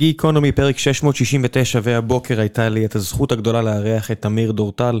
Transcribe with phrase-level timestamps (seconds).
[0.00, 5.00] גיקונומי, פרק 669, והבוקר הייתה לי את הזכות הגדולה לארח את תמיר דורטל.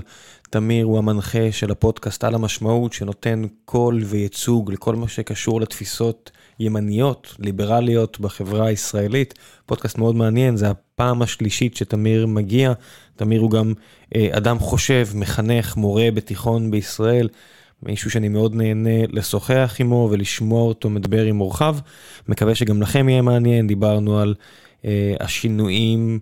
[0.50, 7.34] תמיר הוא המנחה של הפודקאסט על המשמעות, שנותן קול וייצוג לכל מה שקשור לתפיסות ימניות,
[7.38, 9.34] ליברליות בחברה הישראלית.
[9.66, 12.72] פודקאסט מאוד מעניין, זה הפעם השלישית שתמיר מגיע.
[13.16, 13.72] תמיר הוא גם
[14.16, 17.28] אה, אדם חושב, מחנך, מורה בתיכון בישראל.
[17.82, 21.76] מישהו שאני מאוד נהנה לשוחח עמו ולשמוע אותו מדבר עם אורחיו.
[22.28, 24.34] מקווה שגם לכם יהיה מעניין, דיברנו על
[25.20, 26.18] השינויים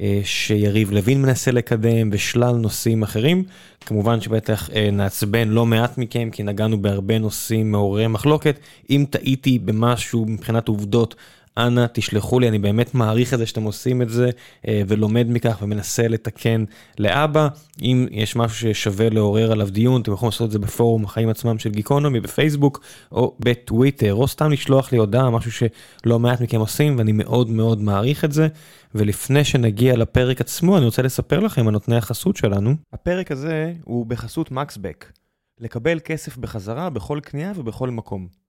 [0.00, 3.44] אה, שיריב לוין מנסה לקדם ושלל נושאים אחרים.
[3.86, 8.58] כמובן שבטח אה, נעצבן לא מעט מכם כי נגענו בהרבה נושאים מעוררי מחלוקת.
[8.90, 11.14] אם טעיתי במשהו מבחינת עובדות
[11.56, 14.30] אנא תשלחו לי, אני באמת מעריך את זה שאתם עושים את זה
[14.68, 16.64] אה, ולומד מכך ומנסה לתקן
[16.98, 17.48] לאבא.
[17.82, 21.58] אם יש משהו ששווה לעורר עליו דיון, אתם יכולים לעשות את זה בפורום החיים עצמם
[21.58, 22.80] של גיקונומי, בפייסבוק
[23.12, 27.80] או בטוויטר, או סתם לשלוח לי הודעה, משהו שלא מעט מכם עושים ואני מאוד מאוד
[27.80, 28.48] מעריך את זה.
[28.94, 32.74] ולפני שנגיע לפרק עצמו, אני רוצה לספר לכם על נותני החסות שלנו.
[32.92, 35.12] הפרק הזה הוא בחסות מקסבק.
[35.60, 38.41] לקבל כסף בחזרה בכל קנייה ובכל מקום.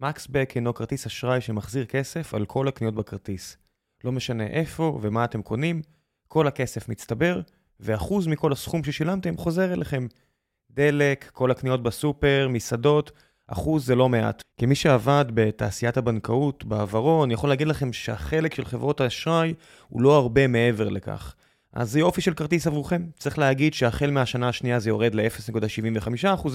[0.00, 3.56] מקסבק אינו כרטיס אשראי שמחזיר כסף על כל הקניות בכרטיס.
[4.04, 5.82] לא משנה איפה ומה אתם קונים,
[6.28, 7.40] כל הכסף מצטבר,
[7.80, 10.06] ואחוז מכל הסכום ששילמתם חוזר אליכם.
[10.70, 13.12] דלק, כל הקניות בסופר, מסעדות,
[13.46, 14.42] אחוז זה לא מעט.
[14.60, 19.54] כמי שעבד בתעשיית הבנקאות בעברו, אני יכול להגיד לכם שהחלק של חברות האשראי
[19.88, 21.34] הוא לא הרבה מעבר לכך.
[21.72, 23.06] אז זה יופי של כרטיס עבורכם.
[23.18, 26.48] צריך להגיד שהחל מהשנה השנייה זה יורד ל-0.75%,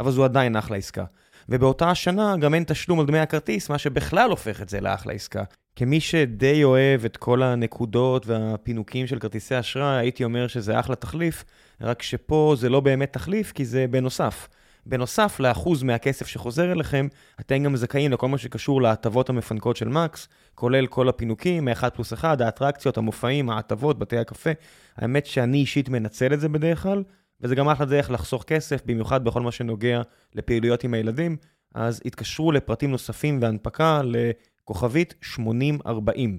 [0.00, 1.04] אבל זו עדיין אחלה עסקה.
[1.50, 5.42] ובאותה השנה גם אין תשלום על דמי הכרטיס, מה שבכלל הופך את זה לאחלה עסקה.
[5.76, 11.44] כמי שדי אוהב את כל הנקודות והפינוקים של כרטיסי אשראי, הייתי אומר שזה אחלה תחליף,
[11.80, 14.48] רק שפה זה לא באמת תחליף, כי זה בנוסף.
[14.86, 17.08] בנוסף לאחוז מהכסף שחוזר אליכם,
[17.40, 22.12] אתם גם זכאים לכל מה שקשור להטבות המפנקות של מקס, כולל כל הפינוקים, מ-1 פלוס
[22.12, 24.50] 1, האטרקציות, המופעים, ההטבות, בתי הקפה.
[24.96, 27.02] האמת שאני אישית מנצל את זה בדרך כלל,
[27.42, 30.02] וזה גם אחלה דרך לחסוך כסף, במיוחד בכל מה שנוגע
[30.34, 31.36] לפעילויות עם הילדים,
[31.74, 36.38] אז התקשרו לפרטים נוספים והנפקה לכוכבית 8040.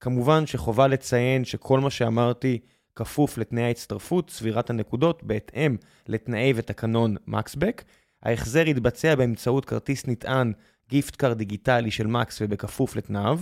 [0.00, 2.58] כמובן שחובה לציין שכל מה שאמרתי
[2.96, 5.76] כפוף לתנאי ההצטרפות, צבירת הנקודות, בהתאם
[6.08, 7.84] לתנאי ותקנון מקסבק.
[8.22, 10.52] ההחזר יתבצע באמצעות כרטיס נטען
[10.88, 13.40] gift card דיגיטלי של מקס ובכפוף לתנאיו.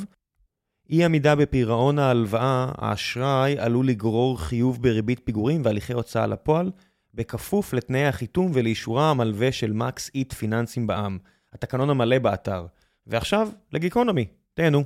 [0.91, 6.71] אי עמידה בפירעון ההלוואה, האשראי עלול לגרור חיוב בריבית פיגורים והליכי הוצאה לפועל,
[7.19, 11.19] בכפוף לתנאי החיתום ולאישור המלווה של מקס איט פיננסים בע"מ,
[11.53, 12.67] התקנון המלא באתר.
[13.07, 14.85] ועכשיו, לגיקונומי, תהנו.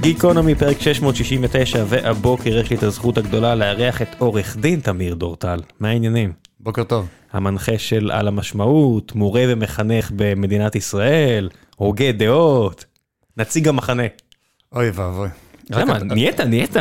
[0.00, 5.60] גיקונומי פרק 669 והבוקר יש לי את הזכות הגדולה לארח את עורך דין תמיר דורטל.
[5.80, 6.32] מה העניינים?
[6.60, 7.08] בוקר טוב.
[7.32, 12.84] המנחה של על המשמעות, מורה ומחנך במדינת ישראל, הוגה דעות,
[13.36, 14.02] נציג המחנה.
[14.72, 15.28] אוי ואבוי.
[15.70, 15.98] למה?
[15.98, 16.76] נהיית, נהיית.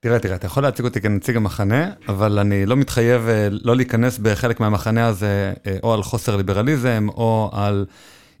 [0.00, 4.18] תראה, תראה, אתה יכול להציג אותי כנציג המחנה, אבל אני לא מתחייב אה, לא להיכנס
[4.18, 7.86] בחלק מהמחנה הזה, אה, או על חוסר ליברליזם, או על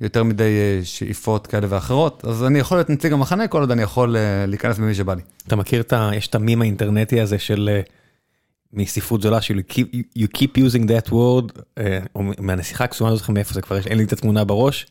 [0.00, 3.82] יותר מדי אה, שאיפות כאלה ואחרות, אז אני יכול להיות נציג המחנה כל עוד אני
[3.82, 5.22] יכול להיכנס במי שבא לי.
[5.46, 6.10] אתה מכיר את ה...
[6.14, 7.80] יש את המים האינטרנטי הזה של...
[8.72, 9.60] מספרות זולה של
[10.18, 11.60] you keep using that word,
[12.14, 14.86] או מהנסיכה הקסומה, אני לא זוכר מאיפה זה כבר, אין לי את התמונה בראש.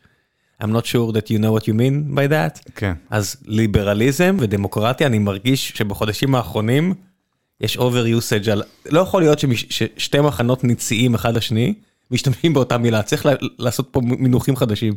[0.61, 2.71] I'm not sure that you know what you mean by that.
[2.75, 2.93] כן.
[3.09, 6.93] אז ליברליזם ודמוקרטיה, אני מרגיש שבחודשים האחרונים
[7.61, 8.63] יש over usage על...
[8.85, 11.73] לא יכול להיות שמש, ששתי מחנות ניציים אחד לשני
[12.11, 13.25] משתמשים באותה מילה, צריך
[13.57, 14.93] לעשות פה מינוחים חדשים.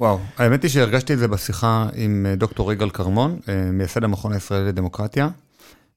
[0.00, 4.32] וואו, האמת היא שהרגשתי את זה בשיחה עם אה, דוקטור יגאל כרמון, אה, מייסד המכון
[4.32, 5.28] הישראלי לדמוקרטיה,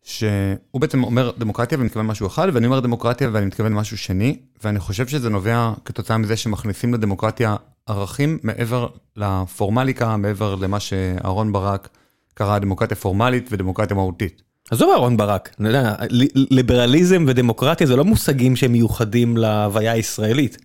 [0.03, 4.39] שהוא בעצם אומר דמוקרטיה ואני מתכוון משהו אחד, ואני אומר דמוקרטיה ואני מתכוון משהו שני,
[4.63, 7.55] ואני חושב שזה נובע כתוצאה מזה שמכניסים לדמוקרטיה
[7.87, 11.89] ערכים מעבר לפורמליקה, מעבר למה שאהרון ברק
[12.33, 14.41] קרא דמוקרטיה פורמלית ודמוקרטיה מהותית.
[14.71, 15.95] עזוב אהרון ברק, אני יודע,
[16.35, 20.57] ליברליזם ודמוקרטיה זה לא מושגים שהם מיוחדים להוויה הישראלית.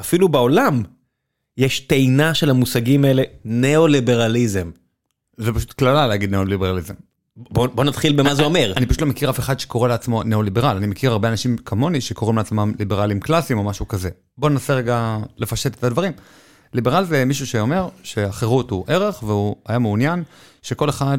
[0.00, 0.82] אפילו בעולם
[1.56, 4.70] יש טעינה של המושגים האלה, ניאו-ליברליזם.
[5.36, 6.94] זה פשוט קללה להגיד ניאו-ליברליזם.
[7.36, 8.72] בוא, בוא נתחיל במה זה אומר.
[8.76, 12.36] אני פשוט לא מכיר אף אחד שקורא לעצמו ניאו-ליברל, אני מכיר הרבה אנשים כמוני שקוראים
[12.36, 14.10] לעצמם ליברלים קלאסיים או משהו כזה.
[14.38, 16.12] בוא ננסה רגע לפשט את הדברים.
[16.72, 20.22] ליברל זה מישהו שאומר שהחירות הוא ערך והוא היה מעוניין
[20.62, 21.18] שכל אחד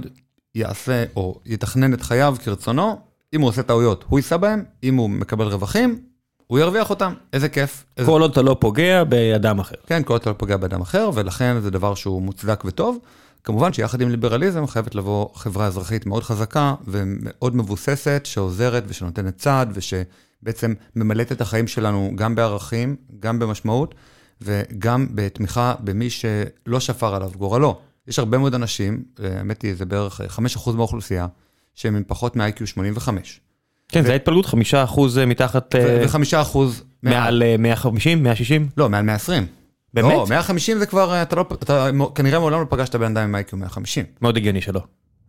[0.55, 2.99] יעשה או יתכנן את חייו כרצונו,
[3.33, 5.99] אם הוא עושה טעויות הוא יישא בהם, אם הוא מקבל רווחים,
[6.47, 7.85] הוא ירוויח אותם, איזה כיף.
[7.97, 8.11] איזה...
[8.11, 9.75] כל עוד אתה לא פוגע באדם אחר.
[9.87, 12.97] כן, כל עוד אתה לא פוגע באדם אחר, ולכן זה דבר שהוא מוצדק וטוב.
[13.43, 19.71] כמובן שיחד עם ליברליזם חייבת לבוא חברה אזרחית מאוד חזקה ומאוד מבוססת, שעוזרת ושנותנת צעד
[19.73, 23.95] ושבעצם ממלאת את החיים שלנו גם בערכים, גם במשמעות.
[24.41, 27.79] וגם בתמיכה במי שלא שפר עליו גורלו.
[28.07, 30.21] יש הרבה מאוד אנשים, האמת היא, זה בערך
[30.65, 31.27] 5% מהאוכלוסייה,
[31.75, 33.39] שהם עם פחות מ-IQ 85.
[33.87, 35.75] כן, זה ההתפלגות, חמישה אחוז מתחת...
[36.03, 36.83] וחמישה אחוז...
[37.03, 38.69] מעל 150, 160?
[38.77, 39.45] לא, מעל 120.
[39.93, 40.13] באמת?
[40.13, 43.55] לא, 150 זה כבר, אתה, לא, אתה כנראה מעולם לא פגשת בן אדם עם IQ
[43.55, 44.05] 150.
[44.21, 44.81] מאוד הגיוני שלא.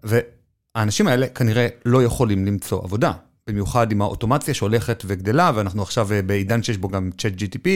[0.04, 3.12] והאנשים האלה כנראה לא יכולים למצוא עבודה.
[3.48, 7.68] במיוחד עם האוטומציה שהולכת וגדלה, ואנחנו עכשיו בעידן שיש בו גם צ'אט GTP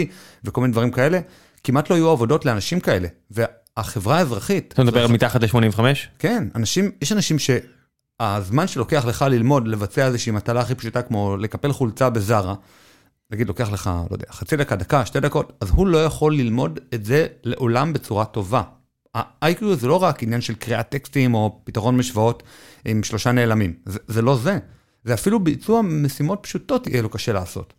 [0.45, 1.21] וכל מיני דברים כאלה,
[1.65, 3.09] כמעט לא יהיו עבודות לאנשים כאלה.
[3.31, 4.73] והחברה האזרחית...
[4.73, 5.81] אתה מדבר מתחת ל-85?
[6.19, 11.73] כן, אנשים, יש אנשים שהזמן שלוקח לך ללמוד, לבצע איזושהי מטלה הכי פשוטה כמו לקפל
[11.73, 12.55] חולצה בזארה,
[13.31, 16.81] נגיד לוקח לך, לא יודע, חצי דקה, דקה, שתי דקות, אז הוא לא יכול ללמוד
[16.95, 18.63] את זה לעולם בצורה טובה.
[19.15, 22.43] ה-IQ זה לא רק עניין של קריאת טקסטים או פתרון משוואות
[22.85, 24.59] עם שלושה נעלמים, זה, זה לא זה.
[25.05, 27.75] זה אפילו ביצוע משימות פשוטות יהיה לו קשה לעשות.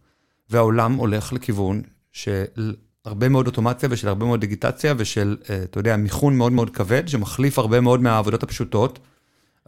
[0.49, 1.81] והעולם הולך לכיוון
[2.11, 2.75] של
[3.05, 7.07] הרבה מאוד אוטומציה ושל הרבה מאוד דיגיטציה ושל, אה, אתה יודע, מיכון מאוד מאוד כבד,
[7.07, 8.99] שמחליף הרבה מאוד מהעבודות הפשוטות.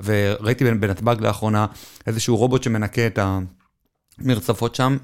[0.03, 1.65] וראיתי בנתב"ג לאחרונה
[2.07, 3.19] איזשהו רובוט שמנקה את
[4.19, 4.97] המרצפות שם,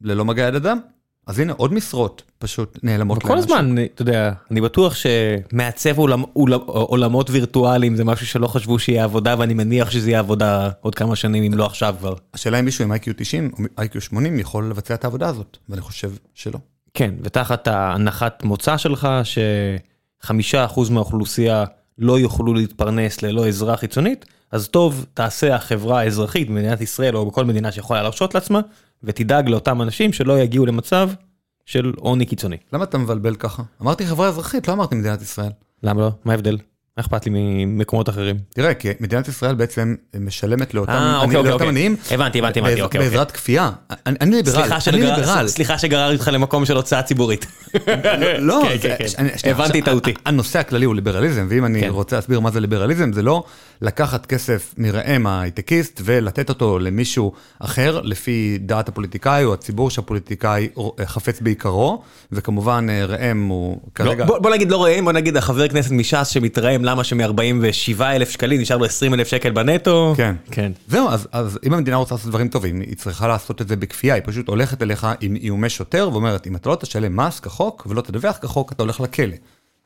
[0.00, 0.78] ללא מגע יד אדם.
[1.26, 6.60] אז הנה עוד משרות פשוט נעלמות כל הזמן, אתה יודע, אני בטוח שמעצב עולמ, עולמ,
[6.66, 11.16] עולמות וירטואליים זה משהו שלא חשבו שיהיה עבודה ואני מניח שזה יהיה עבודה עוד כמה
[11.16, 12.14] שנים אם לא עכשיו כבר.
[12.34, 15.80] השאלה אם מישהו עם איי-קיו 90 או איי-קיו 80 יכול לבצע את העבודה הזאת ואני
[15.80, 16.58] חושב שלא.
[16.94, 19.08] כן ותחת ההנחת מוצא שלך
[20.22, 21.64] שחמישה אחוז מהאוכלוסייה
[21.98, 27.44] לא יוכלו להתפרנס ללא עזרה חיצונית אז טוב תעשה החברה האזרחית במדינת ישראל או בכל
[27.44, 28.60] מדינה שיכולה להרשות לעצמה
[29.04, 31.10] ותדאג לאותם אנשים שלא יגיעו למצב
[31.64, 32.56] של עוני קיצוני.
[32.72, 33.62] למה אתה מבלבל ככה?
[33.82, 35.50] אמרתי חברה אזרחית, לא אמרתי מדינת ישראל.
[35.82, 36.10] למה לא?
[36.24, 36.58] מה ההבדל?
[36.96, 38.36] מה אכפת לי ממקומות אחרים?
[38.54, 43.00] תראה, כי מדינת ישראל בעצם משלמת לאותם אה, אוקיי, אוקיי, עניים, הבנתי, הבנתי, הבנתי, אוקיי,
[43.00, 43.70] בעזרת כפייה.
[44.06, 45.48] אני ליברל, אני ליברל.
[45.48, 47.46] סליחה שגררתי אותך למקום של הוצאה ציבורית.
[48.38, 50.14] לא, כן, כן, הבנתי את אותי.
[50.24, 53.44] הנושא הכללי הוא ליברליזם, ואם אני רוצה להסביר מה זה ליברליזם, זה לא
[53.82, 60.68] לקחת כסף מראם ההייטקיסט ולתת אותו למישהו אחר, לפי דעת הפוליטיקאי או הציבור שהפוליטיקאי
[61.04, 62.02] חפץ בעיקרו,
[62.32, 64.24] וכמובן ראם הוא כרגע...
[64.24, 68.76] בוא נגיד לא ראם, בוא נגיד החבר כנסת מש"ס שמתרעם למה שמ-47 אלף שקלים נשאר
[68.76, 70.14] לו 20 אלף שקל בנטו.
[70.16, 70.34] כן.
[70.50, 70.72] כן.
[70.88, 74.14] זהו, אז, אז אם המדינה רוצה לעשות דברים טובים, היא צריכה לעשות את זה בכפייה,
[74.14, 78.00] היא פשוט הולכת אליך עם איומי שוטר ואומרת, אם אתה לא תשלם מס כחוק ולא
[78.00, 79.36] תדווח כחוק, אתה הולך לכלא.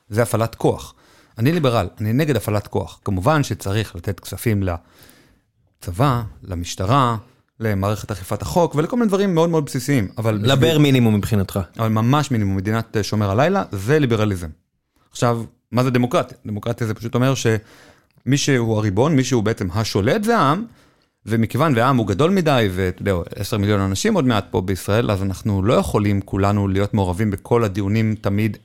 [0.09, 0.95] זה הפעלת כוח.
[1.41, 3.01] אני ליברל, אני נגד הפעלת כוח.
[3.05, 7.17] כמובן שצריך לתת כספים לצבא, למשטרה,
[7.61, 10.39] למערכת אכיפת החוק ולכל מיני דברים מאוד מאוד בסיסיים, אבל...
[10.43, 11.61] לבר מינימום מבחינתך.
[11.79, 14.49] אבל ממש מינימום, מדינת שומר הלילה, זה ליברליזם.
[15.11, 15.43] עכשיו,
[15.73, 16.39] מה זה דמוקרטיה?
[16.47, 20.65] דמוקרטיה זה פשוט אומר שמי שהוא הריבון, מי שהוא בעצם השולט זה העם,
[21.27, 25.23] ומכיוון והעם הוא גדול מדי, ואתה יודע, 10 מיליון אנשים עוד מעט פה בישראל, אז
[25.23, 28.57] אנחנו לא יכולים כולנו להיות מעורבים בכל הדיונים תמיד,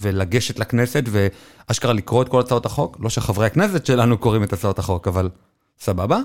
[0.00, 4.78] ולגשת לכנסת, ואשכרה לקרוא את כל הצעות החוק, לא שחברי הכנסת שלנו קוראים את הצעות
[4.78, 5.28] החוק, אבל
[5.80, 6.18] סבבה.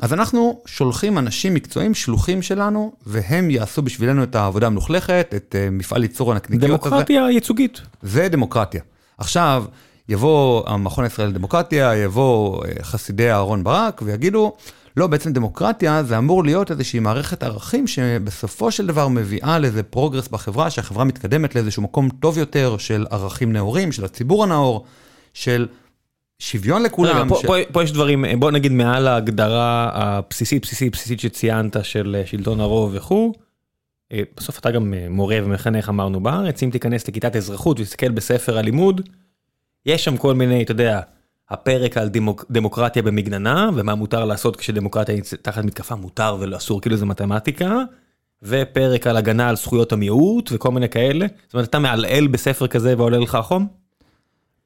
[0.00, 6.02] אז אנחנו שולחים אנשים מקצועיים, שלוחים שלנו, והם יעשו בשבילנו את העבודה המלוכלכת, את מפעל
[6.02, 6.90] ייצור הנקניקיות הזה.
[6.90, 7.80] דמוקרטיה ייצוגית.
[8.02, 8.82] זה דמוקרטיה.
[9.18, 9.64] עכשיו,
[10.08, 14.52] יבוא המכון הישראלי לדמוקרטיה, יבוא חסידי אהרון ברק ויגידו,
[14.96, 20.28] לא, בעצם דמוקרטיה זה אמור להיות איזושהי מערכת ערכים שבסופו של דבר מביאה לאיזה progress
[20.28, 24.84] בחברה, שהחברה מתקדמת לאיזשהו מקום טוב יותר של ערכים נאורים, של הציבור הנאור,
[25.34, 25.66] של
[26.38, 27.16] שוויון לכולם.
[27.16, 27.46] רגע, פה, ש...
[27.46, 32.90] פה, פה יש דברים, בוא נגיד מעל ההגדרה הבסיסית, בסיסית, בסיסית שציינת של שלטון הרוב
[32.94, 33.32] וכו',
[34.36, 39.08] בסוף אתה גם מורה ומחנך אמרנו בארץ, אם תיכנס לכיתת אזרחות ותסתכל בספר הלימוד,
[39.86, 41.00] יש שם כל מיני, אתה יודע,
[41.52, 47.06] הפרק על דמוק, דמוקרטיה במגננה, ומה מותר לעשות כשדמוקרטיה תחת מתקפה מותר ואסור, כאילו זה
[47.06, 47.76] מתמטיקה,
[48.42, 51.26] ופרק על הגנה על זכויות המיעוט וכל מיני כאלה.
[51.46, 53.66] זאת אומרת, אתה מעלעל בספר כזה ועולה לך החום?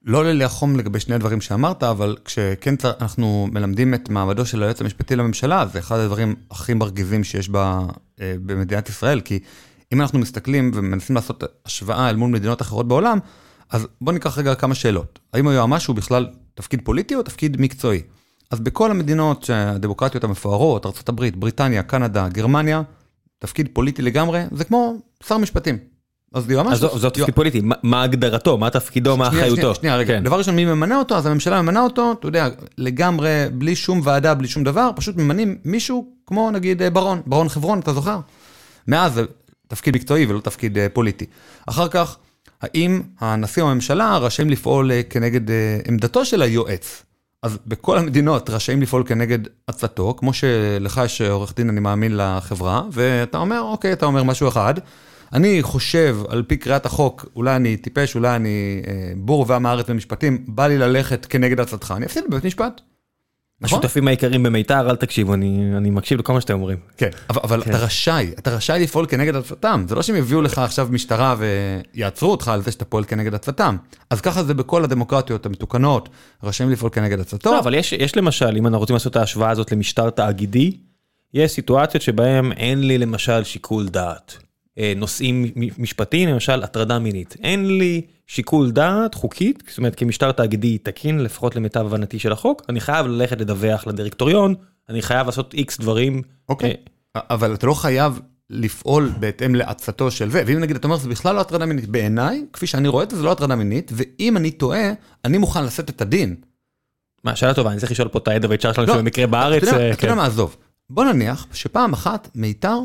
[0.04, 4.62] לא עולה לי החום לגבי שני הדברים שאמרת, אבל כשכן אנחנו מלמדים את מעמדו של
[4.62, 7.82] היועץ המשפטי לממשלה, זה אחד הדברים הכי מרגיזים שיש בה,
[8.20, 9.38] במדינת ישראל, כי
[9.92, 13.18] אם אנחנו מסתכלים ומנסים לעשות השוואה אל מול מדינות אחרות בעולם,
[13.70, 15.18] אז בואו ניקח רגע כמה שאלות.
[15.32, 18.02] האם היועמ"ש הוא בכלל תפקיד פוליטי או תפקיד מקצועי?
[18.50, 22.82] אז בכל המדינות הדמוקרטיות המפוארות, ארה"ב, בריטניה, קנדה, גרמניה,
[23.38, 24.96] תפקיד פוליטי לגמרי, זה כמו
[25.26, 25.78] שר משפטים.
[26.34, 26.72] אז יועמ"ש...
[26.72, 29.74] אז זה תפקיד פוליטי, מה הגדרתו, מה תפקידו, מה אחריותו?
[29.74, 31.16] שנייה, רגע, דבר ראשון, מי ממנה אותו?
[31.16, 32.48] אז הממשלה ממנה אותו, אתה יודע,
[32.78, 37.78] לגמרי, בלי שום ועדה, בלי שום דבר, פשוט ממנים מישהו כמו נגיד ברון, ברון חברון,
[37.78, 38.20] אתה זוכר?
[38.88, 39.24] מאז זה
[39.68, 41.26] תפקיד מקצועי ולא תפקיד פוליטי.
[41.66, 42.16] אחר כך,
[42.62, 45.40] האם הנשיא או הממשלה רשאים לפעול כנגד
[45.88, 47.02] עמדתו של היועץ?
[47.42, 52.82] אז בכל המדינות רשאים לפעול כנגד עצתו, כמו שלך יש עורך דין, אני מאמין, לחברה,
[52.92, 54.74] ואתה אומר, אוקיי, אתה אומר משהו אחד,
[55.32, 59.90] אני חושב, על פי קריאת החוק, אולי אני טיפש, אולי אני אה, בור ועם הארץ
[59.90, 62.80] במשפטים, בא לי ללכת כנגד עצתך, אני אפסיד בבית משפט.
[63.60, 63.78] נכון?
[63.78, 66.78] השותפים העיקריים במיתר, אל תקשיבו, אני אני מקשיב לכל מה שאתם אומרים.
[66.96, 67.70] כן, אבל, אבל כן.
[67.70, 72.30] אתה רשאי, אתה רשאי לפעול כנגד עצתם, זה לא שהם יביאו לך עכשיו משטרה ויעצרו
[72.30, 73.76] אותך על זה שאתה פועל כנגד עצתם.
[74.10, 76.08] אז ככה זה בכל הדמוקרטיות המתוקנות,
[76.42, 77.50] רשאים לפעול כנגד עצתו.
[77.50, 80.76] לא, אבל יש, יש למשל, אם אנחנו רוצים לעשות את ההשוואה הזאת למשטר תאגידי,
[81.34, 84.38] יש סיטואציות שבהם אין לי למשל שיקול דעת.
[84.78, 85.44] אה, נושאים
[85.78, 87.36] משפטיים, למשל הטרדה מינית.
[87.42, 92.62] אין לי שיקול דעת חוקית, זאת אומרת כמשטר תאגידי תקין, לפחות למיטב הבנתי של החוק,
[92.68, 94.54] אני חייב ללכת לדווח לדירקטוריון,
[94.88, 96.22] אני חייב לעשות איקס דברים.
[96.48, 96.74] אוקיי,
[97.16, 101.08] אה, אבל אתה לא חייב לפעול בהתאם לעצתו של זה, ואם נגיד אתה אומר זה
[101.08, 104.36] בכלל לא הטרדה מינית, בעיניי, כפי שאני רואה את זה, זה לא הטרדה מינית, ואם
[104.36, 104.92] אני טועה,
[105.24, 106.36] אני מוכן לשאת את הדין.
[107.24, 109.62] מה, שאלה טובה, אני צריך לשאול פה את העדה והצ'אר שלנו לא, שבמקרה בארץ.
[109.62, 110.16] אתה יודע, אה, כן.
[110.16, 110.56] מה, עזוב.
[110.90, 112.78] בוא נניח שפעם אחת מיתר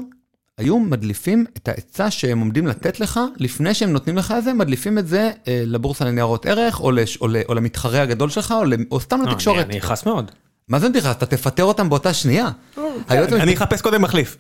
[0.58, 4.98] היו מדליפים את העצה שהם עומדים לתת לך, לפני שהם נותנים לך את זה, מדליפים
[4.98, 8.74] את זה אה, לבורסה לניירות ערך, או, לש, או, או למתחרה הגדול שלך, או, ל,
[8.92, 9.66] או סתם לא, לתקשורת.
[9.66, 10.32] אני אכעס מאוד.
[10.68, 11.12] מה זה נתיחה?
[11.12, 12.50] אתה תפטר אותם באותה שנייה.
[13.08, 14.38] היועץ אני אחפש קודם מחליף.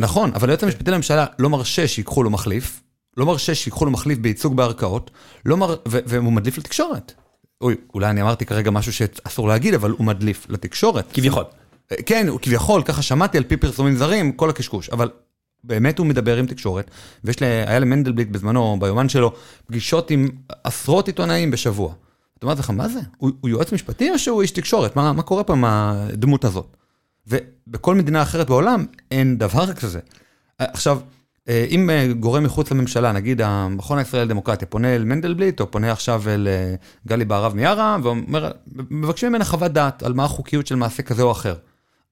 [0.00, 2.80] נכון, אבל היועץ המשפטי לממשלה לא מרשה שיקחו לו מחליף,
[3.16, 5.10] לא מרשה שיקחו לו מחליף בייצוג בערכאות,
[5.44, 5.76] לא מר...
[5.88, 7.12] ו- והוא מדליף לתקשורת.
[7.60, 11.04] אוי, אולי אני אמרתי כרגע משהו שאסור להגיד, אבל הוא מדליף לתקשורת.
[11.12, 11.44] כביכול.
[12.06, 15.10] כן, הוא כביכול, ככה שמעתי על פי פרסומים זרים, כל הקשקוש, אבל
[15.64, 16.90] באמת הוא מדבר עם תקשורת,
[17.24, 19.32] ויש לי, היה למנדלבליט בזמנו, ביומן שלו,
[19.66, 20.28] פגישות עם
[20.64, 21.94] עשרות עיתונאים בשבוע.
[22.38, 23.00] אתה אומר לך, מה זה?
[23.16, 24.96] הוא, הוא יועץ משפטי או שהוא איש תקשורת?
[24.96, 26.76] מה, מה קורה פה עם הדמות הזאת?
[27.26, 30.00] ובכל מדינה אחרת בעולם אין דבר כזה.
[30.58, 31.00] עכשיו,
[31.48, 35.92] אה, אם אה, גורם מחוץ לממשלה, נגיד המכון הישראלי לדמוקרטיה, פונה אל מנדלבליט, או פונה
[35.92, 36.74] עכשיו אל אה,
[37.06, 38.50] גלי בהרב מיארה, ואומר,
[38.90, 41.54] מבקשים ממנה חוות דעת על מה החוקיות של מעשה כזה או אחר.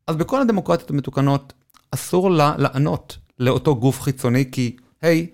[0.06, 1.52] אז בכל הדמוקרטיות המתוקנות,
[1.90, 5.26] אסור לה לענות לאותו גוף חיצוני, כי, היי,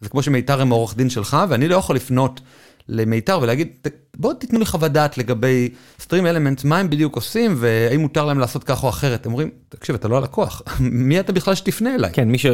[0.00, 2.40] זה כמו שמיתר הם העורך דין שלך, ואני לא יכול לפנות
[2.88, 5.68] למיתר ולהגיד, "ת- בואו תיתנו לי חוות דעת לגבי
[6.00, 9.26] סטרים אלמנט, מה הם בדיוק עושים, והאם מותר להם לעשות כך או אחרת.
[9.26, 12.10] הם אומרים, תקשיב, אתה לא הלקוח, מי אתה בכלל שתפנה אליי?
[12.12, 12.46] כן, מי ש...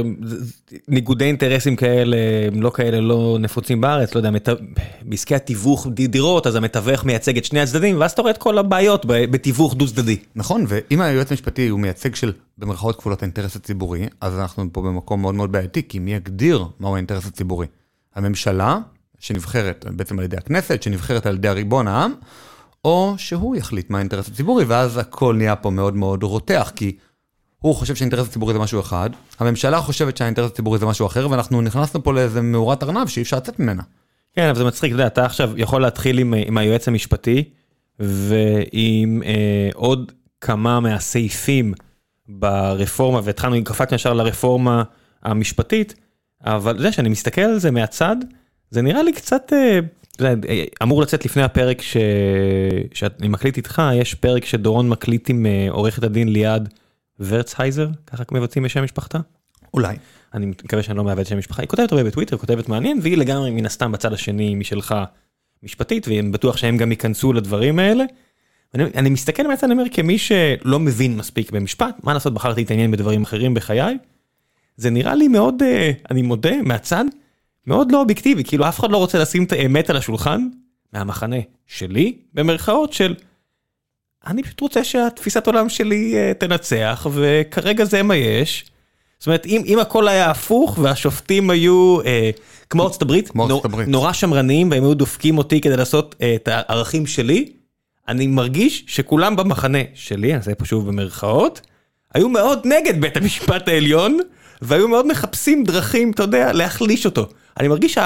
[0.88, 2.16] ניגודי אינטרסים כאלה,
[2.52, 4.48] לא כאלה לא נפוצים בארץ, לא יודע, מת...
[5.02, 9.06] בעסקי התיווך דירות, אז המתווך מייצג את שני הצדדים, ואז אתה רואה את כל הבעיות
[9.08, 10.16] בתיווך דו צדדי.
[10.36, 15.20] נכון, ואם היועץ המשפטי הוא מייצג של, במרכאות כפולות, האינטרס הציבורי, אז אנחנו פה במקום
[15.22, 17.66] מאוד מאוד בעייתי, כי מי יגדיר מהו האינטרס הציבורי?
[18.14, 18.78] הממשלה,
[19.24, 22.14] שנבחרת בעצם על ידי הכנסת, שנבחרת על ידי הריבון העם,
[22.84, 26.96] או שהוא יחליט מה האינטרס הציבורי, ואז הכל נהיה פה מאוד מאוד רותח, כי
[27.58, 31.62] הוא חושב שהאינטרס הציבורי זה משהו אחד, הממשלה חושבת שהאינטרס הציבורי זה משהו אחר, ואנחנו
[31.62, 33.82] נכנסנו פה לאיזה מאורת ארנב שאי אפשר לצאת ממנה.
[34.32, 37.44] כן, אבל זה מצחיק, אתה יודע, אתה עכשיו יכול להתחיל עם, עם היועץ המשפטי,
[37.98, 41.74] ועם אה, עוד כמה מהסעיפים
[42.28, 44.82] ברפורמה, והתחלנו, קפצנו ישר לרפורמה
[45.22, 45.94] המשפטית,
[46.44, 48.16] אבל זה שאני מסתכל על זה מהצד,
[48.74, 49.78] זה נראה לי קצת, אה,
[50.12, 51.96] אתה יודע, אה, אמור לצאת לפני הפרק ש...
[52.94, 56.74] שאני מקליט איתך, יש פרק שדורון מקליט עם אה, עורכת הדין ליעד
[57.20, 59.18] ורצהייזר, ככה מבצעים בשם משפחתה?
[59.74, 59.96] אולי.
[60.34, 63.50] אני מקווה שאני לא מעוות שם משפחה, היא כותבת הרבה בטוויטר, כותבת מעניין, והיא לגמרי
[63.50, 64.94] מן הסתם בצד השני משלך
[65.62, 68.04] משפטית, ואני בטוח שהם גם ייכנסו לדברים האלה.
[68.74, 72.90] אני, אני מסתכל מהצד, אני אומר, כמי שלא מבין מספיק במשפט, מה לעשות, בחרתי להתעניין
[72.90, 73.98] בדברים אחרים בחיי,
[74.76, 77.04] זה נראה לי מאוד, אה, אני מודה, מהצד,
[77.66, 80.48] מאוד לא אובייקטיבי, כאילו אף אחד לא רוצה לשים את האמת על השולחן,
[80.92, 83.14] מהמחנה שלי, במרכאות של,
[84.26, 88.64] אני פשוט רוצה שהתפיסת עולם שלי אה, תנצח, וכרגע זה מה יש.
[89.18, 92.30] זאת אומרת, אם, אם הכל היה הפוך והשופטים היו אה,
[92.70, 93.88] כמו ארצות הברית, כמו נור, הברית.
[93.88, 97.52] נורא שמרניים והם היו דופקים אותי כדי לעשות אה, את הערכים שלי,
[98.08, 101.60] אני מרגיש שכולם במחנה שלי, אני עושה פה שוב במרכאות,
[102.14, 104.18] היו מאוד נגד בית המשפט העליון,
[104.62, 107.26] והיו מאוד מחפשים דרכים, אתה יודע, להחליש אותו.
[107.60, 107.98] אני מרגיש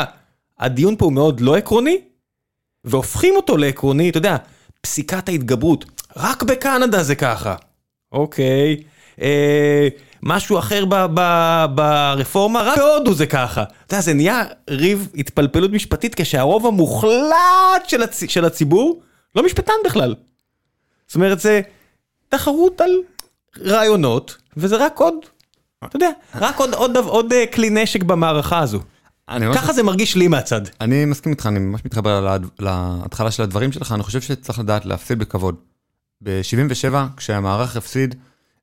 [0.59, 2.01] שהדיון פה הוא מאוד לא עקרוני,
[2.85, 4.37] והופכים אותו לעקרוני, אתה יודע,
[4.81, 5.85] פסיקת ההתגברות,
[6.17, 7.55] רק בקנדה זה ככה.
[8.13, 8.83] אוקיי,
[9.23, 9.89] אה,
[10.23, 11.21] משהו אחר ב, ב,
[11.75, 13.63] ברפורמה, רק בהודו זה ככה.
[13.63, 19.01] אתה יודע, זה נהיה ריב התפלפלות משפטית כשהרוב המוחלט של, הצ, של הציבור
[19.35, 20.15] לא משפטן בכלל.
[21.07, 21.61] זאת אומרת, זה
[22.29, 22.91] תחרות על
[23.61, 25.15] רעיונות, וזה רק עוד,
[25.85, 28.81] אתה יודע, רק עוד, עוד, עוד, עוד אה, כלי נשק במערכה הזו.
[29.55, 30.61] ככה זה מרגיש לי מהצד.
[30.81, 35.19] אני מסכים איתך, אני ממש מתחבר להתחלה של הדברים שלך, אני חושב שצריך לדעת להפסיד
[35.19, 35.55] בכבוד.
[36.23, 38.15] ב-77, כשהמערך הפסיד,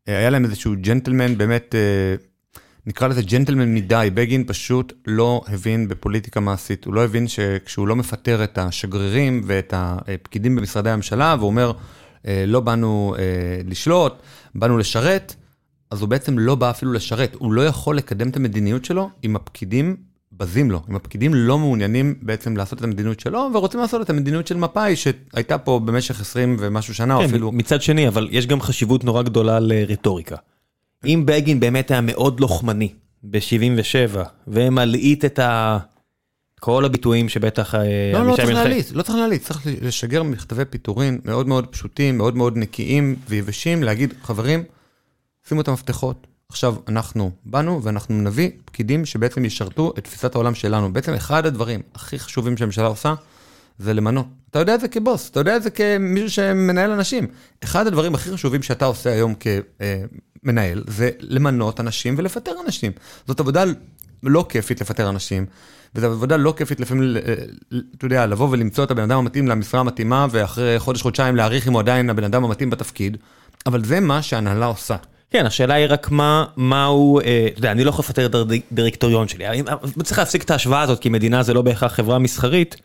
[0.07, 2.15] אה, היה להם איזשהו ג'נטלמן, באמת, אה,
[2.85, 7.95] נקרא לזה ג'נטלמן מדי, בגין פשוט לא הבין בפוליטיקה מעשית, הוא לא הבין שכשהוא לא
[7.95, 11.71] מפטר את השגרירים ואת הפקידים במשרדי הממשלה, והוא אומר,
[12.47, 13.15] לא באנו
[13.65, 14.13] לשלוט,
[14.55, 15.35] באנו לשרת,
[15.95, 19.35] אז הוא בעצם לא בא אפילו לשרת, הוא לא יכול לקדם את המדיניות שלו אם
[19.35, 19.95] הפקידים
[20.31, 24.47] בזים לו, אם הפקידים לא מעוניינים בעצם לעשות את המדיניות שלו ורוצים לעשות את המדיניות
[24.47, 27.51] של מפא"י שהייתה פה במשך 20 ומשהו שנה כן, אפילו.
[27.51, 30.35] מצד שני, אבל יש גם חשיבות נורא גדולה לרטוריקה.
[31.05, 32.89] אם בגין באמת היה מאוד לוחמני
[33.23, 35.77] ב-77, ומלעיט את ה...
[36.59, 37.75] כל הביטויים שבטח...
[37.75, 42.17] אה, לא, לא צריך להליץ, לא צריך להמליץ, צריך לשגר מכתבי פיטורין מאוד מאוד פשוטים,
[42.17, 44.63] מאוד מאוד נקיים ויבשים, להגיד, חברים,
[45.49, 50.93] שימו את המפתחות, עכשיו אנחנו באנו ואנחנו נביא פקידים שבעצם ישרתו את תפיסת העולם שלנו.
[50.93, 53.13] בעצם אחד הדברים הכי חשובים שהממשלה עושה,
[53.79, 54.25] זה למנות.
[54.49, 57.27] אתה יודע את זה כבוס, אתה יודע את זה כמישהו שמנהל אנשים.
[57.63, 59.33] אחד הדברים הכי חשובים שאתה עושה היום
[60.43, 62.91] כמנהל, זה למנות אנשים ולפטר אנשים.
[63.27, 63.63] זאת עבודה
[64.23, 65.45] לא כיפית לפטר אנשים,
[65.95, 67.17] וזו עבודה לא כיפית לפעמים, ל-
[67.97, 71.79] אתה יודע, לבוא ולמצוא את הבן אדם המתאים למשרה המתאימה, ואחרי חודש-חודשיים להעריך אם הוא
[71.79, 73.17] עדיין הבן אדם המתאים בתפקיד,
[73.65, 74.95] אבל זה מה שההנהלה עושה.
[75.29, 78.35] כן, השאלה היא רק מה, מה הוא, אה, אתה יודע, אני לא יכול לפטר את
[78.35, 79.45] הדירקטוריון שלי.
[80.03, 82.75] צריך להפסיק את ההשוואה הזאת, כי מדינה זה לא בהכרח חברה מסחרית.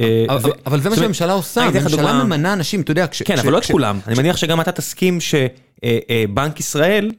[0.00, 0.24] אה,
[0.66, 3.06] אבל, זה מה שהממשלה עושה, הממשלה ממנה אנשים, אתה יודע.
[3.24, 3.98] כן, אבל לא את כולם.
[4.06, 7.10] אני מניח שגם אתה תסכים שבנק ישראל,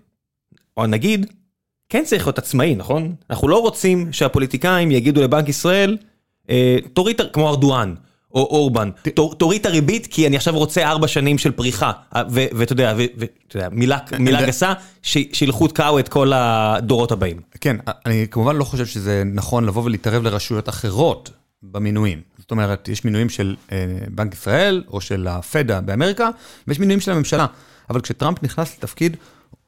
[0.77, 1.25] או הנגיד,
[1.89, 3.15] כן צריך להיות עצמאי, נכון?
[3.29, 5.97] אנחנו לא רוצים שהפוליטיקאים יגידו לבנק ישראל,
[6.49, 7.95] אה, תוריד, כמו ארדואן.
[8.35, 11.91] או אורבן, תור- תוריד את הריבית כי אני עכשיו רוצה ארבע שנים של פריחה.
[12.15, 12.93] אה, ואתה יודע,
[13.71, 17.41] מילה מילה זה- גסה, שילכו תקעו את כל הדורות הבאים.
[17.61, 21.29] כן, אני כמובן לא חושב שזה נכון לבוא ולהתערב לרשויות אחרות
[21.63, 22.21] במינויים.
[22.39, 23.77] זאת אומרת, יש מינויים של אה,
[24.09, 26.29] בנק ישראל או של הפדה באמריקה,
[26.67, 27.45] ויש מינויים של הממשלה.
[27.89, 29.17] אבל כשטראמפ נכנס לתפקיד,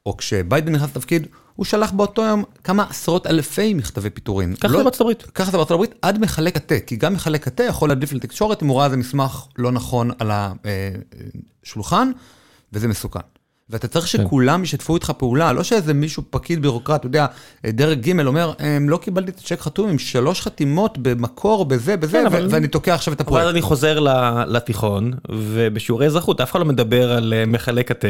[0.05, 1.27] או כשביידן נכנס לתפקיד,
[1.57, 4.55] הוא שלח באותו יום כמה עשרות אלפי מכתבי פיטורין.
[4.55, 5.21] ככה לא- זה בארצות הברית.
[5.35, 8.67] ככה זה בארצות הברית, עד מחלק התה, כי גם מחלק התה יכול להדליף לתקשורת אם
[8.67, 10.31] הוא ראה איזה מסמך לא נכון על
[11.63, 12.11] השולחן,
[12.73, 13.19] וזה מסוכן.
[13.69, 17.25] ואתה צריך שכולם ישתפו איתך פעולה, לא שאיזה מישהו פקיד בירוקרט, אתה יודע,
[17.67, 22.11] דרג ג' אומר, "אמ, לא קיבלתי את הצ'ק חתום עם שלוש חתימות במקור, בזה, בזה,
[22.17, 23.49] כן, ו- אבל- ואני תוקע עכשיו את כל הפרויקט.
[23.49, 28.07] אני חוזר ל- לתיכון, ובשיעורי אזרחות אף אחד לא מדבר על אה, מחלק התה.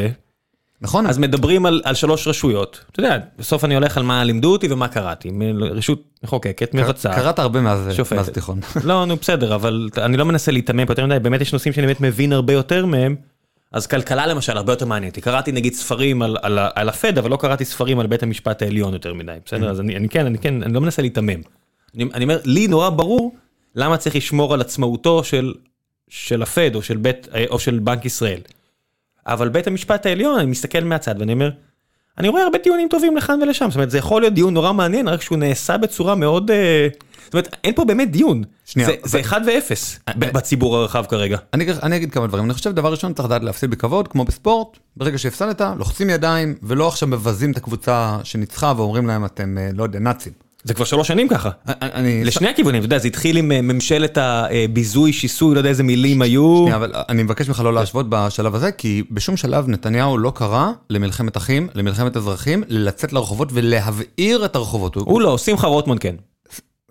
[0.81, 1.07] נכון?
[1.07, 2.83] אז מדברים על, על שלוש רשויות.
[2.91, 5.31] אתה יודע, בסוף אני הולך על מה לימדו אותי ומה קראתי.
[5.59, 7.15] רשות מחוקקת, מבצעת.
[7.15, 8.17] קראת הרבה מאז שופטת.
[8.17, 8.59] מאז התיכון.
[8.83, 11.87] לא, נו בסדר, אבל אני לא מנסה להיתמם פה יותר מדי, באמת יש נושאים שאני
[11.87, 13.15] באמת מבין הרבה יותר מהם.
[13.71, 15.21] אז כלכלה למשל הרבה יותר מעניין אותי.
[15.21, 18.93] קראתי נגיד ספרים על, על, על הפד, אבל לא קראתי ספרים על בית המשפט העליון
[18.93, 19.69] יותר מדי, בסדר?
[19.69, 21.41] אז אני, אני כן, אני כן, אני לא מנסה להיתמם.
[21.95, 23.35] אני, אני אומר, לי נורא ברור
[23.75, 25.53] למה צריך לשמור על עצמאותו של,
[26.09, 28.39] של הפד או של, בית, או של בנק ישראל.
[29.27, 31.49] אבל בית המשפט העליון, אני מסתכל מהצד ואני אומר,
[32.17, 35.07] אני רואה הרבה טיעונים טובים לכאן ולשם, זאת אומרת זה יכול להיות דיון נורא מעניין,
[35.07, 36.87] רק שהוא נעשה בצורה מאוד, אה,
[37.25, 41.05] זאת אומרת אין פה באמת דיון, שנייה, זה, ו- זה אחד ואפס ב- בציבור הרחב
[41.05, 41.37] כרגע.
[41.53, 44.77] אני, אני אגיד כמה דברים, אני חושב דבר ראשון צריך לדעת להפסיד בכבוד, כמו בספורט,
[44.97, 49.83] ברגע שהפסדת, לוחצים ידיים, ולא עכשיו מבזים את הקבוצה שניצחה ואומרים להם אתם, אה, לא
[49.83, 50.46] יודע, נאצים.
[50.67, 54.17] זה כבר שלוש שנים ככה, אני, לשני הכיוונים, אתה יודע, זה התחיל עם אה, ממשלת
[54.17, 58.55] הביזוי, שיסוי, לא יודע איזה מילים היו, שנייה, אבל אני מבקש ממך לא להשוות בשלב
[58.55, 64.55] הזה, כי בשום שלב נתניהו לא קרא למלחמת אחים, למלחמת אזרחים, לצאת לרחובות ולהבעיר את
[64.55, 64.95] הרחובות.
[64.95, 66.15] הוא לא, שמחה רוטמן כן,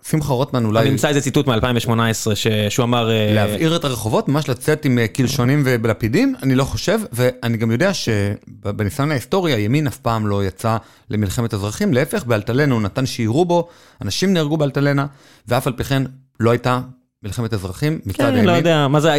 [0.09, 2.35] שמחה רוטמן אני אולי נמצא איזה ציטוט מ-2018
[2.69, 6.99] שהוא אמר, אה, להבעיר את הרחובות, ממש לצאת עם אה, קלשונים ובלפידים, אני לא חושב,
[7.11, 10.77] ואני גם יודע שבניסיון ההיסטורי הימין אף פעם לא יצא
[11.09, 13.67] למלחמת אזרחים, להפך, באלטלנה הוא נתן שיירו בו,
[14.01, 15.05] אנשים נהרגו באלטלנה,
[15.47, 16.03] ואף על פי כן
[16.39, 16.81] לא הייתה
[17.23, 18.45] מלחמת אזרחים מצד כן, הימין.
[18.45, 19.15] לא יודע, מה זה,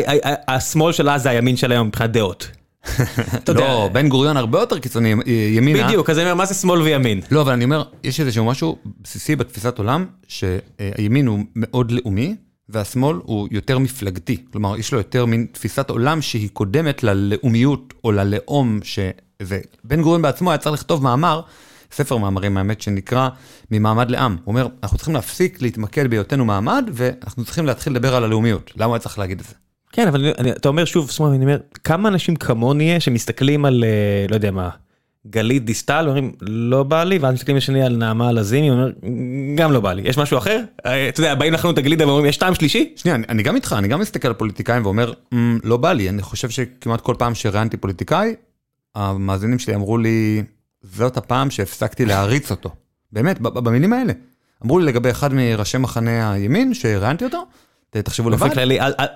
[0.48, 2.50] השמאל של אז זה הימין של היום מבחינת דעות.
[3.54, 5.14] לא, בן גוריון הרבה יותר קיצוני
[5.56, 5.86] ימינה.
[5.86, 7.20] בדיוק, אז אני אומר, מה זה שמאל וימין?
[7.30, 12.36] לא, אבל אני אומר, יש איזשהו משהו בסיסי בתפיסת עולם, שהימין הוא מאוד לאומי,
[12.68, 14.44] והשמאל הוא יותר מפלגתי.
[14.52, 19.60] כלומר, יש לו יותר מין תפיסת עולם שהיא קודמת ללאומיות או ללאום, שזה...
[19.84, 21.40] בן גוריון בעצמו היה צריך לכתוב מאמר,
[21.92, 23.28] ספר מאמרים, האמת, שנקרא
[23.70, 24.36] ממעמד לעם.
[24.44, 28.72] הוא אומר, אנחנו צריכים להפסיק להתמקד בהיותנו מעמד, ואנחנו צריכים להתחיל לדבר על הלאומיות.
[28.76, 29.54] למה הוא היה צריך להגיד את זה?
[29.92, 33.64] כן, אבל אני- אני- אתה אומר שוב, שמאל, אני אומר, כמה אנשים כמוני יש שמסתכלים
[33.64, 34.68] על, אה, לא יודע מה,
[35.26, 38.90] גלית דיסטל, אומרים, לא בא לי, ואז מסתכלים לשני על נעמה לזימי, אומר,
[39.54, 40.60] גם לא בא לי, יש משהו אחר?
[40.86, 42.92] אה, אתה יודע, באים לחנות הגלידה ואומרים, יש טעם שלישי?
[42.96, 46.08] שנייה, אני, אני גם איתך, אני גם מסתכל על פוליטיקאים ואומר, "מ, לא בא לי,
[46.08, 48.34] אני חושב שכמעט כל פעם שראיינתי פוליטיקאי,
[48.94, 50.42] המאזינים שלי אמרו לי,
[50.82, 52.70] זאת הפעם שהפסקתי להעריץ אותו.
[53.12, 54.12] באמת, במילים האלה.
[54.64, 57.44] אמרו לי לגבי אחד מראשי מחנה הימין, שראיינתי אותו,
[57.90, 58.40] תחשבו לבד.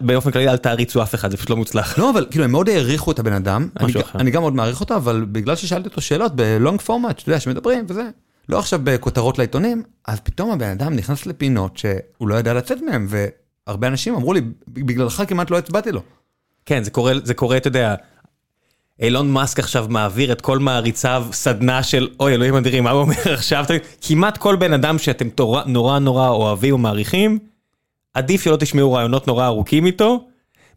[0.00, 1.98] באופן כללי, אל- תעריצו אף אחד, זה פשוט לא מוצלח.
[1.98, 3.68] לא, אבל כאילו הם מאוד העריכו את הבן אדם,
[4.14, 7.84] אני, גם מאוד מעריך אותו, אבל בגלל ששאלתי אותו שאלות בלונג פורמט, שאתה יודע, שמדברים
[7.88, 8.02] וזה,
[8.48, 13.06] לא עכשיו בכותרות לעיתונים, אז פתאום הבן אדם נכנס לפינות שהוא לא ידע לצאת מהם,
[13.08, 16.02] והרבה אנשים אמרו לי, בגללך כמעט לא הצבעתי לו.
[16.66, 17.94] כן, זה קורה, זה קורה, אתה יודע,
[19.00, 23.14] אילון מאסק עכשיו מעביר את כל מעריציו סדנה של אוי אלוהים אדירים, מה הוא אומר
[23.34, 23.64] עכשיו?
[24.00, 25.28] כמעט כל בן אדם שאתם
[25.66, 27.38] נורא נורא אוהבים ומעריכים,
[28.14, 30.26] עדיף שלא תשמעו רעיונות נורא ארוכים איתו.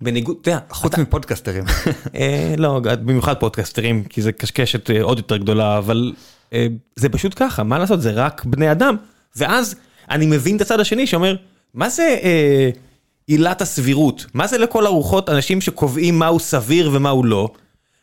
[0.01, 1.63] בניגוד, אתה יודע, חוץ מפודקסטרים.
[2.19, 6.13] אה, לא, במיוחד פודקאסטרים, כי זה קשקשת אה, עוד יותר גדולה, אבל
[6.53, 8.95] אה, זה פשוט ככה, מה לעשות, זה רק בני אדם.
[9.35, 9.75] ואז
[10.09, 11.35] אני מבין את הצד השני שאומר,
[11.73, 12.17] מה זה
[13.27, 14.25] עילת הסבירות?
[14.33, 17.49] מה זה לכל הרוחות אנשים שקובעים מהו סביר ומהו לא?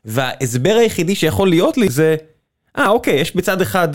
[0.04, 2.16] וההסבר היחידי שיכול להיות לי זה,
[2.78, 3.88] אה אוקיי, יש בצד אחד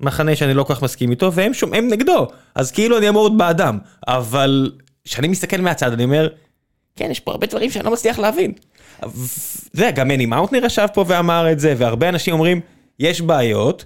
[0.00, 3.22] מחנה שאני לא כל כך מסכים איתו, והם שומע, הם נגדו, אז כאילו אני אמור
[3.22, 3.78] להיות בעדם.
[4.08, 4.72] אבל
[5.04, 6.28] כשאני מסתכל מהצד אני אומר,
[6.96, 8.52] כן, יש פה הרבה דברים שאני לא מצליח להבין.
[9.72, 12.60] זה, גם מני מאונטנר ישב פה ואמר את זה, והרבה אנשים אומרים,
[12.98, 13.84] יש בעיות,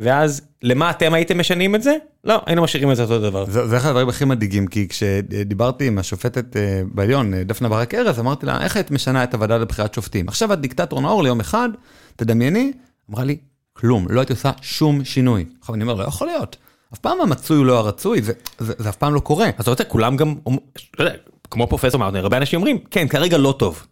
[0.00, 1.96] ואז למה אתם הייתם משנים את זה?
[2.24, 3.44] לא, היינו משאירים את זה אותו דבר.
[3.44, 7.94] זה זה אחד הדברים הכי מדאיגים, כי כשדיברתי עם השופטת אה, בעליון, אה, דפנה ברק
[7.94, 10.28] ארז, אמרתי לה, איך היית משנה את הוועדה לבחירת שופטים?
[10.28, 11.68] עכשיו את דיקטטור נאור ליום אחד,
[12.16, 12.72] תדמייני,
[13.10, 13.36] אמרה לי,
[13.72, 15.44] כלום, לא הייתי עושה שום שינוי.
[15.60, 16.56] עכשיו אני אומר, לא יכול להיות.
[16.94, 19.46] אף פעם המצוי הוא לא הרצוי, זה, זה, זה אף פעם לא קורה.
[19.46, 20.34] אז אתה רוצה, כולם גם,
[20.98, 21.14] לא יודע,
[21.50, 23.86] כמו פרופסור מאונטנר, הרבה אנשים אומרים, כן, כרגע לא טוב.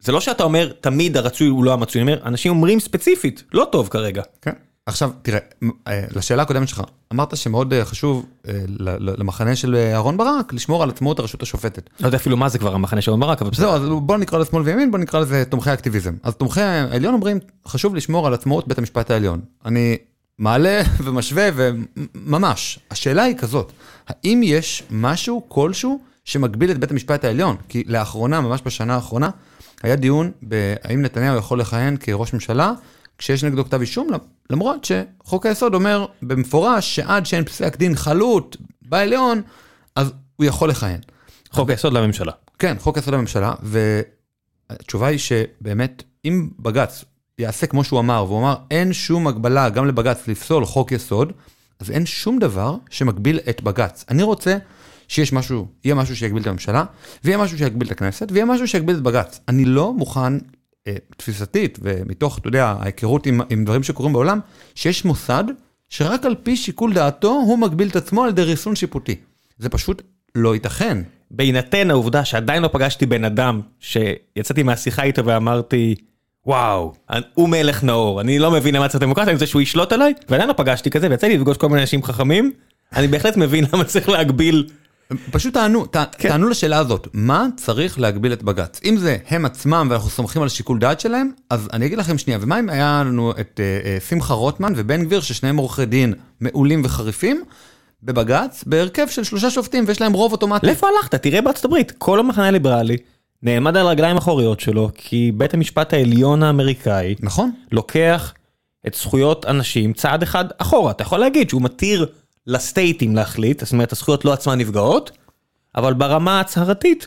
[0.00, 3.68] זה לא שאתה אומר, תמיד הרצוי הוא לא המצוי, אני אומר, אנשים אומרים ספציפית, לא
[3.72, 4.22] טוב כרגע.
[4.42, 4.52] כן.
[4.86, 5.38] עכשיו, תראה,
[5.88, 8.52] אה, לשאלה הקודמת שלך, אמרת שמאוד אה, חשוב אה,
[8.98, 11.90] למחנה של אה, אהרן ברק לשמור על עצמאות הרשות השופטת.
[12.00, 14.38] לא יודע אפילו מה זה כבר המחנה של אהרן ברק, אבל זהו, אז בוא נקרא
[14.38, 16.14] לשמאל וימין, בוא נקרא לזה תומכי אקטיביזם.
[16.22, 19.40] אז תומכי העליון אומרים, חשוב לשמור על עצמאות בית המשפט העליון.
[19.64, 19.96] אני
[20.38, 22.78] מעלה ומשווה וממש.
[22.90, 23.72] השאלה היא כזאת,
[24.08, 27.56] האם יש משהו כלשהו שמגביל את בית המשפט העליון?
[27.68, 29.30] כי לאחרונה, ממש בשנה האחרונה,
[29.82, 32.72] היה דיון בהאם נתניהו יכול לכהן כראש ממשלה
[33.18, 34.08] כשיש נגדו כתב אישום,
[34.50, 39.42] למרות שחוק היסוד אומר במפורש שעד שאין פסק דין חלוט בעליון,
[39.96, 41.00] אז הוא יכול לכהן.
[41.50, 42.32] חוק היסוד לממשלה.
[42.58, 43.54] כן, חוק יסוד הממשלה,
[44.70, 47.04] והתשובה היא שבאמת, אם בג"ץ
[47.38, 51.32] יעשה כמו שהוא אמר, והוא אמר אין שום הגבלה גם לבג"ץ לפסול חוק יסוד,
[51.80, 54.04] אז אין שום דבר שמגביל את בג"ץ.
[54.08, 54.56] אני רוצה
[55.08, 56.84] שיש משהו, יהיה משהו שיגביל את הממשלה,
[57.24, 59.40] ויהיה משהו שיגביל את הכנסת, ויהיה משהו שיגביל את בג"ץ.
[59.48, 60.38] אני לא מוכן,
[61.16, 64.40] תפיסתית, ומתוך, אתה יודע, ההיכרות עם, עם דברים שקורים בעולם,
[64.74, 65.44] שיש מוסד
[65.88, 69.16] שרק על פי שיקול דעתו הוא מגביל את עצמו על ידי ריסון שיפוטי.
[69.58, 70.02] זה פשוט
[70.34, 70.98] לא ייתכן.
[71.30, 75.94] בהינתן העובדה שעדיין לא פגשתי בן אדם שיצאתי מהשיחה איתו ואמרתי
[76.46, 76.94] וואו
[77.34, 80.48] הוא מלך נאור אני לא מבין למה צריך דמוקרטיה אני רוצה שהוא ישלוט עליי ועדיין
[80.48, 82.52] לא פגשתי כזה ויצא לי לפגוש כל מיני אנשים חכמים
[82.96, 84.68] אני בהחלט מבין למה צריך להגביל
[85.30, 86.28] פשוט תענו, ת, כן.
[86.28, 88.80] תענו לשאלה הזאת, מה צריך להגביל את בג"ץ?
[88.84, 92.38] אם זה הם עצמם ואנחנו סומכים על שיקול דעת שלהם, אז אני אגיד לכם שנייה,
[92.42, 96.82] ומה אם היה לנו את uh, uh, שמחה רוטמן ובן גביר, ששניהם עורכי דין מעולים
[96.84, 97.44] וחריפים,
[98.02, 100.66] בבג"ץ, בהרכב של שלושה שופטים ויש להם רוב אוטומטי.
[100.66, 101.14] לאיפה הלכת?
[101.14, 102.96] תראה בארצות הברית, כל המחנה הליברלי
[103.42, 107.50] נעמד על הרגליים האחוריות שלו, כי בית המשפט העליון האמריקאי נכון.
[107.72, 108.34] לוקח
[108.86, 110.90] את זכויות אנשים צעד אחד אחורה.
[110.90, 112.06] אתה יכול להגיד שהוא מתיר
[112.46, 115.10] לסטייטים להחליט, זאת אומרת הזכויות לא עצמן נפגעות,
[115.76, 117.06] אבל ברמה ההצהרתית,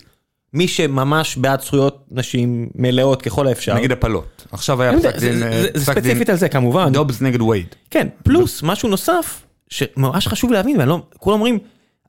[0.54, 3.76] מי שממש בעד זכויות נשים מלאות ככל האפשר.
[3.76, 4.46] נגיד הפלות.
[4.52, 6.92] עכשיו היה יודע, פסק זה- דין, זה- אה, ספציפית על זה כמובן.
[6.94, 7.66] דובס נגד וייד.
[7.90, 11.60] כן, פלוס משהו נוסף, שממש חשוב להבין, ואני לא, כולם אומרים,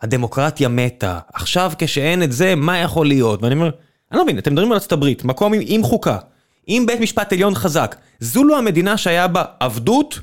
[0.03, 3.43] הדמוקרטיה מתה, עכשיו כשאין את זה, מה יכול להיות?
[3.43, 3.71] ואני אומר,
[4.13, 6.19] אני לא מבין, אתם מדברים על ארצות הברית, מקום עם, עם חוקה,
[6.67, 10.19] עם בית משפט עליון חזק, זו לא המדינה שהיה בה עבדות,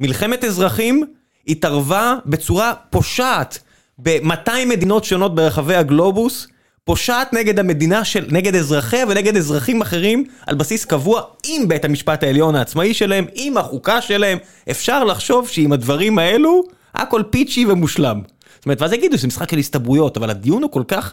[0.00, 1.04] מלחמת אזרחים,
[1.48, 3.58] התערבה בצורה פושעת
[3.98, 6.46] ב-200 מדינות שונות ברחבי הגלובוס,
[6.84, 12.22] פושעת נגד המדינה של, נגד אזרחיה ונגד אזרחים אחרים על בסיס קבוע עם בית המשפט
[12.22, 14.38] העליון העצמאי שלהם, עם החוקה שלהם,
[14.70, 16.62] אפשר לחשוב שעם הדברים האלו,
[16.94, 18.20] הכל פיצ'י ומושלם.
[18.54, 21.12] זאת אומרת, ואז יגידו שזה משחק של הסתברויות, אבל הדיון הוא כל כך,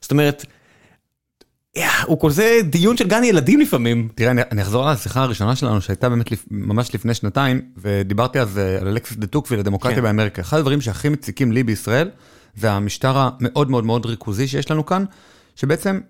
[0.00, 0.46] זאת אומרת,
[2.06, 4.08] הוא כזה דיון של גן ילדים לפעמים.
[4.14, 8.88] תראה, אני, אחזור על השיחה הראשונה שלנו שהייתה באמת ממש לפני שנתיים, ודיברתי אז על
[8.88, 10.02] אלכסיס דה טוקוויל לדמוקרטיה כן.
[10.02, 10.42] באמריקה.
[10.42, 12.10] אחד הדברים שהכי מציקים לי בישראל,
[12.56, 15.04] זה המשטר המאוד מאוד מאוד ריכוזי שיש לנו כאן,
[15.56, 16.00] שבעצם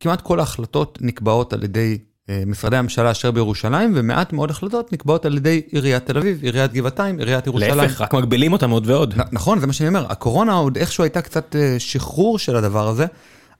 [0.00, 1.98] כמעט כל ההחלטות נקבעות על ידי
[2.30, 6.72] אה, משרדי הממשלה אשר בירושלים, ומעט מאוד החלטות נקבעות על ידי עיריית תל אביב, עיריית
[6.72, 7.76] גבעתיים, עיריית ירושלים.
[7.76, 9.14] להפך, רק מגבילים אותם עוד ועוד.
[9.20, 12.88] נ- נכון, זה מה שאני אומר, הקורונה עוד איכשהו הייתה קצת אה, שחרור של הדבר
[12.88, 13.06] הזה,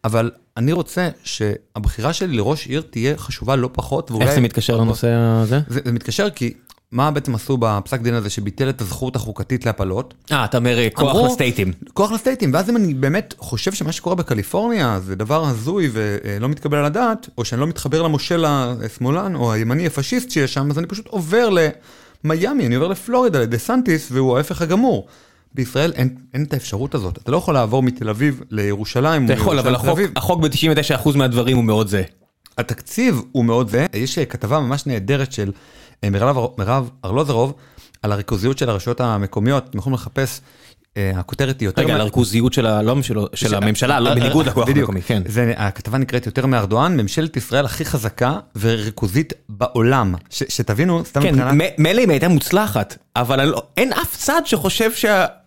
[0.04, 4.26] אבל אני רוצה שהבחירה שלי לראש עיר תהיה חשובה לא פחות, ואולי...
[4.26, 5.60] איך זה מתקשר לנושא הזה?
[5.68, 6.54] זה, זה מתקשר כי
[6.92, 10.14] מה בעצם עשו בפסק דין הזה שביטל את הזכות החוקתית להפלות?
[10.32, 11.72] אה, אתה אומר אה, כוח אמרו- לסטייטים.
[11.94, 16.78] כוח לסטייטים, ואז אם אני באמת חושב שמה שקורה בקליפורניה זה דבר הזוי ולא מתקבל
[16.78, 20.86] על הדעת, או שאני לא מתחבר למושל השמאלן או הימני הפשיסט שיש שם, אז אני
[20.86, 21.48] פשוט עובר
[22.24, 25.06] למיאמי, אני עובר לפלורידה, לדה סנטיס, והוא ההפך הגמור.
[25.54, 29.24] בישראל אין, אין את האפשרות הזאת, אתה לא יכול לעבור מתל אביב לירושלים.
[29.24, 29.98] אתה יכול, אבל החוק-.
[30.16, 32.02] החוק ב-99% מהדברים הוא מאוד זה.
[32.58, 35.52] התקציב הוא מאוד זה, יש כתבה ממש נהדרת של
[36.02, 37.54] מירב ארלוזרוב
[38.02, 40.40] על הריכוזיות של הרשויות המקומיות, אתם יכולים לחפש.
[40.96, 41.82] הכותרת היא יותר...
[41.82, 45.22] רגע, על הריכוזיות של הממשלה, לא בניגוד לכוח המקומי, כן.
[45.56, 50.14] הכתבה נקראת יותר מארדואן, ממשלת ישראל הכי חזקה וריכוזית בעולם.
[50.30, 51.50] שתבינו, סתם מבחינת...
[51.50, 54.90] כן, מילא אם הייתה מוצלחת, אבל אין אף צד שחושב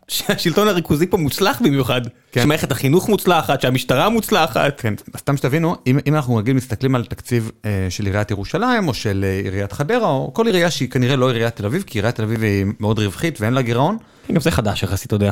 [0.07, 2.01] שהשלטון הריכוזי פה מוצלח במיוחד.
[2.31, 2.43] כן.
[2.43, 4.81] שמערכת החינוך מוצלחת, שהמשטרה מוצלחת.
[4.81, 7.51] כן, סתם שתבינו, אם אנחנו רגיל מסתכלים על תקציב
[7.89, 11.65] של עיריית ירושלים, או של עיריית חדרה, או כל עירייה שהיא כנראה לא עיריית תל
[11.65, 13.97] אביב, כי עיריית תל אביב היא מאוד רווחית ואין לה גירעון.
[14.31, 15.31] גם זה חדש יחסית, אתה יודע.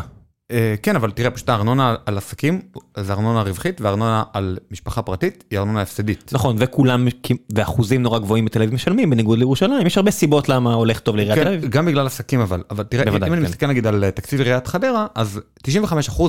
[0.84, 2.62] כן, אבל תראה, פשוט הארנונה על עסקים
[2.97, 6.32] זה ארנונה רווחית, והארנונה על משפחה פרטית היא ארנונה הפסדית.
[6.34, 7.08] נכון, וכולם,
[7.56, 11.39] ואחוזים נורא גבוהים בתל אביב משלמים, בניגוד לירושלים, יש הרבה סיבות למה הולך טוב לעיריית
[11.39, 11.65] תל אביב.
[11.69, 15.39] גם בגלל עסקים אבל, אבל תראה, אם אני מסתכל נגיד על תקציב עיריית חדרה, אז
[15.67, 15.67] 95%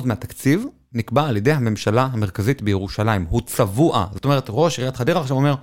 [0.05, 5.37] מהתקציב נקבע על ידי הממשלה המרכזית בירושלים, הוא צבוע, זאת אומרת, ראש עיריית חדרה עכשיו
[5.37, 5.55] אומר,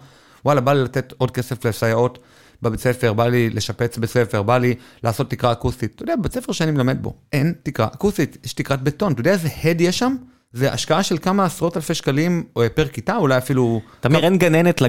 [0.45, 2.19] וואלה, בא לי לתת עוד כסף לסייעות.
[2.63, 5.93] בבית ספר, בא לי לשפץ בית ספר, בא לי לעשות תקרה אקוסטית.
[5.95, 9.13] אתה יודע, בית ספר שאני מלמד בו, אין תקרה אקוסטית, יש תקרת בטון.
[9.13, 10.17] אתה יודע איזה הד יש שם?
[10.53, 12.45] זה השקעה של כמה עשרות אלפי שקלים
[12.75, 13.81] פר כיתה, אולי אפילו...
[14.01, 14.83] תמיר, אין גננת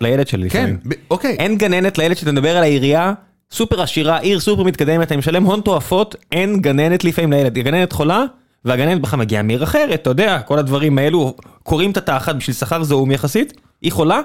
[0.00, 0.76] לילד שלי לפעמים.
[0.76, 1.36] כן, אוקיי.
[1.38, 3.12] אין גננת לילד שאתה מדבר על העירייה,
[3.52, 7.58] סופר עשירה, עיר סופר מתקדמת, אני משלם הון תועפות, אין גננת לפעמים לילד.
[7.58, 8.24] הגננת חולה,
[8.64, 12.82] והגננת בכלל מגיעה מעיר אחרת, אתה יודע, כל הדברים האלו, קוראים את התחת בשביל שכר
[12.82, 13.52] זעום יחסית,
[13.82, 14.20] היא חולה,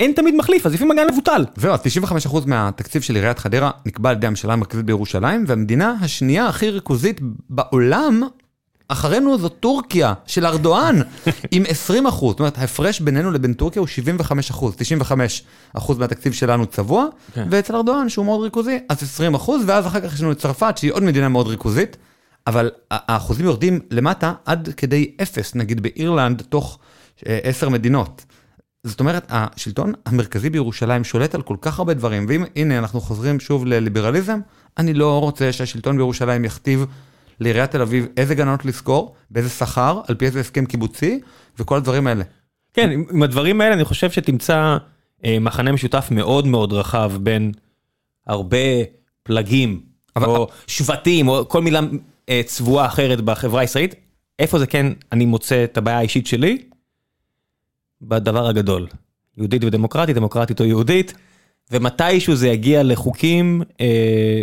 [0.00, 1.44] אין תמיד מחליף, אז לפעמים הגן מבוטל.
[1.56, 6.46] זהו, אז 95% מהתקציב של עיריית חדרה נקבע על ידי הממשלה המרכזית בירושלים, והמדינה השנייה
[6.46, 8.22] הכי ריכוזית בעולם,
[8.88, 11.00] אחרינו זו טורקיה של ארדואן,
[11.50, 12.32] עם 20 אחוז.
[12.32, 14.74] זאת אומרת, ההפרש בינינו לבין טורקיה הוא 75 אחוז.
[14.76, 15.42] 95
[15.74, 17.48] אחוז מהתקציב שלנו צבוע, כן.
[17.50, 20.78] ואצל ארדואן, שהוא מאוד ריכוזי, אז 20 אחוז, ואז אחר כך יש לנו את צרפת,
[20.78, 21.96] שהיא עוד מדינה מאוד ריכוזית,
[22.46, 26.78] אבל האחוזים יורדים למטה עד כדי אפס, נגיד באירלנד, תוך
[27.26, 28.24] 10 מדינות.
[28.84, 33.66] זאת אומרת, השלטון המרכזי בירושלים שולט על כל כך הרבה דברים, והנה אנחנו חוזרים שוב
[33.66, 34.40] לליברליזם,
[34.78, 36.86] אני לא רוצה שהשלטון בירושלים יכתיב
[37.40, 41.20] לעיריית תל אביב איזה גננות לשכור, באיזה שכר, על פי איזה הסכם קיבוצי,
[41.58, 42.24] וכל הדברים האלה.
[42.74, 44.76] כן, עם הדברים האלה אני חושב שתמצא
[45.24, 47.52] אה, מחנה משותף מאוד מאוד רחב בין
[48.26, 48.56] הרבה
[49.22, 49.80] פלגים,
[50.16, 50.26] אבל...
[50.26, 51.80] או שבטים, או כל מילה
[52.28, 53.94] אה, צבועה אחרת בחברה הישראלית.
[54.38, 56.69] איפה זה כן, אני מוצא את הבעיה האישית שלי?
[58.02, 58.86] בדבר הגדול.
[59.36, 61.14] יהודית ודמוקרטית, דמוקרטית או יהודית,
[61.70, 64.42] ומתישהו זה יגיע לחוקים אה,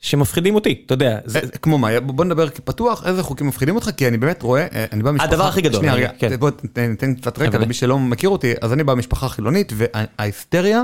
[0.00, 1.18] שמפחידים אותי, אתה יודע.
[1.24, 1.40] זה...
[1.40, 5.02] כמו מה, בוא נדבר פתוח, איזה חוקים מפחידים אותך, כי אני באמת רואה, אה, אני
[5.02, 5.28] בא משפחה...
[5.28, 5.80] הדבר הכי גדול.
[5.80, 6.36] שנייה, רגע, כן.
[6.36, 10.82] בוא ניתן קצת רקע למי שלא מכיר אותי, אז אני בא משפחה חילונית, וההיסטריה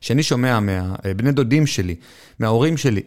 [0.00, 1.94] שאני שומע מהבני דודים שלי,
[2.38, 3.02] מההורים שלי,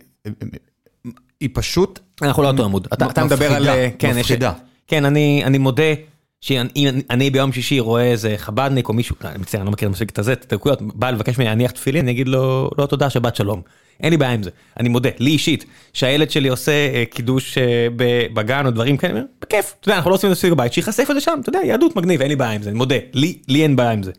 [1.39, 1.99] היא פשוט...
[2.21, 2.87] אנחנו לא אותו עמוד.
[2.93, 3.67] אתה מדבר על...
[3.99, 4.53] כן, מפחידה.
[4.87, 6.10] כן, אני מודה.
[6.41, 10.19] שאם אני ביום שישי רואה איזה חבדניק או מישהו, אני מצטער, אני לא מכיר את
[10.19, 13.61] הזה, את הדקויות, בא לבקש ממני להניח תפילין, אני אגיד לו, לא תודה, שבת שלום.
[14.03, 14.49] אין לי בעיה עם זה,
[14.79, 17.87] אני מודה, לי אישית, שהילד שלי עושה אה, קידוש אה,
[18.33, 21.15] בגן או דברים כאלה, בכיף, אתה יודע, אנחנו לא עושים את זה בבית, שיחשף את
[21.15, 23.75] זה שם, אתה יודע, יהדות מגניב, אין לי בעיה עם זה, אני מודה, לי אין
[23.75, 24.11] בעיה עם זה.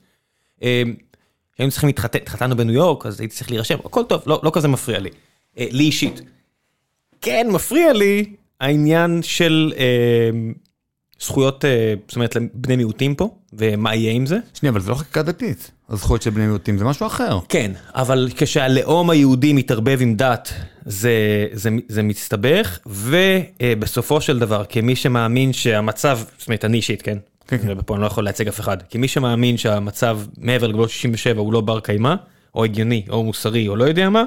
[0.63, 0.83] אה,
[1.59, 4.69] היינו צריכים להתחתן, התחתנו בניו יורק, אז הייתי צריך להירשם, הכל טוב, לא, לא כזה
[4.69, 5.11] מפריע לי.
[5.59, 6.21] לי אישית.
[7.21, 8.25] כן, מפריע לי
[8.61, 9.73] העניין של...
[11.23, 14.39] זכויות, אה, זאת אומרת, לבני מיעוטים פה, ומה יהיה עם זה.
[14.55, 15.71] שנייה, אבל זה לא חקיקה דתית.
[15.89, 17.39] הזכויות של בני מיעוטים זה משהו אחר.
[17.49, 20.53] כן, אבל כשהלאום היהודי מתערבב עם דת,
[20.87, 21.13] זה,
[21.53, 27.19] זה, זה מסתבך, ובסופו של דבר, כמי שמאמין שהמצב, זאת אומרת, אני אישית, כן?
[27.47, 27.75] כן, כן.
[27.79, 28.83] ופה אני לא יכול לייצג אף אחד.
[28.83, 32.15] כמי שמאמין שהמצב מעבר לגבולות 67 הוא לא בר קיימא,
[32.55, 34.25] או הגיוני, או מוסרי, או לא יודע מה,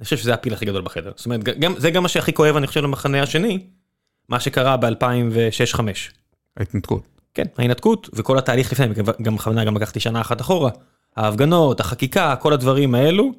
[0.00, 1.12] אני חושב שזה הפיל הכי גדול בחדר.
[1.16, 3.58] זאת אומרת, גם, זה גם מה שהכי כואב, אני חושב, למחנה השני,
[4.30, 5.80] מה שקרה ב-2006-2005.
[6.56, 7.02] ההתנתקות.
[7.34, 8.86] כן, ההתנתקות וכל התהליך לפני,
[9.22, 10.70] גם בכוונה גם לקחתי שנה אחת אחורה,
[11.16, 13.32] ההפגנות, החקיקה, כל הדברים האלו,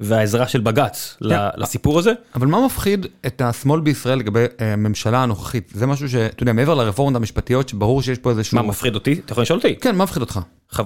[0.00, 1.36] והעזרה של בג"ץ כן.
[1.56, 2.12] לסיפור הזה.
[2.34, 5.72] אבל מה מפחיד את השמאל בישראל לגבי אה, הממשלה הנוכחית?
[5.74, 8.56] זה משהו שאתה יודע, מעבר לרפורמות המשפטיות, שברור שיש פה איזשהו...
[8.56, 9.20] מה מפחיד אותי?
[9.24, 9.76] אתה יכול לשאול אותי.
[9.76, 10.40] כן, מה מפחיד אותך?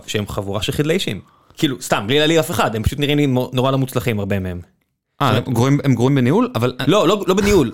[0.07, 1.21] שהם חבורה של חדלי אישים.
[1.57, 4.61] כאילו, סתם, בלי להעליב אף אחד, הם פשוט נראים לי נורא לא מוצלחים, הרבה מהם.
[5.23, 5.41] אה,
[5.85, 6.51] הם גרועים בניהול?
[6.55, 6.75] אבל...
[6.87, 7.73] לא, לא, לא בניהול.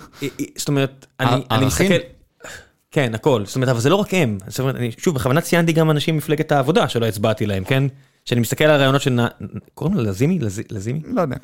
[0.55, 1.93] זאת אומרת, אני מסתכל...
[2.91, 3.43] כן, הכל.
[3.45, 4.37] זאת אומרת, אבל זה לא רק הם.
[4.47, 7.83] זאת אומרת, אני שוב, בכוונה ציינתי גם אנשים ממפלגת העבודה שלא הצבעתי להם, כן?
[8.25, 9.19] שאני מסתכל על הרעיונות של...
[9.73, 10.39] קוראים לה לזימי?
[10.71, 11.01] לזימי?
[11.05, 11.35] לא יודע.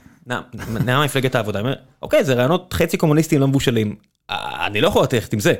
[0.86, 1.60] נעמה מפלגת העבודה.
[1.60, 3.96] אני אומר, אוקיי, זה רעיונות חצי קומוניסטיים לא מבושלים.
[4.66, 5.54] אני לא יכול ללכת עם זה.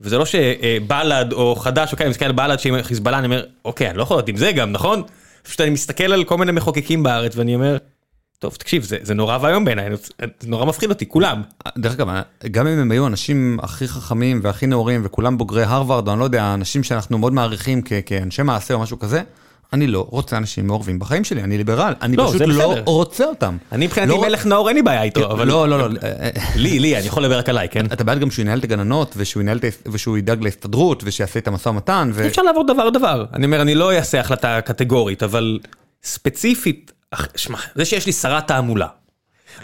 [0.00, 3.90] וזה לא שבל"ד או חד"ש, אוקיי, אני מסתכל על בל"ד שעם חיזבאללה, אני אומר, אוקיי,
[3.90, 5.02] אני לא יכול ללכת עם זה גם, נכון?
[5.42, 7.76] פשוט אני מסתכל על כל מיני מחוקקים בארץ ואני אומר,
[8.38, 9.90] טוב תקשיב זה זה נורא ואיום בעיניי
[10.40, 11.42] זה נורא מפחיד אותי כולם.
[11.78, 12.08] דרך אגב
[12.50, 16.24] גם אם הם היו אנשים הכי חכמים והכי נאורים וכולם בוגרי הרווארד או אני לא
[16.24, 19.22] יודע אנשים שאנחנו מאוד מעריכים כאנשי מעשה או משהו כזה
[19.72, 22.82] אני לא רוצה אנשים מעורבים בחיים שלי, אני ליברל, אני לא, פשוט לא בסדר.
[22.86, 23.56] רוצה אותם.
[23.72, 26.78] אני מבחינתי לא- מלך נאור אין לי בעיה איתו, אבל לא, לא, לא, אה, לי,
[26.78, 27.86] לי, אני יכול לדבר רק עליי, כן?
[27.86, 31.68] אתה בעד גם שהוא ינהל את הגננות, ושהוא ינהל ושהוא ידאג להסתדרות, ושיעשה את המשא
[31.68, 32.26] ומתן, ו...
[32.26, 33.24] אפשר לעבור דבר דבר.
[33.34, 35.58] אני אומר, אני לא אעשה החלטה קטגורית, אבל
[36.02, 36.92] ספציפית,
[37.36, 38.86] שמע, זה שיש לי שרת תעמולה.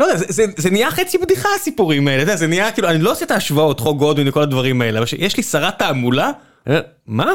[0.00, 3.02] לא יודע, זה, זה, זה נהיה חצי בדיחה הסיפורים האלה, אתה זה נהיה כאילו, אני
[3.02, 6.30] לא עושה את ההשוואות, חוק גודווין וכל הדברים האלה, אבל שיש לי שרת תעמולה,
[7.06, 7.32] מה?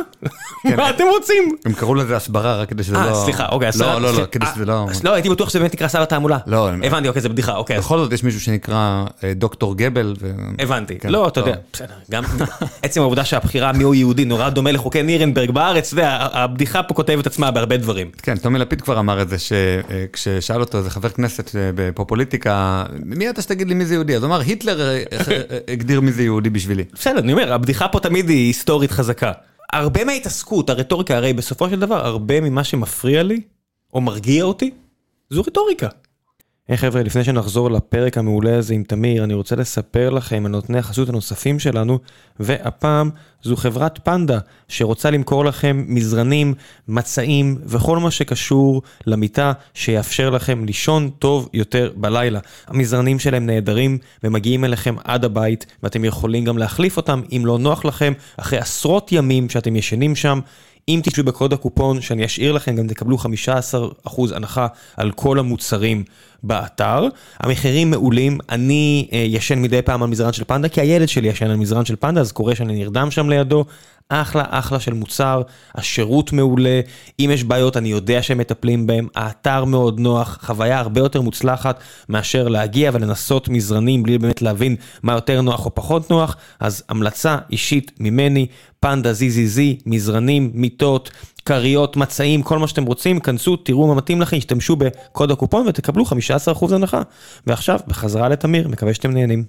[0.78, 1.56] מה אתם רוצים?
[1.66, 3.00] הם קראו לזה הסברה רק כדי שזה לא...
[3.00, 4.88] אה, סליחה, אוקיי, לא, לא, לא, סליחה, כדי אה, שזה לא...
[4.90, 6.38] אז לא, הייתי בטוח שזה באמת נקרא שר התעמולה.
[6.48, 10.14] לא, הבנתי, אוקיי, זה בדיחה, אוקיי, בכל זאת יש מישהו שנקרא אה, דוקטור גבל.
[10.60, 11.00] הבנתי.
[11.00, 11.56] כן, לא, אתה יודע.
[11.74, 12.24] בסדר, גם
[12.84, 17.28] עצם העובדה שהבחירה מיהו יהודי נורא דומה לחוקי נירנברג בארץ, אתה יודע, הבדיחה פה כותבת
[17.28, 18.12] עצמה בהרבה דברים.
[18.22, 23.30] כן, טומי לפיד כבר אמר את זה, שכששאל אותו איזה חבר כנסת אה, בפופוליטיקה, מי
[23.30, 24.16] אתה שתגיד לי מי זה יהודי?
[24.16, 26.84] אז הוא אמר, היטלר אה, אה, הגדיר מי זה יהודי בשבילי.
[26.94, 29.32] בסדר, אני אומר, הבדיחה פה תמיד היא היסטורית חזקה.
[29.74, 33.42] הרבה מההתעסקות, הרטוריקה, הרי בסופו של דבר, הרבה ממה שמפריע לי,
[33.94, 34.72] או מרגיע אותי,
[35.30, 35.88] זו רטוריקה.
[36.68, 40.80] היי חבר'ה, לפני שנחזור לפרק המעולה הזה עם תמיר, אני רוצה לספר לכם על נותני
[40.80, 42.00] החסות הנוספים שלנו,
[42.40, 43.10] והפעם
[43.44, 46.54] זו חברת פנדה, שרוצה למכור לכם מזרנים,
[46.88, 52.40] מצעים וכל מה שקשור למיטה, שיאפשר לכם לישון טוב יותר בלילה.
[52.68, 57.86] המזרנים שלהם נהדרים ומגיעים אליכם עד הבית, ואתם יכולים גם להחליף אותם אם לא נוח
[57.86, 60.40] לכם, אחרי עשרות ימים שאתם ישנים שם.
[60.90, 66.04] אם תשתמשו בקוד הקופון שאני אשאיר לכם, גם תקבלו 15% הנחה על כל המוצרים
[66.44, 67.08] באתר.
[67.40, 71.50] המחירים מעולים, אני אה, ישן מדי פעם על מזרן של פנדה, כי הילד שלי ישן
[71.50, 73.66] על מזרן של פנדה, אז קורה שאני נרדם שם לידו.
[74.10, 75.42] אחלה אחלה של מוצר,
[75.76, 76.82] השירות מעולה,
[77.20, 81.80] אם יש בעיות אני יודע שהם מטפלים בהם, האתר מאוד נוח, חוויה הרבה יותר מוצלחת
[82.10, 87.38] מאשר להגיע ולנסות מזרנים בלי באמת להבין מה יותר נוח או פחות נוח, אז המלצה
[87.52, 88.48] אישית ממני,
[88.80, 91.12] פנדה ZZZ, מזרנים, מיטות,
[91.48, 96.06] כריות, מצעים, כל מה שאתם רוצים, כנסו, תראו מה מתאים לכם, השתמשו בקוד הקופון ותקבלו
[96.06, 97.02] 15% הנחה.
[97.48, 99.44] ועכשיו, בחזרה לתמיר, מקווה שאתם נהנים.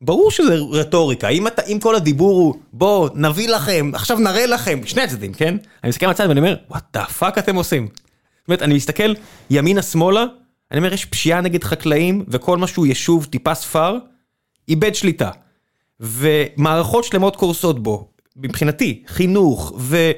[0.00, 4.80] ברור שזה רטוריקה, אם, אתה, אם כל הדיבור הוא בוא נביא לכם, עכשיו נראה לכם,
[4.84, 5.56] שני הצדדים, כן?
[5.84, 7.86] אני מסתכל מהצד ואני אומר, what the fuck אתם עושים?
[7.86, 9.14] זאת אומרת, אני מסתכל
[9.50, 10.24] ימינה שמאלה,
[10.70, 13.98] אני אומר, יש פשיעה נגד חקלאים, וכל מה יישוב טיפה ספר,
[14.68, 15.30] איבד שליטה.
[16.00, 20.10] ומערכות שלמות קורסות בו, מבחינתי, חינוך, ו...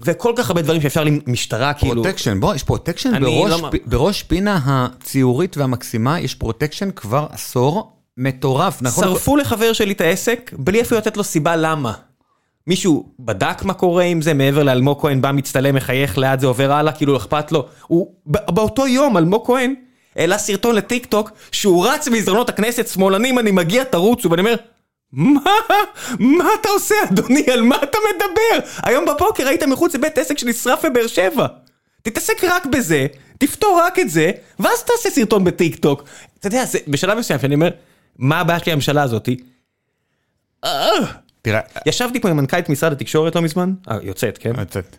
[0.00, 2.02] וכל כך הרבה דברים שאפשר למשטרה, כאילו...
[2.02, 7.92] פרוטקשן, בוא, יש פרוטקשן בראש, לא- פ- בראש פינה הציורית והמקסימה, יש פרוטקשן כבר עשור
[8.16, 9.04] מטורף, נכון?
[9.04, 11.92] שרפו לחבר שלי את העסק, בלי אפילו לתת לו סיבה למה.
[12.66, 16.72] מישהו בדק מה קורה עם זה, מעבר לאלמוג כהן בא מצטלם, מחייך, לאט זה עובר
[16.72, 17.66] הלאה, כאילו אכפת לו.
[17.86, 19.74] הוא, באותו יום, אלמוג כהן
[20.16, 24.54] העלה סרטון לטיק טוק, שהוא רץ במסדרונות הכנסת, שמאלנים, אני מגיע, תרוצו, ואני אומר,
[25.16, 25.40] מה?
[26.18, 27.46] מה אתה עושה, אדוני?
[27.52, 28.68] על מה אתה מדבר?
[28.82, 31.46] היום בבוקר היית מחוץ לבית עסק שנשרף בבאר שבע.
[32.02, 33.06] תתעסק רק בזה,
[33.38, 36.04] תפתור רק את זה, ואז תעשה סרטון בטיק טוק.
[36.38, 37.70] אתה יודע, זה בשלב מסוים שאני אומר,
[38.18, 39.36] מה הבעיה שלי הממשלה הזאתי?
[40.64, 40.90] אה,
[41.42, 44.52] תראה, ישבתי פה עם מנכ"לית משרד התקשורת לא מזמן, אה, יוצאת, כן?
[44.56, 44.96] לצאת.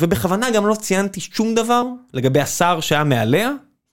[0.00, 1.82] ובכוונה גם לא ציינתי שום דבר
[2.14, 3.50] לגבי השר שהיה מעליה,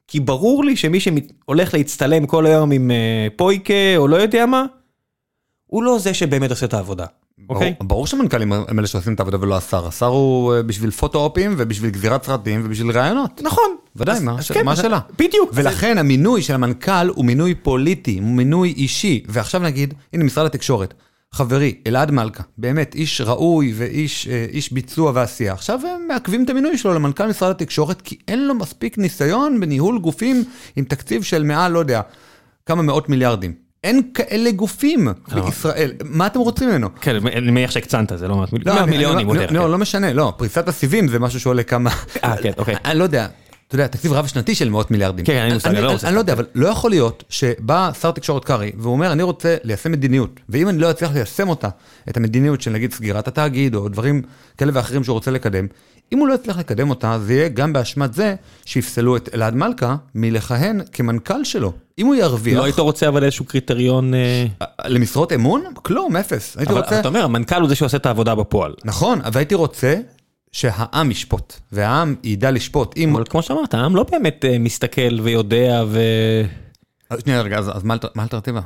[0.07, 4.65] כי ברור לי שמי שהולך להצטלם כל היום עם אה, פויקה או לא יודע מה,
[5.71, 7.05] הוא לא זה שבאמת עושה את העבודה,
[7.49, 7.73] אוקיי?
[7.77, 11.55] ברור- ברור שמנכ"לים הם אלה שעושים את העבודה ולא השר, השר הוא אה, בשביל פוטו-אופים
[11.57, 13.41] ובשביל גזירת סרטים ובשביל ראיונות.
[13.43, 13.75] נכון.
[13.95, 14.99] ודאי, אז- מה אז הש- כן, מה השאלה?
[15.19, 15.49] בדיוק.
[15.53, 19.23] ולכן המינוי של המנכ"ל הוא מינוי פוליטי, הוא מינוי אישי.
[19.27, 20.93] ועכשיו נגיד, הנה משרד התקשורת,
[21.33, 25.53] חברי, אלעד מלכה, באמת איש ראוי ואיש אה, איש ביצוע ועשייה.
[25.53, 29.99] עכשיו הם מעכבים את המינוי שלו למנכ"ל משרד התקשורת, כי אין לו מספיק ניסיון בניהול
[29.99, 30.43] גופים
[30.75, 32.01] עם תקציב של מעל, לא יודע,
[32.65, 33.70] כמה מאות מיליארדים.
[33.83, 36.89] אין כאלה גופים בישראל, מה אתם רוצים ממנו?
[37.01, 39.71] כן, אני מניח שהקצנת, זה לא מעט לא, מיליונים, whatever, לא, כן.
[39.71, 41.89] לא משנה, לא, פריסת הסיבים זה משהו שעולה כמה...
[42.23, 42.75] אה, כן, אוקיי.
[42.85, 43.27] אני לא יודע,
[43.67, 45.25] אתה יודע, תקציב רב שנתי של מאות מיליארדים.
[45.25, 48.45] כן, מושג, אני לא רוצה אני לא יודע, אבל לא יכול להיות שבא שר תקשורת
[48.45, 51.69] קרעי, והוא אומר, אני רוצה ליישם מדיניות, ואם אני לא אצליח ליישם אותה,
[52.09, 54.21] את המדיניות של נגיד סגירת התאגיד, או דברים
[54.57, 55.67] כאלה ואחרים שהוא רוצה לקדם,
[56.13, 59.95] אם הוא לא יצליח לקדם אותה, זה יהיה גם באשמת זה שיפסלו את אלעד מלכה
[60.15, 61.73] מלכהן כמנכ"ל שלו.
[62.01, 64.13] אם הוא ירוויח, לא היית רוצה אבל איזשהו קריטריון...
[64.13, 64.45] אה,
[64.85, 65.63] למשרות אמון?
[65.75, 66.57] כלום, אפס.
[66.57, 66.99] הייתי אבל רוצה...
[66.99, 68.73] אתה אומר, המנכ"ל הוא זה שעושה את העבודה בפועל.
[68.85, 69.95] נכון, אבל הייתי רוצה
[70.51, 72.97] שהעם ישפוט, והעם ידע לשפוט.
[72.97, 73.15] אם...
[73.15, 75.99] אבל כמו שאמרת, העם לא באמת אה, מסתכל ויודע ו...
[77.23, 78.61] שנייה רגע, אז מה האלטר- מה האלטרנטיבה?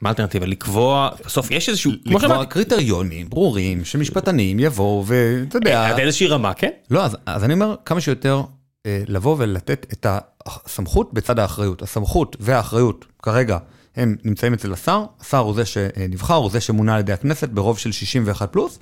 [0.00, 0.46] מה האלטרנטיבה?
[0.46, 6.26] לקבוע, בסוף יש איזשהו, כמו לקבוע שאמרתי, קריטריונים ברורים שמשפטנים יבואו ואתה יודע, עד איזושהי
[6.26, 6.70] רמה, כן?
[6.90, 8.42] לא, אז, אז אני אומר כמה שיותר אה,
[8.86, 10.06] לבוא ולתת את
[10.46, 11.82] הסמכות בצד האחריות.
[11.82, 13.58] הסמכות והאחריות כרגע
[13.96, 17.78] הם נמצאים אצל השר, השר הוא זה שנבחר, הוא זה שמונה על ידי הכנסת ברוב
[17.78, 18.78] של 61 פלוס,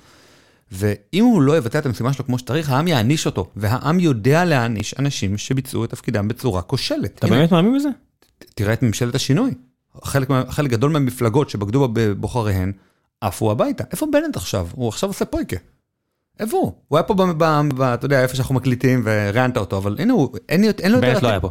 [0.71, 4.95] ואם הוא לא יבצע את המשימה שלו כמו שצריך, העם יעניש אותו, והעם יודע להעניש
[4.99, 7.17] אנשים שביצעו את תפקידם בצורה כושלת.
[7.17, 7.89] אתה הנה, באמת מאמין בזה?
[8.55, 9.53] תראה את ממשלת השינוי.
[10.03, 12.71] חלק, חלק גדול מהמפלגות שבגדו בבוחריהן,
[13.21, 13.83] עפו הביתה.
[13.91, 14.67] איפה בנט עכשיו?
[14.71, 15.57] הוא עכשיו עושה פויקה.
[16.39, 16.71] איפה הוא?
[16.87, 17.43] הוא היה פה, ב, ב,
[17.75, 21.13] ב, אתה יודע, איפה שאנחנו מקליטים, וראיינת אותו, אבל הנה הוא, אין, אין לו יותר...
[21.13, 21.49] בנט לא היה פה.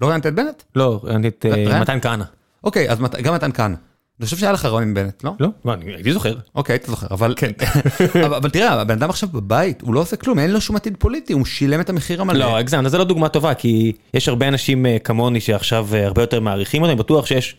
[0.00, 0.62] לא ראיינת את בנט?
[0.76, 1.82] לא, ראיינתי את ראיינת?
[1.82, 2.24] מתן כהנא.
[2.64, 3.74] אוקיי, אז מת- גם מתן כהנא.
[4.20, 5.32] אני חושב שהיה לך רעיון עם בנט, לא?
[5.40, 5.72] לא?
[5.72, 6.34] אני הייתי זוכר.
[6.54, 7.34] אוקיי, היית זוכר, אבל...
[8.14, 10.96] אבל, אבל תראה, הבן אדם עכשיו בבית, הוא לא עושה כלום, אין לו שום עתיד
[10.98, 12.38] פוליטי, הוא שילם את המחיר המלא.
[12.38, 16.22] לא, הגזמת, זה לא דוגמה טובה, כי יש הרבה אנשים אה, כמוני שעכשיו אה, הרבה
[16.22, 17.56] יותר מעריכים אותם, בטוח שיש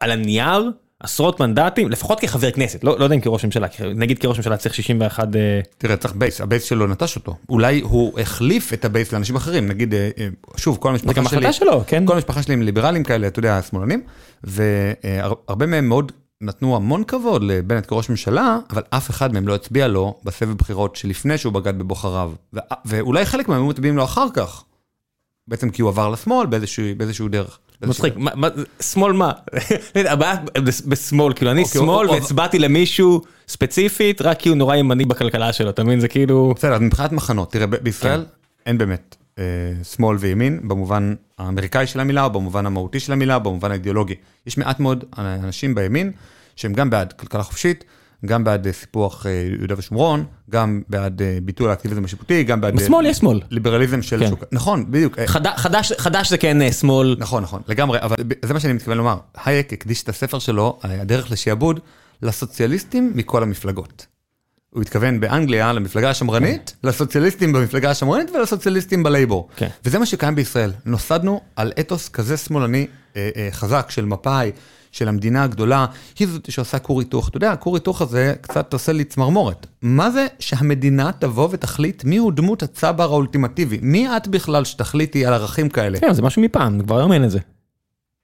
[0.00, 0.70] על הנייר
[1.02, 4.74] עשרות מנדטים, לפחות כחבר כנסת, לא לא יודע אם כראש ממשלה, נגיד כראש ממשלה צריך
[4.74, 7.36] 61, אה, תראה, צריך בייס, הבייס שלו נטש אותו.
[7.48, 11.52] אולי הוא החליף את הבייס לאנשים אחרים, נגיד, אה, אה, שוב, כל המשפחה שלי...
[11.52, 12.06] שלו, כן?
[12.06, 14.02] כל המשפחה שלי הם ליברלים כאלה, אתה יודע, שמאלנים,
[14.44, 19.88] והרבה מהם מאוד נתנו המון כבוד לבנט כראש ממשלה, אבל אף אחד מהם לא הצביע
[19.88, 22.32] לו בסבב בחירות שלפני שהוא בגד בבוחריו.
[22.84, 24.64] ואולי חלק מהם מצביעים לו אחר כך.
[25.48, 27.58] בעצם כי הוא עבר לשמאל באיזשהו, באיזשהו דרך.
[27.82, 28.14] מצחיק,
[28.80, 29.32] שמאל מה?
[30.10, 34.56] הבעיה בס- בשמאל, כאילו אני אוקיי, שמאל או- או- והצבעתי למישהו ספציפית רק כי הוא
[34.56, 36.00] נורא ימני בכלכלה שלו, אתה מבין?
[36.00, 36.54] זה כאילו...
[36.56, 38.24] בסדר, אז מבחינת מחנות, תראה, בישראל
[38.66, 39.44] אין באמת אה,
[39.84, 44.14] שמאל וימין, במובן האמריקאי של המילה, או במובן המהותי של המילה, או במובן האידיאולוגי.
[44.46, 46.12] יש מעט מאוד אנשים בימין
[46.56, 47.84] שהם גם בעד כלכלה חופשית,
[48.26, 52.76] גם בעד אה, סיפוח אה, יהודה ושומרון, גם בעד אה, ביטול האקטיביזם השיפוטי, גם בעד...
[52.76, 53.40] בשמאל יש שמאל.
[53.50, 54.28] ליברליזם של כן.
[54.28, 54.44] שוק...
[54.52, 55.18] נכון, בדיוק.
[55.26, 55.46] חד-
[55.98, 59.16] חדש זה כן שמאל, נכון, נכון, לגמרי, אבל זה מה שאני מתכוון לומר.
[59.44, 61.80] הייק הקדיש את הספר שלו, הדרך לשעבוד,
[62.22, 64.06] לסוציאליסטים מכל המפלגות.
[64.70, 69.48] הוא התכוון באנגליה למפלגה השמרנית, לסוציאליסטים במפלגה השמרנית ולסוציאליסטים בלייבור.
[69.56, 69.68] כן.
[69.84, 70.72] וזה מה שקיים בישראל.
[70.84, 74.50] נוסדנו על אתוס כזה שמאלני אה, אה, חזק של מפא"י,
[74.92, 75.86] של המדינה הגדולה,
[76.18, 77.28] היא זאת שעושה כור היתוך.
[77.28, 79.66] אתה יודע, הכור היתוך הזה קצת עושה לי צמרמורת.
[79.82, 83.78] מה זה שהמדינה תבוא ותחליט מיהו דמות הצבר האולטימטיבי?
[83.82, 86.00] מי את בכלל שתחליטי על ערכים כאלה?
[86.00, 87.38] כן זה משהו מפעם, כבר היום אין את זה.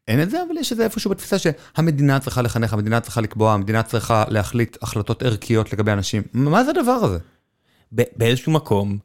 [0.09, 3.53] אין את זה, אבל יש את זה איפשהו בתפיסה שהמדינה צריכה לחנך, המדינה צריכה לקבוע,
[3.53, 6.23] המדינה צריכה להחליט החלטות ערכיות לגבי אנשים.
[6.33, 7.19] מה זה הדבר הזה?
[7.93, 8.99] באיזשהו מקום,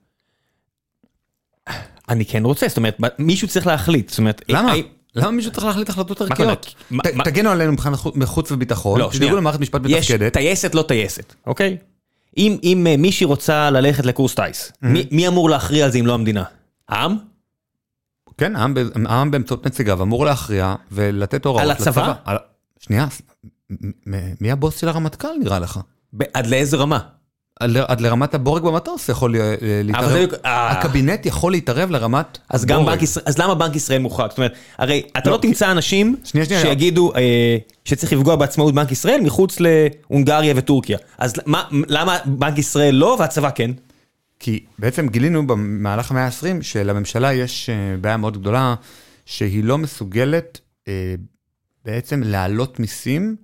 [2.10, 4.72] אני כן רוצה, זאת אומרת, מישהו צריך להחליט, זאת אומרת, למה?
[4.72, 4.84] האם-
[5.16, 6.22] למה מישהו צריך להחליט החלטות?
[6.22, 6.76] ערכיות?
[7.24, 7.74] תגנו עלינו
[8.16, 9.20] מחוץ וביטחון, לא, שנייה.
[9.26, 10.34] תדאגו למערכת משפט יש מתפקדת.
[10.34, 11.78] טייסת לא טייסת, אוקיי?
[12.38, 16.06] אם אם אה, מישהי רוצה ללכת לקורס טיס, מי- מי אמור להכריע על זה אם
[16.08, 16.44] לא המדינה?
[16.90, 17.18] העם?
[18.38, 18.54] כן,
[19.06, 21.64] העם באמצעות נציגיו אמור להכריע ולתת הוראות.
[21.64, 21.90] על הצבא?
[22.02, 22.14] לצבא.
[22.26, 22.38] על-
[22.80, 23.08] שנייה,
[23.70, 23.76] מ-
[24.08, 25.80] מ- מי הבוס של הרמטכ"ל נראה לך?
[26.34, 27.00] עד לאיזה רמה?
[27.64, 30.30] עד לרמת הבורג במטוס יכול לה- להתערב.
[30.46, 30.72] אה.
[30.72, 32.38] הקבינט יכול להתערב לרמת
[33.02, 34.30] ישראל, אז למה בנק ישראל מוחרג?
[34.30, 36.16] זאת אומרת, הרי אתה לא, לא תמצא אנשים.
[36.62, 40.98] שיגידו אה, שצריך לפגוע בעצמאות בנק ישראל מחוץ להונגריה וטורקיה.
[41.18, 43.72] אז מה- למה בנק ישראל לא והצבא כן?
[44.40, 48.76] כי בעצם גילינו במהלך המאה ה-20 שלממשלה יש אה, בעיה מאוד גדולה,
[49.26, 51.16] שהיא לא מסוגלת אה,
[51.86, 53.36] בעצם להעלות מיסים,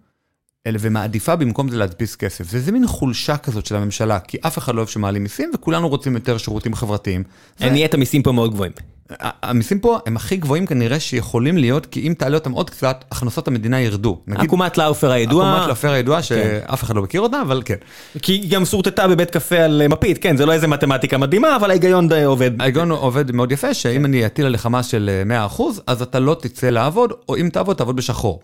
[0.73, 2.49] ומעדיפה במקום זה להדפיס כסף.
[2.49, 5.89] זה איזה מין חולשה כזאת של הממשלה, כי אף אחד לא אוהב שמעלים מיסים, וכולנו
[5.89, 7.23] רוצים יותר שירותים חברתיים.
[7.59, 8.71] נהיית המיסים פה מאוד גבוהים.
[9.19, 13.47] המיסים פה הם הכי גבוהים כנראה שיכולים להיות, כי אם תעלה אותם עוד קצת, הכנסות
[13.47, 14.21] המדינה ירדו.
[14.35, 17.75] עקומת לאופר הידועה, עקומת לאפר הידועה, שאף אחד לא מכיר אותה, אבל כן.
[18.21, 21.55] כי היא גם שורטטה בבית קפה על אה, מפית, כן, זה לא איזה מתמטיקה מדהימה,
[21.55, 22.61] אבל ההיגיון די עובד.
[22.61, 26.37] ההיגיון עובד מאוד יפה, שאם אני אטיל עליך מס של אה, 100%, אז אתה לא
[26.41, 28.39] תצא לעבוד, או אם תעבוד, תעבוד בשחור.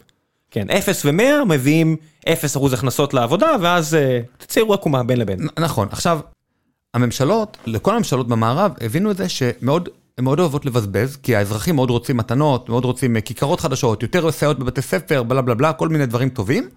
[0.51, 1.95] כן, 0 ו-100 מביאים
[2.27, 2.29] 0%
[2.73, 5.39] הכנסות לעבודה, ואז אה, תציירו עקומה בין לבין.
[5.59, 6.19] נכון, עכשיו,
[6.93, 11.89] הממשלות, לכל הממשלות במערב, הבינו את זה שמאוד, הן מאוד אוהבות לבזבז, כי האזרחים מאוד
[11.89, 15.89] רוצים מתנות, מאוד רוצים אה, כיכרות חדשות, יותר סייעות בבתי ספר, בלה בלה בלה, כל
[15.89, 16.69] מיני דברים טובים,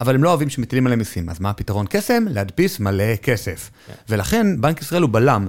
[0.00, 1.30] אבל הם לא אוהבים שמטילים עליהם מיסים.
[1.30, 2.24] אז מה הפתרון קסם?
[2.28, 3.70] להדפיס מלא כסף.
[4.08, 5.46] ולכן בנק ישראל הוא בלם,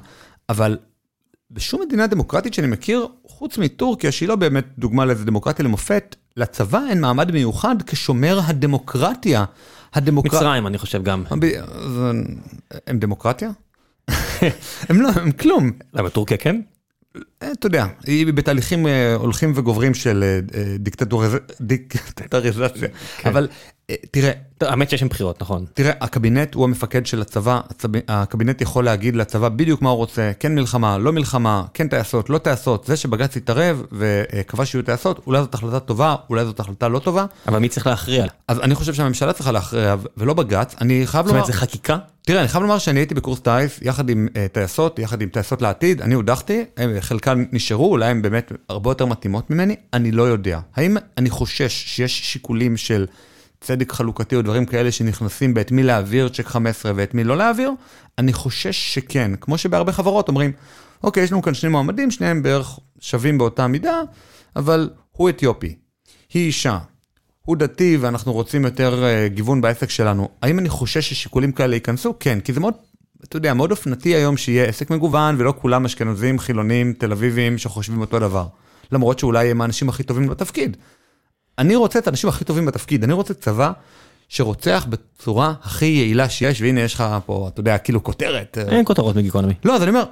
[0.49, 0.77] אבל
[1.51, 6.81] בשום מדינה דמוקרטית שאני מכיר, חוץ מטורקיה, שהיא לא באמת דוגמה לאיזה דמוקרטיה למופת, לצבא
[6.89, 9.45] אין מעמד מיוחד כשומר הדמוקרטיה.
[9.93, 10.39] הדמוקרטיה...
[10.39, 11.23] מצרים, אני חושב גם.
[12.87, 13.49] הם דמוקרטיה?
[14.89, 15.71] הם לא, הם כלום.
[15.93, 16.61] למה, טורקיה כן?
[17.43, 20.39] אה, אתה יודע, היא בתהליכים אה, הולכים וגוברים של אה,
[20.79, 22.87] דיקטטוריז- דיקטטוריזציה.
[23.25, 23.47] אבל
[23.89, 24.31] אה, תראה,
[24.61, 25.65] האמת שיש שם בחירות, נכון.
[25.73, 27.89] תראה, הקבינט הוא המפקד של הצבא, הצב...
[28.07, 32.37] הקבינט יכול להגיד לצבא בדיוק מה הוא רוצה, כן מלחמה, לא מלחמה, כן טייסות, לא
[32.37, 36.99] טייסות, זה שבג"ץ התערב וקבע שיהיו טייסות, אולי זאת החלטה טובה, אולי זאת החלטה לא
[36.99, 38.23] טובה, אבל מי צריך להכריע?
[38.23, 41.37] זאת אז אני חושב שהממשלה צריכה להכריע ולא בג"ץ, אני חייב לומר...
[41.37, 41.97] אומרת, זה חקיקה?
[42.21, 46.01] תראה, אני חייב לומר שאני הייתי בקורס טיס יחד עם טייסות, יחד עם טייסות לעתיד,
[46.01, 47.01] אני הודחתי, הם,
[47.31, 50.59] חלקן נשארו, אולי הן באמת הרבה יותר מתאימות ממני, אני לא יודע.
[50.75, 53.05] האם אני חושש שיש שיקולים של
[53.61, 57.71] צדק חלוקתי או דברים כאלה שנכנסים באת מי להעביר צ'ק 15 ואת מי לא להעביר,
[58.17, 60.51] אני חושש שכן, כמו שבהרבה חברות אומרים,
[61.03, 64.01] אוקיי, יש לנו כאן שני מועמדים, שניהם בערך שווים באותה מידה,
[64.55, 65.75] אבל הוא אתיופי,
[66.33, 66.77] היא אישה,
[67.41, 70.29] הוא דתי ואנחנו רוצים יותר uh, גיוון בעסק שלנו.
[70.41, 72.13] האם אני חושש ששיקולים כאלה ייכנסו?
[72.19, 72.73] כן, כי זה מאוד,
[73.23, 78.01] אתה יודע, מאוד אופנתי היום שיהיה עסק מגוון ולא כולם אשכנזים, חילונים, תל אביבים שחושבים
[78.01, 78.45] אותו דבר.
[78.91, 80.77] למרות שאולי הם האנשים הכי טובים בתפקיד.
[81.57, 83.71] אני רוצה את האנשים הכי טובים בתפקיד, אני רוצה צבא
[84.29, 88.57] שרוצח בצורה הכי יעילה שיש, והנה יש לך פה, אתה יודע, כאילו כותרת.
[88.57, 89.53] אין כותרות מגיקונומי.
[89.65, 90.03] לא, אז אני אומר,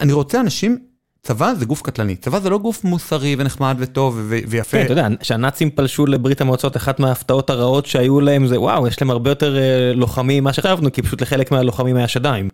[0.00, 0.78] אני רוצה אנשים
[1.26, 4.76] צבא זה גוף קטלני, צבא זה לא גוף מוסרי ונחמד וטוב ויפה.
[4.76, 9.02] כן, אתה יודע, כשהנאצים פלשו לברית המועצות, אחת מההפתעות הרעות שהיו להם זה וואו, יש
[9.02, 12.48] להם הרבה יותר אה, לוחמים ממה שחשבנו, כי פשוט לחלק מהלוחמים היה שדיים.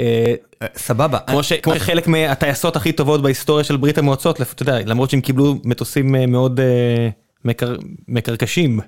[0.00, 0.34] אה,
[0.76, 1.18] סבבה.
[1.18, 6.14] כמו שחלק מהטייסות הכי טובות בהיסטוריה של ברית המועצות, אתה יודע, למרות שהם קיבלו מטוסים
[6.14, 6.60] אה, מאוד
[8.08, 8.80] מקרקשים.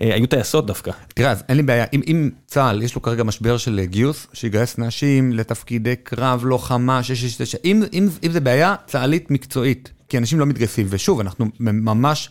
[0.00, 0.90] אה, היו טייסות דווקא.
[1.14, 4.78] תראה, אז אין לי בעיה, אם, אם צה"ל יש לו כרגע משבר של גיוס, שיגייס
[4.78, 10.46] נשים לתפקידי קרב, לוחמה, 669, אם, אם, אם זה בעיה צה"לית מקצועית, כי אנשים לא
[10.46, 12.30] מתגייסים, ושוב, אנחנו ממש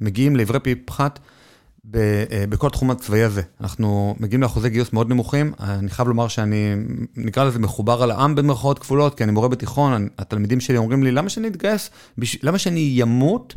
[0.00, 1.18] מגיעים לעברי פי פחת
[1.94, 3.42] אה, בכל התחום הצבאי הזה.
[3.60, 6.74] אנחנו מגיעים לאחוזי גיוס מאוד נמוכים, אני חייב לומר שאני,
[7.16, 11.12] נקרא לזה מחובר על העם במרכאות כפולות, כי אני מורה בתיכון, התלמידים שלי אומרים לי,
[11.12, 11.90] למה שאני אתגייס?
[12.42, 13.54] למה שאני אמות?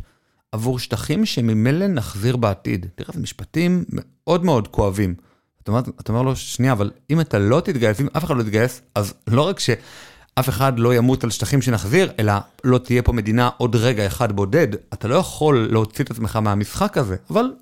[0.56, 2.86] עבור שטחים שממילא נחזיר בעתיד.
[2.94, 5.14] תראה, זה משפטים מאוד מאוד כואבים.
[5.62, 8.42] אתה אומר, אתה אומר לו, שנייה, אבל אם אתה לא תתגייס, אם אף אחד לא
[8.42, 12.32] יתגייס, אז לא רק שאף אחד לא ימות על שטחים שנחזיר, אלא
[12.64, 14.68] לא תהיה פה מדינה עוד רגע אחד בודד.
[14.94, 17.52] אתה לא יכול להוציא את עצמך מהמשחק הזה, אבל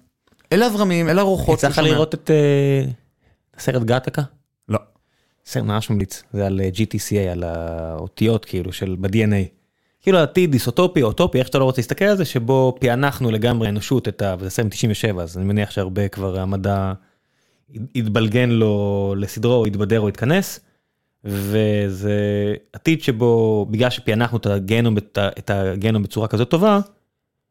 [0.52, 1.58] אלה הזרמים, אלה הרוחות.
[1.58, 4.22] יצא לך לראות את uh, הסרט גטקה?
[4.68, 4.78] לא.
[5.46, 9.53] סרט ממש ממליץ, זה על אה, GTCA, על האותיות כאילו של ב-DNA.
[10.04, 14.08] כאילו עתיד דיסוטופי, אוטופי, איך שאתה לא רוצה להסתכל על זה, שבו פענחנו לגמרי אנושות
[14.08, 14.34] את ה...
[14.38, 16.92] וזה סרט 97, אז אני מניח שהרבה כבר המדע
[17.94, 20.60] התבלגן לו לסדרו, התבדר או התכנס,
[21.24, 22.14] וזה
[22.72, 26.80] עתיד שבו בגלל שפענחנו את הגנום, את הגנום בצורה כזאת טובה,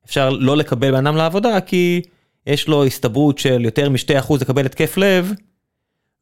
[0.05, 2.01] אפשר לא לקבל בן אדם לעבודה, כי
[2.47, 5.31] יש לו הסתברות של יותר מ-2% לקבל התקף לב,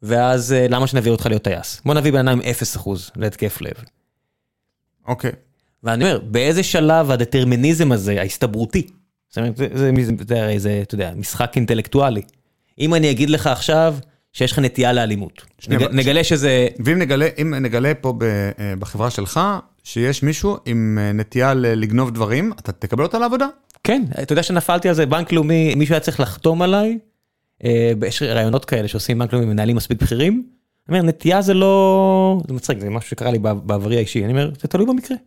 [0.02, 1.82] ואז אה, למה שנביא אותך להיות טייס?
[1.86, 2.46] בוא נביא בן אדם עם
[2.78, 3.74] 0% להתקף לב.
[5.08, 5.32] אוקיי.
[5.32, 5.51] Okay.
[5.84, 8.88] ואני אומר, באיזה שלב הדטרמיניזם הזה, ההסתברותי,
[9.30, 9.58] זאת אומרת,
[10.28, 12.22] זה, הרי זה, אתה יודע, משחק אינטלקטואלי.
[12.80, 13.96] אם אני אגיד לך עכשיו
[14.34, 16.68] שיש לך נטייה לאלימות, נג, נגלה שזה...
[16.86, 18.14] ואם נגלה, אם נגלה פה
[18.60, 19.40] אה, בחברה שלך,
[19.84, 23.48] שיש מישהו עם אה, נטייה לגנוב דברים, אתה תקבל אותה לעבודה?
[23.84, 27.00] כן, אתה יודע שנפלתי על זה, בנק לאומי, מישהו היה צריך לחתום עליי,
[27.64, 30.44] אה, יש רעיונות כאלה שעושים בנק לאומי, מנהלים מספיק בכירים,
[30.90, 32.42] אני אומר, נטייה זה לא...
[32.48, 35.18] זה מצחיק, זה משהו שקרה לי בעברי האישי, אני אומר, זה תלוי במקרה.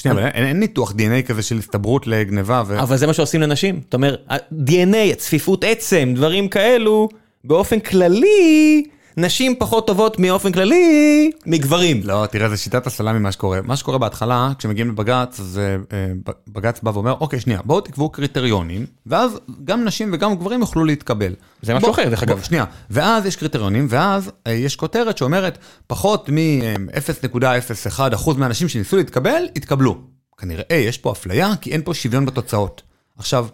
[0.00, 2.60] שנייה, אבל אין ניתוח DNA כזה של הסתברות לגניבה.
[2.60, 3.80] אבל זה מה שעושים לנשים.
[3.88, 4.16] אתה אומר,
[4.52, 7.08] DNA, צפיפות עצם, דברים כאלו,
[7.44, 8.84] באופן כללי,
[9.16, 12.00] נשים פחות טובות מאופן כללי מגברים.
[12.04, 13.60] לא, תראה, זה שיטת הסלאמי מה שקורה.
[13.64, 15.60] מה שקורה בהתחלה, כשמגיעים לבג"ץ, אז
[15.92, 16.06] אה,
[16.48, 21.34] בג"ץ בא ואומר, אוקיי, שנייה, בואו תקבעו קריטריונים, ואז גם נשים וגם גברים יוכלו להתקבל.
[21.62, 22.42] זה משהו אחר, דרך אגב.
[22.42, 29.98] שנייה, ואז יש קריטריונים, ואז אה, יש כותרת שאומרת, פחות מ-0.01% מהאנשים שניסו להתקבל, התקבלו.
[30.38, 32.82] כנראה יש פה אפליה, כי אין פה שוויון בתוצאות.
[33.18, 33.46] עכשיו,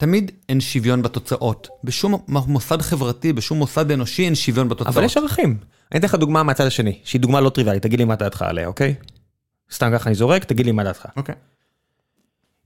[0.00, 1.68] תמיד אין שוויון בתוצאות.
[1.84, 4.96] בשום מוסד חברתי, בשום מוסד אנושי אין שוויון בתוצאות.
[4.96, 5.56] אבל יש ערכים.
[5.92, 8.66] אני אתן לך דוגמה מהצד השני, שהיא דוגמה לא טריוויאלית, תגיד לי מה דעתך עליה,
[8.66, 8.94] אוקיי?
[9.72, 11.06] סתם ככה אני זורק, תגיד לי מה דעתך.
[11.16, 11.34] אוקיי.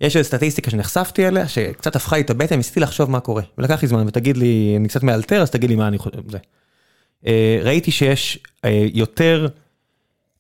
[0.01, 3.43] יש איזו סטטיסטיקה שנחשפתי אליה, שקצת הפכה לי את הבטן, ניסיתי לחשוב מה קורה.
[3.59, 6.31] ולקח לי זמן, ותגיד לי, אני קצת מאלתר, אז תגיד לי מה אני חושב.
[6.31, 6.39] זה.
[7.27, 9.49] אה, ראיתי שיש אה, יותר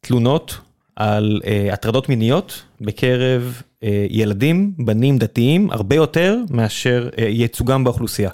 [0.01, 0.59] תלונות
[0.97, 3.63] על uh, הטרדות מיניות בקרב
[4.11, 8.31] ילדים, בנים דתיים, הרבה יותר מאשר uh, ייצוגם באוכלוסייה.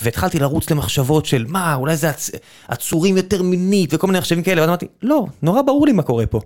[0.00, 2.30] והתחלתי לרוץ למחשבות של מה, אולי זה עצ...
[2.68, 6.26] עצורים יותר מינית וכל מיני מחשבים כאלה, ואז אמרתי, לא, נורא ברור לי מה קורה
[6.26, 6.40] פה.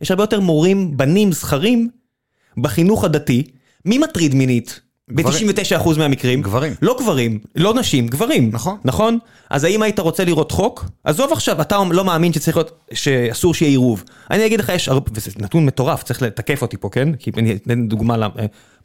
[0.00, 1.88] יש הרבה יותר מורים, בנים, זכרים,
[2.56, 3.42] בחינוך הדתי,
[3.84, 4.80] מי מטריד מינית?
[5.10, 6.42] ב-99% מהמקרים.
[6.42, 6.72] גברים.
[6.82, 8.50] לא גברים, לא נשים, גברים.
[8.52, 8.78] נכון.
[8.84, 9.18] נכון?
[9.50, 10.84] אז האם היית רוצה לראות חוק?
[11.04, 14.04] עזוב עכשיו, אתה לא מאמין שצריך להיות, שאסור שיהיה עירוב.
[14.30, 17.14] אני אגיד לך, יש הרבה, וזה נתון מטורף, צריך לתקף אותי פה, כן?
[17.14, 18.16] כי אני אתן דוגמה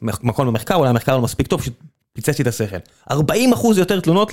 [0.02, 2.76] למקום במחקר, אולי המחקר לא מספיק טוב, שפיצץ לי את השכל.
[3.10, 3.14] 40%
[3.76, 4.32] יותר תלונות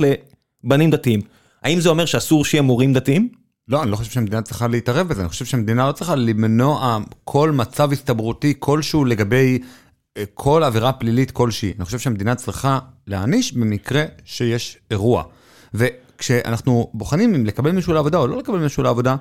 [0.64, 1.22] לבנים דתיים.
[1.64, 3.30] האם זה אומר שאסור שיהיה מורים דתיים?
[3.68, 7.52] לא, אני לא חושב שהמדינה צריכה להתערב בזה, אני חושב שהמדינה לא צריכה למנוע כל
[7.52, 9.60] מצב הסתברותי כלשהו לגבי
[10.34, 11.74] כל עבירה פלילית כלשהי.
[11.78, 15.24] אני חושב שהמדינה צריכה להעניש במקרה שיש אירוע.
[15.74, 19.16] וכשאנחנו בוחנים אם לקבל מישהו לעבודה או לא לקבל מישהו לעבודה,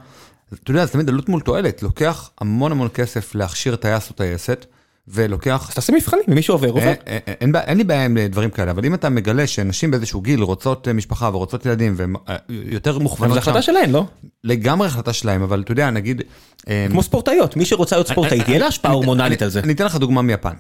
[0.55, 1.83] אתה יודע, זה תמיד עלות מול תועלת.
[1.83, 4.67] לוקח המון המון כסף להכשיר טייס או טייסת,
[5.09, 5.67] ולוקח...
[5.69, 6.81] אז תעשה מבחנים, ומי שעובר עובר.
[6.83, 9.91] אין, אין, אין, בעיה- אין לי בעיה עם דברים כאלה, אבל אם אתה מגלה שנשים
[9.91, 13.91] באיזשהו גיל רוצות אה, משפחה ורוצות ילדים והן אה, יותר זו מוכוונות שם, החלטה שלהן,
[13.91, 14.05] לא?
[14.45, 16.23] לגמרי החלטה שלהם, אבל אתה יודע, נגיד...
[16.69, 19.61] אה, כמו ספורטאיות, מי שרוצה להיות ספורטאית, תהיה לה השפעה הורמונלית על זה.
[19.61, 20.55] אני אתן לך דוגמה מיפן.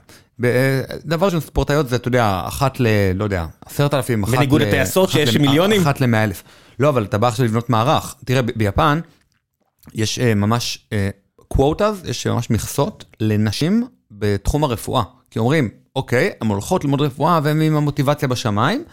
[0.45, 2.86] אה, דבר ראשון, ספורטאיות זה, אתה יודע, אחת ל...
[3.14, 5.80] לא יודע, עשרת אלפים, אחת בניגוד ל- לטייסות אחת שיש מיליונים?
[5.82, 6.42] אחת למאה אלף.
[6.78, 8.14] לא, אבל אתה בא עכשיו לבנות מערך.
[8.24, 9.01] תראה, ביפן
[9.95, 10.88] יש אה, ממש
[11.49, 15.02] קוואטאז, יש ממש מכסות לנשים בתחום הרפואה.
[15.30, 18.84] כי אומרים, אוקיי, הן הולכות ללמוד רפואה והן עם המוטיבציה בשמיים,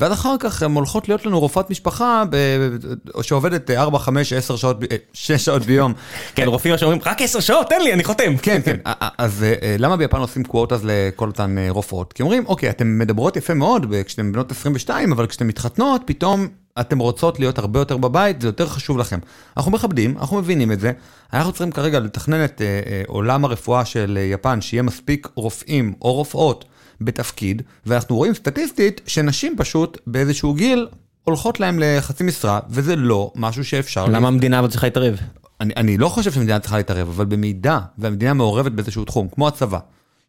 [0.00, 4.80] ואז אחר כך הן הולכות להיות לנו רופאת משפחה ב- שעובדת 4, 5, 10 שעות,
[4.80, 5.92] ב- אה, 6 שעות ביום.
[6.34, 8.36] כן, רופאים עכשיו אומרים, רק עשר שעות, תן לי, אני חותם.
[8.42, 8.76] כן, כן.
[9.18, 12.12] אז אה, אה, למה ביפן עושים קוואטאז לכל אותן אה, רופאות?
[12.12, 16.48] כי אומרים, אוקיי, אתן מדברות יפה מאוד כשאתן בנות 22, אבל כשאתן מתחתנות, פתאום
[16.80, 19.18] אתן רוצות להיות הרבה יותר בבית, זה יותר חשוב לכם.
[19.56, 20.92] אנחנו מכבדים, אנחנו מבינים את זה.
[21.32, 25.94] אנחנו צריכים כרגע לתכנן את אה, אה, עולם הרפואה של אה, יפן, שיהיה מספיק רופאים
[26.02, 26.64] או רופאות
[27.00, 30.88] בתפקיד, ואנחנו רואים סטטיסטית שנשים פשוט באיזשהו גיל
[31.24, 34.06] הולכות להם לחצי משרה, וזה לא משהו שאפשר...
[34.06, 35.16] למה המדינה אבל צריכה להתערב?
[35.60, 39.78] אני, אני לא חושב שהמדינה צריכה להתערב, אבל במידה והמדינה מעורבת באיזשהו תחום, כמו הצבא,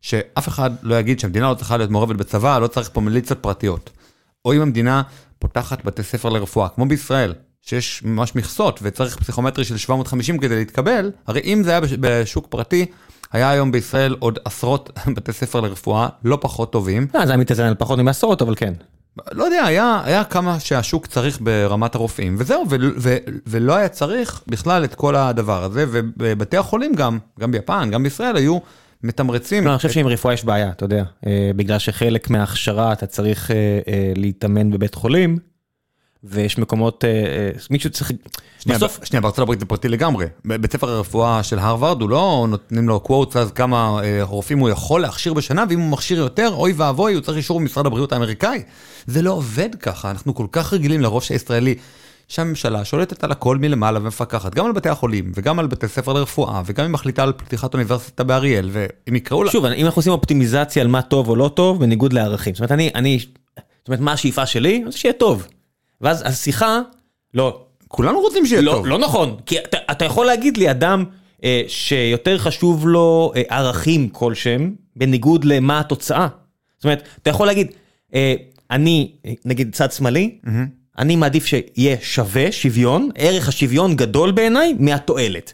[0.01, 3.89] שאף אחד לא יגיד שהמדינה לא צריכה להיות מעורבת בצבא, לא צריך פה מיליציות פרטיות.
[4.45, 5.01] או אם המדינה
[5.39, 11.11] פותחת בתי ספר לרפואה, כמו בישראל, שיש ממש מכסות וצריך פסיכומטרי של 750 כדי להתקבל,
[11.27, 12.85] הרי אם זה היה בש- בשוק פרטי,
[13.31, 17.07] היה היום בישראל עוד עשרות בתי ספר לרפואה, לא פחות טובים.
[17.13, 18.73] לא, זה היה מתאזן על פחות ממעשרות, אבל כן.
[19.31, 23.17] לא יודע, היה, היה כמה שהשוק צריך ברמת הרופאים, וזהו, ו, ו,
[23.47, 28.35] ולא היה צריך בכלל את כל הדבר הזה, ובבתי החולים גם, גם ביפן, גם בישראל,
[28.35, 28.57] היו
[29.03, 29.65] מתמרצים.
[29.65, 31.03] לא, אני חושב שעם רפואה יש בעיה, אתה יודע.
[31.27, 33.55] אה, בגלל שחלק מההכשרה אתה צריך אה,
[34.15, 35.37] להתאמן בבית חולים,
[36.23, 38.11] ויש מקומות, אה, אה, מישהו צריך...
[38.59, 40.25] שנייה, בסוף, שנייה, בארצות הברית זה פרטי לגמרי.
[40.45, 44.69] בבית ספר הרפואה של הרווארד, הוא לא נותנים לו קוואטס אז כמה אה, רופאים הוא
[44.69, 48.63] יכול להכשיר בשנה, ואם הוא מכשיר יותר, אוי ואבוי, הוא צריך אישור ממשרד הבריאות האמריקאי.
[49.07, 51.75] זה לא עובד ככה, אנחנו כל כך רגילים לראש הישראלי.
[52.27, 56.61] שהממשלה שולטת על הכל מלמעלה ומפקחת גם על בתי החולים וגם על בתי ספר לרפואה
[56.65, 60.81] וגם היא מחליטה על פתיחת אוניברסיטה באריאל ואם יקראו לה שוב, אם אנחנו עושים אופטימיזציה
[60.81, 62.53] על מה טוב או לא טוב, בניגוד לערכים.
[62.53, 64.83] זאת אומרת, אני, אני, זאת אומרת, מה השאיפה שלי?
[64.87, 65.47] אז שיהיה טוב.
[66.01, 66.79] ואז השיחה,
[67.33, 68.87] לא, כולנו רוצים שיהיה לא, טוב.
[68.87, 71.05] לא נכון, כי אתה, אתה יכול להגיד לי אדם
[71.43, 76.27] אה, שיותר חשוב לו אה, ערכים כלשהם, בניגוד למה התוצאה.
[76.77, 77.67] זאת אומרת, אתה יכול להגיד,
[78.13, 78.35] אה,
[78.71, 79.11] אני,
[79.45, 80.37] נגיד צד שמאלי,
[80.97, 85.53] אני מעדיף שיהיה שווה, שוויון, ערך השוויון גדול בעיניי מהתועלת.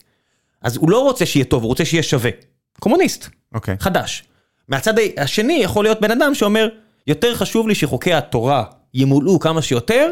[0.61, 2.31] אז הוא לא רוצה שיהיה טוב, הוא רוצה שיהיה שווה.
[2.79, 3.75] קומוניסט, אוקיי.
[3.79, 4.23] חדש.
[4.67, 6.69] מהצד השני יכול להיות בן אדם שאומר,
[7.07, 10.09] יותר חשוב לי שחוקי התורה ימולאו כמה שיותר,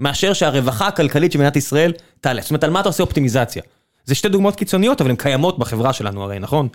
[0.00, 2.42] מאשר שהרווחה הכלכלית של מדינת ישראל תעלה.
[2.42, 3.62] זאת אומרת, על מה אתה עושה אופטימיזציה?
[4.04, 6.68] זה שתי דוגמאות קיצוניות, אבל הן קיימות בחברה שלנו הרי, נכון?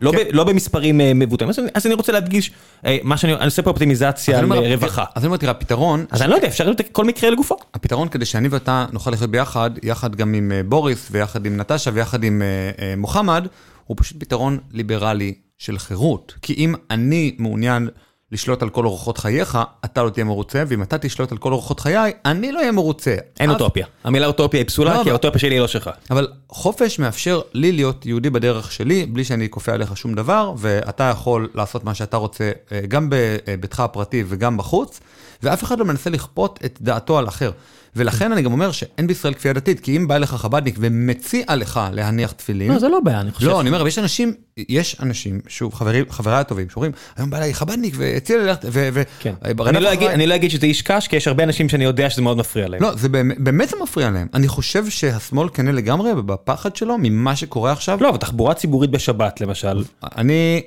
[0.00, 0.18] לא, כן.
[0.18, 1.50] ב, לא במספרים אה, מבוטאים.
[1.50, 2.50] אז, אז אני רוצה להדגיש,
[2.86, 5.04] אה, מה שאני אני עושה פה אופטימיזציה על אומר, אה, רווחה.
[5.14, 7.56] אז אני אומר, תראה, הפתרון, אז אני לא יודע, אפשר לראות כל מקרה לגופו.
[7.74, 11.90] הפתרון כדי שאני ואתה נוכל לחיות ביחד, יחד גם עם אה, בוריס ויחד עם נטשה
[11.94, 12.46] ויחד עם אה,
[12.84, 13.46] אה, מוחמד,
[13.84, 16.34] הוא פשוט פתרון ליברלי של חירות.
[16.42, 17.88] כי אם אני מעוניין
[18.32, 21.80] לשלוט על כל אורחות חייך, אתה לא תהיה מרוצה, ואם אתה תשלוט על כל אורחות
[21.80, 23.14] חיי, אני לא אהיה מרוצה.
[23.40, 23.86] אין אף- אוטופיה.
[24.04, 25.90] המילה אוטופיה היא לא, פסולה, כי אבל- האוטופיה שלי היא לא שלך.
[26.10, 31.04] אבל חופש מאפשר לי להיות יהודי בדרך שלי, בלי שאני כופה עליך שום דבר, ואתה
[31.04, 35.00] יכול לעשות מה שאתה רוצה, אה, גם בביתך הפרטי וגם בחוץ,
[35.42, 37.50] ואף אחד לא מנסה לכפות את דעתו על אחר.
[37.96, 41.80] ולכן אני גם אומר שאין בישראל כפייה דתית, כי אם בא אליך חב"דניק ומציע לך
[41.92, 43.46] להניח תפילין, לא, זה לא בעיה, אני חושב.
[43.48, 44.34] לא, אני אומר, אבל יש אנשים,
[44.68, 48.88] יש אנשים, שוב, חברים, חבריי הטובים, שאומרים, היום בא אליי חב"דניק והציע לי ללכת, ו...
[48.92, 49.34] ו- כן.
[49.44, 51.84] אני לא אחריי." אגיד- אני לא אגיד שזה איש קש, כי יש הרבה אנשים שאני
[51.84, 52.82] יודע שזה מאוד מפריע להם.
[52.82, 54.26] לא, זה באמת, באמת זה מפריע להם.
[54.34, 57.98] אני חושב שהשמאל כנה לגמרי בפחד שלו ממה שקורה עכשיו.
[58.00, 59.84] לא, אבל תחבורה ציבורית בשבת למשל.
[60.16, 60.62] אני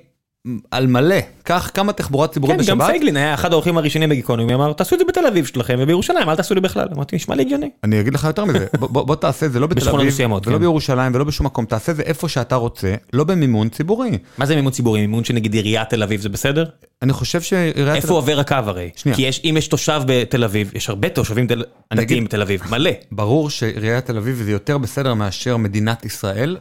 [0.72, 2.90] על מלא, קח כמה תחבורה ציבורית כן, גם בשבת.
[2.90, 6.36] פייגלין היה אחד האורחים הראשונים בגיקונומי, אמר, תעשו את זה בתל אביב שלכם, ובירושלים אל
[6.36, 6.88] תעשו לי בכלל.
[6.96, 7.70] אמרתי, נשמע לי הגיוני.
[7.84, 10.60] אני אגיד לך יותר מזה, בוא, תעשה את זה לא בתל אביב, ולא כן.
[10.60, 14.18] בירושלים ולא בשום מקום, תעשה את זה איפה שאתה רוצה, לא במימון ציבורי.
[14.38, 15.02] מה זה מימון ציבורי?
[15.02, 16.66] מימון שנגיד עיריית תל אביב זה בסדר?
[17.02, 18.04] אני חושב שעיריית...
[18.04, 18.90] איפה עובר הקו הרי?
[18.96, 19.16] שנייה.
[19.16, 21.48] כי יש, אם יש תושב בתל אביב, יש הרבה תושבים
[21.92, 22.92] אני דתיים בתל אביב, מלא.
[23.12, 26.58] ברור שעיריית תל אביב זה יותר בסדר מאשר מדינת ישראל,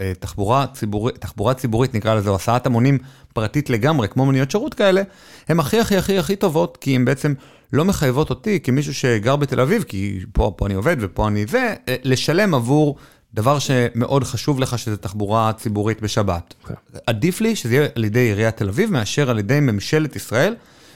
[0.00, 2.98] ותחבורה ציבורית, תחבורה ציבורית נקרא לזה, או הסעת המונים
[3.34, 5.02] פרטית לגמרי, כמו מוניות שירות כאלה,
[5.48, 7.34] הן הכי הכי הכי הכי טובות, כי הן בעצם
[7.72, 11.74] לא מחייבות אותי כמישהו שגר בתל אביב, כי פה, פה אני עובד ופה אני זה,
[11.88, 12.96] אה, לשלם עבור
[13.34, 16.54] דבר שמאוד חשוב לך, שזה תחבורה ציבורית בשבת.
[16.62, 16.76] אוקיי.
[17.06, 20.54] עדיף לי שזה יהיה על ידי עיריית תל אביב, מאשר על ידי ממשלת ישראל.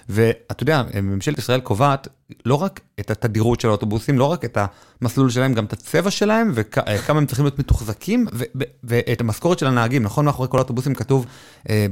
[0.09, 2.09] ואתה יודע, ממשלת ישראל קובעת
[2.45, 4.59] לא רק את התדירות של האוטובוסים, לא רק את
[5.01, 8.27] המסלול שלהם, גם את הצבע שלהם, וכמה הם צריכים להיות מתוחזקים,
[8.85, 10.25] ואת המשכורת של הנהגים, נכון?
[10.25, 11.27] מאחורי כל האוטובוסים כתוב,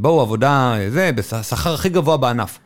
[0.01, 2.59] בואו עבודה, זה, בשכר הכי גבוה בענף.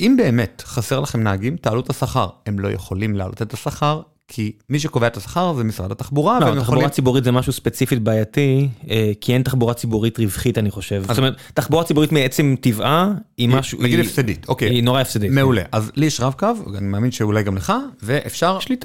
[0.00, 2.28] אם באמת חסר לכם נהגים, תעלו את השכר.
[2.46, 6.40] הם לא יכולים להעלות את השכר, כי מי שקובע את השכר זה משרד התחבורה.
[6.40, 6.88] לא, תחבורה יכולים...
[6.88, 10.96] ציבורית זה משהו ספציפית בעייתי, אה, כי אין תחבורה ציבורית רווחית אני חושב.
[10.96, 11.06] אז...
[11.08, 13.82] זאת אומרת, תחבורה ציבורית מעצם טבעה היא משהו...
[13.82, 14.06] נגיד היא...
[14.06, 14.70] הפסדית, אוקיי.
[14.70, 15.30] היא נורא הפסדית.
[15.30, 15.62] מעולה.
[15.62, 15.68] כן.
[15.72, 16.46] אז לי יש רב קו,
[16.78, 18.56] אני מאמין שאולי גם לך, ואפשר...
[18.60, 18.76] יש לי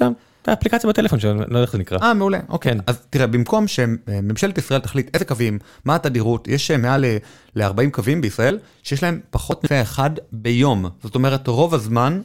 [0.42, 1.98] את האפליקציה בטלפון שלנו, לא יודע איך זה נקרא.
[2.02, 2.72] אה, מעולה, אוקיי.
[2.72, 2.78] כן.
[2.86, 7.04] אז תראה, במקום שממשלת ישראל תחליט איזה קווים, מה התדירות, יש מעל
[7.54, 10.86] ל-40 קווים בישראל, שיש להם פחות נוסע אחד ביום.
[11.02, 12.20] זאת אומרת, רוב הזמן...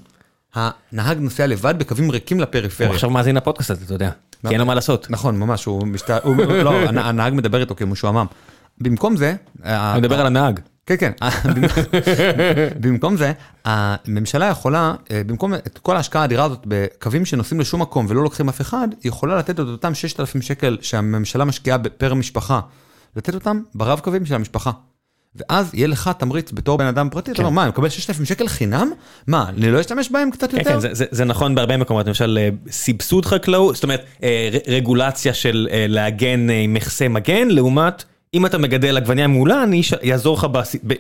[0.56, 2.90] הנהג נוסע לבד בקווים ריקים לפריפריה.
[2.90, 4.10] הוא עכשיו מאזין לפודקאסט הזה, אתה יודע,
[4.42, 5.08] כי אין לו מה לעשות.
[5.10, 6.10] נכון, ממש, הוא משת...
[6.64, 8.26] לא, הנהג מדבר איתו כמשועמם.
[8.78, 9.36] במקום זה...
[9.64, 10.60] אני מדבר על הנהג.
[10.86, 11.12] כן, כן.
[12.82, 13.32] במקום זה,
[13.66, 18.50] הממשלה יכולה, אה, במקום את כל ההשקעה האדירה הזאת בקווים שנוסעים לשום מקום ולא לוקחים
[18.50, 22.60] אף אחד, היא יכולה לתת את אותם 6,000 שקל שהממשלה משקיעה פר משפחה,
[23.16, 24.72] לתת אותם ברב קווים של המשפחה.
[25.36, 28.48] ואז יהיה לך תמריץ בתור בן אדם פרטי, אתה אומר, מה, אני מקבל 6,000 שקל
[28.48, 28.92] חינם?
[29.28, 30.82] מה, אני לא אשתמש בהם קצת כן, יותר?
[30.82, 35.86] כן, זה נכון בהרבה מקומות, למשל אה, סבסוד חקלאות, זאת אומרת, אה, רגולציה של אה,
[35.90, 38.04] להגן מכסה מגן, לעומת...
[38.34, 39.82] אם אתה מגדל עגבניה מעולה, אני
[40.12, 40.48] אעזור לך,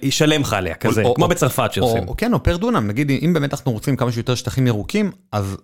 [0.08, 2.04] אשלם לך עליה, כזה, כמו בצרפת שעושים.
[2.18, 5.58] כן, או פר דונם, נגיד, אם באמת אנחנו רוצים כמה שיותר שטחים ירוקים, אז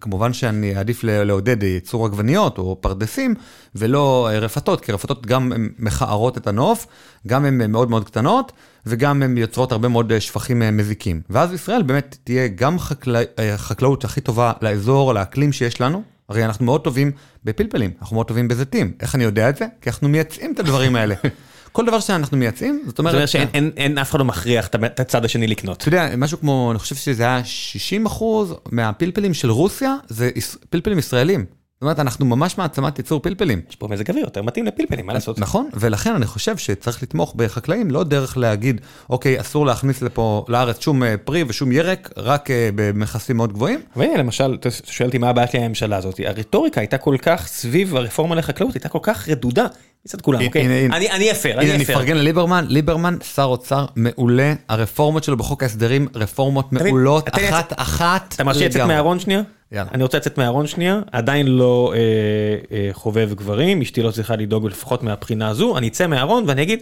[0.00, 3.34] כמובן שאני אעדיף לעודד ייצור עגבניות או פרדסים
[3.74, 6.86] ולא רפתות, כי רפתות גם הן מכערות את הנוף,
[7.26, 8.52] גם הן מאוד מאוד קטנות
[8.86, 11.20] וגם הן יוצרות הרבה מאוד שפכים מזיקים.
[11.30, 13.20] ואז ישראל באמת תהיה גם חקלא,
[13.56, 16.02] חקלאות הכי טובה לאזור, לאקלים שיש לנו.
[16.28, 17.10] הרי אנחנו מאוד טובים
[17.44, 18.92] בפלפלים, אנחנו מאוד טובים בזיתים.
[19.00, 19.66] איך אני יודע את זה?
[19.80, 21.14] כי אנחנו מייצאים את הדברים האלה.
[21.72, 23.12] כל דבר שאנחנו מייצאים, זאת אומרת...
[23.26, 25.76] זאת אומרת שאין אף אחד לא מכריח את הצד השני לקנות.
[25.76, 30.30] אתה יודע, משהו כמו, אני חושב שזה היה 60 אחוז מהפלפלים של רוסיה, זה
[30.70, 31.44] פלפלים ישראלים.
[31.82, 33.60] זאת אומרת, אנחנו ממש מעצמת ייצור פלפלים.
[33.70, 35.38] יש פה מזג אוויר יותר מתאים לפלפלים, מה לעשות?
[35.38, 40.80] נכון, ולכן אני חושב שצריך לתמוך בחקלאים, לא דרך להגיד, אוקיי, אסור להכניס לפה, לארץ
[40.80, 43.80] שום אה, פרי ושום ירק, רק אה, במכסים מאוד גבוהים.
[43.96, 47.46] והנה, למשל, אתה שואל אותי מה הבעיה שלי עם הממשלה הזאת, הרטוריקה הייתה כל כך,
[47.46, 49.66] סביב הרפורמה לחקלאות, הייתה כל כך רדודה.
[50.06, 50.86] מצד כולם, אוקיי?
[50.86, 51.74] אני אפר, אני אפר.
[51.74, 58.34] אני אפרגן לליברמן, ליברמן שר אוצר מעולה, הרפורמות שלו בחוק ההסדרים, רפורמות מעולות, אחת אחת.
[58.34, 59.42] אתה מרשה לצאת מהארון שנייה?
[59.72, 59.90] יאללה.
[59.94, 61.98] אני רוצה לצאת מהארון שנייה, עדיין לא אה,
[62.76, 66.80] אה, חובב גברים, אשתי לא צריכה לדאוג לפחות מהבחינה הזו, אני אצא מהארון ואני אגיד,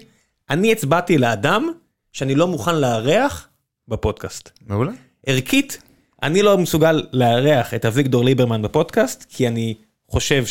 [0.50, 1.70] אני הצבעתי לאדם
[2.12, 3.48] שאני לא מוכן לארח
[3.88, 4.50] בפודקאסט.
[4.66, 4.92] מעולה.
[5.26, 5.82] ערכית,
[6.22, 9.74] אני לא מסוגל לארח את אביגדור ליברמן בפודקאסט, כי אני
[10.08, 10.46] חושב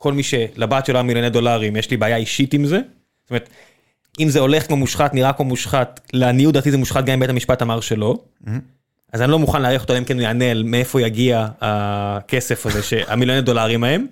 [0.00, 2.80] שכל מי שלבת שלו מיליוני דולרים, יש לי בעיה אישית עם זה.
[3.22, 3.48] זאת אומרת,
[4.20, 7.30] אם זה הולך כמו מושחת, נראה כמו מושחת, לעניות דעתי זה מושחת גם אם בית
[7.30, 8.14] המשפט אמר שלא.
[8.18, 8.50] Mm-hmm.
[9.12, 12.80] אז אני לא מוכן להעריך אותו, אם כן הוא יענה על מאיפה יגיע הכסף הזה,
[13.08, 14.06] המיליוני דולרים ההם,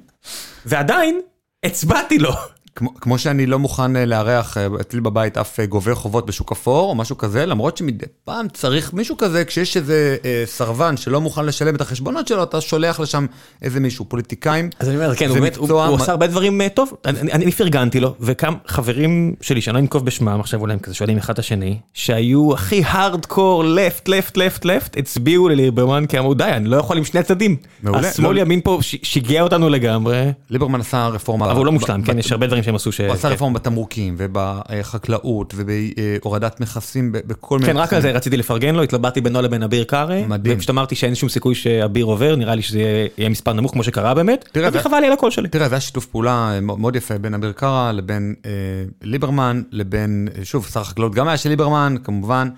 [0.66, 1.20] ועדיין
[1.64, 2.32] הצבעתי לו.
[2.79, 6.53] כמו, כמו שאני לא מוכן אה, לארח אה, אצלי בבית אף אה, גובה חובות בשוק
[6.53, 11.20] אפור או משהו כזה, למרות שמדי פעם צריך מישהו כזה, כשיש איזה אה, סרבן שלא
[11.20, 13.26] מוכן לשלם את החשבונות שלו, אתה שולח לשם
[13.62, 14.70] איזה מישהו, פוליטיקאים.
[14.79, 18.01] אז אני אומר, כן, הוא, באמת, הוא, הוא עושה הרבה דברים טוב, אני, אני פרגנתי
[18.01, 21.39] לו, וכמה חברים שלי, שאני לא אנקוב בשמם, עכשיו אולי הם כזה שואלים אחד את
[21.39, 26.76] השני, שהיו הכי הארדקור, לפט, לפט, לפט, לפט, הצביעו לליברמן, כי אמרו, די, אני לא
[26.76, 27.57] יכול עם שני הצדדים.
[27.83, 28.09] מעולה.
[28.09, 28.39] השמאל.
[28.39, 30.33] ימין פה שיגע אותנו לגמרי.
[30.51, 31.47] ליברמן עשה רפורמה.
[31.47, 33.01] אבל הוא לא מושלם, כן, יש הרבה דברים שהם עשו ש...
[33.01, 33.35] הוא עשה כן.
[33.35, 37.73] רפורמה בתמרוקים ובחקלאות ובהורדת מכסים בכל מיני...
[37.73, 40.25] כן, רק על זה רציתי לפרגן לו, התלבטתי בינו לבין אביר קארי.
[40.27, 40.57] מדהים.
[40.57, 44.14] ופשוט אמרתי שאין שום סיכוי שאביר עובר, נראה לי שזה יהיה מספר נמוך כמו שקרה
[44.14, 44.49] באמת.
[44.53, 45.49] תראה, וחבל לי על הקול שלי.
[45.49, 48.51] תראה, זה היה שיתוף פעולה מאוד יפה בין אביר קארה לבין אה,
[49.03, 52.49] ליברמן, לבין, אה, שוב, שר החקלאות גם היה של ליברמן, כמובן.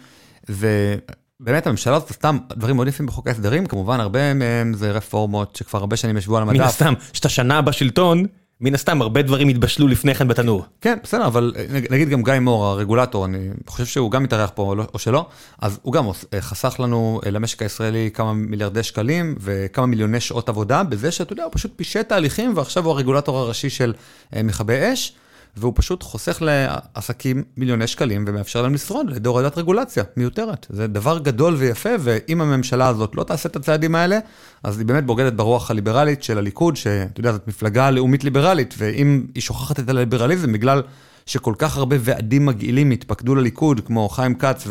[0.49, 5.79] ובאמת הממשלה הזאת עשתה דברים מאוד יפים בחוק ההסדרים, כמובן הרבה מהם זה רפורמות שכבר
[5.79, 6.57] הרבה שנים ישבו על המדף.
[6.57, 8.27] מן הסתם, שאתה שנה בשלטון,
[8.61, 10.65] מן הסתם הרבה דברים התבשלו לפני כן בתנור.
[10.81, 11.55] כן, בסדר, אבל
[11.91, 15.27] נגיד גם גיא מור, הרגולטור, אני חושב שהוא גם מתארח פה או שלא,
[15.59, 16.05] אז הוא גם
[16.41, 21.45] חסך לנו אה, למשק הישראלי כמה מיליארדי שקלים וכמה מיליוני שעות עבודה, בזה שאתה יודע,
[21.45, 23.93] הוא פשוט פישט תהליכים ועכשיו הוא הרגולטור הראשי של
[24.37, 25.13] אה, מכבי אש.
[25.57, 30.67] והוא פשוט חוסך לעסקים מיליוני שקלים ומאפשר להם לשרוד על ידי הורדת רגולציה מיותרת.
[30.71, 34.19] זה דבר גדול ויפה, ואם הממשלה הזאת לא תעשה את הצעדים האלה,
[34.63, 39.27] אז היא באמת בוגדת ברוח הליברלית של הליכוד, שאתה יודע, זאת מפלגה לאומית ליברלית, ואם
[39.35, 40.83] היא שוכחת את הליברליזם בגלל
[41.27, 44.67] שכל כך הרבה ועדים מגעילים התפקדו לליכוד, כמו חיים כץ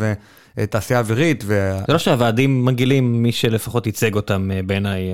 [0.56, 1.44] ותעשייה אווירית.
[1.46, 1.78] ו...
[1.86, 5.12] זה לא שהוועדים מגעילים, מי שלפחות ייצג אותם אה, בעיניי.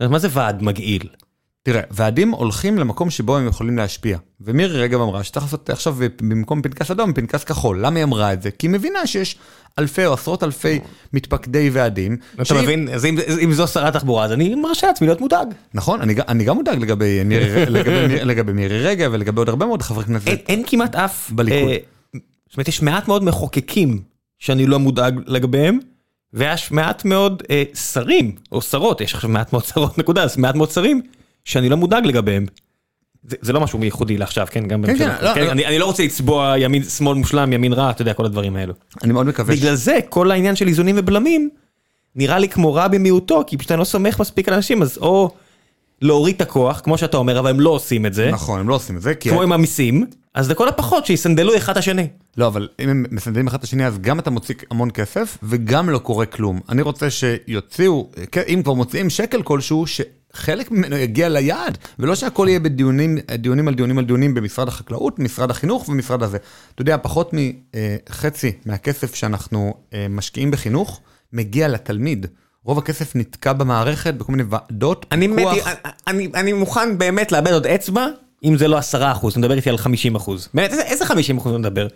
[0.00, 0.08] אה.
[0.08, 1.08] מה זה ועד מגעיל?
[1.62, 4.18] תראה, ועדים הולכים למקום שבו הם יכולים להשפיע.
[4.40, 7.80] ומירי רגב אמרה שצריך לעשות עכשיו במקום פנקס אדום, פנקס כחול.
[7.86, 8.50] למה היא אמרה את זה?
[8.50, 9.36] כי היא מבינה שיש
[9.78, 10.78] אלפי או עשרות אלפי
[11.12, 12.16] מתפקדי ועדים.
[12.42, 15.48] אתה מבין, אז אם- זו שרת תחבורה, אז אני מרשה לעצמי להיות מודאג.
[15.74, 16.78] נכון, אני, גם מודאג
[18.24, 20.26] לגבי מירי, רגב ולגבי עוד הרבה מאוד חברי כנסת.
[20.28, 21.30] אין, אין כמעט אף...
[21.30, 21.70] בליכוד.
[21.70, 21.76] אה,
[22.48, 24.02] זאת אומרת, יש מעט מאוד מחוקקים
[24.38, 25.78] שאני לא מודאג לגביהם,
[26.32, 30.54] ויש מעט מאוד אה, שרים, או שרות, יש עכשיו מעט מאוד שרות, נקודה, אז מעט
[30.54, 31.02] מאוד שרים,
[31.44, 32.46] שאני לא מודאג לגביהם.
[33.24, 34.68] זה, זה לא משהו ייחודי לעכשיו, כן?
[34.68, 34.98] גם כן.
[34.98, 35.52] כן, לא, לא.
[35.52, 38.74] אני, אני לא רוצה לצבוע ימין, שמאל מושלם, ימין רע, אתה יודע, כל הדברים האלו.
[39.02, 39.58] אני מאוד מקווה ש...
[39.58, 41.50] בגלל זה, כל העניין של איזונים ובלמים,
[42.16, 45.30] נראה לי כמו רע במיעוטו, כי פשוט אני לא סומך מספיק על אנשים, אז או
[46.02, 48.74] להוריד את הכוח, כמו שאתה אומר, אבל הם לא עושים את זה, נכון, הם לא
[48.74, 49.30] עושים את זה, כי...
[49.30, 52.06] כמו עם המיסים, אז לכל הפחות שיסנדלו אחד את השני.
[52.36, 55.90] לא, אבל אם הם מסנדלים אחד את השני, אז גם אתה מוציא המון כסף, וגם
[55.90, 56.60] לא קורה כלום.
[56.68, 59.86] אני רוצה שיוציאו, כן, אם כבר מוציאים שקל כלשהו,
[60.36, 65.18] שחלק ממנו יגיע ליעד, ולא שהכל יהיה בדיונים דיונים על דיונים על דיונים במשרד החקלאות,
[65.18, 66.38] משרד החינוך ומשרד הזה.
[66.74, 67.32] אתה יודע, פחות
[68.10, 71.00] מחצי מהכסף שאנחנו אה, משקיעים בחינוך,
[71.32, 72.26] מגיע לתלמיד.
[72.64, 75.54] רוב הכסף נתקע במערכת, בכל מיני ועדות, אני, פיקוח.
[75.54, 78.06] באמת, אני, אני מוכן באמת לאבד עוד אצבע,
[78.44, 80.48] אם זה לא עשרה אחוז, אני מדבר איתי על חמישים אחוז.
[80.54, 81.86] באמת, איזה, איזה חמישים אחוז אני מדבר?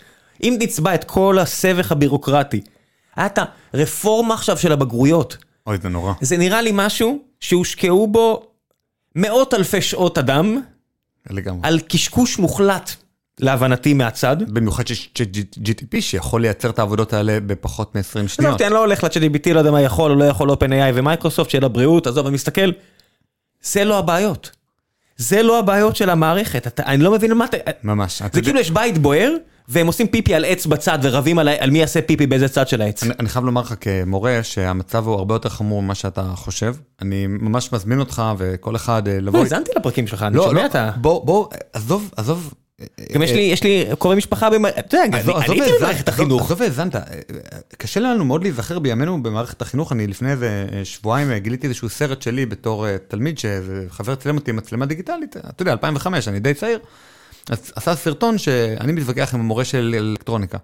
[0.43, 2.61] אם נצבע את כל הסבך הבירוקרטי,
[3.17, 3.39] היה את
[3.73, 6.13] הרפורמה עכשיו של הבגרויות, אוי, זה נורא.
[6.21, 8.47] זה נראה לי משהו שהושקעו בו
[9.17, 10.61] מאות אלפי שעות אדם,
[11.31, 11.61] לגמרי.
[11.63, 12.91] על קשקוש מוחלט,
[13.41, 14.37] להבנתי מהצד.
[14.53, 15.11] במיוחד שיש
[15.65, 18.61] GTP שיכול לייצר את העבודות האלה בפחות מ-20 עזוב שניות.
[18.61, 22.07] אני לא הולך ל-ChatGPT, לא יודע מה יכול או לא יכול, OpenAI ומייקרוסופט, שיהיה לבריאות,
[22.07, 22.71] עזוב, אני מסתכל,
[23.63, 24.51] זה לא הבעיות.
[25.17, 27.57] זה לא הבעיות של המערכת, אתה, אני לא מבין מה אתה...
[27.83, 28.23] ממש.
[28.33, 29.31] זה כאילו יש בית בוער,
[29.69, 32.83] והם עושים פיפי על עץ בצד ורבים על, על מי יעשה פיפי באיזה צד של
[32.83, 33.03] העץ.
[33.03, 36.75] אני, אני חייב לומר לך כמורה שהמצב הוא הרבה יותר חמור ממה שאתה חושב.
[37.03, 39.39] אני ממש מזמין אותך וכל אחד אה, לבוא...
[39.39, 40.91] לא, האזנתי לפרקים שלך, אני לא, שומע לא, את ה...
[40.97, 42.55] בוא, בוא, עזוב, עזוב.
[43.13, 44.49] גם יש לי, יש לי קרובי משפחה,
[44.79, 46.43] אתה יודע, אני הייתי במערכת החינוך.
[46.43, 47.03] עזוב והאזנת, אה,
[47.79, 51.89] קשה לנו מאוד להיזכר בימינו במערכת החינוך, אני לפני איזה אה, שבועיים אה, גיליתי איזשהו
[51.89, 56.41] סרט שלי בתור אה, תלמיד, שחבר צילם אותי עם מצלמה דיגיטלית, אתה יודע, 2005, אני
[56.41, 56.79] די צעיר,
[57.51, 60.59] אז עשה סרטון שאני מתווכח עם המורה של אלקטרוניקה.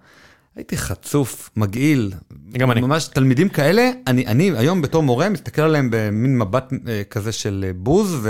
[0.56, 2.12] הייתי חצוף, מגעיל,
[2.52, 2.80] גם אני.
[2.80, 7.64] ממש תלמידים כאלה, אני, אני היום בתור מורה מסתכל עליהם במין מבט אה, כזה של
[7.68, 8.26] אה, בוז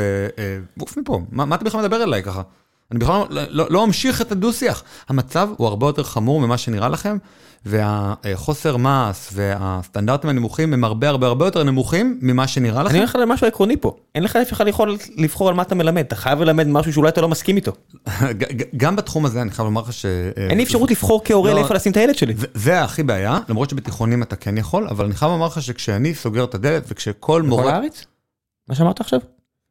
[0.76, 2.42] ועוף מפה, מה, מה אתה בכלל מדבר אליי ככה?
[2.90, 4.82] אני בכלל לא, לא, לא אמשיך את הדו-שיח.
[5.08, 7.16] המצב הוא הרבה יותר חמור ממה שנראה לכם,
[7.66, 12.94] והחוסר מעש והסטנדרטים הנמוכים הם הרבה הרבה הרבה יותר נמוכים ממה שנראה אני לכם.
[12.94, 16.40] אומר לך למשהו עקרוני פה, אין לך יכול לבחור על מה אתה מלמד, אתה חייב
[16.40, 17.72] ללמד משהו שאולי אתה לא מסכים איתו.
[18.76, 20.04] גם בתחום הזה אני חייב לומר לך ש...
[20.06, 21.56] אה, אין לי אפשרות לבחור כהורה לא.
[21.60, 22.34] לאיפה לשים את הילד שלי.
[22.54, 26.44] זה- הכי בעיה, למרות שבתיכונים אתה כן יכול, אבל אני חייב לומר לך שכשאני סוגר
[26.44, 27.72] את הדלת וכשכל בכל מורה...
[27.74, 28.04] הארץ?
[28.68, 29.20] מה שאמרת עכשיו?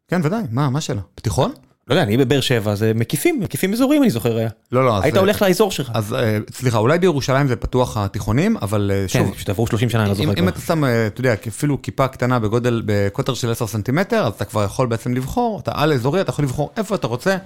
[0.08, 1.02] כן, ודאי, מה, מה השאלה?
[1.18, 1.52] בתיכון?
[1.90, 4.50] לא יודע, אני בבאר שבע, זה מקיפים, מקיפים אזורים אני זוכר היה.
[4.72, 5.02] לא, לא.
[5.02, 5.92] היית הולך לאזור שלך.
[5.94, 9.90] אז אה, סליחה, אולי בירושלים זה פתוח התיכונים, אבל אה, כן, שוב, פשוט עברו 30
[9.90, 10.48] שנה, אני לא זוכר אם.
[10.48, 14.46] אתה שם, אה, אתה יודע, אפילו כיפה קטנה בגודל, בקוטר של 10 סנטימטר, אז אתה
[14.46, 17.38] כבר יכול בעצם לבחור, אתה על אזורי, אתה יכול לבחור איפה אתה רוצה,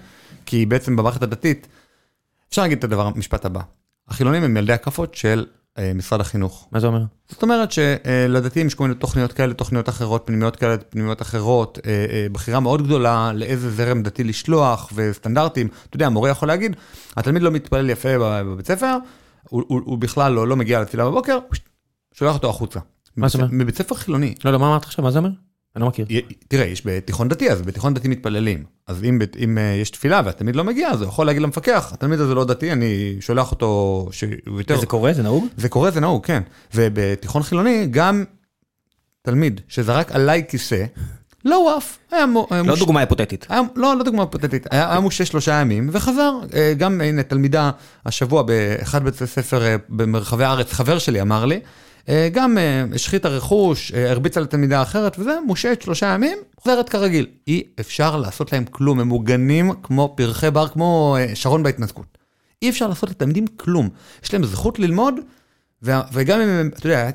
[0.46, 1.68] כי בעצם במערכת הדתית,
[2.50, 3.62] אפשר להגיד את הדבר, המשפט הבא,
[4.08, 5.63] החילונים הם ילדי הכאפות של אה,
[5.96, 6.68] משרד החינוך.
[6.72, 7.04] מה זה אומר?
[7.30, 12.06] זאת אומרת שלדתיים יש כל מיני תוכניות כאלה, תוכניות אחרות, פנימיות כאלה, פנימיות אחרות, אה,
[12.10, 15.68] אה, בחירה מאוד גדולה לאיזה זרם דתי לשלוח וסטנדרטים.
[15.68, 16.76] אתה יודע, המורה יכול להגיד,
[17.18, 18.98] התלמיד לא מתפלל יפה בבית ספר,
[19.50, 21.40] הוא, הוא, הוא בכלל לא, לא מגיע לתפילה בבוקר,
[22.14, 22.80] שולח אותו החוצה.
[23.18, 23.50] מה זאת אומרת?
[23.54, 24.36] מבית ספר חילוני.
[24.46, 25.04] לא, לא, מה אמרת עכשיו?
[25.04, 25.30] מה זה אומר?
[25.76, 26.06] אני לא מכיר.
[26.48, 28.64] תראה, יש בתיכון דתי, אז בתיכון דתי מתפללים.
[28.88, 32.20] אז אם, אם אה, יש תפילה והתלמיד לא מגיע, אז הוא יכול להגיד למפקח, התלמיד
[32.20, 34.80] הזה לא דתי, אני שולח אותו שהוא יותר...
[34.80, 35.14] זה קורה?
[35.14, 35.46] זה נהוג?
[35.58, 36.44] זה קורה, זה נהוג, כן.
[36.74, 38.24] ובתיכון חילוני, גם
[39.22, 40.86] תלמיד שזרק עליי כיסא,
[41.46, 43.46] לא וואף, היה היה לא דוגמה היפותטית.
[43.50, 46.34] היה- לא, לא דוגמה פתטית, היה מושעה שלושה ימים וחזר.
[46.54, 47.72] אה, גם הנה תלמידה
[48.06, 51.60] השבוע באחד בית הספר אה, במרחבי הארץ, חבר שלי אמר לי,
[52.32, 57.28] גם אה, השחיתה רכוש, אה, הרביצה לתלמידה אחרת וזה, מושעת שלושה ימים, חוזרת כרגיל.
[57.48, 62.18] אי אפשר לעשות להם כלום, הם מוגנים כמו פרחי בר, כמו אה, שרון בהתנתקות.
[62.62, 63.90] אי אפשר לעשות לתלמידים כלום.
[64.24, 65.16] יש להם זכות ללמוד,
[65.84, 67.10] וגם אם, אתה יודע,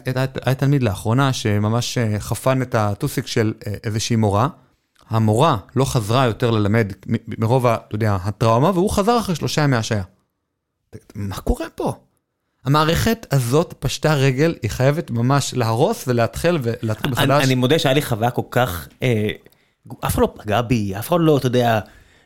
[0.44, 4.48] היה, תלמיד לאחרונה שממש אה, חפן את הטוסיק של אה, איזושהי מורה.
[5.08, 6.92] המורה לא חזרה יותר ללמד
[7.38, 10.02] מרוב, אתה יודע, הטראומה, והוא חזר אחרי שלושה ימי השעיה.
[11.14, 11.92] מה קורה פה?
[12.64, 17.44] המערכת הזאת פשטה רגל, היא חייבת ממש להרוס ולהתחיל ולהתחיל אני מחדש.
[17.44, 18.88] אני מודה שהיה לי חוויה כל כך...
[19.02, 19.28] אה,
[20.04, 21.80] אף אחד לא פגע בי, אף אחד לא, אתה יודע,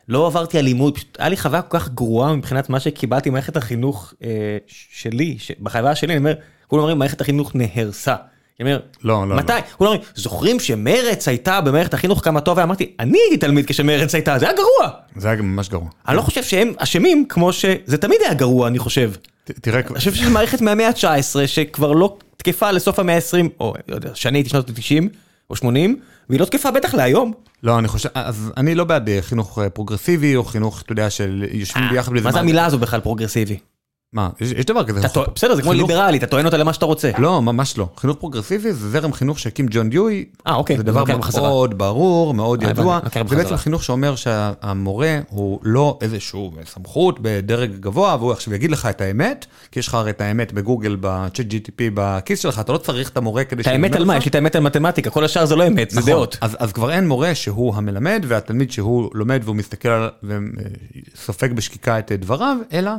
[0.08, 4.14] לא עברתי אלימות, פשוט היה לי חוויה כל כך גרועה מבחינת מה שקיבלתי במערכת החינוך
[4.24, 4.28] אה,
[4.66, 6.34] שלי, ש- בחוויה שלי, אני אומר,
[6.66, 8.14] כולם אומרים מערכת החינוך נהרסה.
[8.60, 9.52] אני אומר, לא, לא, מתי?
[9.76, 12.58] כולם אומרים, זוכרים שמרץ הייתה במערכת החינוך כמה טוב?
[12.58, 14.90] ואמרתי, אני הייתי תלמיד כשמרץ הייתה, זה היה גרוע.
[15.16, 15.88] זה היה ממש גרוע.
[16.08, 19.12] אני לא חושב שהם אשמים כמו שזה תמיד היה גרוע, אני חושב.
[19.44, 23.94] תראה, אני חושב שזו מערכת מהמאה ה-19 שכבר לא תקפה לסוף המאה ה-20, או לא
[23.94, 25.08] יודע, שאני הייתי שנות ה-90
[25.50, 27.32] או 80, והיא לא תקפה בטח להיום.
[27.62, 31.10] לא, אני חושב, אז אני לא בעד אה, חינוך אה, פרוגרסיבי, או חינוך, אתה יודע,
[31.10, 33.58] של יושבים ביחד אה, מה זה המילה הזו בכלל פרוגרסיבי?
[34.12, 35.00] מה, יש, יש דבר כזה.
[35.34, 37.10] בסדר, זה כמו חינוך- ליברלי, אתה טוען אותה למה שאתה רוצה.
[37.18, 37.88] לא, ממש לא.
[37.96, 40.24] חינוך פרוגרסיבי זה זרם חינוך שהקים ג'ון דיואי.
[40.46, 41.48] אה, אוקיי, זה דבר בחזרה.
[41.48, 43.00] מאוד ברור, מאוד אה, ידוע.
[43.28, 43.56] זה בעצם.
[43.56, 49.46] חינוך שאומר שהמורה הוא לא איזשהו סמכות בדרג גבוה, והוא עכשיו יגיד לך את האמת,
[49.70, 53.16] כי יש לך הרי את האמת בגוגל, בצ'אט GTP בכיס שלך, אתה לא צריך את
[53.16, 54.16] המורה כדי את האמת על מה?
[54.16, 56.12] יש לי את האמת על מתמטיקה, כל השאר זה לא אמת, זה נכון.
[56.12, 56.36] דעות.
[56.40, 60.10] אז, אז כבר אין מורה שהוא המלמד, והתלמיד שהוא לומד והוא מסתכל על,
[61.14, 62.90] וסופג בשקיקה את דבריו, אלא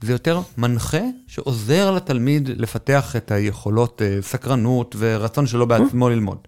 [0.00, 6.38] זה יותר מנחה שעוזר לתלמיד לפתח את היכולות אה, סקרנות ורצון שלו בעצמו ללמוד.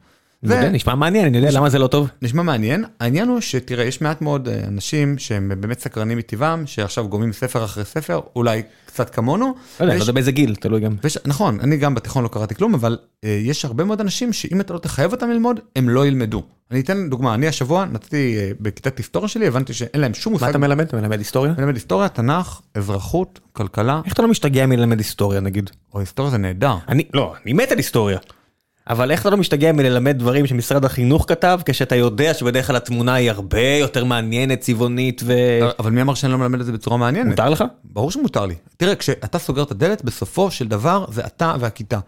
[0.42, 2.08] זה נשמע מעניין, אני יודע למה זה לא טוב.
[2.22, 7.08] נשמע מעניין, העניין הוא שתראה, יש מעט מאוד אה, אנשים שהם באמת סקרנים מטבעם, שעכשיו
[7.08, 9.54] גומרים ספר אחרי ספר, אולי קצת כמונו.
[9.80, 10.96] לא יודע, לא יודע באיזה גיל, תלוי גם.
[11.24, 14.74] נכון, אני גם בתיכון לא קראתי כלום, אבל אה, יש הרבה מאוד אנשים שאם אתה
[14.74, 16.42] לא תחייב אותם ללמוד, הם לא ילמדו.
[16.70, 20.38] אני אתן דוגמה, אני השבוע נתתי אה, בכיתת היסטוריה שלי, הבנתי שאין להם שום מה
[20.38, 20.48] מושג.
[20.48, 20.86] אתה מלמד?
[20.86, 21.54] אתה מלמד היסטוריה?
[21.58, 25.70] מלמד היסטוריה, תנ"ך, אזרחות, כלכלה, איך אתה לא משתגע מללמד היסטוריה נגיד?
[25.94, 26.74] או היסטוריה זה נהדר.
[26.88, 28.18] אני, לא, אני מת על היסטוריה.
[28.88, 33.14] אבל איך אתה לא משתגע מללמד דברים שמשרד החינוך כתב, כשאתה יודע שבדרך כלל התמונה
[33.14, 35.32] היא הרבה יותר מעניינת, צבעונית ו...
[35.78, 37.28] אבל מי אמר שאני לא מלמד את זה בצורה מעניינת?
[37.28, 37.64] מותר לך?
[37.84, 38.54] ברור שמותר לי.
[38.76, 41.98] תראה, כשאתה סוגר את הדלת, בסופו של דבר זה אתה והכיתה.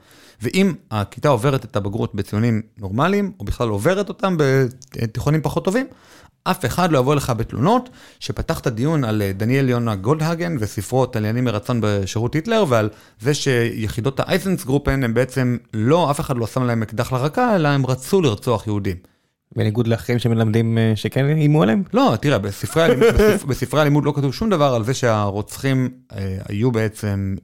[0.45, 5.87] ואם הכיתה עוברת את הבגרות בציונים נורמליים, או בכלל עוברת אותם בתיכונים פחות טובים,
[6.45, 7.89] אף אחד לא יבוא לך בתלונות
[8.21, 12.91] שפתחת דיון על אה, דניאל יונה גולדהגן וספרו תליינים מרצון בשירות היטלר, ועל
[13.21, 17.69] זה שיחידות האייזנס גרופן הם בעצם לא, אף אחד לא שם להם אקדח לרקה, אלא
[17.69, 18.97] הם רצו לרצוח יהודים.
[19.57, 21.83] בניגוד לאחרים שמלמדים אה, שכן איימו עליהם?
[21.93, 26.37] לא, תראה, בספרי הלימוד, בספר, בספרי הלימוד לא כתוב שום דבר על זה שהרוצחים אה,
[26.49, 27.35] היו בעצם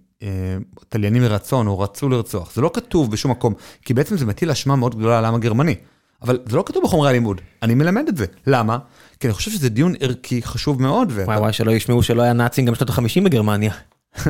[0.88, 2.52] תליינים מרצון או רצו לרצוח.
[2.54, 3.54] זה לא כתוב בשום מקום,
[3.84, 5.74] כי בעצם זה מטיל אשמה מאוד גדולה על העם הגרמני.
[6.22, 8.24] אבל זה לא כתוב בחומרי הלימוד, אני מלמד את זה.
[8.46, 8.78] למה?
[9.20, 11.08] כי אני חושב שזה דיון ערכי חשוב מאוד.
[11.14, 13.72] ואתה- וואי וואי, שלא ישמעו שלא היה נאצים גם בשנות ה-50 בגרמניה.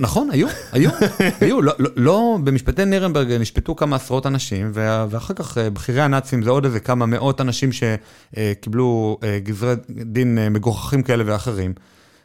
[0.00, 0.90] נכון, היו, היו,
[1.40, 6.42] היו, לא, לא, לא, במשפטי נירנברג נשפטו כמה עשרות אנשים, ואחר כך אה, בכירי הנאצים
[6.42, 11.72] זה עוד איזה כמה מאות אנשים שקיבלו אה, גזרי דין אה, מגוחכים כאלה ואחרים,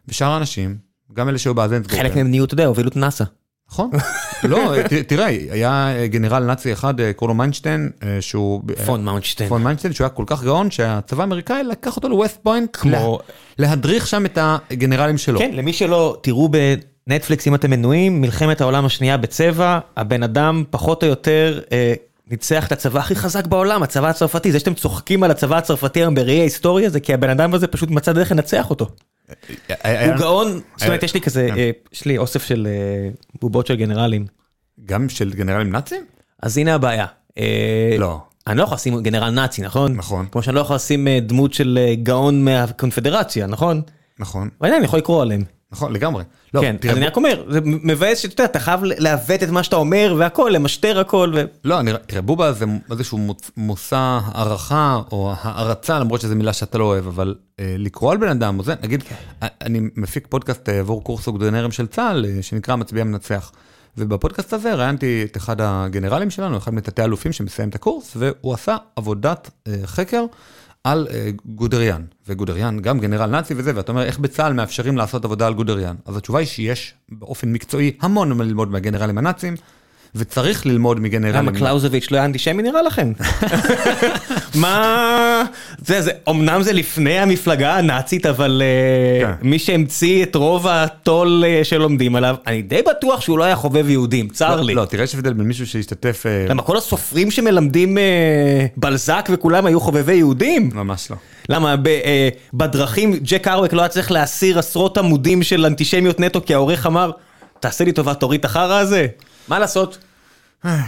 [0.08, 0.78] ושאר האנשים,
[1.14, 3.24] גם אלה שהיו באזנס חלק מהם נהיו, אתה יודע, הובילו את נאסא.
[3.72, 3.90] נכון?
[4.44, 4.74] לא,
[5.08, 8.62] תראה, היה אה, גנרל נאצי אחד, אה, קוראים לו מיינשטיין, אה, שהוא...
[8.86, 9.50] פון מאונשטיין.
[9.50, 12.92] פון מיינשטיין, שהוא היה כל כך גאון, שהצבא האמריקאי לקח אותו לווסט פוינט, כמו-
[13.58, 15.40] לה- להדריך שם את הגנרלים שלו.
[15.40, 16.50] כן, למי שלא, תראו
[17.08, 21.60] בנטפליקס אם אתם מנויים, מלחמת העולם השנייה בצבע, הבן אדם פחות או יותר
[22.32, 24.52] ניצח את הצבא הכי חזק בעולם, הצבא הצרפתי.
[24.52, 27.90] זה שאתם צוחקים על הצבא הצרפתי היום בראי ההיסטוריה, זה כי הבן אדם הזה פשוט
[27.90, 28.88] מצא דרך לנצח אותו.
[29.28, 31.58] הוא גאון, זאת אומרת, יש לי כזה, כן.
[31.58, 33.10] אה, יש לי אוסף של אה,
[33.42, 34.26] בובות של גנרלים.
[34.86, 36.06] גם של גנרלים נאצים?
[36.44, 37.06] אז הנה הבעיה.
[37.38, 38.22] אה, לא.
[38.48, 39.96] אני לא יכול לשים גנרל נאצי, נכון?
[39.96, 40.28] נכון.
[40.32, 43.82] כמו שאני לא יכול לשים דמות של גאון מהקונפדרציה, נכון?
[44.20, 45.44] נכון, אבל אני יכול לקרוא עליהם.
[45.72, 46.24] נכון, לגמרי.
[46.54, 49.50] לא, כן, תראה, אז אני רק אומר, זה מבאס שאתה יודע, אתה חייב לעוות את
[49.50, 51.32] מה שאתה אומר והכל, למשטר הכל.
[51.36, 51.44] ו...
[51.64, 56.84] לא, אני, תראה, בובה זה איזשהו מושא הערכה או הערצה, למרות שזו מילה שאתה לא
[56.84, 59.04] אוהב, אבל אה, לקרוא על בן אדם, או זה, נגיד,
[59.44, 63.52] אה, אני מפיק פודקאסט אה, עבור קורס אוגדונרים של צה"ל, אה, שנקרא מצביע מנצח.
[63.98, 68.78] ובפודקאסט הזה ראיינתי את אחד הגנרלים שלנו, אחד מתתי אלופים שמסיים את הקורס, והוא עשה
[68.96, 70.26] עבודת אה, חקר
[70.92, 72.02] על אה, גודריאן.
[72.28, 75.96] וגודריאן גם גנרל נאצי וזה, ואתה אומר, איך בצה"ל מאפשרים לעשות עבודה על גודריאן?
[76.06, 79.56] אז התשובה היא שיש באופן מקצועי המון מה ללמוד מהגנרלים הנאצים,
[80.18, 81.36] וצריך ללמוד מגנרלים.
[81.36, 83.12] למה קלאוזוביץ' לא היה אנטישמי נראה לכם?
[84.62, 85.44] מה...
[85.86, 89.48] זה, זה, אמנם זה לפני המפלגה הנאצית, אבל אה, כן.
[89.48, 93.90] מי שהמציא את רוב הטול אה, שלומדים עליו, אני די בטוח שהוא לא היה חובב
[93.90, 94.74] יהודים, צר לא, לי.
[94.74, 96.26] לא, תראה יש הבדל בין מישהו שהשתתף...
[96.26, 97.98] אה, למה כל הסופרים שמלמדים
[98.78, 100.70] בלזק וכולם היו חובבי יהודים?
[100.74, 101.18] ממש לא.
[101.50, 101.76] למה
[102.54, 107.12] בדרכים ג'ק ארווק לא היה צריך להסיר עשרות עמודים של אנטישמיות נטו כי העורך אמר
[107.60, 109.08] תעשה לי טובה תוריד את החרא הזה?
[109.48, 109.98] מה לעשות?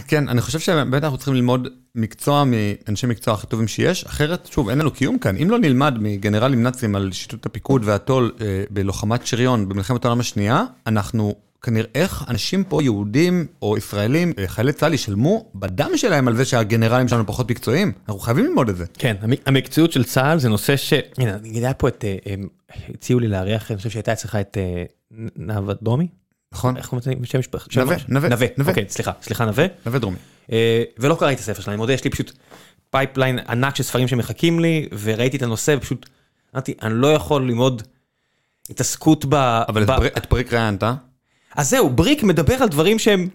[0.08, 4.70] כן, אני חושב שבאמת אנחנו צריכים ללמוד מקצוע מאנשי מקצוע הכי טובים שיש, אחרת, שוב,
[4.70, 5.38] אין לנו קיום כאן.
[5.38, 10.64] אם לא נלמד מגנרלים נאצים על שיטוט הפיקוד והטול אה, בלוחמת שריון במלחמת העולם השנייה,
[10.88, 16.46] אנחנו כנראה אנשים פה, יהודים או ישראלים, אה, חיילי צה"ל ישלמו בדם שלהם על זה
[16.46, 17.92] שהגנרלים שלנו פחות מקצועיים.
[18.08, 18.86] אנחנו חייבים ללמוד את זה.
[18.98, 20.94] כן, המ- המקצועיות של צה"ל זה נושא ש...
[21.18, 22.06] הנה, אני יודע פה את...
[22.06, 22.34] אה,
[22.94, 24.58] הציעו לי לארח, אני חושב שהייתה אצלך את
[25.36, 26.08] נאוה דרומי?
[26.54, 26.78] נכון?
[26.78, 27.66] איך קוראים לשם משפחה?
[27.70, 27.96] שם נווה?
[28.08, 28.28] נווה,
[28.58, 28.72] נווה.
[28.72, 29.66] אוקיי, סליחה, סליחה נווה.
[29.86, 30.18] נווה דרומי.
[30.52, 32.32] אה, ולא קראתי את הספר שלה, אני מודה, יש לי פשוט
[32.90, 36.10] pipeline ענק של ספרים שמחכים לי, וראיתי את הנושא ופשוט
[36.56, 37.84] אמרתי, אני לא יכול ללמוד
[38.70, 39.34] התעסקות ב...
[39.70, 40.84] אבל את ב- בריק- את בריק ראיינת?
[41.56, 43.28] אז זהו, בריק מדבר על דברים שהם...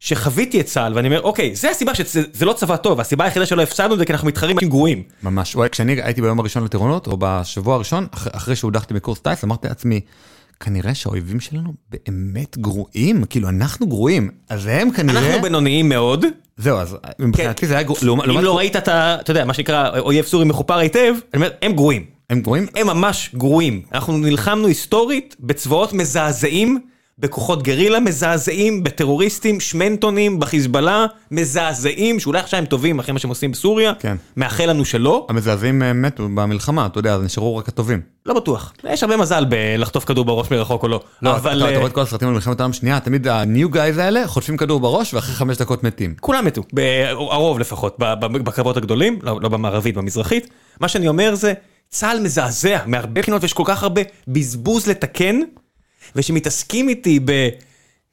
[0.00, 3.46] שחוויתי את צה"ל, ואני אומר, אוקיי, זה הסיבה שזה זה לא צבא טוב, הסיבה היחידה
[3.46, 5.02] שלא הפסדנו זה כי אנחנו מתחרים עם גרועים.
[5.22, 5.56] ממש.
[5.56, 9.68] וואי, כשאני הייתי ביום הראשון לטירונות, או בשבוע הראשון, אח- אחרי שהודחתי מקורס טיס, אמרתי
[9.68, 10.00] לעצמי,
[10.60, 15.26] כנראה שהאויבים שלנו באמת גרועים, כאילו אנחנו גרועים, אז הם כנראה...
[15.26, 16.24] אנחנו בינוניים מאוד,
[16.56, 19.16] זהו, אז מבחינתי זה היה גרוע, אם לא ראית את ה...
[19.20, 22.04] אתה יודע, מה שנקרא אויב סורי מחופר היטב, אני אומר, הם גרועים.
[22.30, 22.66] הם גרועים?
[22.74, 23.82] הם ממש גרועים.
[23.92, 26.80] אנחנו נלחמנו היסטורית בצבאות מזעזעים,
[27.18, 33.52] בכוחות גרילה מזעזעים, בטרוריסטים, שמנטונים, בחיזבאללה, מזעזעים, שאולי עכשיו הם טובים אחרי מה שהם עושים
[33.52, 34.16] בסוריה, כן.
[34.36, 38.00] מאחל לנו שלא, המזעזעים אה, מתו במלחמה, אתה יודע, אז נשארו רק הטובים.
[38.26, 38.72] לא בטוח.
[38.84, 41.00] יש הרבה מזל בלחטוף כדור בראש מרחוק או לא.
[41.22, 43.74] לא, אבל אתה אתה אה, רואה את כל הסרטים על מלחמת העולם השנייה, תמיד ה-new
[43.74, 46.14] guys האלה חוטפים כדור בראש ואחרי חמש דקות מתים.
[46.20, 50.48] כולם מתו, ב- הרוב לפחות, בקרבות הגדולים, לא לא במערבית, במזרחית.
[50.80, 51.52] מה שאני אומר זה,
[51.88, 55.40] צה"ל מזעזע מהרבה בחינות, ויש כל כך הרבה בזבוז לתקן,
[56.16, 57.48] ושמתעסקים איתי ב...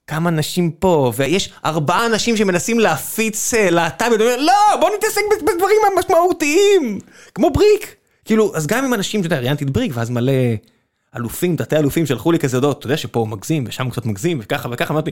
[0.08, 7.00] כמה אנשים פה, ויש ארבעה אנשים שמנסים להפיץ אה, להט"ב, לא, בוא נתעסק בדברים המשמעותיים,
[7.36, 7.96] כמו בריק.
[8.26, 10.32] כאילו, אז גם עם אנשים, אתה יודע, ראיינתי את בריק, ואז מלא
[11.16, 14.06] אלופים, תתי אלופים שלחו לי כזה הודעות, אתה יודע שפה הוא מגזים, ושם הוא קצת
[14.06, 15.12] מגזים, וככה וככה, אמרתי,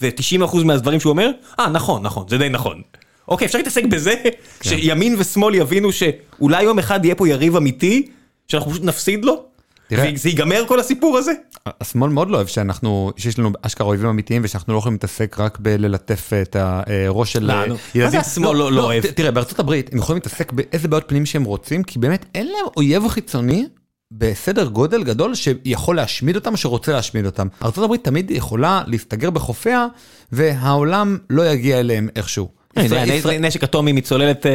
[0.00, 2.82] ו-90% מהדברים שהוא אומר, אה, נכון, נכון, זה די נכון.
[3.28, 4.14] אוקיי, אפשר להתעסק בזה,
[4.62, 8.08] שימין ושמאל יבינו שאולי יום אחד יהיה פה יריב אמיתי,
[8.48, 9.44] שאנחנו פשוט נפסיד לו,
[9.88, 10.10] תראה.
[10.14, 11.32] וזה ייגמר כל הסיפור הזה?
[11.80, 15.58] השמאל מאוד לא אוהב שאנחנו, שיש לנו אשכרה אויבים אמיתיים ושאנחנו לא יכולים להתעסק רק
[15.60, 17.64] בללטף את הראש של לא, אה.
[17.64, 17.76] ילדים.
[18.04, 19.06] מה זה השמאל לא- לא אוהב?
[19.06, 22.66] תראה, בארצות הברית הם יכולים להתעסק באיזה בעיות פנים שהם רוצים, כי באמת אין להם
[22.76, 23.66] אויב חיצוני
[24.12, 27.48] בסדר גודל גדול שיכול להשמיד אותם, שרוצה להשמיד אותם.
[27.64, 29.86] ארצות הברית תמיד יכולה להסתגר בחופיה,
[30.32, 32.57] והעולם לא יגיע אליהם איכשהו.
[33.40, 34.52] נשק אטומי מצוללת אה,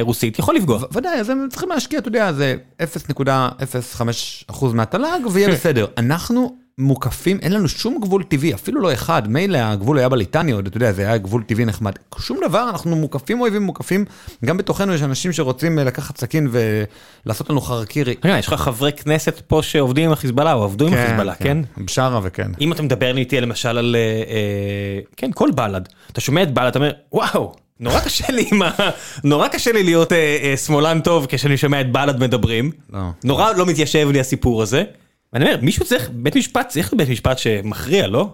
[0.00, 0.78] רוסית יכול לפגוע.
[0.92, 5.86] ודאי, אז הם צריכים להשקיע, אתה יודע, זה 0.05% מהתל"ג ויהיה בסדר.
[5.98, 10.66] אנחנו מוקפים, אין לנו שום גבול טבעי, אפילו לא אחד, מילא הגבול היה בליטני עוד,
[10.66, 11.92] אתה יודע, זה היה גבול טבעי נחמד.
[12.18, 14.04] שום דבר, אנחנו מוקפים אויבים מוקפים,
[14.44, 18.14] גם בתוכנו יש אנשים שרוצים אה, לקחת סכין ולעשות לנו חרקירי.
[18.38, 21.58] יש לך חברי כנסת פה שעובדים עם החיזבאללה או עבדו עם החיזבאללה, כן?
[21.78, 22.50] בשארה וכן.
[22.60, 24.00] אם אתה מדבר איתי למשל על, אה,
[24.34, 28.62] אה, כן, כל בל"ד, אתה שומע את בל"ד, אתה אומר, וואו, נורא קשה לי עם
[28.62, 28.70] ה...
[29.24, 32.70] נורא קשה לי להיות אה, אה, שמאלן טוב כשאני שומע את בל"ד מדברים.
[32.92, 33.00] לא.
[33.24, 34.84] נורא לא מתיישב לי הסיפור הזה.
[35.32, 38.32] ואני אומר, מישהו צריך, בית משפט, צריך בית משפט שמכריע, לא?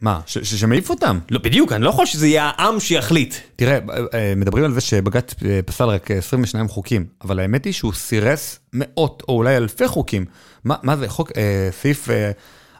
[0.00, 1.18] מה, שמעיף אותם?
[1.30, 3.34] לא, בדיוק, אני לא יכול שזה יהיה העם שיחליט.
[3.56, 3.78] תראה,
[4.14, 8.58] אה, מדברים על זה שבג"ץ אה, פסל רק 22 חוקים, אבל האמת היא שהוא סירס
[8.72, 10.24] מאות או אולי אלפי חוקים.
[10.64, 12.30] מה, מה זה, חוק, אה, סעיף אה,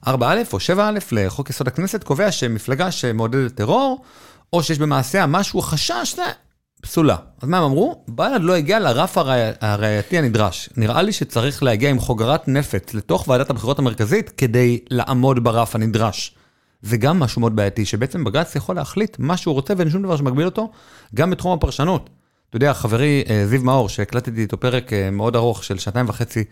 [0.06, 0.12] 4א
[0.52, 4.04] או 7א לחוק יסוד הכנסת קובע שמפלגה שמעודדת טרור,
[4.52, 6.22] או שיש במעשיה משהו חשש, זה
[6.80, 7.16] פסולה.
[7.42, 8.04] אז מה הם אמרו?
[8.08, 10.68] בל"ד לא הגיע לרף הראי- הראייתי הנדרש.
[10.76, 16.34] נראה לי שצריך להגיע עם חוגרת נפץ לתוך ועדת הבחירות המרכזית כדי לעמוד ברף הנדרש.
[16.82, 20.16] זה גם משהו מאוד בעייתי, שבעצם בג"ץ יכול להחליט מה שהוא רוצה ואין שום דבר
[20.16, 20.70] שמגביל אותו,
[21.14, 22.10] גם בתחום הפרשנות.
[22.48, 26.44] אתה יודע, חברי אה, זיו מאור, שהקלטתי איתו פרק אה, מאוד ארוך של שעתיים וחצי,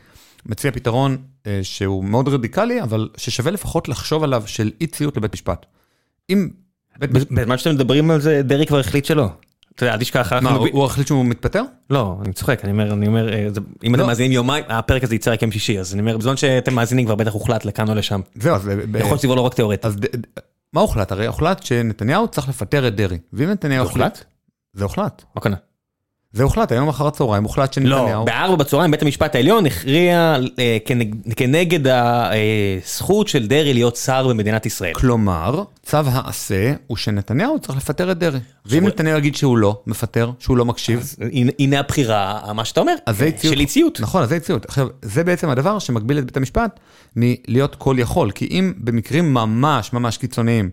[0.46, 1.16] מציע פתרון
[1.46, 5.66] אה, שהוא מאוד רדיקלי, אבל ששווה לפחות לחשוב עליו של אי ציות לבית משפט.
[6.30, 6.48] אם...
[6.98, 9.28] בזמן שאתם מדברים על זה, דרעי כבר החליט שלא.
[9.76, 11.62] אתה יודע, אל תשכח, מה, הוא החליט שהוא מתפטר?
[11.90, 13.48] לא, אני צוחק, אני אומר, אני אומר, אה,
[13.84, 14.06] אם אתם לא.
[14.06, 17.14] מאזינים יומיים, הפרק הזה יצא רק יום שישי, אז אני אומר, בזמן שאתם מאזינים כבר
[17.14, 18.20] בטח הוחלט לכאן או לשם.
[18.34, 18.68] זהו, אז...
[18.68, 19.86] אה, ב- יכול להיות שזה לא רק תיאורטי.
[19.86, 19.96] אז
[20.72, 21.12] מה הוחלט?
[21.12, 23.18] הרי הוחלט שנתניהו צריך לפטר את דרעי.
[23.32, 24.24] ואם נתניהו זה הוחלט?
[24.72, 25.22] זה הוחלט.
[25.34, 25.56] מה קנה?
[26.32, 28.06] זה הוחלט, היום אחר הצהריים הוחלט שנתניהו...
[28.08, 34.28] לא, בארבע בצהריים בית המשפט העליון הכריע אה, כנג- כנגד הזכות של דרעי להיות שר
[34.28, 34.94] במדינת ישראל.
[34.94, 38.40] כלומר, צו העשה הוא שנתניהו צריך לפטר את דרעי.
[38.66, 42.64] ואם עכשיו- נתניהו יגיד שהוא לא מפטר, שהוא לא מקשיב, אז הנה- הנה הבחירה, מה
[42.64, 43.54] שאתה אומר, אז זה אי ציות.
[43.54, 44.00] של אי ציות.
[44.00, 44.64] נכון, אז זה אי ציות.
[44.64, 46.80] עכשיו, זה בעצם הדבר שמגביל את בית המשפט
[47.16, 48.30] מלהיות כל יכול.
[48.30, 50.70] כי אם במקרים ממש ממש קיצוניים,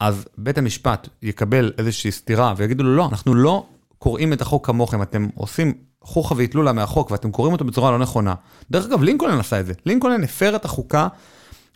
[0.00, 3.66] אז בית המשפט יקבל איזושהי סתירה ויגידו לו, לא, אנחנו לא
[3.98, 8.34] קוראים את החוק כמוכם, אתם עושים חוכא ואטלולא מהחוק ואתם קוראים אותו בצורה לא נכונה.
[8.70, 9.72] דרך אגב, לינקולן עשה את זה.
[9.86, 11.08] לינקולן הפר את החוקה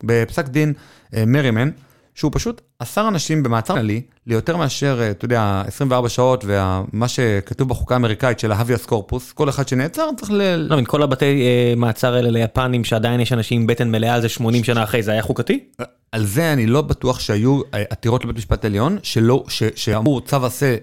[0.03, 0.73] בפסק דין
[1.15, 1.69] אה, מרימן,
[2.15, 7.69] שהוא פשוט אסר אנשים במעצר מנהלי ליותר מאשר, אה, אתה יודע, 24 שעות, ומה שכתוב
[7.69, 10.55] בחוקה האמריקאית של ההביאס קורפוס, כל אחד שנעצר צריך ל...
[10.55, 14.21] לא, עם כל הבתי אה, מעצר האלה ליפנים שעדיין יש אנשים עם בטן מלאה על
[14.21, 15.59] זה 80 שנה אחרי, זה היה חוקתי?
[16.11, 20.45] על זה אני לא בטוח שהיו אה, עתירות לבית משפט עליון, שלא, ש, שאמרו צו
[20.45, 20.75] עשה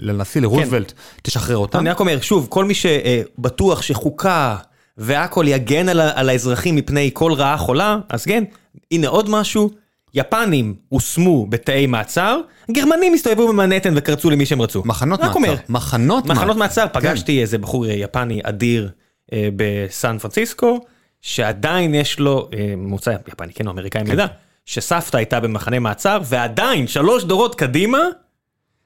[0.00, 0.92] לנשיא, לרוזוולט,
[1.22, 1.78] תשחרר אותם.
[1.78, 4.56] אני רק אומר, שוב, כל מי שבטוח שחוקה
[4.98, 8.44] והכל יגן על, על האזרחים מפני כל רעה חולה, אז כן,
[8.90, 9.70] הנה עוד משהו,
[10.14, 14.82] יפנים הושמו בתאי מעצר, גרמנים הסתובבו במנהטן וקרצו למי שהם רצו.
[14.84, 15.34] מחנות מעצר.
[15.34, 15.54] אומר.
[15.68, 17.00] מחנות מחנות מעצר, כן.
[17.00, 18.90] פגשתי איזה בחור יפני אדיר
[19.32, 20.80] אה, בסן פרנסיסקו,
[21.20, 24.26] שעדיין יש לו, אה, מוצא יפני, כן, או אמריקאי מידע,
[24.66, 27.98] שסבתא הייתה במחנה מעצר, ועדיין, שלוש דורות קדימה,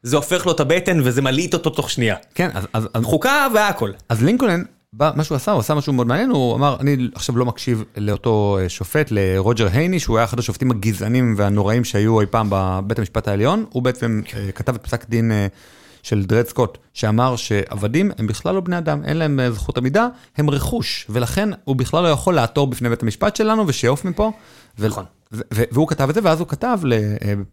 [0.02, 2.16] זה הופך לו את הבטן וזה מלהיט אותו תוך שנייה.
[2.34, 3.92] כן, אז, אז, חוקה והכל.
[4.09, 4.62] אז לינקולן,
[4.93, 8.59] מה שהוא עשה, הוא עשה משהו מאוד מעניין, הוא אמר, אני עכשיו לא מקשיב לאותו
[8.60, 13.28] אה, שופט, לרוג'ר הייני, שהוא היה אחד השופטים הגזענים והנוראים שהיו אי פעם בבית המשפט
[13.28, 15.47] העליון, הוא בעצם אה, כתב את פסק דין אה,
[16.02, 20.51] של דרד סקוט, שאמר שעבדים הם בכלל לא בני אדם, אין להם זכות עמידה, הם
[20.51, 24.32] רכוש, ולכן הוא בכלל לא יכול לעתור בפני בית המשפט שלנו ושיעוף מפה.
[24.78, 25.05] נכון.
[25.32, 26.78] והוא כתב את זה, ואז הוא כתב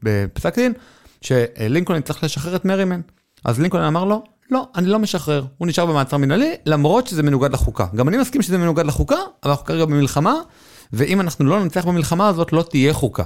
[0.03, 0.73] בפסק דין,
[1.21, 3.01] שלינקולן צריך לשחרר את מרימן.
[3.45, 7.53] אז לינקולן אמר לו, לא, אני לא משחרר, הוא נשאר במעצר מנהלי, למרות שזה מנוגד
[7.53, 7.85] לחוקה.
[7.95, 10.33] גם אני מסכים שזה מנוגד לחוקה, אבל אנחנו כרגע במלחמה,
[10.93, 13.23] ואם אנחנו לא ננצח במלחמה הזאת, לא תהיה חוקה.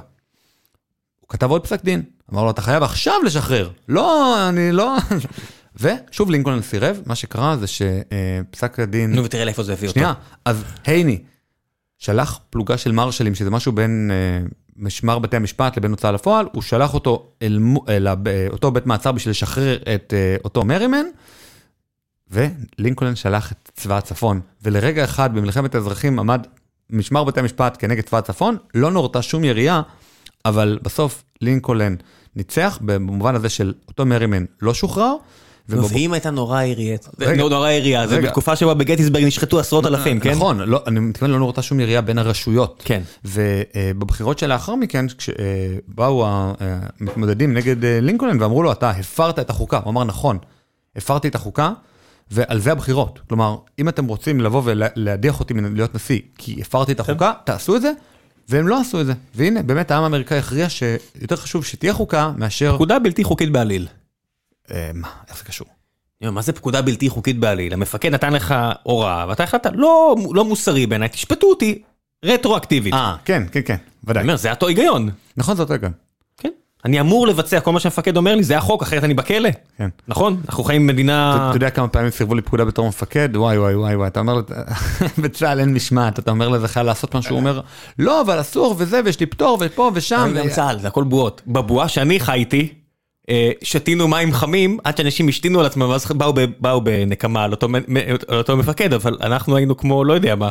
[1.19, 3.69] הוא כתב עוד פסק דין, אמר לו, אתה חייב עכשיו לשחרר.
[3.89, 4.95] לא, אני לא...
[5.81, 9.15] ושוב לינקולן סירב, מה שקרה זה שפסק הדין...
[9.15, 9.99] נו ותראה לאיפה זה הביא אותו.
[9.99, 10.13] שנייה,
[10.45, 11.19] אז הייני
[11.99, 14.47] שלח פלוגה של מרשלים, שזה משהו בין אה,
[14.77, 17.59] משמר בתי המשפט לבין הוצאה לפועל, הוא שלח אותו אל
[17.89, 21.05] אל הב- אה, אותו בית מעצר בשביל לשחרר את אה, אותו מרימן,
[22.31, 26.47] ולינקולן שלח את צבא הצפון, ולרגע אחד במלחמת האזרחים עמד
[26.89, 29.81] משמר בתי המשפט כנגד צבא הצפון, לא נורתה שום ירייה,
[30.45, 31.95] אבל בסוף לינקולן
[32.35, 35.15] ניצח במובן הזה של אותו מרימן לא שוחרר.
[35.69, 37.49] ואם הייתה נורא יריית, רגע.
[37.49, 38.21] נורא ירייה, זה.
[38.21, 40.31] בתקופה שבה בגטיסברג נשחטו עשרות אלפים, כן?
[40.31, 42.81] נכון, לא, אני מתכוון לא נורתה שום ירייה בין הרשויות.
[42.85, 43.01] כן.
[43.25, 49.91] ובבחירות שלאחר מכן, כשבאו המתמודדים נגד אה, לינקולן ואמרו לו, אתה הפרת את החוקה, הוא
[49.91, 50.37] אמר, נכון,
[50.95, 51.71] הפרתי את החוקה,
[52.31, 53.19] ועל זה הבחירות.
[53.27, 57.81] כלומר, אם אתם רוצים לבוא ולהדיח אותי מלהיות נשיא, כי הפרתי את החוקה, תעשו את
[57.81, 57.91] זה,
[58.49, 59.13] והם לא עשו את זה.
[59.35, 62.75] והנה, באמת העם האמריקאי הכריע שיותר חשוב שתהיה חוקה מאשר...
[62.75, 63.87] פקודה בלתי חוקית בעליל.
[64.73, 65.67] אה, מה, איך זה קשור?
[66.21, 67.73] מה זה פקודה בלתי חוקית בעליל?
[67.73, 71.81] המפקד נתן לך הוראה ואתה החלטת, לא, לא מוסרי בעיניי, תשפטו אותי
[72.25, 72.93] רטרואקטיבית.
[72.93, 74.21] אה, כן, כן, כן, ודאי.
[74.21, 75.09] אני אומר, זה אותו היגיון.
[75.37, 75.91] נכון, זה אותו היגיון.
[76.37, 76.49] כן.
[76.85, 79.49] אני אמור לבצע כל מה שהמפקד אומר לי, זה החוק, אחרת אני בכלא.
[79.77, 79.89] כן.
[80.07, 80.41] נכון?
[80.45, 81.47] אנחנו חיים במדינה...
[81.49, 83.29] אתה יודע כמה פעמים סירבו לי פקודה בתור מפקד?
[83.35, 84.41] וואי וואי וואי וואי, אתה אומר,
[85.21, 87.61] בצה"ל אין משמעת, אתה אומר לזה חייל לעשות מה שהוא אומר,
[87.99, 90.33] לא, אבל אסור וזה, ויש לי פטור, ופה ושם.
[90.37, 91.41] גם צה"ל, זה הכל בועות.
[91.47, 92.73] בבועה שאני חייתי,
[93.63, 97.67] שתינו מים חמים עד שאנשים השתינו על עצמם, ואז באו באו בנקמה על אותו
[98.27, 100.49] על אותו מפקד, אבל אנחנו היינו כמו, לא יודע מה,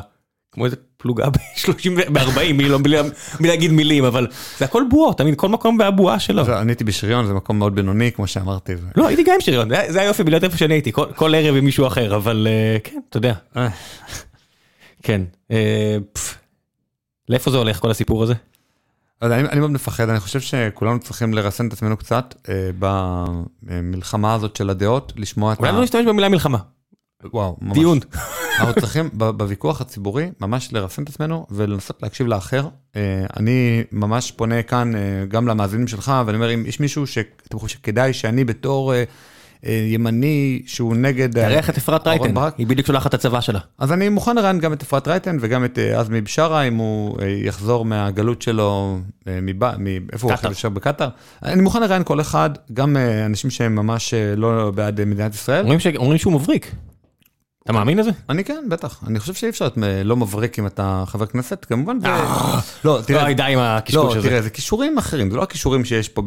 [0.52, 1.70] כמו איזה פלוגה ב-30,
[2.12, 2.96] ב-40, בלי לא- בלי-
[3.40, 4.26] להגיד מילים, אבל
[4.58, 6.42] זה הכל בועות, תמיד כל מקום והבועה שלו.
[6.48, 8.72] לא, אני הייתי בשריון, זה מקום מאוד בינוני, כמו שאמרתי.
[8.96, 11.86] לא, הייתי גם עם שריון, זה- היופי בלהיות איפה שאני הייתי, כל- ערב עם מישהו
[11.86, 13.34] אחר, אבל אה, כן, אתה יודע.
[13.56, 13.68] אה,
[15.02, 15.20] כן.
[15.50, 15.96] אה.
[17.28, 18.34] לאיפה זה הולך כל הסיפור הזה?
[19.22, 22.70] לא יודע, אני אני מאוד מפחד, אני חושב שכולנו צריכים לרסן את עצמנו קצת אה,
[23.62, 26.58] במלחמה הזאת של הדעות, לשמוע את אולי לא נשתמש במילה מלחמה,
[27.24, 27.78] וואו, ממש.
[27.78, 27.98] דיון.
[28.60, 32.68] אנחנו צריכים בוויכוח הציבורי ממש לרסן את עצמנו ולנסות להקשיב לאחר.
[32.96, 37.58] אה, אני ממש פונה כאן אה, גם למאזינים שלך ואני אומר אם יש מישהו שאתם
[37.58, 39.04] חושבים שכדאי שאני בתור אה,
[39.62, 41.38] ימני שהוא נגד...
[41.38, 42.24] אה, תארח את אפרת רייטן,
[42.58, 43.58] היא בדיוק שולחת את הצבא שלה.
[43.78, 47.18] אז אני מוכן לראיין גם את אפרת רייטן וגם את אה, עזמי בשארה אם הוא
[47.22, 48.98] אה, יחזור מהגלות שלו,
[49.28, 50.32] אה, מבא- מאיפה הוא.
[50.32, 51.08] עכשיו יושב בקטאר.
[51.42, 55.34] אני מוכן לראיין כל אחד, גם אה, אנשים שהם ממש אה, לא בעד אה, מדינת
[55.34, 55.66] ישראל.
[55.98, 56.74] אומרים שהוא מבריק.
[57.68, 58.10] אתה מאמין לזה?
[58.28, 59.00] אני כן, בטח.
[59.06, 61.98] אני חושב שאי אפשר להיות אה, לא מבריק אם אתה חבר כנסת, כמובן.
[62.02, 62.06] ו-
[62.84, 64.28] לא, תראה, די, די עם הקשקוש לא, הזה.
[64.28, 66.22] תראה, זה כישורים אחרים, זה לא הכישורים שיש פה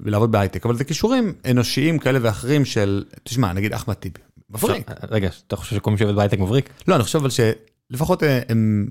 [0.00, 4.90] בלעבוד בהייטק, אבל זה כישורים אנושיים כאלה ואחרים של, תשמע, נגיד אחמד טיבי, מבריק.
[5.10, 6.70] רגע, אתה חושב שכל מי שעובד בהייטק מבריק?
[6.88, 8.86] לא, אני חושב אבל שלפחות אה, הם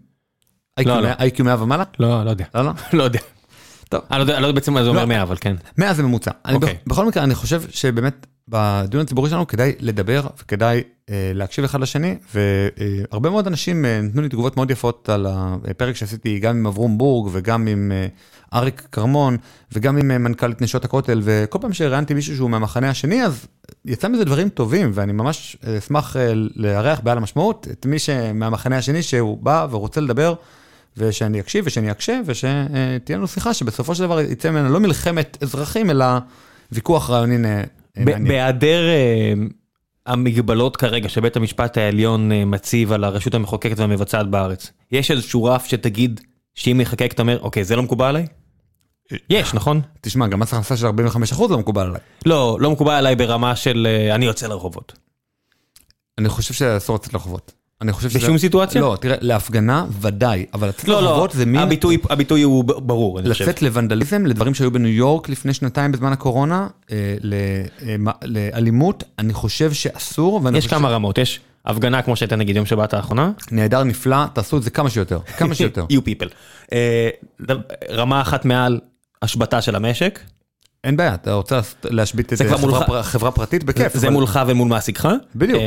[0.85, 1.07] לא, לא.
[1.19, 1.83] איי-קיו 100 ומעלה?
[1.99, 2.45] לא, לא יודע.
[2.55, 2.71] לא, לא.
[2.99, 3.19] לא יודע.
[3.89, 4.01] טוב.
[4.11, 5.05] אני לא יודע לא בעצם מה זה אומר לא.
[5.07, 5.55] 100, אבל כן.
[5.77, 6.31] 100 זה ממוצע.
[6.53, 6.73] אוקיי.
[6.73, 11.81] בכ- בכל מקרה, אני חושב שבאמת בדיון הציבורי שלנו כדאי לדבר וכדאי אה, להקשיב אחד
[11.81, 16.67] לשני, והרבה מאוד אנשים אה, נתנו לי תגובות מאוד יפות על הפרק שעשיתי גם עם
[16.67, 18.07] אברום בורג וגם עם אה,
[18.53, 19.37] אריק כרמון
[19.71, 23.45] וגם עם אה, מנכ"לית נשות הכותל, וכל פעם שראיינתי מישהו שהוא מהמחנה השני, אז
[23.85, 28.77] יצא מזה דברים טובים, ואני ממש אה, אשמח אה, לארח בעל המשמעות את מי שמהמחנה
[28.77, 30.33] השני שהוא בא ורוצה לדבר.
[30.97, 35.89] ושאני אקשיב ושאני אקשה ושתהיה לנו שיחה שבסופו של דבר יצא ממנה לא מלחמת אזרחים
[35.89, 36.05] אלא
[36.71, 37.65] ויכוח רעיוני מעניין.
[37.97, 39.33] בהיעדר אה,
[40.05, 45.65] המגבלות כרגע שבית המשפט העליון אה, מציב על הרשות המחוקקת והמבצעת בארץ, יש איזשהו רף
[45.65, 46.21] שתגיד
[46.53, 48.25] שאם נחקק אתה אומר, אוקיי, זה לא מקובל עליי?
[49.29, 49.81] יש, נכון?
[50.01, 52.01] תשמע, גם מס הכנסה של 45% לא מקובל עליי.
[52.25, 54.93] לא, לא מקובל עליי ברמה של אה, אני יוצא לרחובות.
[56.17, 57.51] אני חושב שאסור לצאת לרחובות.
[57.81, 58.19] אני חושב שזה...
[58.19, 58.81] בשום סיטואציה?
[58.81, 61.61] לא, תראה, להפגנה ודאי, אבל לצאת לא, לא, לרחובות זה מין...
[61.61, 63.43] הביטוי, הביטוי הוא ברור, אני חושב.
[63.43, 67.15] לצאת לוונדליזם, לדברים שהיו בניו יורק לפני שנתיים בזמן הקורונה, אה,
[67.87, 72.93] אה, לאלימות, אני חושב שאסור, יש כמה רמות, יש הפגנה כמו שהייתה נגיד יום שבת
[72.93, 73.31] האחרונה.
[73.51, 75.85] נהדר, נפלא, תעשו את זה כמה שיותר, כמה שיותר.
[75.93, 76.29] you people.
[76.73, 77.09] אה,
[77.89, 78.79] רמה אחת מעל
[79.21, 80.19] השבתה של המשק,
[80.83, 82.45] אין בעיה, אתה רוצה להשבית את זה
[83.01, 83.97] חברה פרטית, בכיף.
[83.97, 85.09] זה מולך ומול מעסיקך.
[85.35, 85.61] בדיוק.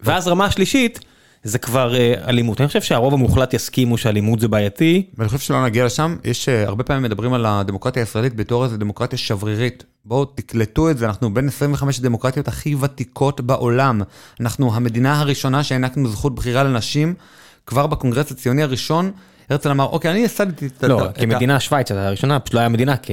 [0.00, 1.00] ואז רמה שלישית,
[1.42, 2.60] זה כבר אה, אלימות.
[2.60, 5.06] אני חושב שהרוב המוחלט יסכימו שאלימות זה בעייתי.
[5.18, 8.76] ואני חושב שלא נגיע לשם, יש אה, הרבה פעמים מדברים על הדמוקרטיה הישראלית בתור איזו
[8.76, 9.84] דמוקרטיה שברירית.
[10.04, 14.02] בואו תקלטו את זה, אנחנו בין 25 הדמוקרטיות הכי ותיקות בעולם.
[14.40, 17.14] אנחנו המדינה הראשונה שהענקנו זכות בחירה לנשים,
[17.66, 19.12] כבר בקונגרס הציוני הראשון,
[19.50, 20.88] הרצל אמר, אוקיי, אני ייסדתי את ה...
[20.88, 23.12] לא, כמדינה שווייץ הראשונה, פשוט לא היה מדינה, כי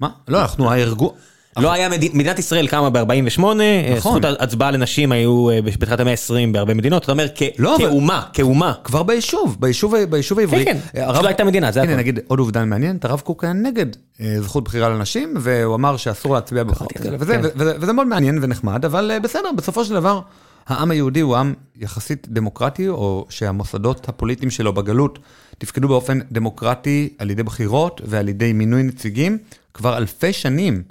[0.00, 0.08] מה?
[0.28, 1.10] לא, אנחנו הארגון...
[1.58, 3.00] לא היה מדינה, מדינת ישראל קמה ב-48,
[3.40, 3.54] נכון.
[3.98, 7.26] זכות ההצבעה לנשים היו אה, בתחילת המאה ה-20 בהרבה מדינות, אתה אומר
[7.58, 8.72] לא, אבל- כאומה, כאומה.
[8.84, 10.64] כבר ביישוב, ביישוב, ביישוב העברי.
[10.64, 11.98] כן, כן, הרב- לא הייתה מדינה, זה הנה הכל.
[12.00, 13.86] נגיד עוד עובדה מעניינת, הרב קוק היה נגד
[14.20, 17.40] אה, זכות בחירה לנשים, והוא אמר שאסור להצביע בבחירות כאלה, וזה, כן.
[17.44, 20.20] ו- וזה, וזה מאוד מעניין ונחמד, אבל אה, בסדר, בסופו של דבר,
[20.66, 25.18] העם היהודי הוא עם יחסית דמוקרטי, או שהמוסדות הפוליטיים שלו בגלות
[25.58, 29.38] תפקדו באופן דמוקרטי על ידי בחירות ועל ידי מינוי נציגים
[29.74, 30.82] כבר אלפי שנים.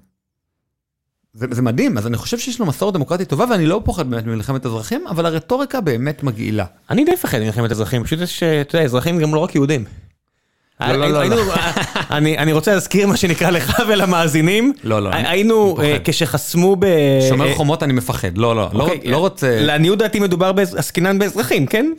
[1.34, 4.26] זה, זה מדהים, אז אני חושב שיש לו מסורת דמוקרטית טובה, ואני לא פוחד באמת
[4.26, 6.66] ממלחמת אזרחים, אבל הרטוריקה באמת מגעילה.
[6.90, 9.86] אני די מפחד ממלחמת אזרחים, פשוט יש, אה, אתה יודע, אזרחים גם לא רק יהודים.
[10.82, 11.54] לא, לא, לא, לא.
[12.18, 14.74] אני אני רוצה להזכיר מה שנקרא לך ולמאזינים.
[14.84, 15.98] לא, לא, היינו, אה.
[16.04, 16.86] כשחסמו ב...
[17.30, 19.58] שומר אה, חומות אני מפחד, לא, לא, לא, אוקיי, לא רוצה...
[19.62, 21.92] לעניות דעתי מדובר בעסקינן באזרחים, כן?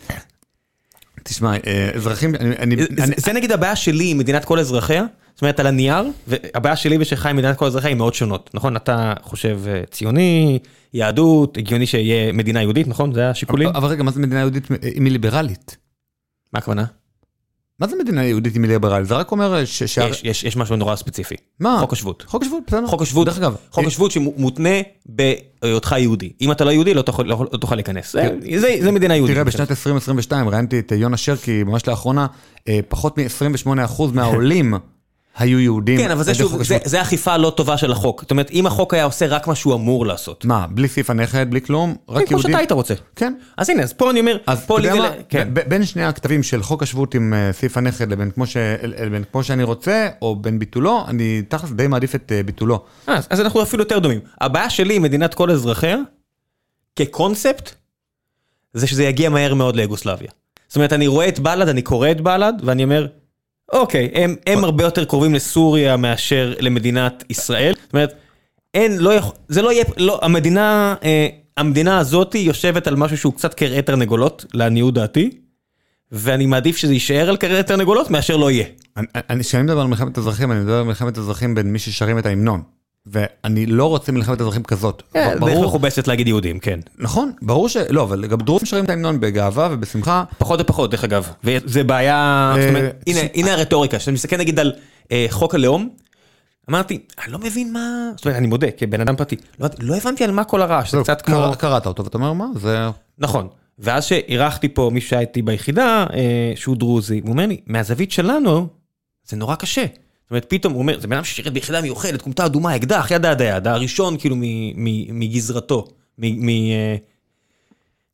[1.25, 5.05] תשמע, אה, אזרחים, אני, אני, זה- אני, זה נגיד הבעיה שלי עם מדינת כל אזרחיה,
[5.43, 8.77] זאת אומרת על הנייר, והבעיה שלי ושלך מדינת כל אזרחיה היא מאוד שונות, נכון?
[8.77, 10.59] אתה חושב אה, ציוני,
[10.95, 13.13] יהדות, הגיוני שיהיה מדינה יהודית, נכון?
[13.15, 13.69] זה השיקולים?
[13.69, 15.77] אבל רגע, מה זה מדינה יהודית אם היא ליברלית?
[16.53, 16.85] מה הכוונה?
[17.81, 19.09] מה זה מדינה יהודית אם היא ליברלית?
[19.09, 19.83] זה רק אומר ש...
[19.83, 19.99] ש...
[19.99, 21.35] יש- יש יש משהו נורא ספציפי.
[21.61, 21.77] מה?
[21.81, 22.25] חוק השבות.
[22.27, 22.87] חוק השבות, בסדר.
[22.87, 24.71] חוק השבות, דרך אגב, חוק אה, השבות שמותנה
[25.07, 26.33] בהיותך יהודי.
[26.41, 28.13] אם אתה לא יהודי לא תוכל- לא תוכל להיכנס.
[28.13, 28.29] זה-
[28.59, 29.35] זה זה מדינה יהודית.
[29.35, 32.27] תראה, בשנת 2022 ראיינתי את יונה שרקי, ממש לאחרונה,
[32.69, 34.75] אה, פחות מ-28% מהעולים
[35.39, 35.99] היו יהודים.
[35.99, 36.79] כן, אבל זה שוב, זה-.
[36.85, 38.23] זה אכיפה לא טובה של החוק.
[38.23, 40.45] זאת אומרת, אם החוק היה עושה רק מה שהוא אמור לעשות.
[40.45, 42.51] מה, בלי סעיף הנכד, בלי כלום, רק כן, כמו יהודים?
[42.51, 42.95] שאתה היית רוצה.
[43.17, 43.35] כן.
[43.57, 44.79] אז הנה, אז פה אני אומר, אז פה?
[44.83, 44.91] זה...
[45.29, 45.49] כן.
[45.69, 48.57] בין שני הכתבים של חוק השבות עם אה, סעיף הנכד לבין כמו, ש...
[48.83, 52.85] לבין כמו שאני רוצה, או בין ביטולו, אני תכלס די מעדיף את אה, ביטולו.
[53.07, 54.21] אז, אז אנחנו אפילו יותר דומים.
[54.41, 55.97] הבעיה שלי עם מדינת כל אזרחיה,
[56.97, 57.75] כקונספט,
[58.75, 60.31] זה שזה יגיע מהר מאוד ליוגוסלביה.
[60.69, 63.07] זאת אומרת, אני רואה את בל"ד, אני קורא את בל"ד, ואני אומר,
[63.73, 67.75] אוקיי, הם, הם הרבה יותר קרובים לסוריה מאשר למדינת ישראל.
[67.83, 68.15] זאת אומרת,
[68.75, 71.27] אין, לא יכול, זה לא יהיה, לא, המדינה, אה,
[71.57, 75.31] המדינה הזאתי יושבת על משהו שהוא קצת כרעי תרנגולות, לעניות דעתי,
[76.13, 78.65] ואני מעדיף שזה יישאר על כרעי תרנגולות מאשר לא יהיה.
[78.97, 82.19] אני- אני- כשאני מדבר על מלחמת אזרחים, אני מדבר על מלחמת אזרחים בין מי ששרים
[82.19, 82.63] את ההמנון.
[83.07, 85.03] ואני לא רוצה מלחמת אזרחים כזאת.
[85.13, 86.81] כן, דרך ברור, מכובסת להגיד יהודים, כן.
[86.99, 87.77] נכון, ברור ש...
[87.77, 90.25] לא, אבל גם דרוזים שרים את ההמנון בגאווה ובשמחה.
[90.39, 92.15] פחות ופחות דרך אגב, וזה בעיה,
[92.57, 92.91] אה,
[93.35, 94.73] הנה, הרטוריקה, כשאני מסתכל נגיד על
[95.13, 95.89] אה, חוק הלאום,
[96.71, 100.25] אמרתי, אני לא מבין מה, זאת אומרת, אני מודה, כבן אדם פרטי, לא, לא הבנתי
[100.25, 102.79] על מה כל הרעש, זה לא, קצת כמו, קרא- קראת אותו ואתה אומר מה זה...
[103.19, 103.49] נכון,
[103.79, 108.67] ואז שאירחתי פה מישהו שהיה איתי ביחידה, אה, שהוא דרוזי, הוא אומר לי, מהזווית שלנו,
[109.25, 109.85] זה נורא קשה.
[110.33, 113.43] אומרת, פתאום הוא אומר, זה בן אדם ששירת ביחידה מיוחדת, כומתה אדומה, אקדח, יד עד
[113.43, 114.37] היד, הראשון כאילו
[115.13, 115.85] מגזרתו,
[116.25, 116.29] אה,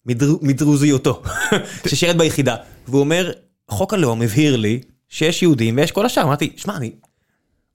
[0.06, 1.22] מדר- מדרוזיותו,
[1.88, 2.56] ששירת ביחידה.
[2.88, 3.30] והוא אומר,
[3.68, 6.22] חוק הלאום הבהיר לי שיש יהודים ויש כל השאר.
[6.22, 6.90] אמרתי, שמע, אני,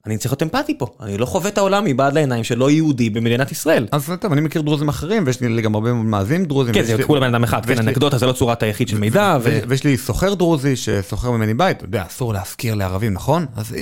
[0.06, 3.10] אני צריך להיות אמפתי פה, אני לא חווה את העולם מבעד לעיניים של לא יהודי
[3.10, 3.86] במדינת ישראל.
[3.92, 6.74] אז טוב, אני מכיר דרוזים אחרים, ויש לי גם הרבה מאזינים דרוזים.
[6.74, 9.38] כן, זה כולה בן אדם אחד, כן, אנקדוטה זה לא צורת היחיד של מידע.
[9.68, 13.46] ויש לי סוחר דרוזי שסוחר ממני בית, אתה יודע, אסור להשכיר לערבים, נכון?
[13.56, 13.74] אז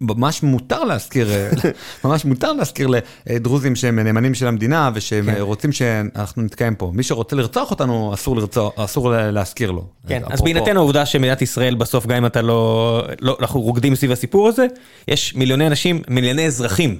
[0.00, 1.50] ממש מותר להשכיר, אה,
[2.04, 2.88] ממש מותר להשכיר
[3.26, 5.40] לדרוזים שהם נאמנים של המדינה ושהם כן.
[5.40, 6.92] רוצים שאנחנו נתקיים פה.
[6.94, 9.84] מי שרוצה לרצוח אותנו, אסור לרצוח, אסור לה- להשכיר לו.
[10.08, 14.12] כן, אז בהינתן העובדה שמדינת ישראל בסוף, גם אם אתה לא, לא, אנחנו רוקדים סביב
[14.12, 14.66] הסיפור הזה,
[15.08, 16.98] יש מיליוני אנשים, מיליוני אזרחים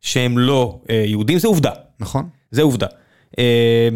[0.00, 1.70] שהם לא אה, יהודים, זה עובדה,
[2.00, 2.28] נכון.
[2.50, 2.86] זה עובדה.
[3.38, 3.88] אה,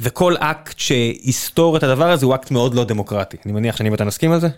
[0.00, 3.36] וכל אקט שיסתור את הדבר הזה הוא אקט מאוד לא דמוקרטי.
[3.46, 4.48] אני מניח שאני ואתה נסכים על זה?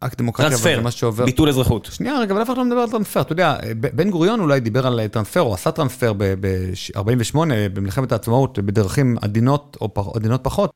[0.00, 1.24] אקט דמוקרטיה, אבל זה מה שעובר.
[1.24, 1.88] ביטול אזרחות.
[1.92, 4.86] שנייה רגע, אבל אף אחד לא מדבר על טרנספר, אתה יודע, בן גוריון אולי דיבר
[4.86, 7.36] על טרנספר, או עשה טרנספר ב-48,
[7.72, 10.70] במלחמת העצמאות, בדרכים עדינות או פח- עדינות פחות,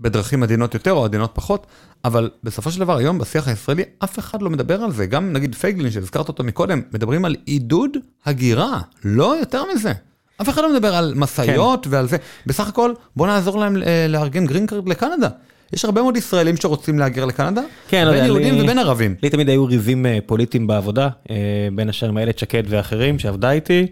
[0.00, 1.66] בדרכים עדינות יותר או עדינות פחות,
[2.04, 5.54] אבל בסופו של דבר היום בשיח הישראלי אף אחד לא מדבר על זה, גם נגיד
[5.54, 7.90] פייגלין שהזכרת אותו מקודם, מדברים על עידוד
[8.26, 9.92] הגירה, לא יותר מזה.
[10.40, 12.16] אף אחד לא מדבר על משאיות ועל זה,
[12.46, 15.28] בסך הכל בוא נעזור להם אה, לארגן green card לקנדה.
[15.74, 19.14] יש הרבה מאוד ישראלים שרוצים להגר לקנדה, כן, לא בין יהודים ובין ערבים.
[19.22, 21.36] לי תמיד היו ריבים אה, פוליטיים בעבודה, אה,
[21.74, 23.86] בין השאר עם איילת שקד ואחרים שעבדה איתי,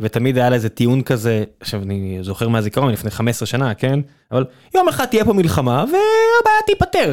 [0.00, 4.00] ותמיד היה לה איזה טיעון כזה, עכשיו אני זוכר מהזיכרון לפני 15 שנה, כן?
[4.32, 4.44] אבל
[4.74, 7.12] יום אחד תהיה פה מלחמה והבעיה תיפתר.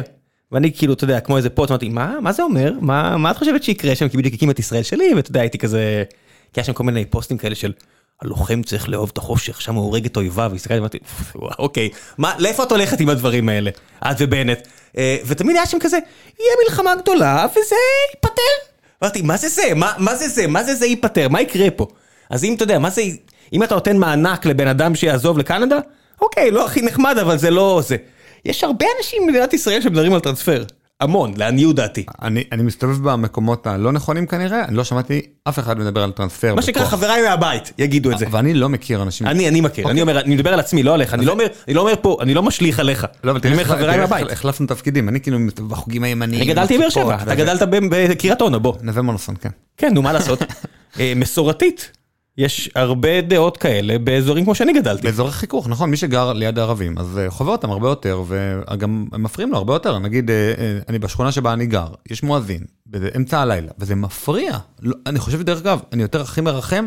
[0.52, 2.72] ואני כאילו, אתה יודע, כמו איזה פוץ, אמרתי, מה, מה זה אומר?
[2.80, 4.08] מה, מה את חושבת שיקרה שם?
[4.08, 6.04] כי בדיוק הקים את ישראל שלי, ואתה יודע, הייתי כזה...
[6.52, 7.72] כי היה שם כל מיני פוסטים כאלה של...
[8.22, 10.98] הלוחם צריך לאהוב את החושך, שם הוא הורג את אויביו, והסתכלתי ואמרתי,
[11.34, 11.88] "וואו, אוקיי,
[12.18, 13.70] מה, לאיפה את הולכת עם הדברים האלה?
[14.10, 14.58] את ובנט.
[14.98, 15.98] אה, ותמיד היה שם כזה,
[16.38, 17.76] יהיה מלחמה גדולה וזה
[18.14, 18.70] ייפתר.
[19.02, 19.62] אמרתי, מה זה זה?
[19.76, 20.46] מה, מה זה זה?
[20.46, 21.28] מה זה זה ייפתר?
[21.28, 21.86] מה יקרה פה?
[22.30, 23.02] אז אם אתה יודע, מה זה,
[23.52, 25.78] אם אתה נותן מענק לבן אדם שיעזוב לקנדה,
[26.20, 27.96] אוקיי, לא הכי נחמד, אבל זה לא זה.
[28.44, 30.64] יש הרבה אנשים במדינת ישראל שמדברים על טרנספר.
[31.00, 32.04] המון, לעניות דעתי.
[32.22, 36.54] אני, אני מסתובב במקומות הלא נכונים כנראה, אני לא שמעתי אף אחד מדבר על טרנספר.
[36.54, 36.84] מה שנקרא.
[36.84, 38.26] חבריי מהבית יגידו את זה.
[38.30, 39.26] ואני לא מכיר אנשים.
[39.26, 41.74] אני, אני מכיר, אני אומר, אני מדבר על עצמי, לא עליך, אני לא אומר, אני
[41.74, 43.06] לא אומר פה, אני לא משליך עליך.
[43.24, 44.30] לא, אבל אני אומר תראה, חבריי מהבית.
[44.30, 46.42] החלפנו תפקידים, אני כאילו בחוגים הימניים.
[46.42, 47.34] אני גדלתי בבאר שבע, אתה.
[47.34, 48.74] גדלת בקריית אונו, בוא.
[48.82, 49.50] נווה מונוסון, כן.
[49.76, 50.42] כן, נו, מה לעשות?
[51.00, 51.99] אה, מסורתית.
[52.38, 55.02] יש הרבה דעות כאלה באזורים כמו שאני גדלתי.
[55.02, 59.22] באזורי חיכוך, נכון, מי שגר ליד הערבים, אז אה, חווה אותם הרבה יותר, וגם הם
[59.22, 59.98] מפריעים לו הרבה יותר.
[59.98, 64.58] נגיד, אה, אה, אני בשכונה שבה אני גר, יש מואזין, באמצע הלילה, וזה מפריע.
[64.82, 66.86] לא, אני חושב, דרך אגב, אני יותר הכי מרחם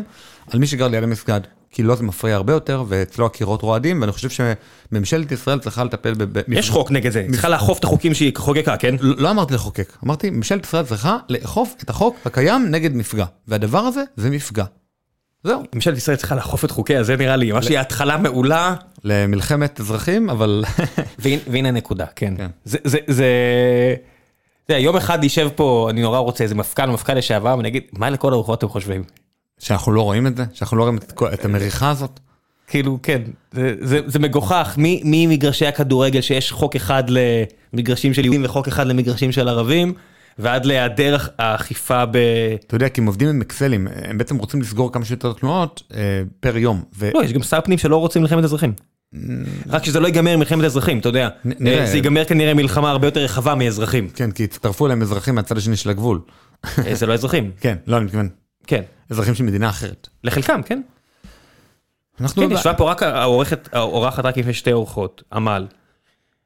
[0.50, 1.40] על מי שגר ליד המסגד.
[1.70, 6.14] כי לו זה מפריע הרבה יותר, ואצלו הקירות רועדים, ואני חושב שממשלת ישראל צריכה לטפל
[6.14, 6.38] ב...
[6.38, 8.94] ב- יש חוק נגד זה, צריכה לאכוף את החוקים שהיא חוקקה, כן?
[9.00, 13.78] לא לא אמרתי לחוקק, אמרתי, ממשלת ישראל צריכה לאכוף את החוק הקיים נגד מפגע, והדבר
[13.78, 14.64] הזה זה מפגע.
[15.44, 19.80] זהו, ממשלת ישראל צריכה לאכוף את חוקיה, זה נראה לי, ממש היא התחלה מעולה, למלחמת
[19.80, 20.64] אזרחים, אבל
[21.50, 22.34] והנה הנקודה, כן.
[22.36, 22.46] כן.
[22.64, 23.26] זה, זה, זה...
[24.64, 27.82] אתה יודע, יום אחד יישב פה, אני נורא רוצה איזה מפכ"ל, מפכ"ל לשעבר, ואני אגיד,
[27.92, 29.02] מה לכל הרוחות אתם חושבים?
[29.58, 30.98] שאנחנו לא רואים את זה, שאנחנו לא רואים
[31.34, 32.20] את, המריחה הזאת.
[32.66, 33.22] כאילו, כן,
[33.52, 37.04] זה, זה, זה מגוחך, מי- ממגרשי הכדורגל שיש חוק אחד
[37.72, 39.94] למגרשים של יהודים וחוק אחד למגרשים של ערבים,
[40.38, 42.16] ועד להיעדר האכיפה ב...
[42.66, 46.22] אתה יודע, כי הם עובדים עם אקסלים, הם בעצם רוצים לסגור כמה שיותר תנועות אה,
[46.40, 46.82] פר יום.
[46.96, 47.10] ו...
[47.14, 48.72] לא, יש גם שר פנים שלא רוצים מלחמת אזרחים.
[49.68, 51.28] רק שזה לא ייגמר מלחמת אזרחים, אתה יודע.
[51.66, 54.08] אה, זה ייגמר כנראה מלחמה הרבה יותר רחבה מאזרחים.
[54.08, 56.20] כן, כי הצטרפו אליהם אזרחים מהצד השני של הגבול.
[56.64, 57.50] אה, זה לא אזרחים.
[57.60, 58.28] כן, לא, אני מתכוון,
[58.66, 58.82] כן.
[59.10, 60.08] אזרחים של מדינה אחרת.
[60.24, 60.80] לחלקם, כן.
[62.20, 62.42] אנחנו...
[62.42, 65.66] כן, ישבה פה רק העורכת, האורחת רק לפני שתי אורחות, עמל.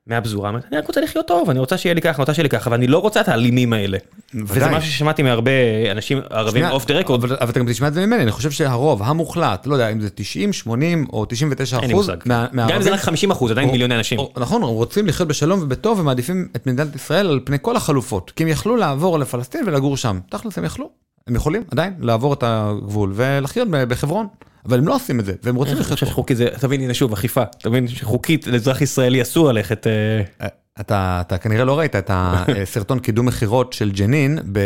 [0.09, 2.49] מהפזורה, אני רק רוצה לחיות טוב, אני רוצה שיהיה לי ככה, אני רוצה שיהיה לי
[2.49, 3.99] ככה, ואני לא רוצה את האלימים האלה.
[4.35, 4.69] וזה.
[4.71, 5.51] משהו ששמעתי מהרבה
[5.93, 9.03] אנשים ערבים אוף דה רקורד, אבל אתה גם תשמע את זה ממני, אני חושב שהרוב
[9.03, 12.11] המוחלט, לא יודע אם זה 90, 80 או 99 אין לי אחוז.
[12.27, 14.21] מה- גם אם זה רק 50 אחוז, עדיין מיליוני אנשים.
[14.37, 18.33] נכון, הם רוצים לחיות בשלום ובטוב ומעדיפים את מדינת ישראל על פני כל החלופות.
[18.37, 20.21] כי הם יכלו לעבור לפלסטין ולגור שם.
[20.31, 20.91] תכלס הם יכלו.
[21.29, 24.27] הם יכולים עדיין לעבור את הגבול ולחיות בחברון.
[24.67, 26.13] אבל הם לא עושים את זה, והם רוצים אני לחיות חושב פה.
[26.13, 29.93] שחוקית זה, תבין, הנה שוב, אכיפה, תבין שחוקית לאזרח ישראלי אסור ללכת, אה,
[30.43, 30.49] אה,
[30.81, 34.59] אתה, אתה כנראה לא ראית את הסרטון קידום מכירות של ג'נין ב,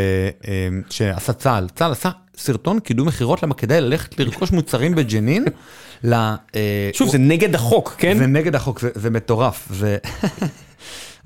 [0.49, 1.67] אה, שעשה צה"ל.
[1.75, 5.45] צה"ל עשה סרטון קידום מכירות למה כדאי ללכת לרכוש מוצרים בג'נין.
[6.05, 8.19] ל, אה, שוב, זה נגד החוק, כן?
[8.19, 9.69] זה נגד החוק, זה, זה מטורף.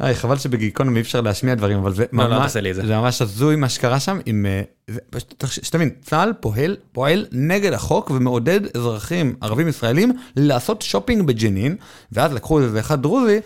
[0.01, 2.75] איי, חבל שבגיקונומי אי אפשר להשמיע דברים, אבל זה לא, לא, ממש, תעשה לי את
[2.75, 2.87] זה.
[2.87, 4.47] זה ממש הזוי מה שקרה שם עם...
[4.47, 4.63] אה,
[5.11, 11.77] פשוט שתבין, צה"ל פועל, פועל נגד החוק ומעודד אזרחים ערבים ישראלים לעשות שופינג בג'נין,
[12.13, 13.41] ואז לקחו איזה אחד דרוזי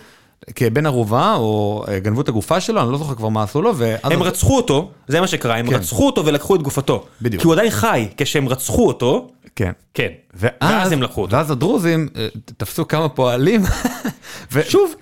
[0.55, 3.77] כבן ערובה, או אה, גנבו את הגופה שלו, אני לא זוכר כבר מה עשו לו,
[3.77, 4.13] ואז...
[4.13, 5.75] הם רצחו אותו, זה מה שקרה, הם כן.
[5.75, 7.07] רצחו אותו ולקחו את גופתו.
[7.23, 7.43] בדיוק.
[7.43, 9.73] כי הוא עדיין חי, כשהם רצחו אותו, כן.
[9.95, 10.09] כן.
[10.35, 11.37] ואז, הם לקחו אותו.
[11.37, 13.63] ואז הדרוזים אה, תפסו כמה פועלים.
[14.69, 14.95] שוב,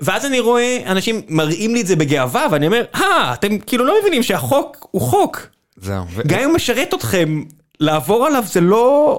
[0.00, 3.94] ואז אני רואה אנשים מראים לי את זה בגאווה, ואני אומר, אה, אתם כאילו לא
[4.00, 5.46] מבינים שהחוק הוא חוק.
[5.76, 6.04] זהו.
[6.26, 7.42] גם אם הוא משרת אתכם,
[7.80, 9.18] לעבור עליו זה לא...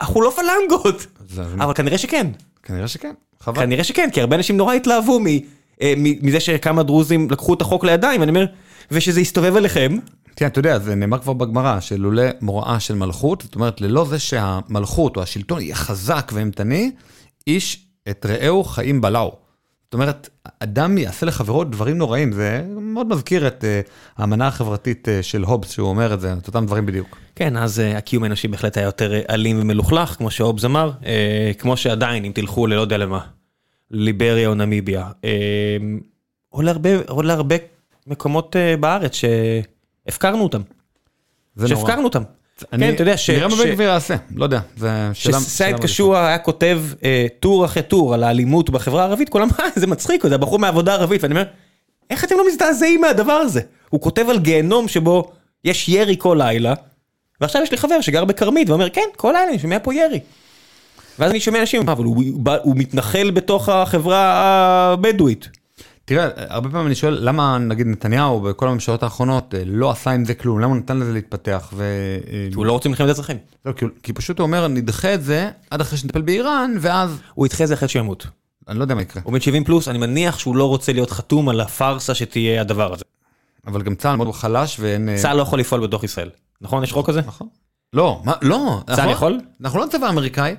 [0.00, 1.06] אנחנו לא פלנגות.
[1.60, 2.26] אבל כנראה שכן.
[2.62, 3.12] כנראה שכן.
[3.42, 3.62] חבל.
[3.62, 5.26] כנראה שכן, כי הרבה אנשים נורא התלהבו מ-
[5.82, 8.46] אה, מזה שכמה דרוזים לקחו את החוק לידיים, ואני אומר,
[8.90, 9.96] ושזה יסתובב עליכם,
[10.34, 14.18] תראה, אתה יודע, זה נאמר כבר בגמרא, שלולא מוראה של מלכות, זאת אומרת, ללא זה
[14.18, 16.90] שהמלכות או השלטון יהיה חזק ואימתני,
[17.46, 19.32] איש את רעהו חיים בלעו.
[19.90, 20.28] זאת אומרת,
[20.60, 25.70] אדם יעשה לחברו דברים נוראים, זה מאוד מזכיר את uh, האמנה החברתית uh, של הובס,
[25.70, 27.18] שהוא אומר את זה, את אותם דברים בדיוק.
[27.34, 30.92] כן, אז uh, הקיום האנושי בהחלט היה יותר אה, אלים ומלוכלך, כמו שהובס אמר,
[31.58, 33.20] כמו שעדיין, אם תלכו ללא יודע למה,
[33.90, 35.10] ליבריה או נמיביה,
[36.52, 37.56] או להרבה, או להרבה
[38.06, 39.12] מקומות בארץ
[40.06, 40.60] שהפקרנו אותם,
[41.56, 41.80] זה נורא.
[41.80, 42.22] שהפקרנו אותם.
[42.72, 45.40] אני- כן, אתה יודע ש- נראה מה בן גביר יעשה, לא יודע, זה שאלה...
[45.40, 49.86] שסייד קשוע היה כותב אה, טור אחרי טור על האלימות בחברה הערבית, כולם, "אה, זה
[49.86, 51.44] מצחיק, זה הבחור מעבודה ערבית, ואני אומר,
[52.10, 53.60] איך אתם לא מזדעזעים מהדבר הזה?
[53.90, 55.30] הוא כותב על גיהנום שבו
[55.64, 56.74] יש ירי כל לילה,
[57.40, 60.20] ועכשיו יש לי חבר שגר בכרמית ואומר, כן, כל לילה אני שומע פה ירי.
[61.18, 64.18] ואז אני שומע אנשים, "מה, אבל הוא מתנחל בתוך החברה
[64.92, 65.48] הבדואית.
[66.10, 70.24] תראה, הרבה פעמים אני שואל למה נגיד נתניהו בכל הממשלות האחרונות אה, לא עשה עם
[70.24, 71.70] זה כלום, למה הוא נתן לזה להתפתח?
[71.72, 71.82] ו...
[72.32, 73.36] אה, הוא לא רוצה מלחמת אזרחים.
[73.66, 77.46] לא, כי, כי פשוט הוא אומר נדחה את זה עד אחרי שנטפל באיראן ואז הוא
[77.46, 78.26] ידחה את זה אחרי שימות.
[78.68, 79.22] אני לא יודע מה יקרה.
[79.24, 82.92] הוא בן 70 פלוס, אני מניח שהוא לא רוצה להיות חתום על הפארסה שתהיה הדבר
[82.92, 83.04] הזה.
[83.66, 85.08] אבל גם צה"ל מאוד חלש ואין...
[85.08, 86.30] אה, צה"ל לא יכול לפעול בתוך ישראל.
[86.60, 86.82] נכון?
[86.84, 87.20] יש חוק כזה?
[87.26, 87.48] נכון.
[87.92, 88.80] לא, מה, לא.
[88.86, 89.40] צה"ל אנחנו- יכול?
[89.60, 90.54] אנחנו לא צבא אמריקאי.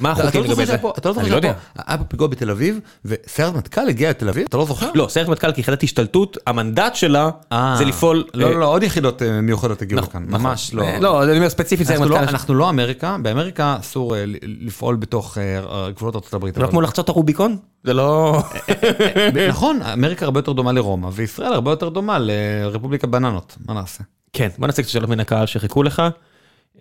[0.00, 0.74] מה החוקים לא לגבי זה?
[0.74, 1.52] אתה לא זוכר לא שהיה יודע.
[1.52, 4.46] פה- היה פה פיגוע בתל אביב וסיירת מטכ"ל הגיעה לתל אביב?
[4.48, 4.90] אתה לא זוכר?
[4.94, 8.24] לא, סיירת מטכ"ל כיחידת השתלטות, המנדט שלה אה, זה לפעול...
[8.34, 10.40] לא, אה, לא, לא, עוד יחידות אה, מיוחדות הגיעו נכון, לכאן, נכון.
[10.46, 10.82] ממש לא.
[10.82, 12.28] אה, לא, אני אומר ספציפית סיירת לא- מטכ"ל.
[12.28, 15.60] אנחנו לא אמריקה, באמריקה אסור אה, לפעול בתוך אה,
[15.90, 16.56] גבולות ארצות הברית.
[16.58, 17.56] לא כמו לחצות הרוביקון?
[17.84, 18.42] זה לא...
[19.50, 24.04] נכון, אמריקה הרבה יותר דומה לרומא, וישראל הרבה יותר דומה לרפובליקה בננות, מה נעשה?
[24.32, 26.02] כן, בוא נעשה קצת שאלות מן הקהל שחיכו לך.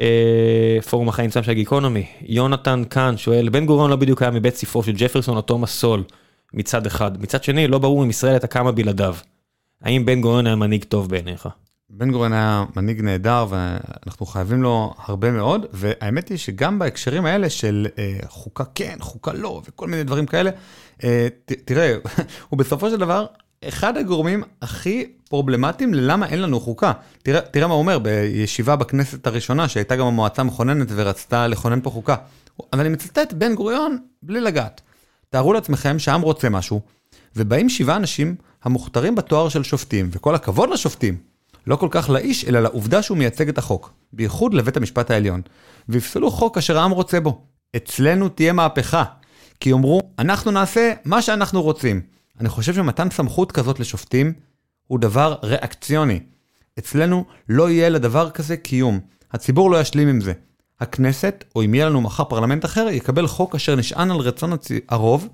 [0.02, 4.56] אה, פורום החיים שם של גיקונומי, יונתן כאן שואל, בן גוריון לא בדיוק היה מבית
[4.56, 6.04] ספרו של ג'פרסון או תומאס סול
[6.54, 9.16] מצד אחד, מצד שני לא ברור אם ישראל הייתה קמה בלעדיו.
[9.82, 11.50] האם בן גוריון היה מנהיג טוב בעיניך?
[11.90, 17.50] בן גוריון היה מנהיג נהדר ואנחנו חייבים לו הרבה מאוד, והאמת היא שגם בהקשרים האלה
[17.50, 20.52] של אה, חוקה כן, חוקה לא, וכל מיני דברים כאלה,
[21.04, 21.96] אה, ת, תראה,
[22.50, 23.26] הוא בסופו של דבר
[23.68, 26.92] אחד הגורמים הכי פרובלמטיים ללמה אין לנו חוקה.
[27.24, 31.90] תראה, תראה מה הוא אומר בישיבה בכנסת הראשונה, שהייתה גם המועצה המכוננת ורצתה לכונן פה
[31.90, 32.16] חוקה.
[32.74, 34.82] אבל אני מצטט בן גוריון בלי לגעת.
[35.30, 36.82] תארו לעצמכם שהעם רוצה משהו,
[37.36, 41.18] ובאים שבעה אנשים המוכתרים בתואר של שופטים, וכל הכבוד לשופטים,
[41.68, 45.42] לא כל כך לאיש, אלא לעובדה שהוא מייצג את החוק, בייחוד לבית המשפט העליון,
[45.90, 47.42] ויפסלו חוק אשר העם רוצה בו.
[47.76, 49.04] אצלנו תהיה מהפכה,
[49.60, 52.02] כי יאמרו, אנחנו נעשה מה שאנחנו רוצים.
[52.44, 54.34] אני חושב שמתן סמכות כזאת לשופטים
[54.88, 56.20] הוא דבר ריאקציוני.
[56.80, 59.00] אצלנו לא יהיה לדבר כזה קיום.
[59.32, 60.34] הציבור לא ישלים עם זה.
[60.80, 64.68] הכנסת, או אם יהיה לנו מחר פרלמנט אחר, יקבל חוק אשר נשען על רצון הצ...
[64.90, 65.28] הרוב,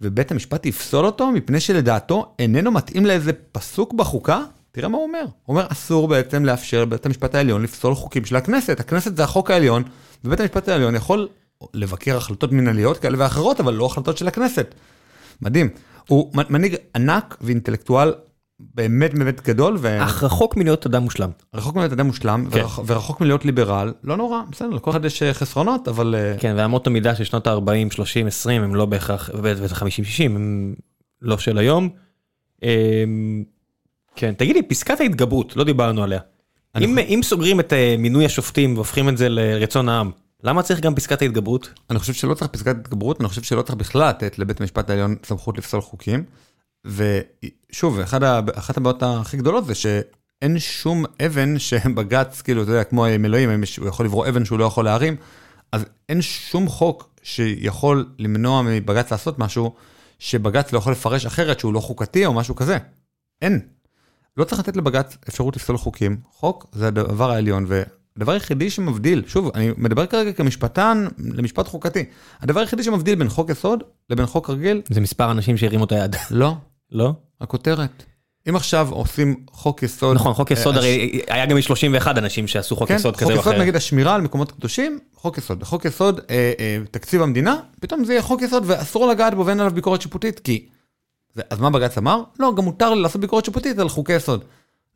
[0.00, 4.42] ובית המשפט יפסול אותו מפני שלדעתו איננו מתאים לאיזה פסוק בחוקה?
[4.70, 5.24] תראה מה הוא אומר.
[5.24, 8.80] הוא אומר, אסור בעצם לאפשר לבית המשפט העליון לפסול חוקים של הכנסת.
[8.80, 9.82] הכנסת זה החוק העליון,
[10.24, 11.28] ובית המשפט העליון יכול
[11.74, 14.74] לבקר החלטות מנהליות כאלה ואחרות, אבל לא החלטות של הכנסת.
[15.42, 15.68] מדהים.
[16.08, 18.12] הוא מנהיג ענק ואינטלקטואל
[18.60, 20.02] באמת באמת גדול, ו...
[20.02, 21.30] אך רחוק מלהיות אדם מושלם.
[21.54, 22.60] רחוק מלהיות אדם מושלם, כן.
[22.60, 22.80] ורח...
[22.86, 26.14] ורחוק מלהיות ליברל, לא נורא, בסדר, לכל אחד יש אה, חסרונות, אבל...
[26.14, 30.36] אה, כן, ואמות המידה של שנות ה-40, 30, 20 הם לא בהכרח, וזה 50, 60
[30.36, 30.74] הם
[31.22, 31.88] לא של היום.
[32.62, 33.44] אמ,
[34.16, 36.20] כן, תגידי, פסקת ההתגברות, לא דיברנו עליה.
[36.80, 40.10] אם, אם סוגרים את אה, מינוי השופטים והופכים את זה לרצון העם,
[40.42, 41.70] למה צריך גם פסקת ההתגברות?
[41.90, 45.16] אני חושב שלא צריך פסקת התגברות, אני חושב שלא צריך בכלל לתת לבית המשפט העליון
[45.24, 46.24] סמכות לפסול חוקים.
[46.84, 48.22] ושוב, אחד
[48.54, 53.50] אחת הבעיות הכי גדולות זה שאין שום אבן שבג"ץ, כאילו, אתה יודע, כמו עם אלוהים,
[53.50, 55.16] אם הוא יכול לברוא אבן שהוא לא יכול להרים,
[55.72, 59.74] אז אין שום חוק שיכול למנוע מבג"ץ לעשות משהו
[60.18, 62.78] שבג"ץ לא יכול לפרש אחרת שהוא לא חוקתי או משהו כזה.
[63.42, 63.60] אין.
[64.36, 67.66] לא צריך לתת לבג"ץ אפשרות לפסול חוקים, חוק זה הדבר העליון,
[68.18, 72.04] והדבר היחידי שמבדיל, שוב, אני מדבר כרגע כמשפטן למשפט חוקתי,
[72.40, 76.16] הדבר היחידי שמבדיל בין חוק יסוד לבין חוק רגיל, זה מספר אנשים שהרימו את היד.
[76.30, 76.54] לא,
[76.92, 77.12] לא?
[77.40, 78.04] הכותרת.
[78.48, 82.76] אם עכשיו עושים חוק יסוד, נכון, חוק יסוד אה, הרי היה גם 31 אנשים שעשו
[82.76, 83.62] חוק כן, יסוד חוק כזה או יסוד אחר.
[83.62, 85.60] נגיד השמירה על מקומות קדושים, חוק יסוד.
[85.60, 89.60] בחוק יסוד אה, אה, תקציב המדינה, פתאום זה יהיה חוק יסוד ואסור לגעת בו ואין
[89.60, 90.66] עליו ביקורת שיפוטית, כי...
[91.34, 92.22] זה, אז מה בג"ץ אמר?
[92.38, 94.44] לא, גם מותר לעשות ביקורת שיפוטית על חוקי יסוד.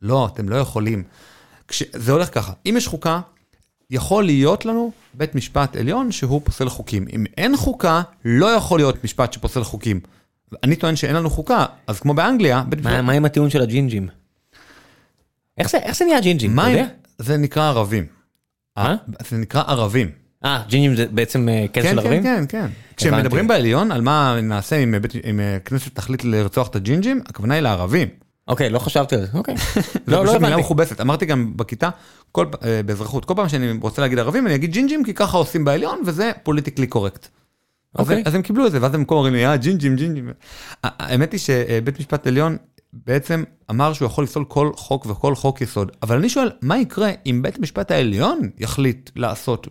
[0.01, 1.03] לא, אתם לא יכולים.
[1.67, 1.83] כש...
[1.93, 3.19] זה הולך ככה, אם יש חוקה,
[3.89, 7.05] יכול להיות לנו בית משפט עליון שהוא פוסל חוקים.
[7.13, 9.99] אם אין חוקה, לא יכול להיות משפט שפוסל חוקים.
[10.63, 13.03] אני טוען שאין לנו חוקה, אז כמו באנגליה, בית מה משפט...
[13.03, 14.07] מה עם הטיעון של הג'ינג'ים?
[15.57, 16.51] איך זה- איך זה נהיה ג'ינג'ים?
[16.53, 16.85] אתה מה יודע?
[17.17, 18.05] זה נקרא ערבים.
[18.77, 18.95] מה?
[19.29, 20.11] זה נקרא ערבים.
[20.45, 22.23] אה, ג'ינג'ים זה בעצם אה, קטע כן, של כן, ערבים?
[22.23, 22.67] כן, כן.
[22.97, 23.47] כשמדברים הבנתי.
[23.47, 24.95] בעליון על מה נעשה אם
[25.29, 28.07] אם הכנסת תחליט לרצוח את הג'ינג'ים, הכוונה היא לערבים.
[28.47, 29.55] אוקיי, לא חשבתי על זה, אוקיי.
[30.07, 30.61] לא, לא פשוט מילה הבנתי.
[30.61, 31.01] מכובסת.
[31.01, 31.89] אמרתי גם בכיתה,
[32.37, 36.01] אה, באזרחות, כל פעם שאני רוצה להגיד ערבים, אני אגיד ג'ינג'ים, כי ככה עושים בעליון,
[36.05, 37.27] וזה politically correct.
[37.95, 38.23] אז אוקיי.
[38.25, 40.29] אז הם קיבלו את זה, ואז הם כל אומרים לי, אה, ג'ינג'ים, ג'ינג'ים.
[40.83, 42.57] האמת היא שבית משפט עליון
[42.93, 45.91] בעצם אמר שהוא יכול לפסול כל חוק וכל חוק יסוד.
[46.03, 49.67] אבל אני שואל, מה יקרה אם בית המשפט העליון יחליט לעשות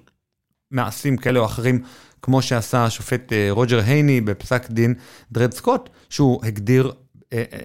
[0.71, 1.83] מעשים כאלה או אחרים,
[2.23, 4.95] כמו שעשה השופט אה, רוג'ר הייני בפסק דין
[5.33, 6.93] דרד סקוט, שהוא הגדיר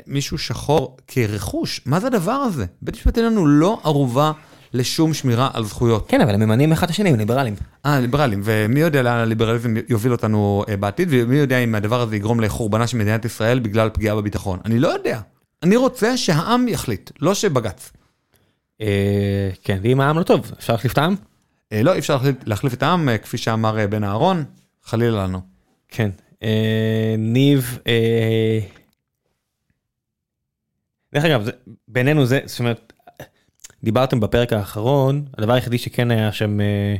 [0.07, 1.81] מישהו שחור כרכוש?
[1.85, 2.65] מה זה הדבר הזה?
[2.81, 4.31] בית המשפט העליון הוא לא ערובה
[4.73, 6.09] לשום שמירה על זכויות.
[6.09, 7.55] כן, אבל הם ממנים אחד את השני, הם ליברלים.
[7.85, 12.15] אה, ליברלים, ומי יודע לאן הליברליזם יוביל אותנו אה, בעתיד, ומי יודע אם הדבר הזה
[12.15, 14.59] יגרום לחורבנה של מדינת ישראל בגלל פגיעה בביטחון.
[14.65, 15.19] אני לא יודע.
[15.63, 17.91] אני רוצה שהעם יחליט, לא שבג"ץ.
[18.81, 21.15] אה, כן, ואם העם לא טוב, אפשר להחליף את העם?
[21.73, 24.43] אה, לא, אי אפשר להחליף, להחליף את העם, אה, כפי שאמר אה, בן אהרון,
[24.83, 25.41] חלילה לנו.
[25.87, 26.09] כן.
[26.43, 28.59] אה, ניב, אה,
[31.13, 31.51] דרך אגב, זה-
[31.87, 32.93] בינינו זה, זאת אומרת,
[33.83, 36.95] דיברתם בפרק האחרון, הדבר היחידי שכן היה שם אה,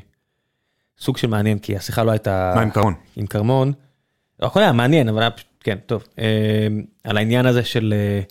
[1.00, 2.54] סוג של מעניין, כי השיחה לא הייתה...
[2.56, 2.94] מה עם קרון?
[3.16, 3.74] עם כרמון.
[4.40, 6.04] לא, הכל היה מעניין, אבל היה פשוט, כן, טוב.
[6.20, 6.68] אה,
[7.04, 8.22] על העניין הזה של אה,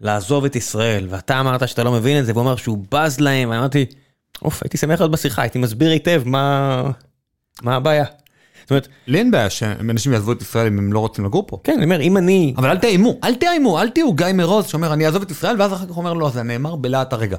[0.00, 3.50] לעזוב את ישראל, ואתה אמרת שאתה לא מבין את זה, והוא אמר שהוא בז להם,
[3.50, 3.86] ואמרתי,
[4.42, 6.82] אוף, הייתי שמח להיות בשיחה, הייתי מסביר היטב מה,
[7.62, 8.04] מה הבעיה.
[8.70, 11.58] זאת אומרת, לי אין בעיה שאנשים יעזבו את ישראל אם הם לא רוצים לגור פה.
[11.64, 12.54] כן, אני אומר, אם אני...
[12.56, 15.72] אבל אל תאיימו, אל תאיימו, אל תהיו גיא מרוז שאומר אני אעזוב את ישראל ואז
[15.72, 17.36] אחר כך אומר לא זה נאמר בלהט הרגע.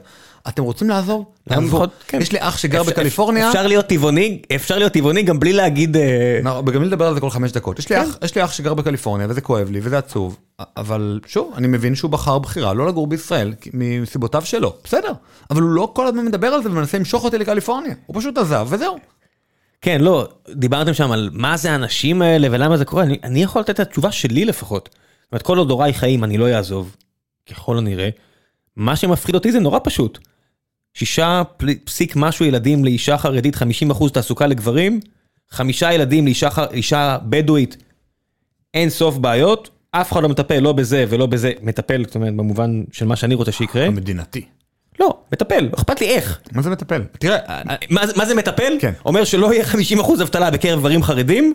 [0.47, 1.25] אתם רוצים לעזוב?
[1.49, 1.83] גם תעזבו.
[2.07, 2.21] כן.
[2.21, 5.97] יש לי אח שגר בקליפורניה, אפשר להיות טבעוני, אפשר להיות טבעוני גם בלי להגיד...
[5.97, 7.79] אה, לי לדבר על זה כל חמש דקות.
[7.79, 8.01] יש לי כן.
[8.09, 10.37] אח- יש לי אח שגר בקליפורניה וזה כואב לי וזה עצוב,
[10.77, 15.11] אבל שוב אני מבין שהוא בחר בחירה לא לגור בישראל מסיבותיו שלו, בסדר,
[15.49, 18.67] אבל הוא לא כל הזמן מדבר על זה ומנסה למשוך אותי לקליפורניה, הוא פשוט עזב
[18.69, 18.97] וזהו.
[19.81, 23.61] כן, לא, דיברתם שם על מה זה האנשים האלה ולמה זה קורה, אני, אני יכול
[23.61, 24.89] לתת את התשובה שלי לפחות.
[24.91, 26.95] זאת אומרת, כל עוד הוריי חיים אני לא אעזוב,
[27.49, 28.09] ככל הנראה.
[28.75, 30.19] מה שמפחיד אותי זה נורא פשוט.
[30.93, 31.41] שישה
[31.83, 33.59] פסיק משהו ילדים לאישה חרדית, 50%
[34.13, 34.99] תעסוקה לגברים,
[35.49, 37.77] חמישה ילדים לאישה אישה בדואית,
[38.73, 42.83] אין סוף בעיות, אף אחד לא מטפל לא בזה ולא בזה, מטפל, זאת אומרת, במובן
[42.91, 43.85] של מה שאני רוצה שיקרה.
[43.85, 44.45] המדינתי.
[45.01, 46.39] לא, מטפל, אכפת לי איך.
[46.51, 47.01] מה זה מטפל?
[47.19, 47.37] תראה,
[47.89, 48.73] מה, זה- מה זה מטפל?
[48.79, 48.91] כן.
[49.05, 51.53] אומר שלא יהיה 50% אבטלה בקרב גברים חרדים,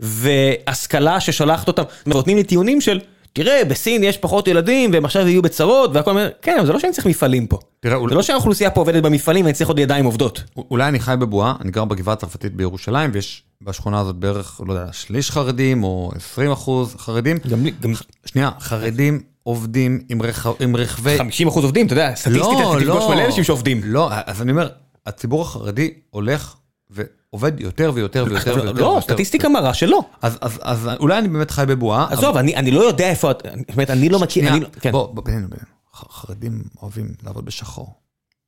[0.00, 3.00] והשכלה ששולחת אותם, נותנים לי טיעונים של,
[3.32, 6.78] תראה, בסין יש פחות ילדים, והם עכשיו יהיו בצרות, והכל אומר, כן, אבל זה לא
[6.78, 7.58] שאני צריך מפעלים פה.
[7.80, 10.42] תראה, זה אולי- לא שהאוכלוסייה פה עובדת במפעלים ואני צריך עוד ידיים עובדות.
[10.70, 14.92] אולי אני חי בבועה, אני גר בגבעה הצרפתית בירושלים, ויש בשכונה הזאת בערך, לא יודע,
[14.92, 17.36] שליש חרדים, או 20 אחוז חרדים.
[17.50, 17.92] גם לי, גם
[18.26, 20.48] שנייה, חרדים עובדים עם, רכ...
[20.60, 21.18] עם רכבי...
[21.18, 23.80] 50% עובדים, אתה יודע, סטטיסטית, אתה תפגוש מלא אנשים שעובדים.
[23.84, 24.68] לא, אז אני אומר,
[25.06, 26.54] הציבור החרדי הולך
[26.90, 28.72] ועובד יותר ויותר ויותר ויותר.
[28.72, 29.00] לא, ויותר.
[29.00, 30.00] סטטיסטיקה מראה שלא.
[30.22, 32.06] אז, אז, אז אולי אני באמת חי בבועה.
[32.10, 34.90] עזוב, אני אני לא יודע איפה, את- זאת אומרת, אני לא מכיר, אני לא- כן.
[34.92, 35.66] בוא, בוא, בינינו, בינינו.
[36.10, 37.94] חרדים אוהבים לעבוד בשחור.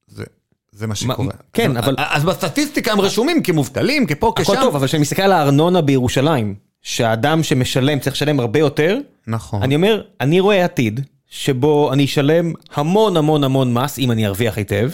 [0.07, 0.25] זה,
[0.73, 1.33] זה מה שקורה.
[1.53, 4.53] כן, אבל- אז בסטטיסטיקה הם רשומים כמובטלים, כפה, כשם.
[4.53, 9.63] הכל טוב, אבל כשאני מסתכל על הארנונה בירושלים, שהאדם שמשלם צריך לשלם הרבה יותר, נכון.
[9.63, 11.01] אני אומר, אני רואה עתיד
[11.31, 14.91] שבו אני אשלם המון המון המון מס, אם אני ארוויח היטב,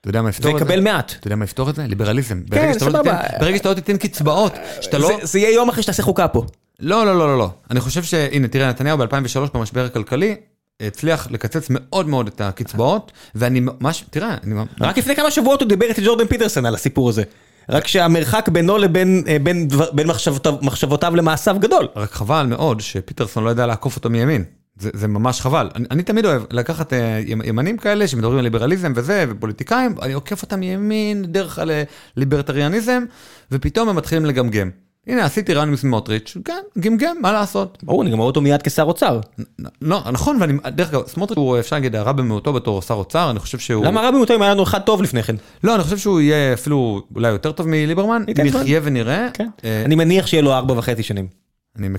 [0.00, 0.64] אתה יודע מה יפתור את זה?
[0.64, 1.14] ואקבל מעט.
[1.20, 1.86] אתה יודע מה יפתור את זה?
[1.86, 2.40] ליברליזם.
[2.72, 3.20] שאתה לא סבבה.
[3.40, 5.10] ברגע שאתה לא תיתן קצבאות, שאתה לא...
[5.22, 6.44] זה- יהיה יום אחרי שתעשה חוקה פה.
[6.80, 7.50] לא, לא, לא, לא, לא.
[7.70, 10.36] אני חושב שהנה, תראה, נתניהו ב-2003 במשבר הכלכלי,
[10.82, 14.54] הצליח לקצץ מאוד מאוד את הקצבאות, ואני ממש, תראה, אני...
[14.80, 17.22] רק לפני כמה שבועות הוא דיבר אצל ג'ורדן פיטרסון על הסיפור הזה.
[17.70, 21.88] רק שהמרחק בינו לבין אה, בין בין מחשבותיו- מחשבותיו למעשיו גדול.
[21.96, 24.44] רק חבל מאוד שפיטרסון לא ידע לעקוף אותו מימין.
[24.78, 25.70] זה, זה ממש חבל.
[25.74, 30.12] אני, אני תמיד אוהב לקחת אה, ימ- ימנים כאלה שמדברים על ליברליזם וזה, ופוליטיקאים, אני
[30.12, 31.58] עוקף אותם מימין דרך
[32.16, 33.02] הליברטריאניזם,
[33.52, 34.70] ופתאום הם מתחילים לגמגם.
[35.06, 37.78] הנה, עשיתי רעיון עם סמוטריץ', כן, גמגם, מה לעשות?
[37.82, 39.20] ברור, אני גם רואה אותו מיד כשר אוצר.
[39.82, 43.38] לא, נכון, ואני, דרך אגב, סמוטריץ' הוא, אפשר להגיד, הרע במיעוטו בתור שר אוצר, אני
[43.38, 43.84] חושב שהוא...
[43.84, 45.36] למה רע במותו אם היה לנו אחד טוב לפני כן?
[45.64, 48.24] לא, אני חושב שהוא יהיה אפילו אולי יותר טוב מליברמן.
[48.44, 49.28] נחיה ונראה.
[49.34, 49.48] כן.
[49.64, 51.26] אה, אני מניח שיהיה לו ארבע וחצי שנים.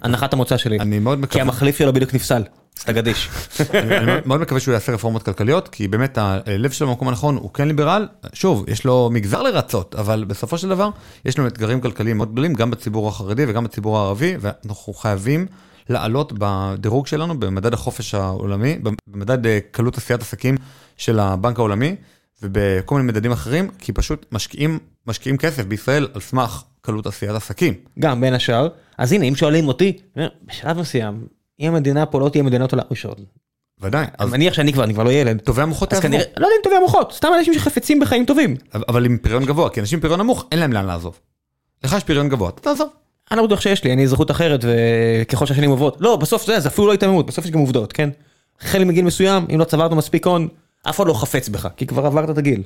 [0.01, 0.79] הנחת המוצא שלי.
[0.79, 1.41] אני מאוד כי מקווה.
[1.41, 2.43] המחליף שלו בדיוק נפסל.
[2.77, 3.29] אז אתה גדיש.
[3.73, 7.53] אני אני מאוד מקווה שהוא יעשה רפורמות כלכליות, כי באמת הלב שלו במקום הנכון הוא
[7.53, 10.89] כן ליברל, שוב, יש לו מגזר לרצות, אבל בסופו של דבר
[11.25, 15.45] יש לנו אתגרים כלכליים מאוד גדולים, גם בציבור החרדי וגם בציבור הערבי, ואנחנו חייבים
[15.89, 20.55] לעלות בדירוג שלנו במדד החופש העולמי, במדד אה, קלות עשיית עסקים
[20.97, 21.95] של הבנק העולמי,
[22.43, 27.73] ובכל מיני מדדים אחרים, כי פשוט משקיעים, משקיעים כסף בישראל על סמך קלות עשיית עסקים.
[27.99, 28.67] גם בין השאר.
[29.01, 29.97] אז הנה, אם שואלים אותי,
[30.43, 31.25] בשלב מסוים,
[31.59, 33.13] אם המדינה פה לא תהיה מדינת עולם ראשון.
[33.81, 35.41] ודאי, אני מניח שאני כבר, אני כבר לא ילד.
[35.41, 36.07] טובי המוחות יעזבו.
[36.11, 38.55] לא יודע אם טובי המוחות, סתם אנשים שחפצים בחיים טובים.
[38.73, 41.19] אבל עם פריון גבוה, כי אנשים עם פריון נמוך, אין להם לאן לעזוב.
[41.83, 42.89] לך יש פריון גבוה, אתה תעזוב.
[43.31, 45.97] אני לא בטוח שיש לי, אני אזרחות אחרת וככל שהשנים עוברות.
[45.99, 48.09] לא, בסוף זה, זה אפילו לא התעממות, בסוף יש גם עובדות, כן?
[48.61, 50.47] החל מגיל מסוים, אם לא צברת מספיק הון,
[50.89, 52.63] אף אחד לא חפץ בך, כי כבר עברת את הגיל.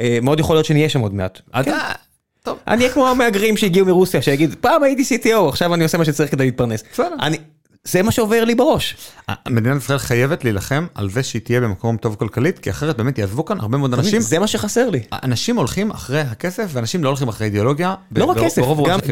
[0.00, 1.40] אה, מאוד יכול להיות שנהיה שם עוד מעט.
[1.52, 1.72] אז כן.
[2.44, 2.58] טוב.
[2.68, 6.30] אני אהיה כמו המהגרים שהגיעו מרוסיה, שיגיד, פעם הייתי CTO, עכשיו אני עושה מה שצריך
[6.30, 6.84] כדי להתפרנס.
[6.92, 7.14] בסדר.
[7.22, 7.36] אני,
[7.84, 8.96] זה מה שעובר לי בראש.
[9.48, 13.44] מדינת ישראל חייבת להילחם על זה שהיא תהיה במקום טוב כלכלית, כי אחרת באמת יעזבו
[13.44, 14.20] כאן הרבה מאוד אנשים.
[14.20, 15.00] זה מה שחסר לי.
[15.22, 17.94] אנשים הולכים אחרי הכסף, ואנשים לא הולכים אחרי אידיאולוגיה.
[18.16, 18.62] לא רק כסף,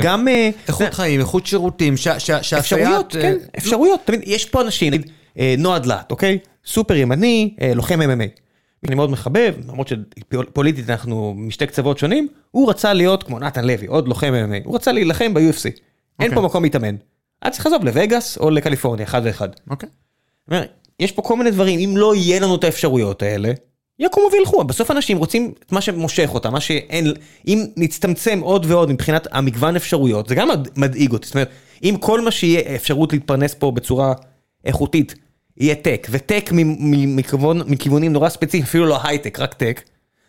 [0.02, 2.58] גם- אה, איכות חיים, איכות שירותים, שה- שה- שהסייעת...
[2.60, 4.00] אפשרויות, אה, כן, אפשרויות.
[4.04, 4.92] תמיד יש פה אנשים,
[5.38, 6.38] אה, נועה דלת, אוקיי?
[6.66, 8.41] סופר ימני, לוחם MMA.
[8.86, 13.86] אני מאוד מחבב, למרות שפוליטית אנחנו משתי קצוות שונים, הוא רצה להיות כמו נתן לוי,
[13.86, 15.40] עוד לוחם MMA, הוא רצה להילחם ב-UFC.
[15.40, 15.80] אין
[16.20, 16.34] אוקיי.
[16.34, 16.96] פה מקום להתאמן.
[17.42, 19.48] היה צריך לעזוב לווגאס או לקליפורניה, אחד ואחד.
[19.70, 19.88] אוקיי.
[21.00, 23.52] יש פה כל מיני דברים, אם לא יהיה לנו את האפשרויות האלה,
[23.98, 27.12] יקומו וילכו, בסוף אנשים רוצים את מה שמושך אותם, מה שאין,
[27.46, 31.50] אם נצטמצם עוד ועוד מבחינת המגוון אפשרויות, זה גם מד- מדאיג אותי, זאת אומרת,
[31.82, 34.12] אם כל מה שיהיה אפשרות להתפרנס פה בצורה
[34.64, 35.14] איכותית,
[35.56, 36.50] יהיה tech, ו tech
[37.66, 39.80] מכיוונים נורא ספציפיים, אפילו לא הייטק, רק tech,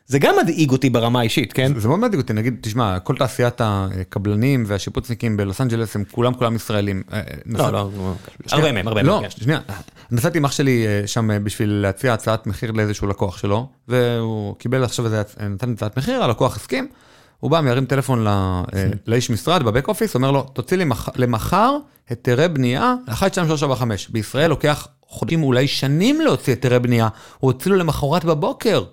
[0.06, 1.80] זה גם מדאיג אותי ברמה האישית, כן?
[1.80, 6.56] זה מאוד מדאיג אותי, נגיד, תשמע, כל תעשיית הקבלנים והשיפוצניקים בלוס אנג'לס הם כולם כולם
[6.56, 7.04] ישראלים.
[7.14, 8.14] אה, לא, לא, לא,
[8.52, 9.44] הרבה מהם, הרבה לא, מהם, כן.
[9.44, 9.60] שנייה,
[10.12, 14.56] נסעתי עם אח שלי אה, שם אה, בשביל להציע הצעת מחיר לאיזשהו לקוח שלו, והוא
[14.58, 16.88] קיבל עכשיו איזה, נתן לי הצעת מחיר, הלקוח הסכים,
[17.40, 18.64] הוא בא, מרים טלפון אה,
[19.08, 21.78] לאיש משרד בבק אופיס, אומר לו, תוציא לי מח- למחר
[22.10, 24.10] היתרי בנייה, 1, 2, 3, 4, 5.
[24.10, 27.08] בישראל לוקח חודשים, אולי שנים להוציא היתרי בנייה,
[27.40, 28.84] הוא הוציא לו למחרת בבוקר.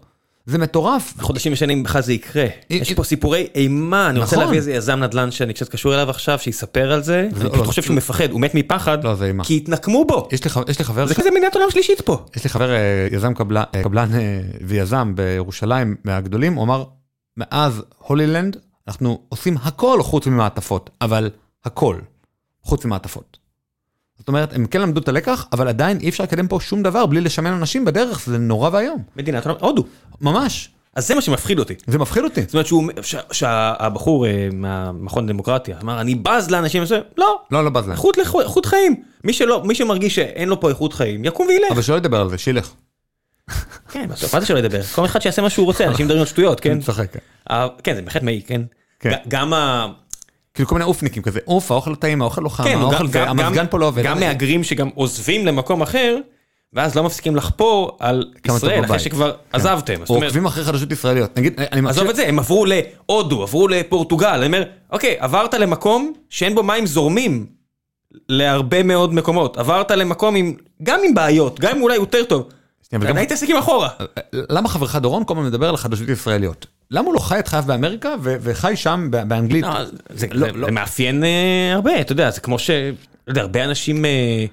[0.47, 1.15] זה מטורף.
[1.21, 2.47] חודשים ושנים בכלל זה יקרה.
[2.71, 4.45] יש פה סיפורי אימה, אני רוצה נכון.
[4.45, 7.57] להביא איזה יזם נדל"ן שאני קצת קשור אליו עכשיו, שיספר על זה, אני לא, פשוט
[7.57, 9.15] לא, חושב שהוא מפחד, הוא מת מפחד, לא.
[9.43, 10.29] כי התנקמו בו.
[10.33, 12.25] יש לי, חבר, זה כזה מדינת עולם שלישית פה.
[12.37, 16.85] יש לי חבר אה, יזם קבלן, אה, אה, ויזם בירושלים מהגדולים, הוא אמר,
[17.37, 18.57] מאז הולילנד
[18.89, 21.31] אנחנו עושים הכל חוץ ממעטפות, אבל
[21.65, 21.97] הכל
[22.63, 23.30] חוץ ממעטפות.
[24.21, 27.07] זאת אומרת, הם כן למדו את הלקח, אבל עדיין אי אפשר לקדם פה שום דבר
[27.07, 29.03] בלי לשמן אנשים בדרך, זה נורא ואיום.
[29.17, 29.85] מדינת עולם, הודו.
[30.21, 30.69] ממש.
[30.95, 31.75] אז זה מה שמפחיד אותי.
[31.87, 32.41] זה מפחיד אותי.
[32.43, 36.83] זאת אומרת שהוא, ש- שהבחור אה, מהמכון דמוקרטיה אמר אני בז לאנשים
[37.17, 37.93] לא, לא, לא בז להם.
[38.41, 39.03] איכות חיים.
[39.25, 41.71] מי שלא, מי שמרגיש שאין לו פה איכות חיים, יקום וילך.
[41.73, 42.73] אבל שלא ידבר על זה, שילך.
[43.93, 44.83] כן, בסוף, מה זה שלא ידבר?
[44.83, 46.71] כל אחד שיעשה מה שהוא רוצה, אנשים מדברים על שטויות, כן?
[46.71, 47.17] אני צוחק.
[47.51, 48.63] אה, כן, זה בהחלט מעיק, כן?
[49.01, 49.13] כן.
[49.29, 49.87] גם ה...
[50.55, 53.07] כאילו כל מיני אופניקים כזה, אוף, האוכל לא טעים, האוכל לא חם, כן, האוכל גם-
[53.13, 54.03] זה, גם- המזגן פה לא עובד.
[54.05, 56.17] גם מהגרים שגם עוזבים למקום אחר,
[56.73, 58.99] ואז לא מפסיקים לחפור על ישראל, אחרי.
[58.99, 59.37] שכבר כן.
[59.53, 59.95] עזבתם.
[60.09, 61.39] או עוקבים אחרי חדשות ישראליות.
[61.39, 61.89] נגיד, אני.
[61.89, 64.63] עזוב את זה, הם עברו להודו, עברו לפורטוגל, אני אומר,
[64.93, 67.47] אוקיי, עברת למקום שאין בו מים זורמים
[68.29, 72.49] להרבה מאוד מקומות, עברת למקום עם, גם עם בעיות, גם אם אולי יותר טוב,
[72.95, 73.89] גם- עדיין תעסקים אחורה.
[74.33, 76.67] למה חברך דורון כל הזמן מדבר על חדשות ישראליות?
[76.91, 79.65] למה הוא לא חי את חייו באמריקה וחי שם באנגלית?
[79.65, 80.67] לא, זה, לא, לא.
[80.67, 82.71] זה מאפיין אה, הרבה, אתה יודע, זה כמו ש...
[82.71, 84.05] לא יודע, הרבה אנשים...
[84.05, 84.45] אה,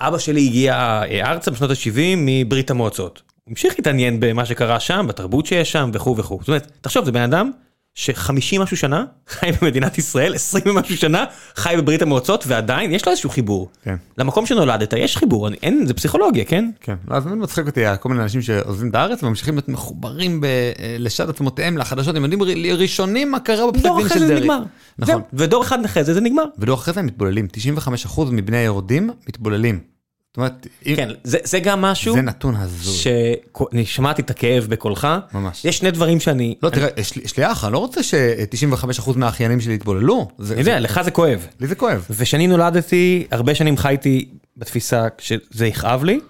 [0.00, 3.22] אבא שלי הגיע אה, ארצה בשנות ה-70 מברית המועצות.
[3.44, 6.38] הוא המשיך להתעניין במה שקרה שם, בתרבות שיש שם וכו' וכו'.
[6.40, 7.50] זאת אומרת, תחשוב, זה בן אדם
[7.94, 8.30] ש-50
[8.60, 11.24] משהו שנה חי במדינת ישראל, 20 ומשהו שנה
[11.56, 13.68] חי בברית המועצות, ועדיין יש לו איזשהו חיבור.
[13.84, 13.96] כן.
[14.18, 16.70] למקום שנולדת יש חיבור, אני- אין, זה פסיכולוגיה, כן?
[16.80, 20.40] כן, לא, אז מאוד מצחיק אותי כל מיני אנשים שעוזבים את הארץ וממשיכים להיות מחוברים
[20.40, 22.42] ב- אה, לשד עצמותיהם לחדשות, הם יודעים
[22.76, 24.40] ראשונים מה קרה בפסק דור דין של זה דרעי.
[24.40, 24.62] נגמר.
[24.98, 25.22] נכון.
[25.32, 26.44] ודור אחד אחרי זה זה נגמר.
[26.58, 29.93] ודור אחרי זה הם מתבוללים, 95% מבני היורדים מתבוללים.
[30.34, 32.94] זאת אומרת, אם- כן, זה, זה גם משהו זה נתון הזוי.
[32.94, 35.08] שאני שמעתי את הכאב בקולך.
[35.34, 35.64] ממש.
[35.64, 36.54] יש שני דברים שאני...
[36.62, 40.28] לא, תראה, יש לי- אח, אני לא רוצה ש-95% מהאחיינים שלי יתבוללו.
[40.38, 41.46] אני יודע, זה- לך זה כואב.
[41.60, 42.06] לי זה כואב.
[42.10, 46.20] וכשאני נולדתי, הרבה שנים חייתי בתפיסה שזה יכאב לי,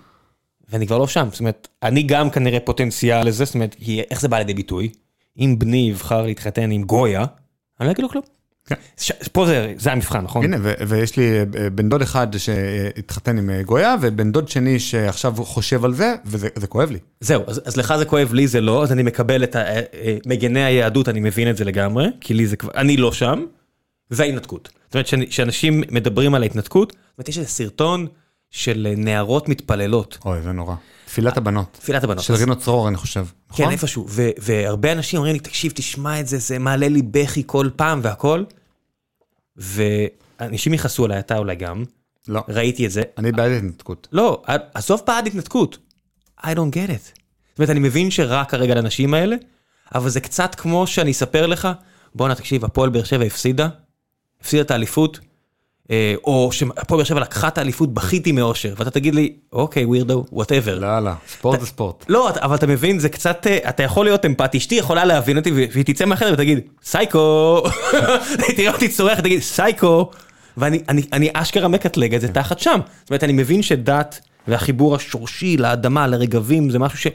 [0.70, 1.28] ואני כבר לא שם.
[1.31, 3.76] זאת אומרת, אני גם כנראה פוטנציאל לזה, זאת אומרת,
[4.10, 4.89] איך זה בא לידי ביטוי?
[5.39, 7.24] אם בני יבחר להתחתן עם גויה,
[7.81, 8.24] אני לא אגיד לו כלום.
[8.66, 8.74] כן.
[9.32, 10.44] פה זה, זה המבחן, נכון?
[10.44, 10.56] הנה,
[10.88, 15.84] ויש לי אה, בן דוד אחד שהתחתן עם אה, גויה, ובן דוד שני שעכשיו חושב
[15.84, 16.98] על זה, וזה זה כואב לי.
[17.20, 19.80] זהו, אז, אז לך זה כואב, לי זה לא, אז אני מקבל את אה,
[20.26, 23.44] מגני היהדות, אני מבין את זה לגמרי, כי לי זה כבר, אני לא שם,
[24.10, 24.68] וההתנתקות.
[24.86, 28.06] זאת אומרת, שאני- שאנשים מדברים על ההתנתקות, זאת אומרת, יש איזה סרטון
[28.55, 30.74] של אה, נערות מתפללות, אוי, זה נורא.
[31.06, 31.78] תפילת הבנות.
[31.81, 32.24] תפילת הבנות.
[32.24, 33.26] של רינו צרור, אני חושב.
[33.26, 33.72] כן, נכון?
[33.72, 34.06] איפשהו,
[34.39, 38.44] והרבה אנשים אומרים לי, תקשיב, תשמע את זה, זה מעלה לי בכי כל פעם והכל,
[39.56, 41.85] ואנשים יכעסו עליי, אתה אולי גם,
[42.28, 42.40] לא.
[42.48, 44.09] ראיתי את זה, אני בעד התנתקות.
[44.12, 44.43] לא,
[44.74, 45.78] עזוב בעד התנתקות.
[46.40, 47.20] I don't get it.
[47.51, 49.36] זאת אומרת, אני מבין שרע כרגע לאנשים האלה,
[49.94, 51.68] אבל זה קצת כמו שאני אספר לך,
[52.14, 53.68] בואנה, תקשיב, הפועל באר שבע הפסידה,
[54.40, 55.24] הפסידה את האליפות, אה,
[56.24, 60.78] או שהפועל באר שבע לקחה את האליפות, בכיתי מאושר, ואתה תגיד לי, אוקיי, weirdo, whatever.
[60.78, 62.05] לא, לא, ספורט זה ספורט.
[62.09, 65.51] לא, אבל אתה מבין, זה קצת, אה, אתה יכול להיות אמפתי, אשתי יכולה להבין אותי,
[65.52, 67.62] והיא תצא מהחדר ותגיד, סייקו,
[68.56, 70.11] תראה אותי צורח, תגיד, סייקו,
[70.56, 72.81] ואני אני, אני אשכרה מקטלג את זה תחת שם.
[73.01, 77.06] זאת אומרת, אני מבין שדת והחיבור השורשי לאדמה, לרגבים, זה משהו ש...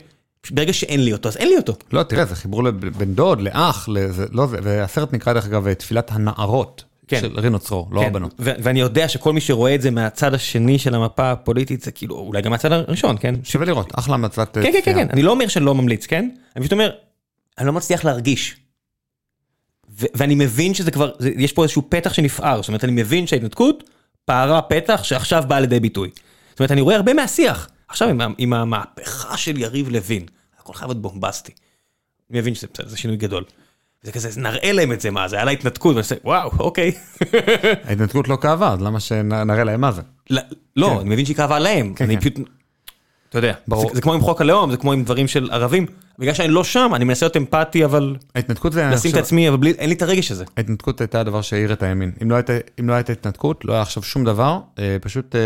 [0.52, 1.74] ברגע שאין לי אותו, אז אין לי אותו.
[1.91, 6.12] לא, תראה, זה חיבור לבן דוד, לאח, לזה, לא זה, והסרט נקרא דרך אגב תפילת
[6.12, 6.84] הנערות.
[7.10, 7.19] כן.
[7.22, 8.34] של רינו צרור, לא כן, הבנות.
[8.40, 12.41] ואני יודע שכל מי שרואה את זה מהצד השני של המפה הפוליטית, זה כאילו, אולי
[12.41, 13.36] גם מהצד הראשון, כן?
[13.44, 16.30] שווה לראות, אחלה מצלת כן, כן, כן, כן, אני לא אומר שאני לא ממליץ, כן?
[16.56, 16.91] אני פשוט אומר,
[17.57, 18.56] אני לא מצליח להרגיש.
[19.90, 23.90] ואני מבין שזה כבר, זה- יש פה איזשהו פתח שנפער, זאת אומרת, אני מבין שההתנתקות
[24.26, 26.10] פערה פתח שעכשיו בא לידי ביטוי.
[26.49, 27.69] זאת אומרת, אני רואה הרבה מהשיח.
[27.88, 30.26] עכשיו עם, עם המהפכה של יריב לוין,
[30.60, 31.52] הכל חייב להיות בומבסטי.
[32.31, 33.44] אני מבין שזה בסדר, זה שינוי גדול.
[34.01, 36.91] זה כזה, נראה להם את זה, מה זה, היה לה התנתקות, ואני עושה, וואו, אוקיי.
[37.88, 40.01] ההתנתקות לא כאבה, אז למה שנראה להם מה זה?
[40.30, 40.41] לא,
[40.76, 42.19] לא, אני מבין שהיא כאבה להם, כן, אני כן.
[42.21, 42.34] פשוט,
[43.30, 43.53] אתה יודע,
[43.93, 45.85] זה כמו עם חוק הלאום, זה כמו עם דברים של ערבים,
[46.20, 49.58] בגלל שאני לא שם, אני מנסה להיות אמפתי, אבל ההתנתקות זה, לשים את עצמי, אבל
[49.58, 50.46] בלי, אין לי את הרגש הזה.
[50.58, 52.12] ההתנתקות הייתה הדבר שהעיר את הימין.
[52.22, 54.60] אם לא הייתה, אם לא הייתה התנתקות, לא היה עכשיו שום דבר.
[54.80, 55.41] אה, פשוט, אה,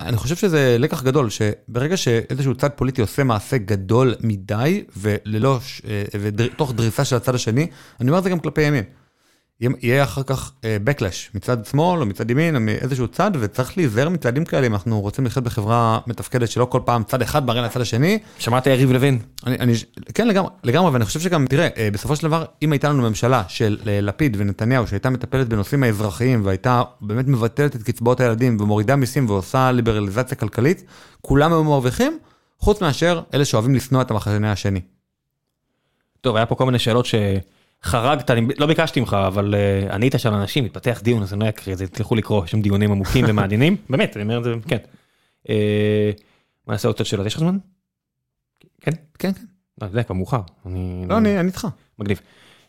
[0.00, 5.58] אני חושב שזה לקח גדול, שברגע שאיזשהו צד פוליטי עושה מעשה גדול מדי, וללא,
[5.88, 7.66] אה, ותוך דריסה של הצד השני,
[8.00, 8.84] אני אומר את זה גם כלפי ימין.
[9.80, 14.08] יהיה- אחר כך אה, backlash מצד שמאל או מצד ימין או מאיזשהו צד, וצריך להיזהר
[14.08, 17.80] מצעדים כאלה אם אנחנו רוצים לחיות בחברה מתפקדת שלא כל פעם צד אחד מראה לצד
[17.80, 19.18] השני, שמעת יריב לוין?
[19.46, 19.72] אני, אני,
[20.14, 23.42] כן לגמרי, לגמרי, ואני חושב שגם, תראה, אה, בסופו של דבר, אם הייתה לנו ממשלה
[23.48, 28.96] של אה, לפיד ונתניהו, שהייתה מטפלת בנושאים האזרחיים, והייתה באמת מבטלת את קצבאות הילדים, ומורידה
[28.96, 30.84] מיסים ועושה ליברליזציה כלכלית,
[31.20, 32.18] כולם היו מרוויחים,
[32.58, 34.80] חוץ מאשר אלה שאוהבים לשנוא את המחנה השני.
[36.20, 37.06] טוב, היה פה כל מיני שאלות
[37.86, 41.48] שחרגת, אני לא ביקשתי ממך, אבל uh, ענית של אנשים, התפתח דיון, אז אני לא
[41.48, 44.54] אקריא את זה, תלכו לקרוא, יש שם דיונים עמוקים ומעניינים, באמת, אני אומר את זה,
[44.68, 44.76] כן.
[45.46, 45.50] Uh,
[46.66, 47.58] מה נעשה עוד קצת שאלות, יש לך זמן?
[48.80, 48.90] כן?
[49.18, 49.44] כן, כן.
[49.82, 50.40] לא, זה כבר מאוחר.
[50.66, 51.04] אני...
[51.08, 51.66] לא, אני, איתך.
[51.98, 52.20] מגניב.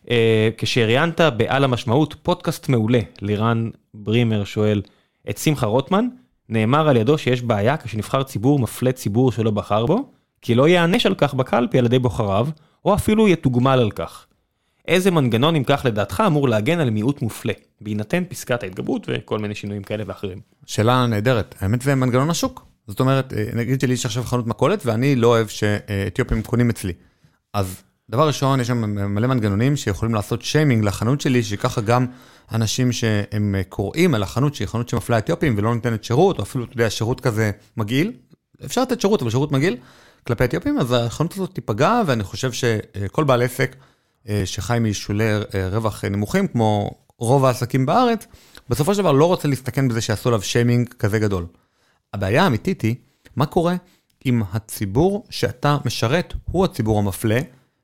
[0.06, 0.10] Uh,
[0.57, 4.81] כשראיינת בעל המשמעות, פודקאסט מעולה, לירן ברימר שואל,
[5.30, 6.07] את שמחה רוטמן,
[6.49, 10.11] נאמר על ידו שיש בעיה כשנבחר ציבור מפלה ציבור שלא בחר בו,
[10.41, 12.48] כי לא ייענש על כך בקלפי על ידי בוחריו,
[12.85, 14.27] או אפילו יתוגמל על כך.
[14.88, 19.55] איזה מנגנון אם כך לדעתך אמור להגן על מיעוט מופלה, בהינתן פסקת ההתגברות וכל מיני
[19.55, 20.41] שינויים כאלה ואחרים.
[20.65, 22.65] שאלה נהדרת, האמת זה מנגנון השוק.
[22.88, 26.93] זאת אומרת, אה, נגיד שלי יש עכשיו חנות מכולת ואני לא אוהב שאתיופים קונים אצלי.
[27.53, 28.81] אז דבר ראשון, יש שם
[29.15, 32.05] מלא מנגנונים שיכולים לעשות שיימינג לחנות שלי, שככה גם
[32.51, 36.73] אנשים שהם קוראים על החנות שהיא חנות שמפלה אתיופים ולא נותנת שירות, או אפילו, אתה
[36.73, 38.11] יודע, שירות כזה מגעיל.
[38.65, 39.77] אפשר לתת שירות, אבל שירות מגעיל
[40.27, 43.76] כלפי אתיופים, אז החנות הזאת תיפגע, ואני חושב שכל בעל עסק
[44.45, 45.40] שחי משולי אה,
[45.72, 48.28] רווח נמוכים, כמו רוב העסקים בארץ,
[48.70, 51.45] בסופו של דבר לא רוצה להסתכן בזה שיעשו עליו שיימינג כזה גדול.
[52.14, 52.95] הבעיה האמיתית היא,
[53.36, 53.76] מה קורה
[54.26, 57.40] אם הציבור שאתה משרת הוא הציבור המפלה,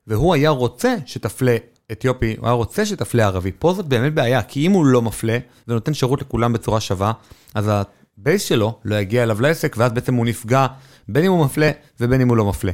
[0.06, 1.56] והוא היה רוצה שתפלה
[1.92, 3.52] אתיופי, הוא היה רוצה שתפלה ערבי.
[3.58, 5.38] פה זאת באמת בעיה, כי אם הוא לא מפלה
[5.68, 7.12] ונותן שירות לכולם בצורה שווה,
[7.54, 7.70] אז
[8.18, 10.66] הבייס שלו לא יגיע אליו לעסק, ואז בעצם הוא נפגע
[11.08, 12.72] בין אם הוא מפלה ובין אם הוא לא מפלה.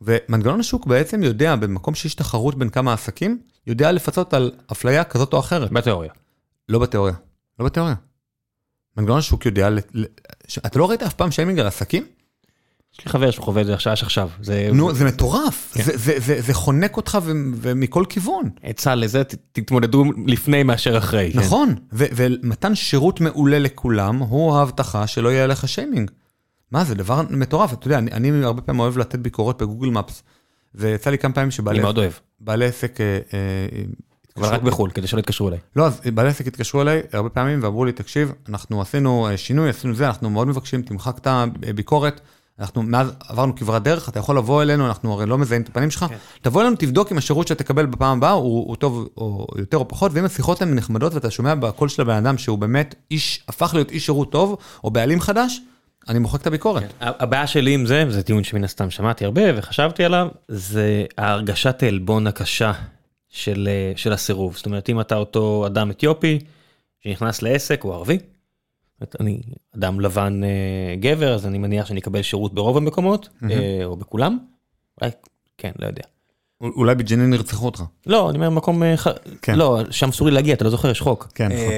[0.00, 5.32] ומנגנון השוק בעצם יודע, במקום שיש תחרות בין כמה עסקים, יודע לפצות על אפליה כזאת
[5.32, 5.70] או אחרת.
[5.72, 6.10] בתיאוריה.
[6.68, 7.14] לא בתיאוריה.
[7.60, 7.94] לא בתיאוריה.
[8.96, 9.68] מנגנון השוק יודע.
[10.66, 12.06] אתה לא ראית אף פעם שיימינג על עסקים?
[12.94, 14.28] יש לי חבר שחווה את זה עכשיו עכשיו.
[14.42, 15.72] זה נו, זה מטורף.
[15.74, 15.82] כן.
[15.82, 17.32] זה, זה, זה, זה חונק אותך ו...
[17.56, 18.50] ומכל כיוון.
[18.62, 21.30] עצה לזה, ת- תתמודדו לפני מאשר אחרי.
[21.32, 21.38] כן.
[21.38, 21.74] נכון.
[21.92, 22.04] ו...
[22.16, 26.10] ומתן שירות מעולה לכולם, הוא ההבטחה שלא יהיה לך שיימינג.
[26.72, 27.72] מה, זה דבר מטורף.
[27.72, 30.22] אתה יודע, אני, אני הרבה פעמים אוהב לתת ביקורות בגוגל מפס,
[30.74, 33.00] ויצא לי כמה פעמים אני שבעלי מאוד אוהב, בעלי עסק...
[33.00, 33.82] אה, אה,
[34.36, 35.58] אבל רק בחו"ל, כדי שלא יתקשרו אליי.
[35.76, 39.68] לא, אז בעלי עסק התקשרו אליי הרבה פעמים ואמרו לי, תקשיב, אנחנו עשינו אה, שינוי,
[39.68, 42.20] עשינו זה, אנחנו מאוד מבקשים, תמחק את הביקורת,
[42.58, 45.90] אנחנו מאז עברנו כברת דרך, אתה יכול לבוא אלינו, אנחנו הרי לא מזהים את הפנים
[45.90, 46.16] שלך, כן.
[46.42, 50.12] תבוא אלינו, תבדוק אם השירות שתקבל בפעם הבאה הוא, הוא טוב או יותר או פחות,
[50.14, 53.90] ואם השיחות הן נחמדות ואתה שומע בקול של הבן אדם שהוא באמת איש, הפך להיות
[53.90, 55.60] איש שירות טוב, או בעלים חדש,
[56.08, 56.82] אני מוחק את הביקורת.
[57.00, 62.26] הבעיה שלי עם זה, וזה טיעון שמן הסתם שמעתי הרבה וחשבתי עליו, זה ההרגשת העלבון
[62.26, 62.72] הקשה
[63.28, 64.56] של, אה, של הסירוב.
[64.56, 66.38] זאת אומרת, אם אתה אותו אדם אתיופי
[67.04, 68.18] שנכנס לעסק, הוא ערבי,
[69.20, 69.40] אני
[69.76, 74.38] אדם לבן אה, גבר, אז אני מניח שאני אקבל שירות ברוב המקומות, אה, או בכולם.
[75.00, 75.10] אולי,
[75.58, 76.02] כן, לא יודע.
[76.60, 77.82] אולי בג'נין ירצחו אותך.
[78.06, 78.82] לא, אני אומר מקום.
[79.42, 79.54] כן.
[79.54, 81.28] לא, שם אסור לי להגיע, אתה לא זוכר, יש חוק.
[81.34, 81.68] כן, נכון.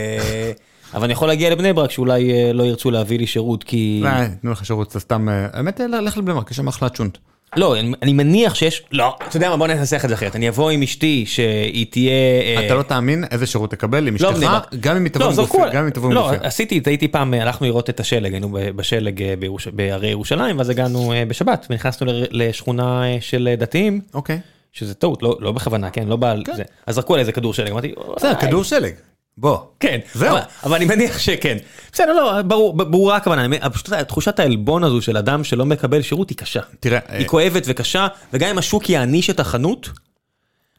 [0.94, 4.02] אבל אני יכול להגיע לבני ברק שאולי אה, לא ירצו להביא לי שירות כי...
[4.06, 7.18] אה, תנו לך שירות, זה סתם, אה, האמת, לך לבני ברק, יש שם אחלה צ'ונט.
[7.56, 10.70] לא, אני, מניח שיש, לא, אתה יודע מה, בוא ננסח את זה אחרת, אני אבוא
[10.70, 12.12] עם אשתי שהיא תהיה...
[12.66, 14.74] אתה לא תאמין איזה שירות תקבל עם לא, אשתך.
[14.80, 16.22] גם אם היא תבוא לא, עם זרקו גופיה, על- גם אם היא תבוא עם לא,
[16.22, 16.38] גופיה.
[16.42, 19.22] עשיתי, הייתי פעם, הלכנו לראות את השלג, היינו בשלג
[19.72, 24.40] בהרי ירושלים, ואז הגענו בשבת, ונכנסנו לשכונה של דתיים, אוקיי.
[24.72, 26.62] שזה טעות, לא לא בכוונה, כן, לא בעל זה.
[26.86, 28.34] אז זרקו על איזה כדור שלג, אמרתי, בסדר.
[28.34, 28.92] כדור שלג.
[29.40, 29.58] בוא.
[29.80, 30.30] כן, זהו.
[30.30, 31.56] אבל, אבל אני מניח שכן.
[31.92, 36.38] בסדר, לא, ברור, ברורה הכוונה, פשוט תחושת העלבון הזו של אדם שלא מקבל שירות היא
[36.38, 36.60] קשה.
[36.80, 39.88] תראה, היא כואבת וקשה, וגם אם השוק יעניש את החנות,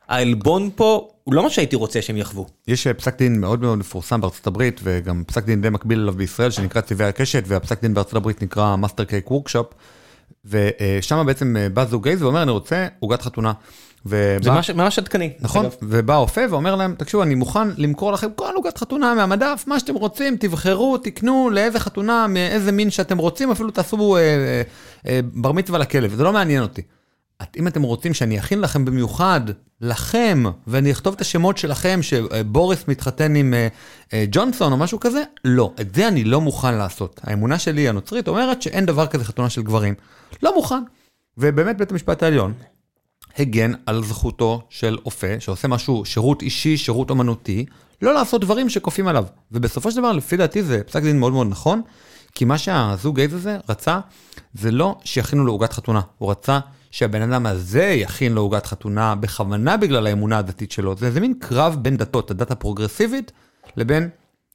[0.08, 2.48] העלבון פה הוא לא מה שהייתי רוצה שהם יחוו.
[2.68, 6.14] יש אה, פסק דין מאוד מאוד מפורסם בארצות הברית, וגם פסק דין די מקביל אליו
[6.14, 9.68] בישראל, שנקרא צבעי הקשת, והפסק דין בארצות הברית נקרא Master Cake Workshop,
[10.46, 13.54] ושם בעצם אה, בא זוג gays ואומר, אני רוצה עוגת חתונה.
[14.06, 15.34] זה ובא, ממש- ממש עדכני.
[15.40, 15.65] נכון.
[15.82, 19.95] ובא האופה ואומר להם, תקשיבו, אני מוכן למכור לכם כל עוגת חתונה מהמדף, מה שאתם
[19.95, 24.61] רוצים, תבחרו, תקנו לאיזה חתונה, מאיזה מין שאתם רוצים, אפילו תעשו אה, אה,
[25.07, 26.82] אה, בר מצווה לכלב, זה לא מעניין אותי.
[27.41, 29.41] את- אם אתם רוצים שאני אכין לכם במיוחד,
[29.82, 33.68] לכם, ואני אכתוב את השמות שלכם, שבוריס מתחתן עם אה,
[34.14, 37.22] אה, ג'ונסון או משהו כזה, לא, את זה אני לא מוכן לעשות.
[37.23, 39.94] האמונה שלי הנוצרית אומרת שאין דבר כזה חתונה של גברים.
[40.44, 40.84] לא מוכן.
[41.38, 42.53] ובאמת בית המשפט העליון
[43.38, 47.66] הגן על זכותו של אופה שעושה משהו, שירות אישי, שירות אומנותי,
[48.02, 49.26] לא לעשות דברים שכופים עליו.
[49.52, 51.82] ובסופו של דבר, לפי דעתי זה פסק דין מאוד מאוד נכון,
[52.36, 53.99] כי מה שהזוג גייז הזה רצה,
[54.53, 56.60] זה לא שיכינו לו עוגת חתונה, הוא רצה
[56.91, 60.95] שהבן אדם הזה יכין לו עוגת חתונה בכוונה בגלל האמונה הדתית שלו.
[60.95, 63.32] זה איזה מין קרב בין דתות, הדת הפרוגרסיבית
[63.78, 64.10] לבין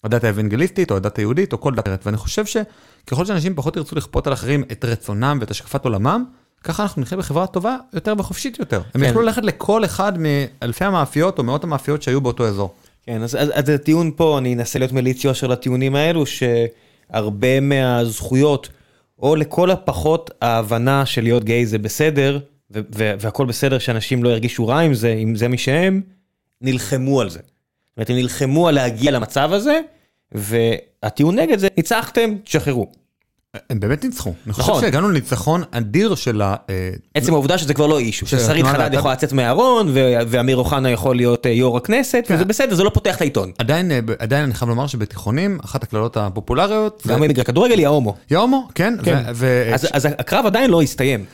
[0.04, 2.06] הדת האבנגליסטית או הדת היהודית או כל דת אחרת.
[2.06, 6.24] ואני חושב שככל שאנשים פחות ירצו לכפות על אחרים את רצונם ואת השקפת עולמם,
[6.66, 8.82] ככה אנחנו נחיה בחברה טובה יותר וחופשית יותר.
[8.94, 9.06] הם כן.
[9.06, 12.74] יוכלו ללכת לכל אחד מאלפי המאפיות או מאות המאפיות שהיו באותו אזור.
[13.06, 18.68] כן, אז, אז, אז הטיעון פה, אני אנסה להיות מליץ יושר לטיעונים האלו, שהרבה מהזכויות,
[19.18, 22.38] או לכל הפחות ההבנה של להיות גיי זה בסדר,
[22.70, 26.00] ו- ו- והכל בסדר שאנשים לא ירגישו רע עם זה, אם זה מי שהם,
[26.60, 27.38] נלחמו על זה.
[27.38, 29.80] זאת אומרת, הם נלחמו על להגיע למצב הזה,
[30.32, 32.92] והטיעון נגד זה, ניצחתם, תשחררו.
[33.70, 34.30] הם באמת ניצחו.
[34.30, 34.64] אני נכון.
[34.64, 36.54] חושב שהגענו לניצחון אדיר של ה...
[36.70, 38.94] אה, עצם העובדה שזה כבר לא אישו, ששרית חדד להט"ב.
[38.94, 39.88] יכולה לצאת מהארון,
[40.28, 42.34] ואמיר אוחנה יכול להיות אה, יו"ר הכנסת, כן.
[42.34, 43.52] וזה בסדר, זה לא פותח את העיתון.
[43.58, 48.14] עדיין, אה, עדיין אני חייב לומר שבתיכונים, אחת הקללות הפופולריות, גם בגלל כדורגל היא ההומו.
[48.30, 49.22] יא הומו, כן, כן.
[49.92, 51.24] אז הקרב עדיין לא הסתיים.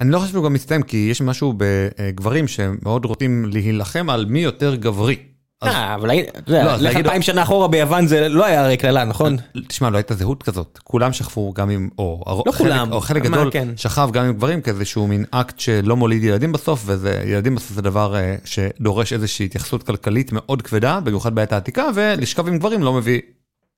[0.00, 4.40] אני לא חושב שהוא גם מסתיים, כי יש משהו בגברים שמאוד רוצים להילחם על מי
[4.40, 5.16] יותר גברי.
[5.62, 6.10] אה, אבל
[6.46, 9.36] לא, לך אלפיים שנה אחורה ביוון זה לא היה הרי קללה, נכון?
[9.68, 13.68] תשמע, לא הייתה זהות כזאת, כולם שכבו גם עם, או, לא חלק, גדול כן.
[13.76, 17.82] שכב גם עם גברים כאיזשהו מין אקט שלא מוליד ילדים בסוף, וזה, ילדים בסוף זה
[17.82, 22.92] דבר אה, שדורש איזושהי התייחסות כלכלית מאוד כבדה, במיוחד בעת העתיקה, ולשכב עם גברים לא
[22.92, 23.20] מביא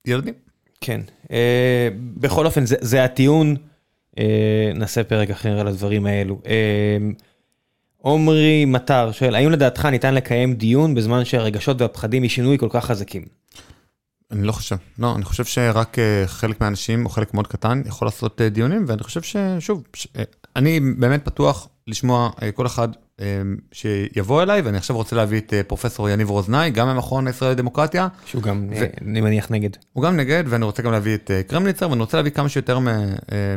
[0.07, 0.33] ילדים.
[0.81, 1.01] כן.
[1.31, 1.87] אה,
[2.17, 3.55] בכל אופן, זה- הטיעון.
[4.75, 6.39] נעשה פרק אחר על הדברים האלו.
[8.01, 13.25] עומרי מטר שואל, האם לדעתך ניתן לקיים דיון בזמן שהרגשות והפחדים משינוי כל כך חזקים?
[14.31, 18.07] אני לא חושב, לא, אני חושב שרק אה, חלק מהאנשים, או חלק מאוד קטן, יכול
[18.07, 20.23] לעשות אה, דיונים, ואני חושב ששוב, ש- אה,
[20.55, 22.87] אני באמת פתוח לשמוע כל אחד
[23.71, 28.43] שיבוא אליי, ואני עכשיו רוצה להביא את פרופסור יניב רוזנאי, גם מהמכון הישראלי לדמוקרטיה, שהוא
[28.43, 29.69] גם, ו- אני מניח, נגד.
[29.93, 33.05] הוא גם נגד, ואני רוצה גם להביא את קרמניצר, ואני רוצה להביא כמה שיותר מה,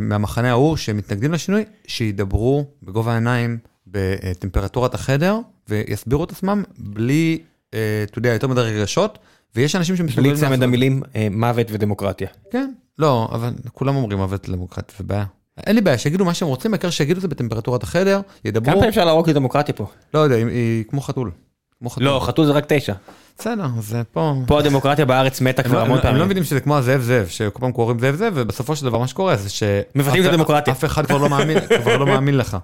[0.01, 3.59] מהמחנה ההוא שמתנגדים לשינוי, שידברו בגובה העיניים
[3.95, 5.39] בטמפרטורת החדר,
[5.69, 7.39] ויסבירו את עצמם בלי,
[7.75, 9.19] אה, אתה יודע, יותר מדי רגשות,
[9.57, 12.29] ויש אנשים שמסוגלים בלי צמד המילים אה, מוות ודמוקרטיה.
[12.51, 15.25] כן, לא, אבל כולם אומרים מוות לדמוקרטיה, זה בעיה.
[15.67, 18.75] אין לי בעיה, שיגידו מה שהם רוצים, העיקר שיגידו את זה בטמפרטורת החדר, כמה ידברו,
[18.75, 19.87] פעמים אפשר להרוג לדמוקרטיה פה?
[20.15, 21.31] לא יודע, היא, כמו חתול.
[21.79, 22.05] כמו חתול.
[22.05, 22.93] לא, חתול זה רק תשע.
[23.39, 24.35] בסדר, זה פה...
[24.47, 26.25] פה הדמוקרטיה בארץ מתה כבר לא- המון לא- הם לא פעמים.
[26.25, 29.37] מבינים שזה כמו הזאב זאב, שכל פעם קוראים זאב זאב, ובסופו של דבר מה שקורה
[29.37, 29.63] זה ש...
[29.95, 30.73] מבטלים את הדמוקרטיה.
[30.73, 32.57] אף אחד כבר לא מאמין, כבר לא מאמין לך.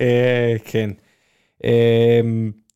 [0.00, 0.90] אה, כן.
[1.64, 2.20] אה,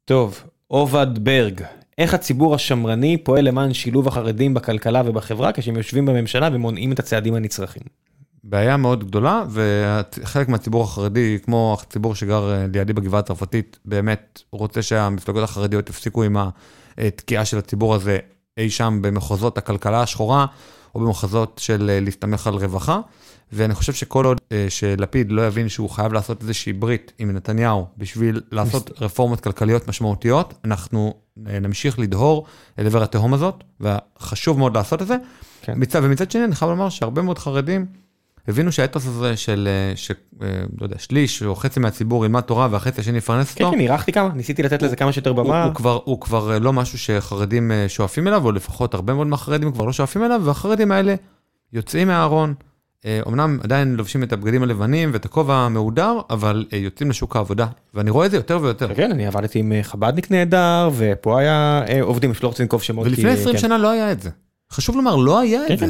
[0.04, 1.62] טוב, עובד ברג,
[1.98, 7.34] איך הציבור השמרני פועל למען שילוב החרדים בכלכלה ובחברה כשהם יושבים בממשלה ומונעים את הצעדים
[7.34, 7.82] הנצרכים?
[8.44, 14.82] בעיה מאוד גדולה, וחלק מהציבור החרדי, כמו הציבור שגר אה, לידי בגבעה הצרפתית, באמת רוצה
[14.82, 16.36] שהמפלגות החרדיות יפסיקו עם
[16.98, 18.18] התקיעה של הציבור הזה
[18.58, 20.46] אי שם במחוזות הכלכלה השחורה,
[20.94, 23.00] או במחוזות של אה, להסתמך על רווחה.
[23.52, 27.86] ואני חושב שכל עוד אה, שלפיד לא יבין שהוא חייב לעשות איזושהי ברית עם נתניהו
[27.98, 31.14] בשביל לעשות רפורמות כלכליות משמעותיות, אנחנו
[31.48, 32.46] אה, נמשיך לדהור
[32.78, 35.16] אל עבר התהום הזאת, וחשוב מאוד לעשות את זה.
[35.62, 35.72] כן.
[35.76, 37.86] מצד, ומצד שני אני חייב לומר שהרבה מאוד חרדים
[38.48, 40.10] הבינו שהאתוס הזה של, אה, ש,
[40.80, 44.12] לא יודע, שליש או חצי מהציבור ילמד תורה והחצי השני יפרנס כן, אותו, כן, אירחתי
[44.12, 45.64] כמה, ניסיתי לתת לזה כמה שיותר הוא, במה.
[45.64, 49.84] הוא, כבר, הוא כבר לא משהו שחרדים שואפים אליו, או לפחות הרבה מאוד מהחרדים כבר
[49.84, 51.14] לא שואפים אליו, והחרדים האלה
[51.72, 52.54] יוצאים מהארון,
[53.28, 58.10] אמנם עדיין לובשים את הבגדים הלבנים ואת הכובע המהודר, אבל אה, יוצאים לשוק העבודה, ואני
[58.10, 58.94] רואה את זה יותר ויותר.
[58.94, 63.06] כן, אני עבדתי עם אה, חב"דניק נהדר, ופה היה אה, עובדים, שלא רוצה לנקוב שמות.
[63.06, 63.60] ולפני כי, 20 כן.
[63.60, 64.30] שנה לא היה את זה.
[64.72, 65.86] חשוב לומר, לא היה כן, את זה.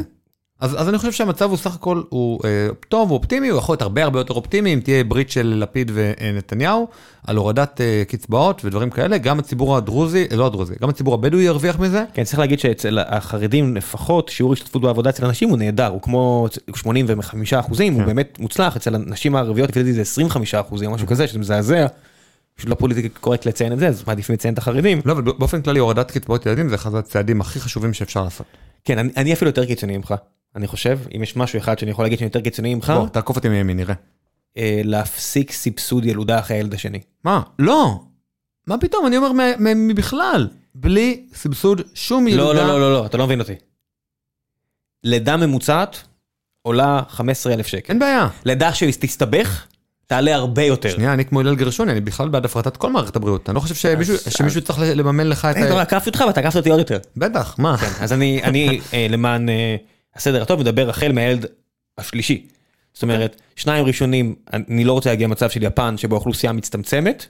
[0.60, 3.72] אז, אז אני חושב שהמצב הוא סך הכל, הוא אה, טוב, הוא אופטימי, הוא יכול
[3.72, 6.88] להיות הרבה הרבה יותר אופטימי אם תהיה ברית של לפיד ונתניהו,
[7.26, 11.42] על הורדת אה, קצבאות ודברים כאלה, גם הציבור הדרוזי, אה, לא הדרוזי, גם הציבור הבדואי
[11.42, 12.04] ירוויח מזה.
[12.14, 16.46] כן, צריך להגיד שאצל החרדים לפחות, שיעור השתתפות בעבודה אצל הנשים הוא נהדר, הוא כמו
[16.74, 18.06] 85 אחוזים, הוא כן.
[18.06, 21.86] באמת מוצלח, אצל הנשים הערביות לפי דעתי זה 25 אחוזים, משהו כזה, שזה מזעזע.
[22.54, 25.00] פשוט לא פוליטיקלי קורקט לציין את זה, אז מעדיפים לציין את החרדים.
[25.04, 28.46] לא, אבל באופן כללי הורדת קצבאות ילדים זה אחד הצעדים הכי חשובים שאפשר לעשות.
[28.84, 30.14] כן, אני, אני אפילו יותר קיצוני ממך,
[30.56, 33.36] אני חושב, אם יש משהו אחד שאני יכול להגיד שאני יותר קיצוני ממך, בוא, תעקוף
[33.36, 33.94] אותי מימין, נראה.
[34.56, 37.00] אה, להפסיק סבסוד ילודה אחרי הילד השני.
[37.24, 37.42] מה?
[37.58, 38.00] לא.
[38.66, 39.32] מה פתאום, אני אומר
[39.76, 42.52] מבכלל, בלי סבסוד שום ילודה.
[42.52, 43.54] לא, לא, לא, לא, לא, אתה לא מבין אותי.
[45.04, 46.02] לידה ממוצעת
[46.62, 47.92] עולה 15,000 שקל.
[47.92, 48.28] אין בעיה.
[48.44, 49.66] לידה שתסתבך,
[50.06, 50.88] תעלה הרבה יותר.
[50.88, 53.48] שנייה, אני כמו הלל גרשוני, אני בכלל בעד הפרטת כל מערכת הבריאות.
[53.48, 55.86] אני לא חושב שמישהו, שמישהו צריך לממן לך את אין, אתה רואה, ה...
[55.86, 56.98] עקפתי אותך ואתה עקפת אותי עוד יותר.
[57.16, 57.76] בטח, מה?
[57.76, 59.76] כן, אז אני, אני אה, למען אה,
[60.16, 61.46] הסדר הטוב מדבר החל מהילד
[61.98, 62.46] השלישי.
[62.94, 67.26] זאת אומרת, שניים ראשונים, אני לא רוצה להגיע למצב של יפן שבו האוכלוסייה מצטמצמת,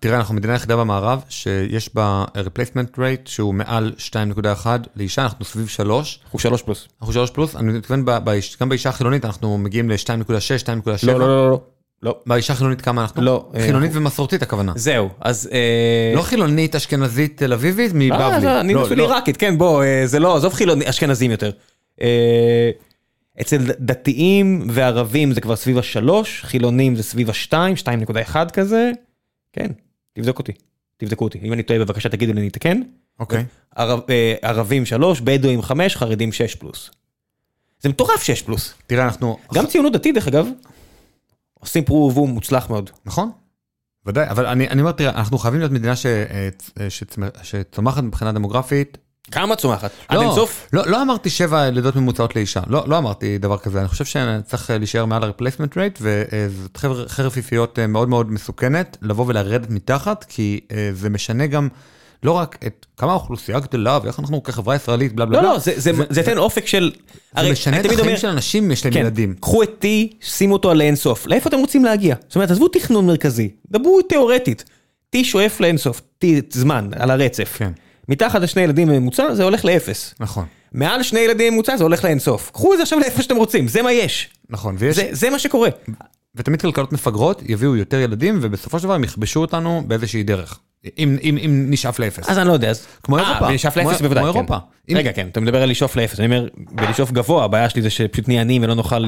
[0.00, 5.68] תראה, אנחנו מדינה יחידה במערב שיש בה replacement rate שהוא מעל 2.1 לאישה, אנחנו סביב
[5.68, 6.20] 3.
[6.24, 6.88] אנחנו שלוש פלוס.
[7.00, 8.04] אנחנו 3 פלוס, אני מתכוון
[8.60, 11.06] גם באישה החילונית אנחנו מגיעים ל-2.6, 2.7.
[11.06, 11.60] לא, לא, לא, לא.
[12.02, 12.16] לא.
[12.26, 13.22] באישה החילונית כמה אנחנו?
[13.22, 14.72] לא, אה, חילונית ומסורתית הכוונה.
[14.76, 15.48] זהו, אז...
[15.52, 18.60] אה, לא חילונית אשכנזית תל אביבית אה, מבבלי.
[18.60, 19.02] אני לא, נשוי לא.
[19.02, 21.50] עיראקית, כן, בוא, אה, זה לא, עזוב חילוני, אשכנזים יותר.
[22.00, 22.70] אה,
[23.40, 28.90] אצל דתיים וערבים זה כבר סביב השלוש, חילונים זה סביב השתיים, שתיים נקודה אחד כזה.
[29.52, 29.66] כן,
[30.12, 30.52] תבדוק אותי,
[30.96, 31.38] תבדקו אותי.
[31.42, 32.80] אם אני טועה בבקשה תגידו לי, אני אתקן.
[33.20, 33.44] אוקיי.
[33.76, 36.90] ערב- אה, ערבים שלוש, בדואים חמש, חרדים שש פלוס.
[37.80, 38.74] זה מטורף שש פלוס.
[38.86, 39.38] תראה, אנחנו...
[39.54, 40.46] גם ציונות דתית דרך אגב,
[41.60, 42.90] עושים פרו ורבו מוצלח מאוד.
[43.04, 43.30] נכון.
[44.06, 46.48] ודאי, אבל אני אני אומר, תראה, אנחנו חייבים להיות מדינה ש- אה,
[47.42, 48.98] שצומחת מבחינה דמוגרפית.
[49.30, 49.90] כמה צומחת?
[50.08, 50.68] עד לא, אינסוף?
[50.72, 54.70] לא, לא אמרתי שבע לידות ממוצעות לאישה, לא, לא אמרתי דבר כזה, אני חושב שצריך
[54.70, 59.70] אה, להישאר מעל ה-replacement rate, וזאת חרב חרב פיפיות אה, מאוד מאוד מסוכנת, לבוא ולרדת
[59.70, 61.68] מתחת, כי אה, זה משנה גם
[62.22, 65.52] לא רק את כמה האוכלוסייה גדלה ואיך אנחנו כחברה ישראלית, בלה בלה לא, בלה.
[65.52, 66.92] לא, זה- זה זה ייתן אופק של...
[67.40, 69.34] זה משנה את החיים של אנשים, יש להם כן, ילדים.
[69.40, 69.86] קחו את T,
[70.20, 71.26] שימו אותו על האינסוף.
[71.26, 72.14] לאיפה אתם רוצים להגיע?
[72.28, 74.64] זאת אומרת, עזבו תכנון מרכזי, דברו תיאורטית.
[75.16, 77.58] T שואף לאינסוף, T זמן, על הרצף.
[78.06, 78.12] כן.
[78.12, 80.14] מתחת לשני ילדים ממוצע זה הולך לאפס.
[80.20, 82.50] נכון, מעל שני ילדים ממוצע זה הולך לאינסוף.
[82.50, 84.28] קחו את זה עכשיו לאיפה שאתם רוצים, זה מה יש.
[84.50, 85.68] נכון, ויש, זה- זה מה שקורה.
[86.34, 90.58] ותמיד כלכלות מפגרות יביאו יותר ילדים, ובסופו של דבר הם יכבשו אותנו באיזושהי דרך,
[90.98, 92.28] אם, אם, אם נשאף לאפס.
[92.28, 92.86] אז אני לא יודע, אז...
[93.02, 93.46] כמו אה, אירופה.
[93.46, 94.38] ונשאף כמו- לאפס בוודאי, כמו כן.
[94.38, 94.56] אירופה.
[94.88, 97.90] אם- רגע, כן, אתה מדבר על לשאוף לאפס, אני אומר, בלשאוף גבוה, הבעיה שלי זה
[97.90, 99.04] שפשוט נהיה עניים ולא נוכל...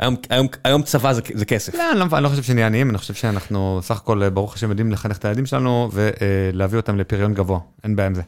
[0.00, 1.74] היום- היום- היום צבא זה- זה כסף.
[1.74, 4.54] לא, אני לא, אני לא חושב שנהיה עניים, אני חושב שאנחנו סך הכל, אה, ברוך
[4.54, 8.22] השם, יודעים לחנך את הילדים שלנו ולהביא אותם לפריון גבוה, אין בעיה עם זה.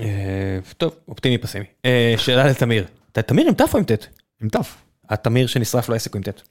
[0.00, 1.64] אה, טוב, אופטימי פסימי.
[1.84, 2.84] אה, שאלה לתמיר.
[3.12, 4.06] תמיר עם ת' או עם ט'?
[4.42, 4.56] עם ת'.
[5.10, 6.42] התמיר שנשרף לו עסק הוא עם ט'.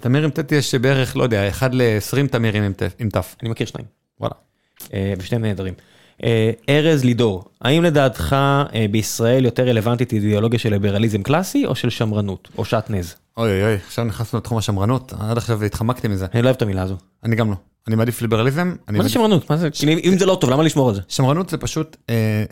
[0.00, 2.62] תמיר עם ט' יש בערך, לא יודע, 1 ל-20 תמירים
[2.98, 3.22] עם ת'-.
[3.42, 3.86] אני מכיר שניים.
[4.20, 4.34] וואלה.
[4.94, 5.74] אה, ושניהם נהדרים.
[6.24, 8.36] אה, ארז לידור, האם לדעתך
[8.74, 13.14] אה, בישראל יותר רלוונטית אידיאולוגיה של ליברליזם קלאסי או של שמרנות או שעטנז?
[13.38, 16.26] אוי אוי אוי, עכשיו נכנסנו לתחום השמרנות, עד עכשיו התחמקתי מזה.
[16.34, 16.96] אני לא אוהב את המילה הזו.
[17.24, 17.56] אני גם לא.
[17.86, 18.74] אני מעדיף ליברליזם.
[18.90, 19.50] מה זה שמרנות?
[19.50, 19.68] מה זה?
[20.04, 21.00] אם זה לא טוב, למה לשמור על זה?
[21.08, 22.44] שמרנות זה פשוט, אה,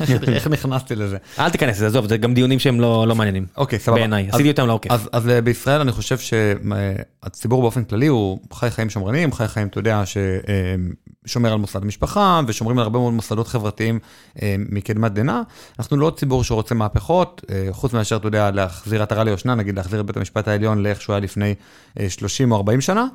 [0.28, 1.16] איך נכנסתי לזה?
[1.38, 3.46] אל תיכנס לזה, עזוב, זה גם דיונים שהם לא לא מעניינים.
[3.56, 3.98] אוקיי, סבבה.
[3.98, 4.90] בעיניי, עשיתי אותם לעוקף.
[5.12, 9.78] אז, אה, בישראל אני חושב שהציבור באופן כללי הוא חי חיים שמרניים, חי חיים, אתה
[9.78, 10.02] יודע,
[11.26, 13.98] ששומר על מוסד המשפחה ושומרים על הרבה מאוד מוסדות חברתיים
[14.42, 15.40] אה, מקדמת דנא.
[15.78, 20.00] אנחנו לא ציבור שרוצה מהפכות, אה, חוץ מאשר, אתה יודע, להחזיר עטרה ליושנה, נגיד להחזיר
[20.00, 21.54] את בית המשפט העליון לאיך שהוא היה לפני
[22.00, 23.06] אה, 30 או 40 שנה.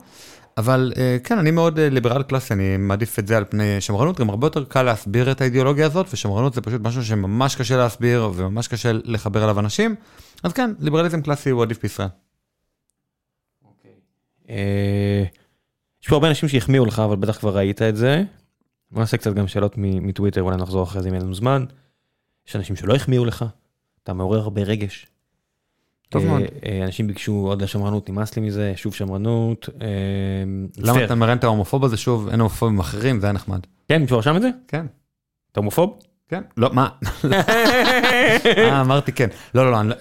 [0.57, 4.19] אבל אה, כן, אני מאוד אה, ליברל קלאסי, אני מעדיף את זה על פני שמרנות,
[4.19, 8.31] גם הרבה יותר קל להסביר את האידיאולוגיה הזאת, ושמרנות זה פשוט משהו שממש קשה להסביר
[8.35, 9.95] וממש קשה לחבר אליו אנשים.
[10.43, 12.07] אז כן, ליברליזם קלאסי הוא עדיף בישראל.
[14.49, 15.23] אה,
[16.01, 18.23] יש פה הרבה אנשים שהחמיאו לך, אבל בטח כבר ראית את זה.
[18.91, 21.65] בוא נעשה קצת גם שאלות מטוויטר, אולי נחזור אחרי זה אם אין לנו זמן.
[22.47, 23.45] יש אנשים שלא החמיאו לך,
[24.03, 25.07] אתה מעורר הרבה רגש.
[26.09, 26.41] טוב אה, מאוד.
[26.65, 29.69] אה, אנשים ביקשו עוד לשמרנות, נמאס לי מזה, שוב שמרנות.
[29.81, 29.87] אה,
[30.77, 31.05] למה.
[31.05, 33.59] אתה מראה את ההומופוב הזה שוב, אין הומופובים אחרים, זה היה נחמד.
[33.89, 34.49] כן, מישהו רשם את זה?
[34.67, 34.85] כן,
[35.51, 35.99] אתה הומופוב?
[36.29, 36.41] כן.
[36.57, 36.89] לא, מה?
[38.57, 39.27] אה, אמרתי כן.
[39.55, 39.95] לא, לא, לא, לא,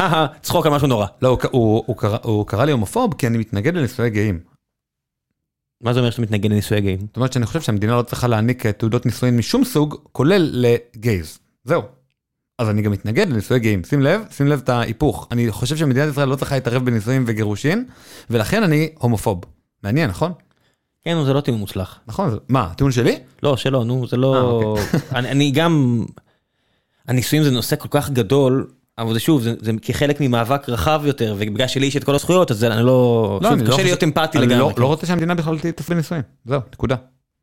[0.00, 1.06] אה, צחוק על משהו נורא.
[1.22, 4.40] לא, הוא קרא- לי הומופוב כי אני מתנגד לנישואי גאים.
[5.80, 6.98] מה זה אומר שאתה מתנגד לנישואי גאים?
[7.00, 11.38] זאת אומרת שאני חושב שהמדינה לא צריכה להעניק תעודות נישואין משום סוג, כולל לגייז.
[11.64, 11.82] זהו.
[12.60, 13.84] אז אני גם מתנגד לנישואי גאים.
[13.84, 15.28] שים לב, שים לב את ההיפוך.
[15.30, 17.84] אני חושב שמדינת ישראל לא צריכה להתערב בנישואים וגירושין,
[18.30, 19.40] ולכן אני הומופוב.
[19.84, 20.32] מעניין, נכון?
[21.04, 21.98] כן, נו, זה לא טיעון מוצלח.
[22.06, 23.18] נכון, זה- מה, הטיעון שלי?
[23.42, 24.34] לא, שלא, נו, זה לא...
[24.34, 24.84] אה, אוקיי.
[25.18, 26.04] אני, אני גם...
[27.08, 28.66] הנישואים זה נושא כל כך גדול,
[28.98, 32.50] אבל זה שוב, זה, זה כחלק ממאבק רחב יותר, ובגלל שלי יש את כל הזכויות,
[32.50, 33.38] אז אני לא...
[33.42, 34.60] לא, שוב, אני קשה לא להיות אמפתי אני לגמרי.
[34.68, 34.82] לא- כן.
[34.82, 36.22] לא רוצה שהמדינה בכלל תעשה נישואים.
[36.44, 36.96] זהו, נקודה.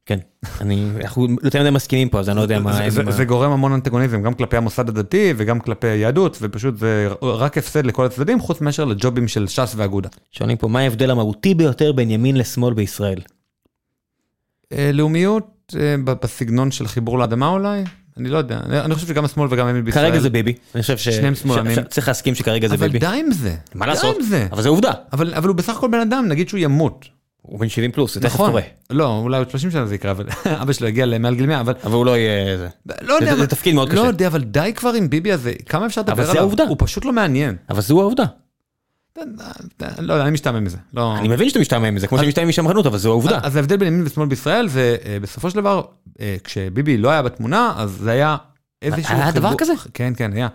[0.07, 0.19] כן,
[0.61, 0.89] אני...
[1.01, 2.89] אנחנו יותר מדי מסכימים פה, אז אני לא יודע מה...
[3.11, 7.85] זה- גורם המון אנטגוניזם, גם כלפי המוסד הדתי וגם כלפי היהדות, ופשוט זה רק הפסד
[7.85, 10.09] לכל הצדדים, חוץ מאשר לג'ובים של ש"ס ואגודה.
[10.31, 13.19] שואלים פה, מה ההבדל המהותי ביותר בין ימין לשמאל בישראל?
[14.73, 17.84] אה, לאומיות אה, בסגנון של חיבור לאדמה אולי?
[18.17, 20.09] אני לא יודע, אני חושב שגם השמאל וגם הימין בישראל.
[20.09, 20.53] כרגע זה ביבי.
[20.75, 21.09] אני חושב ש...
[21.09, 21.84] שניהם שמאלנים.
[21.89, 22.99] צריך להסכים שכרגע זה אבל ביבי.
[22.99, 23.55] די עם זה.
[23.75, 24.17] מה לעשות?
[24.51, 24.91] אבל זה עובדה.
[25.13, 27.16] אבל אבל הוא בסך הכל בן אדם, נגיד שהוא ימות.
[27.41, 28.49] הוא בן 70 פלוס, זה תכף נכון.
[28.49, 28.61] קורה.
[28.89, 30.26] לא, אולי עוד 30 שנה זה יקרה, אבל
[30.61, 32.57] אבא שלו הגיע למעל גיל 100, אבל אבל הוא לא יהיה...
[32.57, 32.68] זה.
[33.01, 33.26] לא יודע.
[33.26, 34.01] זה- אבל- תפקיד מאוד קשה.
[34.01, 36.34] לא יודע, אבל די כבר עם ביבי הזה, כמה אפשר לדבר אבל עליו?
[36.34, 36.64] זה העובדה.
[36.64, 37.55] הוא פשוט לא מעניין.
[37.69, 38.23] אבל זו העובדה.
[39.99, 40.77] לא יודע, אני משתעמם מזה.
[40.93, 41.18] לא...
[41.18, 43.39] אני מבין שאתה משתעמם מזה, כמו שאני משתעמם משמרנות, אבל זו העובדה.
[43.43, 45.81] אז ההבדל בין ימין ושמאל בישראל זה אה, בסופו של דבר,
[46.19, 48.38] אה, כשביבי לא היה בתמונה, אז זה היה
[48.81, 49.73] איזשהו היה דבר חיבור- כזה?
[49.93, 50.47] כן, כן, היה.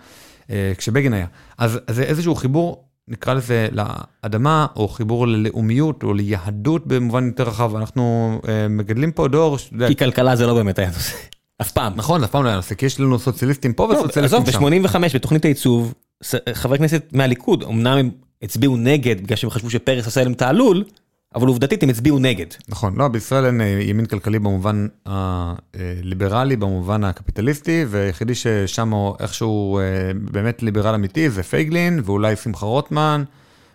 [0.50, 1.26] אה, כשבגין היה.
[1.58, 7.76] אז זה איזשהו חיבור נקרא לזה, לאדמה, או חיבור ללאומיות, או ליהדות במובן יותר רחב.
[7.76, 8.02] אנחנו
[8.48, 11.16] אה, מגדלים פה דור, יודע, כי כלכלה זה לא באמת היה נושא.
[11.60, 11.92] אף פעם.
[11.96, 14.60] נכון, אף פעם לא היה נושא, כי יש לנו סוציאליסטים פה לא, וסוציאליסטים שם.
[14.82, 18.10] ב-85 בתוכנית הייצוב, ס- חברי כנסת מהליכוד, אמנם הם
[18.42, 20.84] הצביעו נגד בגלל שהם חשבו שפרס עשה להם תעלול,
[21.34, 22.46] אבל עובדתית הם הצביעו נגד.
[22.68, 29.78] נכון, לא, בישראל אין אה, ימין כלכלי במובן הליברלי, במובן הקפיטליסטי, והיחידי ששם הוא איכשהו
[29.78, 29.82] אה,
[30.32, 33.24] באמת ליברל אמיתי זה פייגלין, ואולי שמחה רוטמן,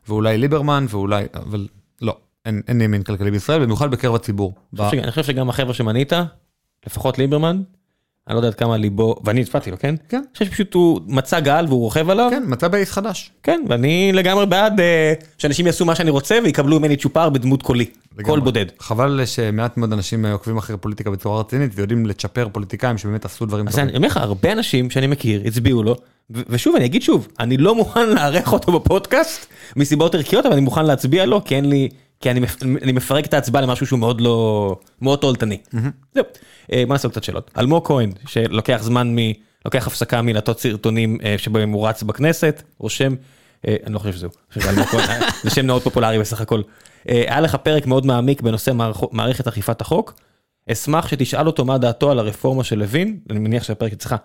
[0.07, 1.67] ואולי ליברמן, ואולי, אבל
[2.01, 4.53] לא, אין, אין ימין כלכלי בישראל, במיוחד בקרב הציבור.
[4.73, 6.13] ב- אני חושב ש- אני חושב שגם החבר'ה שמנית,
[6.87, 7.61] לפחות ליברמן,
[8.27, 9.95] אני לא יודע עד כמה ליבו, ואני הצבעתי לו, כן?
[10.09, 10.17] כן.
[10.17, 13.31] אני חושב שפשוט הוא מצא גל והוא רוכב עליו, כן, מצא base חדש.
[13.43, 17.85] כן, ואני לגמרי בעד אה, שאנשים יעשו מה שאני רוצה ויקבלו ממני צ'ופר בדמות קולי,
[17.85, 18.41] קול לגמרי.
[18.41, 18.65] בודד.
[18.79, 23.45] חבל שמעט מאוד אנשים אה, עוקבים אחרי פוליטיקה בצורה רצינית ויודעים לצ'פר פוליטיקאים שבאמת עשו
[23.45, 23.89] דברים אז טובים.
[23.89, 25.95] אני אומר לך, הרבה אנשים שאני מכיר הצביעו לו,
[26.29, 29.45] ושוב, אני אגיד שוב, אני לא מוכן לארח אותו בפודקאסט
[29.75, 31.89] מסיבות ערכיות, אבל אני מוכן להצביע לו, כי אין לי,
[32.21, 35.57] כי אני, מפ- אני מפרק את ההצבעה למשהו שהוא מאוד לא, מאוד תועלתני.
[36.13, 36.23] זהו,
[36.71, 37.51] בוא נעשה קצת שאלות.
[37.57, 39.31] אלמוג כהן, שלוקח זמן מ...
[39.67, 43.15] לוקח הפסקה מלעטות סרטונים אה, שבהם הוא רץ בכנסת, רושם,
[43.67, 46.61] אה, אני לא חושב שזהו, שזה אלמוג כהן, אה, זה שם מאוד פופולרי בסך הכל.
[47.05, 48.71] היה לך פרק מאוד מעמיק בנושא
[49.11, 50.13] מערכת אכיפת החוק.
[50.71, 54.15] אשמח שתשאל אותו מה דעתו על הרפורמה של לוין, אני מניח שהפרק אצלך,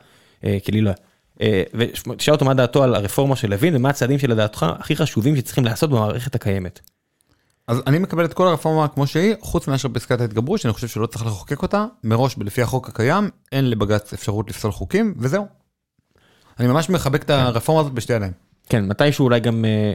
[0.62, 1.64] כי לי לא היה.
[1.74, 5.90] ותשאל אותו מה דעתו על הרפורמה של לוין ומה הצעדים שלדעתך הכי חשובים שצריכים לעשות
[5.90, 6.80] במערכת הקיימת.
[7.68, 11.06] אז אני מקבל את כל הרפורמה כמו שהיא, חוץ מאשר פסקת ההתגברות, שאני חושב שלא
[11.06, 15.46] צריך לחוקק אותה, מראש לפי החוק הקיים, אין לבג"ץ אפשרות לפסול חוקים, וזהו.
[16.60, 18.32] אני ממש מחבק את הרפורמה הזאת בשתי ידיים.
[18.68, 19.94] כן, מתישהו אולי גם, אה,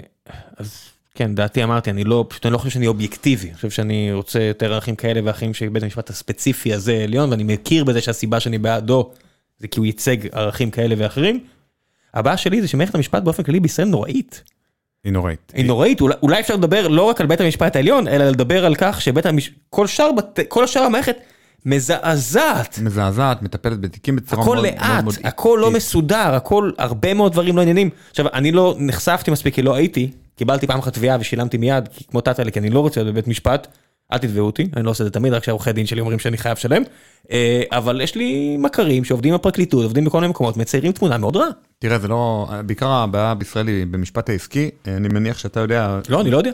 [0.58, 4.14] אז כן, דעתי אמרתי, אני לא, פשוט אני לא חושב שאני אובייקטיבי, אני חושב שאני
[4.14, 8.58] רוצה יותר ערכים כאלה ואחרים שבית המשפט הספציפי הזה עליון, ואני מכיר בזה שהסיבה שאני
[8.58, 9.12] בעדו
[9.58, 11.44] זה כי הוא ייצג ערכים כאלה ואחרים.
[12.14, 14.44] הבעיה שלי זה שמערכת המשפט באופן כללי בישראל נוראית.
[15.08, 15.52] היא נוראית.
[15.56, 19.02] היא נוראית, אולי, אפשר לדבר לא רק על בית המשפט העליון, אלא לדבר על כך
[19.02, 19.56] שבית המשפט,
[20.50, 21.18] כל שאר, המערכת
[21.66, 22.80] מזעזעת.
[22.80, 25.72] מזעזעת, מטפלת בתיקים בצורה הכל מאוד לאט, מאוד הכל לא.
[25.72, 27.90] מסודר, הכל, הרבה מאוד דברים לא עניינים.
[28.10, 32.22] עכשיו, אני לא נחשפתי מספיק כי לא הייתי, קיבלתי פעם אחת תביעה ושילמתי מיד, כמו
[32.22, 33.68] טאטאלי, כי אני לא רוצה להיות בבית משפט,
[34.14, 36.38] אל תתבעו אותי, אני לא עושה את זה תמיד, רק שהעורכי דין שלי אומרים שאני
[36.38, 36.82] חייב לשלם.
[37.32, 41.48] אה, אבל יש לי מכרים שעובדים בפרקליטות, עובדים בכל מיני מקומות, מציירים תמונה מאוד רעה.
[41.80, 46.32] תראה, זה לא, בעיקר הבעיה בישראל היא במשפט העסקי, אני מניח שאתה יודע, לא, אני
[46.32, 46.52] לא יודע.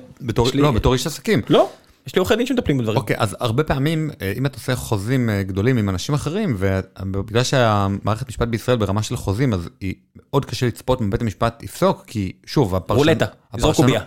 [0.53, 1.41] לא, בתור איש עסקים.
[1.49, 1.69] לא,
[2.07, 2.97] יש לי עורכי דין שמטפלים בדברים.
[2.97, 7.43] אוקיי, אז הרבה פעמים, אה, אם אתה עושה חוזים אה, גדולים עם אנשים אחרים, ובגלל
[7.43, 12.03] שהמערכת משפט בישראל ברמה של חוזים, אז היא מאוד קשה לצפות אם בית המשפט יפסוק,
[12.07, 13.07] כי שוב, הפרשנות...
[13.07, 14.01] רולטה, הפרשנות- קובייה.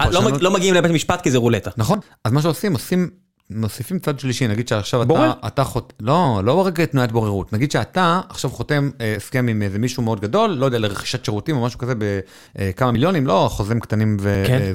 [0.00, 1.70] אה, לא לא מגיעים לבית משפט כי זה רולטה.
[1.76, 3.10] נכון, אז מה שעושים, עושים,
[3.50, 5.30] מוסיפים צד שלישי, נגיד שעכשיו בורר?
[5.30, 5.92] אתה, אתה חוט...
[6.00, 10.50] לא, לא רק תנועת בוררות, נגיד שאתה עכשיו חותם הסכם עם איזה מישהו מאוד גדול,
[10.50, 14.16] לא יודע, לרכישת שירותים או משהו כזה בכמה מיליונים, לא חוזים קטנים
[14.46, 14.72] כן.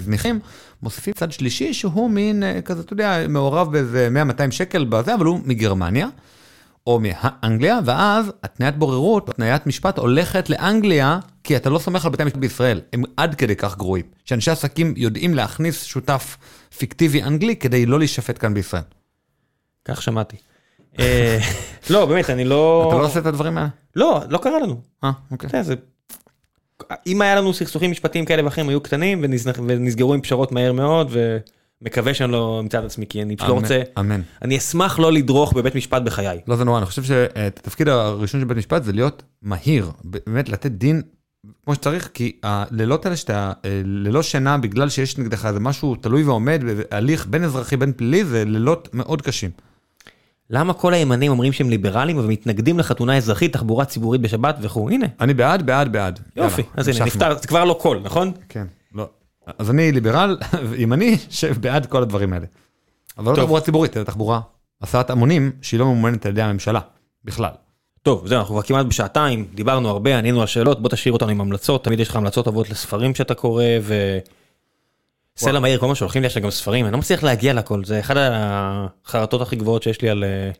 [0.84, 4.10] מוסיפים צד שלישי שהוא מין אה, כזה, אתה יודע, מעורב באיזה
[4.50, 6.08] 100-200 שקל בזה, אבל הוא מגרמניה.
[6.88, 12.24] או מאנגליה, ואז התניית בוררות, התניית משפט הולכת לאנגליה, כי אתה לא סומך על בתי
[12.24, 16.38] המשפט בישראל, הם עד כדי כך גרועים, שאנשי עסקים יודעים להכניס שותף
[16.78, 18.82] פיקטיבי אנגלי כדי לא להישפט כאן בישראל.
[19.86, 20.38] כך שמעתי.
[21.00, 21.40] אה,
[21.90, 22.86] לא, באמת, אני לא...
[22.88, 23.70] אתה לא עושה את הדברים האלה?
[23.96, 24.82] לא, לא קרה לנו.
[25.04, 25.50] אה, אוקיי.
[27.08, 29.26] אם היה לנו סכסוכים משפטיים כאלה ואחרים היו קטנים
[29.68, 31.12] ונסגרו עם פשרות מהר מאוד
[31.82, 34.22] ומקווה שאני לא אמצא את עצמי כי אני פשוט לא רוצה, אמן.
[34.42, 36.40] אני אשמח לא לדרוך בבית משפט בחיי.
[36.48, 40.72] לא זה נורא, אני חושב שהתפקיד הראשון של בית משפט זה להיות מהיר, באמת לתת
[40.72, 41.02] דין
[41.66, 46.24] כמו שצריך, כי הלילות האלה שאתה אה, ללא שינה בגלל שיש נגדך איזה משהו תלוי
[46.24, 49.52] ועומד, הליך בין אזרחי בין פלילי, זה לילות מאוד קשים.
[50.50, 55.34] למה כל הימנים אומרים שהם ליברלים ומתנגדים לחתונה אזרחית, תחבורה ציבורית בשבת וכו', הנה, אני
[55.34, 56.20] בעד, בעד, בעד.
[56.36, 57.06] יופי, יאללה, אז הנה.
[57.06, 58.32] נפתר, זה כבר לא קול, נכון?
[58.50, 59.10] כן, לא.
[59.58, 60.38] אז אני ליברל,
[60.78, 62.46] ימני, שבעד כל הדברים האלה.
[63.18, 63.44] אבל לא טוב.
[63.44, 64.40] תחבורה ציבורית, אלא תחבורה,
[64.82, 66.80] הסעת המונים, שהיא לא ממומנת על ידי הממשלה,
[67.26, 67.52] בכלל.
[68.02, 71.42] טוב, זהו, אנחנו כבר כמעט בשעתיים, דיברנו הרבה, ענינו על שאלות, בוא תשאיר אותנו עם
[71.42, 74.18] המלצות, תמיד יש לך המלצות טובות לספרים שאתה קורא, ו...
[75.38, 78.00] סלע מהיר, כל מה שהולכים לי עכשיו גם ספרים, אני לא מצליח להגיע לכל, זה
[78.00, 80.52] אחד החרטות הכי גבוהות שיש לי על אה,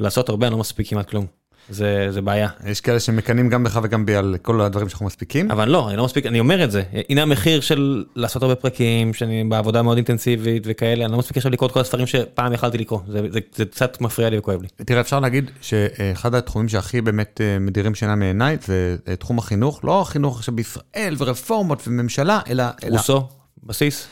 [0.00, 1.26] לעשות הרבה, אני לא מספיק כמעט כלום.
[1.68, 2.48] זה, זה בעיה.
[2.66, 5.50] יש כאלה שמקנאים גם בך וגם בי על כל הדברים שאנחנו מספיקים.
[5.50, 9.14] אבל לא, אני לא מספיק, אני אומר את זה, הנה המחיר של לעשות הרבה פרקים,
[9.14, 12.78] שאני בעבודה מאוד אינטנסיבית וכאלה, אני לא מספיק עכשיו לקרוא את כל הספרים שפעם יכלתי
[12.78, 14.68] לקרוא, זה, זה, זה קצת מפריע לי וכואב לי.
[14.76, 19.84] תראה, אפשר להגיד שאחד התחומים שהכי באמת אה, מדירים שינה מעיניי זה אה, תחום החינוך,
[19.84, 22.64] לא החינוך עכשיו בישראל ורפורמות וממשלה, אלא...
[22.84, 23.28] אלא- רוסו,
[23.66, 24.06] בסיס,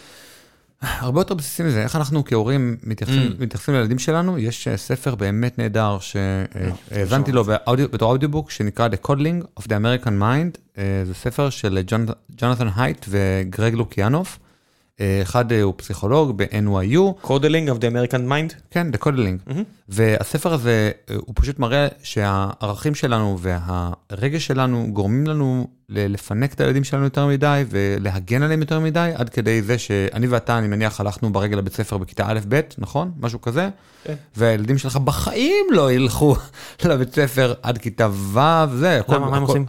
[0.83, 3.43] הרבה יותר בסיסי מזה, איך אנחנו כהורים מתייחסים, Mm.
[3.43, 9.07] מתייחסים לילדים שלנו, יש אה, ספר באמת נהדר שהאזנתי לו באודיו, בתור audiobook שנקרא The
[9.07, 14.52] Coddling of the American Mind, אה, זה ספר של ג'ונ- ג'ונתן הייט וגרג לוקיאנוף, אה,
[15.01, 18.55] אחד אה, הוא פסיכולוג ב-NYU, Coddling of the American mind?
[18.71, 19.47] כן, The Coddling.
[19.47, 19.63] מהמם.
[19.89, 26.85] והספר הזה, אה, הוא פשוט מראה שהערכים שלנו והרגש שלנו גורמים לנו לפנק את הילדים
[26.85, 31.33] שלנו יותר מדי ולהגן עליהם יותר מדי, עד כדי זה שאני ואתה, אני מניח, הלכנו
[31.33, 33.13] ברגל לבית ספר בכיתה א'-ב', נכון?
[33.21, 33.69] משהו כזה?
[34.05, 34.15] כן.
[34.37, 36.37] והילדים שלך בחיים לא ילכו
[36.85, 38.41] לבית ספר עד כיתה ו',
[38.77, 39.01] זה.
[39.09, 39.67] למה, מה הם עושים?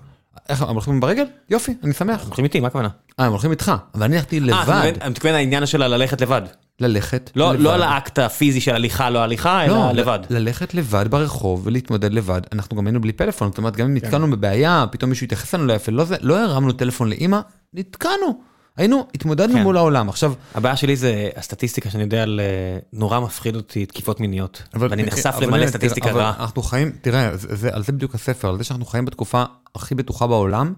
[0.49, 1.25] איך, הם הולכים ברגל?
[1.49, 2.23] יופי, אני שמח.
[2.25, 2.87] הולכים איתי, מה הכוונה?
[3.19, 6.41] אה, הם הולכים איתך, אבל אני הלכתי אה, לבד, אתה מתכוון העניין שלה ללכת לבד.
[6.79, 7.63] ללכת לא לבד.
[7.63, 10.19] לא על האקט הפיזי של הליכה, לא הליכה, אלא לא, לבד.
[10.29, 12.41] ל- ללכת לבד ברחוב ולהתמודד לבד.
[12.51, 15.65] אנחנו גם היינו בלי פלאפון, זאת אומרת, גם אם נתקענו בבעיה, פתאום מישהו התייחס לנו
[15.65, 17.39] לא יפה, לא לא הרמנו טלפון לאימא,
[17.73, 18.41] נתקענו.
[18.77, 19.63] היינו, התמודדנו כן.
[19.63, 20.09] מול העולם.
[20.09, 22.39] עכשיו, הבעיה שלי זה הסטטיסטיקה שאני יודע על...
[22.43, 24.63] אה, נורא מפחיד אותי תקיפות מיניות.
[24.73, 26.33] אבל- ואני נחשף אבל למלא סטטיסטיקה רעה.
[26.39, 29.43] אנחנו חיים, תראה, זה, זה, על זה בדיוק הספר, על זה שאנחנו חיים בתקופה
[29.75, 30.73] הכי בטוחה בעולם.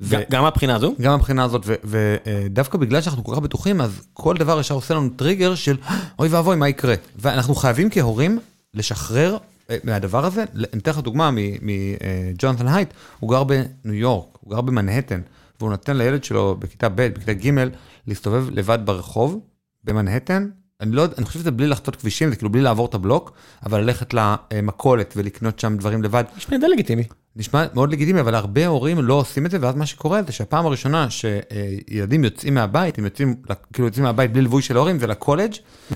[0.00, 0.94] ו- גם מהבחינה הזו?
[1.00, 5.08] גם מהבחינה הזאת, ודווקא בגלל שאנחנו כל כך בטוחים, אז כל דבר ישר עושה לנו
[5.16, 5.76] טריגר של
[6.18, 6.94] אוי ואבוי, מה יקרה?
[7.16, 8.38] ואנחנו חייבים כהורים
[8.74, 9.36] לשחרר
[9.70, 10.44] אה, מהדבר הזה.
[10.72, 11.30] אני אתן לך דוגמה
[11.62, 12.88] מג'ונתן הייט,
[13.20, 13.64] הוא גר בניו
[13.94, 15.20] יורק, הוא גר במנהטן,
[15.60, 17.50] והוא נותן לילד שלו בכיתה ב', בכיתה ג',
[18.06, 19.40] להסתובב לבד ברחוב,
[19.84, 20.48] במנהטן.
[20.80, 23.32] אני לא יודע, אני חושב שזה בלי לחצות כבישים, זה כאילו בלי לעבור את הבלוק,
[23.66, 26.24] אבל ללכת למכולת ולקנות שם דברים לבד.
[26.36, 27.04] נשמע די לגיטימי.
[27.36, 30.66] נשמע מאוד לגיטימי, אבל הרבה הורים לא עושים את זה, ואז מה שקורה זה שהפעם
[30.66, 33.34] הראשונה שילדים יוצאים מהבית, הם יוצאים,
[33.72, 35.52] כאילו יוצאים מהבית בלי ליווי של ההורים, זה לקולג',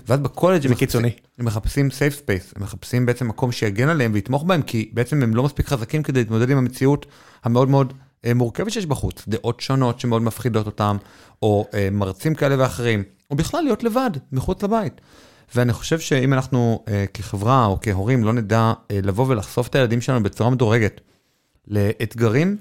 [0.08, 1.08] ואז בקולג' הם קיצוני.
[1.08, 5.22] מחפשים- הם מחפשים safe space, הם מחפשים בעצם מקום שיגן עליהם ויתמוך בהם, כי בעצם
[5.22, 7.06] הם לא מספיק חזקים כדי להתמודד עם המציאות
[7.44, 7.92] המאוד מאוד
[8.34, 10.96] מורכבת שיש בחוץ, דעות שונות שמאוד מפחידות אותם,
[11.42, 15.01] או אה, מרצים כאלה ואחרים, או בכלל להיות לבד, מחוץ לבית.
[15.55, 20.01] ואני חושב שאם אנחנו אה, כחברה או כהורים לא נדע אה, לבוא ולחשוף את הילדים
[20.01, 21.01] שלנו בצורה מדורגת
[21.68, 22.56] לאתגרים,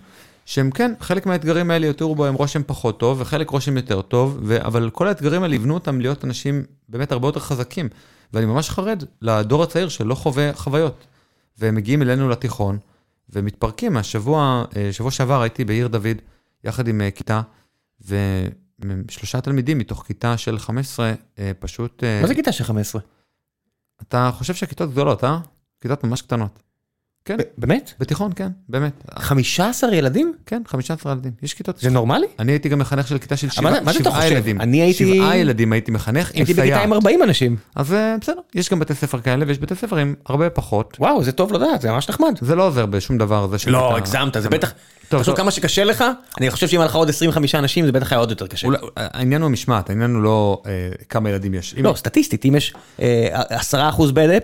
[0.45, 4.65] שהם כן, חלק מהאתגרים האלה יותירו בהם רושם פחות טוב, וחלק רושם יותר טוב, ו-
[4.65, 7.89] אבל כל האתגרים האלה יבנו אותם להיות אנשים באמת הרבה יותר חזקים.
[8.33, 11.05] ואני ממש חרד לדור הצעיר שלא חווה חוויות.
[11.59, 12.77] והם מגיעים אלינו לתיכון,
[13.29, 13.97] ומתפרקים.
[13.97, 16.21] השבוע, אה, שבוע שעבר הייתי בעיר דוד,
[16.63, 17.41] יחד עם אה, כיתה,
[18.01, 22.03] ושלושה תלמידים מתוך כיתה של 15, אה, פשוט...
[22.21, 23.01] מה זה כיתה של 15?
[24.01, 25.39] אתה חושב שהכיתות גדולות, אה?
[25.81, 26.63] כיתות ממש קטנות.
[27.25, 27.93] כן, באמת?
[27.99, 28.91] בתיכון, כן, באמת.
[29.19, 30.33] 15 ילדים?
[30.45, 31.31] כן, 15 ילדים.
[31.43, 31.77] יש כיתות...
[31.79, 32.27] זה נורמלי?
[32.39, 34.31] אני הייתי גם מחנך של כיתה של שבעה מה זה אתה חושב?
[34.31, 34.61] ילדים.
[34.61, 36.83] אני הייתי- שבעה ילדים הייתי מחנך עם הייתי בכיתה סייעת.
[36.83, 37.55] עם 40 אנשים.
[37.75, 40.97] אז אה, בסדר, יש גם בתי ספר כאלה ויש בתי ספר עם הרבה פחות.
[40.99, 42.37] וואו, זה טוב לדעת, זה ממש נחמד.
[42.41, 43.47] זה לא עוזר בשום דבר.
[43.57, 44.73] זה לא, הגזמת, זה בטח...
[45.09, 45.35] תחשוב.
[45.37, 46.03] כמה שקשה לך,
[46.39, 48.67] אני חושב שאם היה לך עוד 25 אנשים זה בטח היה עוד יותר קשה.
[48.97, 50.71] העניין הוא המשמעת, העניין הוא לא אה,
[51.09, 51.75] כמה ילדים יש.
[51.77, 53.41] לא, סטטיסטית, אם יש אה,
[53.73, 54.37] 10% בד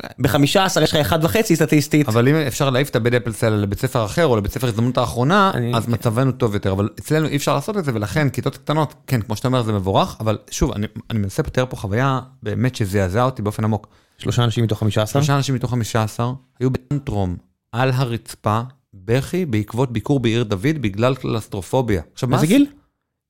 [0.00, 0.34] אפלס,
[0.76, 2.08] ב-15 יש לך 1.5 סטטיסטית.
[2.08, 4.98] אבל אם אפשר להעיף את הבד אפלס האלה לבית ספר אחר או לבית ספר הזדמנות
[4.98, 8.56] האחרונה, אני- אז מצבנו טוב יותר, אבל אצלנו אי אפשר לעשות את זה, ולכן כיתות
[8.56, 12.20] קטנות, כן, כמו שאתה אומר, זה מבורך, אבל שוב, אני אני מנסה לתאר פה חוויה
[12.42, 13.86] באמת שזעזעה אותי באופן עמוק.
[14.18, 15.22] שלושה אנשים מתוך 15?
[15.22, 17.36] שלושה אנשים מתוך 15 היו בטנטרום
[17.72, 18.60] על הרצפה,
[18.94, 22.02] בכי בעקבות ביקור בעיר דוד בגלל קלסטרופוביה.
[22.12, 22.66] עכשיו, מה זה גיל?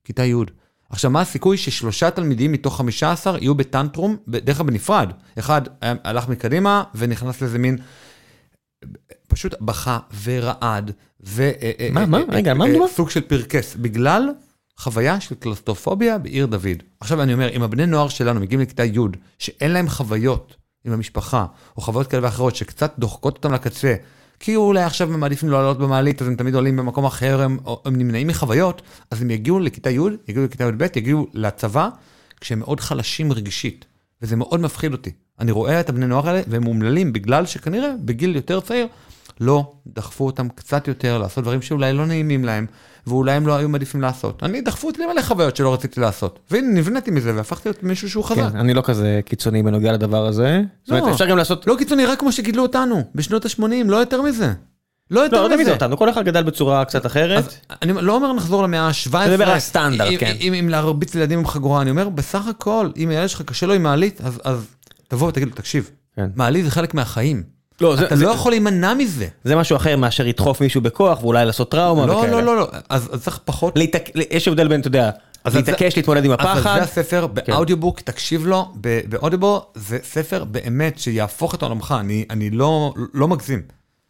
[0.05, 0.35] כיתה י'.
[0.91, 5.11] עכשיו, מה הסיכוי ששלושה תלמידים מתוך 15 יהיו בטנטרום, בדרך כלל בנפרד?
[5.39, 7.79] אחד היה- הלך מקדימה ונכנס לאיזה מין,
[9.29, 10.93] פשוט בכה ורעד,
[11.27, 11.51] ו...
[11.93, 12.19] מה, מה?
[12.19, 12.89] אה, רגע, מה אה, מדובר?
[12.89, 14.29] סוג של פרקס, בגלל
[14.79, 16.83] חוויה של קלסטרופוביה בעיר דוד.
[17.01, 18.99] עכשיו אני אומר, אם הבני נוער שלנו מגיעים לכיתה י',
[19.39, 21.47] שאין להם חוויות עם המשפחה,
[21.77, 23.95] או חוויות כאלה ואחרות שקצת דוחקות אותם לקצה,
[24.41, 27.59] כי אולי עכשיו הם מעדיפים לא לעלות במעלית, אז הם תמיד עולים במקום אחר, הם,
[27.85, 29.99] הם נמנעים מחוויות, אז הם יגיעו לכיתה י',
[30.29, 31.89] יגיעו לכיתה י"ב, יגיעו לצבא,
[32.41, 33.85] כשהם מאוד חלשים רגשית,
[34.23, 35.11] וזה מאוד מפחיד אותי.
[35.41, 38.87] אני רואה את הבני נוער האלה, והם אומללים בגלל שכנראה בגיל יותר צעיר,
[39.41, 42.67] לא דחפו אותם קצת יותר לעשות דברים שאולי לא נעימים להם,
[43.07, 44.43] ואולי הם לא היו מעדיפים לעשות.
[44.43, 46.39] אני, דחפו אותי למלא חוויות שלא רציתי לעשות.
[46.51, 48.37] והנה, נבנתי מזה והפכתי להיות מישהו שהוא חזק.
[48.53, 50.63] כן, אני לא כזה קיצוני בנוגע לדבר הזה.
[50.85, 51.13] זאת אומרת, לא.
[51.13, 51.67] אפשר גם לעשות...
[51.67, 54.53] לא קיצוני, רק כמו שגידלו אותנו, בשנות ה-80, לא יותר מזה.
[55.11, 55.73] לא יותר לא, לא תמיד מזה.
[55.73, 57.45] אותנו, כל אחד גדל בצורה קצת אחרת.
[57.45, 59.09] אז אני לא אומר נחזור למאה ה-17.
[59.09, 60.37] אתה מדבר על הסטנדרט, אם- כן.
[60.41, 63.73] אם אם להרביץ לילדים עם חגורה, אני אומר, בסך הכל, אם הילד שלך קשה לו
[63.75, 64.67] עם מעלית, אז- אז
[65.09, 66.27] תבוא ותגיד לו, תקשיב, כן.
[66.37, 67.43] מעלית זה חלק מהחיים.
[67.81, 69.29] לא, זה- אתה זה- לא יכול להימנע מזה.
[69.45, 72.33] זה משהו אחר מאשר לדחוף מישהו בכוח ואולי לעשות טראומה לא, וכאלה.
[72.33, 73.77] לא, לא, לא, אז אז צריך פחות...
[73.79, 75.11] להתעק- יש הבדל בין, אתה יודע,
[75.45, 76.77] אז זה- להתעקש להתמודד עם אבל הפחד.
[76.79, 82.51] זה הספר באודיובוק, תקשיב לו, ב- באודיובו זה ספר באמת שיהפוך את עולמך, אני אני
[82.51, 83.63] לא לא מגזים.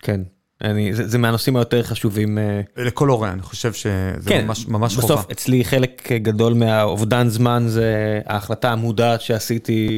[0.03, 0.21] כן.
[0.65, 2.39] אני, זה, זה מהנושאים היותר חשובים.
[2.39, 3.91] אה, לכל הורה, אני חושב שזה
[4.27, 5.15] כן, ממש, ממש חובה.
[5.15, 7.95] בסוף אצלי חלק גדול מהאובדן זמן זה
[8.27, 9.89] ההחלטה המודעת שעשיתי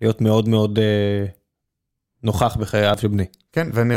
[0.00, 0.84] להיות מאוד מאוד אה,
[2.24, 3.24] נוכח בחייו של בני.
[3.52, 3.94] כן, ואני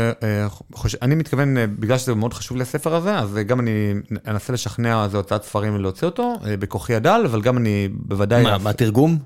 [1.02, 3.94] אה, מתכוון, אה, בגלל שזה מאוד חשוב לי הספר הזה, אז אה, גם אני
[4.26, 8.42] אנסה לשכנע איזה הוצאת ספרים להוציא אותו, בכוחי הדל, אבל גם אני בוודאי...
[8.42, 9.18] מה, מה תרגום?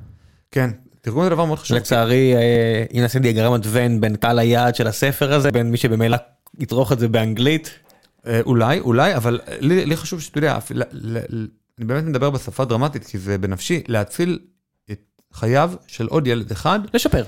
[0.50, 0.70] כן,
[1.00, 1.76] תרגום זה דבר מאוד חשוב.
[1.76, 2.34] לצערי,
[2.92, 6.16] אם נעשה דיאגרמת ון בין קהל היעד של הספר הזה, בין מי שבמילא
[6.58, 7.70] יצרוך את זה באנגלית.
[8.46, 10.58] אולי, אולי, אבל לי, לי חשוב שאתה יודע,
[11.78, 14.38] אני באמת מדבר בשפה דרמטית, כי זה בנפשי, להציל
[14.90, 15.00] את
[15.32, 17.24] חייו של עוד ילד אחד, לשפר.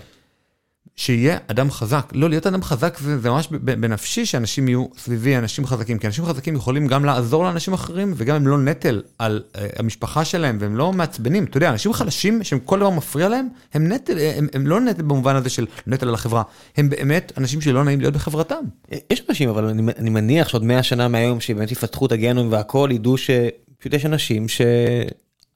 [0.96, 2.12] שיהיה אדם חזק.
[2.12, 6.24] לא, להיות אדם חזק זה, זה ממש בנפשי שאנשים יהיו סביבי אנשים חזקים, כי אנשים
[6.24, 10.76] חזקים יכולים גם לעזור לאנשים אחרים, וגם הם לא נטל על uh, המשפחה שלהם, והם
[10.76, 11.44] לא מעצבנים.
[11.44, 15.02] אתה יודע, אנשים חלשים, שהם כל דבר מפריע להם, הם נטל, הם, הם לא נטל
[15.02, 16.42] במובן הזה של נטל על החברה,
[16.76, 18.64] הם באמת אנשים שלא נעים להיות בחברתם.
[19.10, 22.88] יש אנשים, אבל אני, אני מניח שעוד 100 שנה מהיום, שבאמת יפתחו את הגנום והכל,
[22.92, 24.48] ידעו שפשוט יש אנשים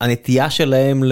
[0.02, 1.02] שהנטייה שלהם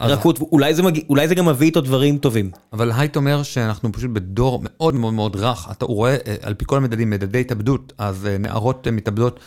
[0.00, 2.50] לרכות, אולי זה, מגיע, אולי זה גם מביא איתו דברים טובים.
[2.72, 6.64] אבל הייט אומר שאנחנו פשוט בדור מאוד מאוד מאוד רך, אתה רואה אה, על פי
[6.68, 9.40] כל המדדים, מדדי התאבדות, אז אה, נערות אה, מתאבדות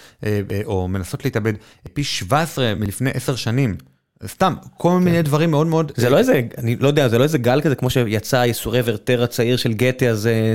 [0.66, 1.54] או מנסות להתאבד
[1.94, 3.76] פי 17 מלפני 10 שנים.
[4.28, 5.92] סתם, כל מיני דברים מאוד מאוד...
[5.96, 9.24] זה לא איזה, אני לא יודע, זה לא איזה גל כזה, כמו שיצא ייסורי ורטר
[9.24, 10.54] הצעיר של גתה, אז אה,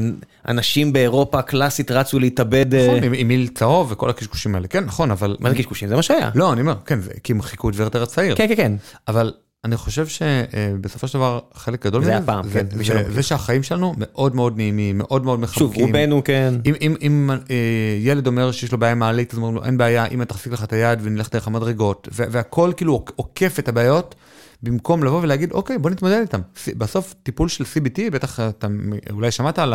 [0.48, 2.74] אנשים באירופה הקלאסית רצו להתאבד.
[2.74, 5.36] אה, נכון, עם- עם מיל צהוב וכל הקשקושים האלה, כן, נכון, אבל...
[5.40, 5.88] מה זה קשקושים?
[5.88, 6.30] זה מה שהיה.
[6.34, 8.34] לא, אני אומר, כן, זה כי הם חיכו את ורטר הצעיר.
[8.36, 8.72] כן, כן, כן.
[9.08, 9.32] אבל
[9.64, 14.34] אני חושב שבסופו של דבר חלק גדול זה מזה, זה- כן, זה- שהחיים שלנו מאוד
[14.34, 15.58] מאוד נעימים, מאוד מאוד מחבקים.
[15.58, 16.54] שוב, רובנו כן.
[16.66, 17.56] אם, אם, אם אה,
[18.00, 20.64] ילד אומר שיש לו בעיה עם מעלית, אז אומרים לו, אין בעיה, אמא תחזיק לך
[20.64, 24.14] את היד ונלך דרך המדרגות, והכל כאילו עוקף את הבעיות,
[24.62, 26.40] במקום לבוא ולהגיד, אוקיי, בוא נתמודד איתם.
[26.78, 28.66] בסוף טיפול של CBT, בטח אתה
[29.10, 29.74] אולי שמעת על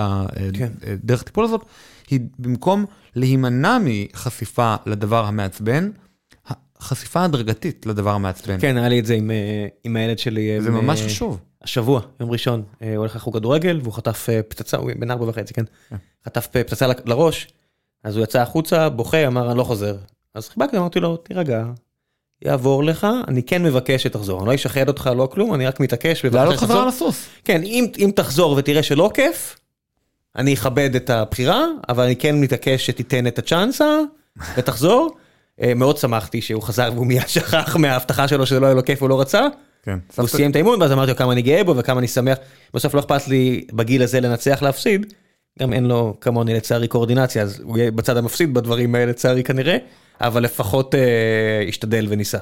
[0.54, 0.70] כן.
[0.94, 1.66] הדרך טיפול הזאת,
[2.10, 2.86] היא במקום
[3.16, 5.90] להימנע מחשיפה לדבר המעצבן,
[6.82, 8.60] חשיפה הדרגתית לדבר המעצבן.
[8.60, 10.62] כן, היה לי את זה עם, אה, עם הילד שלי.
[10.62, 11.40] זה אה, ממש אה, חשוב.
[11.62, 15.26] השבוע, יום ראשון, אה, הוא הולך לחוג כדורגל והוא חטף אה, פצצה, הוא בן ארבע
[15.30, 15.64] וחצי, כן?
[16.26, 17.48] חטף אה, פצצה לראש,
[18.04, 19.98] אז הוא יצא החוצה, בוכה, אמר אני לא חוזר.
[20.36, 21.66] אז חיבקתי, אמרתי לו, תירגע,
[22.42, 26.26] יעבור לך, אני כן מבקש שתחזור, אני לא אשחד אותך, לא כלום, אני רק מתעקש.
[26.26, 27.26] לעלות שתחזור." חזרה על הסוס.
[27.44, 29.60] כן, אם, אם תחזור ותראה שלא כיף,
[30.36, 34.00] אני אכבד את הבחירה, אבל אני כן מתעקש שתיתן את הצ'אנסה
[34.58, 35.18] ותחזור.
[35.62, 39.02] אה, מאוד שמחתי שהוא חזר והוא מיד שכח מההבטחה שלו שזה לא היה לו כיף
[39.02, 39.48] והוא לא רצה.
[39.84, 40.00] כן.
[40.18, 42.38] הוא סיים את האימון ואז אמרתי לו כמה אני גאה בו וכמה אני שמח.
[42.74, 45.14] בסוף לא אכפת לי בגיל הזה לנצח להפסיד.
[45.60, 49.78] גם אין לו כמוני לצערי קואורדינציה אז הוא יהיה בצד המפסיד בדברים האלה לצערי כנראה.
[50.22, 51.00] אבל לפחות אה,
[51.68, 52.38] השתדל וניסה.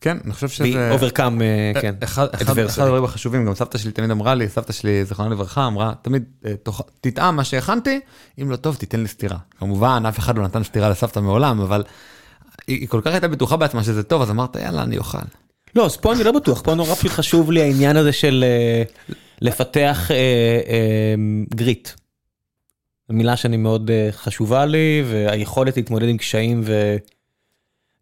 [0.00, 0.90] כן, אני חושב שזה...
[0.90, 1.38] אוברקאם
[1.80, 1.94] כן.
[2.02, 2.58] אחד, אחד.
[2.58, 6.22] אחד הדברים החשובים, גם סבתא שלי תמיד אמרה לי, סבתא שלי, זיכרונה לברכה, אמרה, תמיד,
[6.46, 8.00] אה, תאכל- תטעם מה שהכנתי,
[8.42, 9.36] אם לא טוב, תיתן לי סטירה.
[9.58, 11.82] כמובן, אף אחד לא נתן סטירה לסבתא מעולם, אבל
[12.66, 15.18] היא, כל כך הייתה בטוחה בעצמה שזה טוב, אז אמרת, יאללה, אני אוכל.
[15.74, 18.82] לא, אז פה אני לא בטוח, פה נורא פשוט חשוב לי העניין הזה של אה,
[19.40, 20.16] לפתח אה,
[20.68, 21.14] אה,
[21.54, 21.88] גריט.
[23.10, 26.64] מילה שאני מאוד חשובה לי, והיכולת להתמודד עם קשיים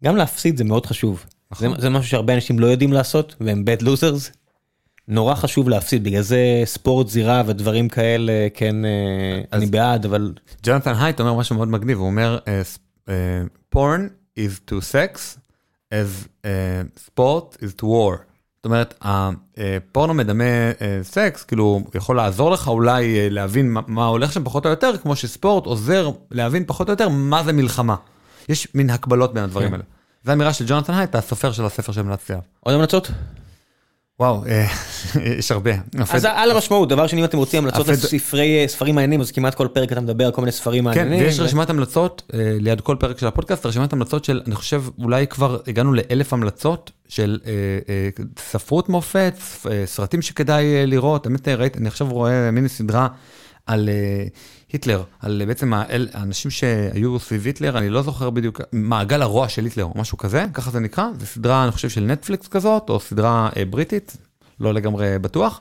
[0.02, 1.24] וגם להפסיד זה מאוד חשוב.
[1.58, 1.80] זה, נכון.
[1.80, 4.36] זה משהו שהרבה אנשים לא יודעים לעשות, והם bad losers.
[5.08, 8.76] נורא חשוב להפסיד, בגלל זה ספורט זירה ודברים כאלה, כן,
[9.52, 10.32] אני בעד, אבל
[10.62, 12.38] ג'ונתן הייט אומר משהו מאוד מגניב, הוא אומר,
[13.74, 15.38] porn is to sex
[15.92, 18.16] as אה, sport is to war.
[18.60, 23.80] זאת אומרת, הפורנו מדמה אה, סקס, כאילו, הוא יכול לעזור לך אולי אה, להבין מה,
[23.86, 27.52] מה הולך שם פחות או יותר, כמו שספורט עוזר להבין פחות או יותר מה זה
[27.52, 27.94] מלחמה.
[28.48, 29.72] יש מין הקבלות בין הדברים כן.
[29.72, 29.84] האלה.
[30.24, 32.44] זו אמירה של ג'ונתן הייט, הסופר של הספר שהמלצתי עליו.
[32.60, 33.10] עוד המלצות?
[34.20, 34.66] וואו, אה,
[35.38, 35.70] יש הרבה.
[36.10, 39.54] אז על המשמעות, דבר שני, אם אתם רוצים המלצות הפד- לספרי ספרים מעניינים, אז כמעט
[39.54, 41.26] כל פרק אתה מדבר על כל מיני ספרים כן, מעניינים.
[41.26, 44.82] ויש ו- רשימת המלצות אה, ליד כל פרק של הפודקאסט, רשימת המלצות של, אני חושב,
[44.98, 47.50] אולי כבר הגענו לאלף המלצות של אה,
[47.88, 48.08] אה,
[48.50, 49.34] ספרות מופת,
[49.70, 51.26] אה, סרטים שכדאי אה, לראות.
[51.26, 53.08] באמת אה, ראיתי, אני עכשיו רואה מיני סדרה
[53.66, 54.24] על אה,
[54.72, 59.48] היטלר, על אה, בעצם האל- האנשים שהיו סביב היטלר, אני לא זוכר בדיוק, מעגל הרוע
[59.48, 62.90] של היטלר או משהו כזה, ככה זה נקרא, זו סדרה, אני חושב, של נטפליקס כזאת,
[62.90, 64.16] או סדרה אה, בריטית,
[64.60, 65.60] לא לגמרי בטוח,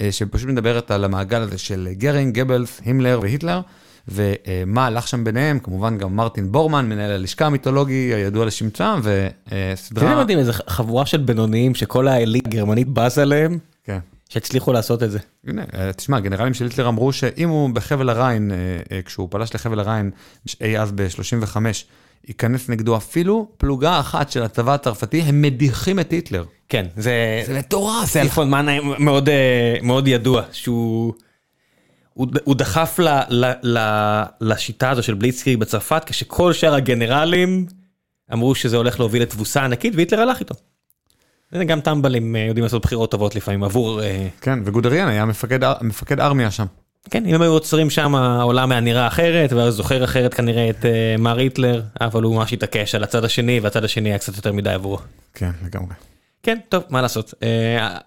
[0.00, 3.60] אה, שפשוט מדברת על המעגל הזה של גרינג, גבלס, הימלר והיטלר,
[4.08, 9.28] ומה הלך שם ביניהם, כמובן גם מרטין בורמן, מנהל הלשכה המיתולוגי הידוע לשמצה, זה
[9.74, 10.22] וסדרה...
[10.24, 13.98] מדהים, איזה חבורה של בינוניים שכל האליט הגרמנית בז עליהם, כן.
[14.28, 15.18] שהצליחו לעשות את זה.
[15.46, 18.56] הנה, אה, תשמע, הגנרלים של היטלר אמרו שאם הוא בחבל הריין, אה,
[18.92, 20.10] אה, כשהוא פלש לחבל הריין
[20.60, 21.56] אי אז ב-35,
[22.28, 26.44] ייכנס נגדו אפילו פלוגה אחת של הצבא הצרפתי, הם מדיחים את היטלר.
[26.68, 27.42] כן, זה...
[27.46, 28.08] זה מטורף.
[28.08, 31.14] סלפון מאנה מאוד אה, מאוד ידוע, שהוא...
[32.14, 33.78] הוא הוא דחף ל, ל, ל,
[34.40, 37.66] לשיטה הזו של בליצקריג בצרפת, כשכל שאר הגנרלים
[38.32, 40.54] אמרו שזה הולך להוביל לתבוסה ענקית, והיטלר הלך איתו.
[41.66, 44.02] גם טמבלים אה, יודעים לעשות בחירות טובות לפעמים עבור...
[44.02, 46.66] אה, כן, וגודריאן היה מפקד, מפקד ארמיה שם.
[47.10, 50.84] כן, אם הם היו עוצרים שם העולם היה נראה אחרת, ואז זוכר אחרת כנראה את
[50.84, 54.52] אה, מר היטלר, אבל הוא ממש התעקש על הצד השני, והצד השני היה קצת יותר
[54.52, 54.98] מדי עבורו.
[55.34, 55.94] כן, לגמרי.
[56.42, 57.34] כן, טוב, מה לעשות,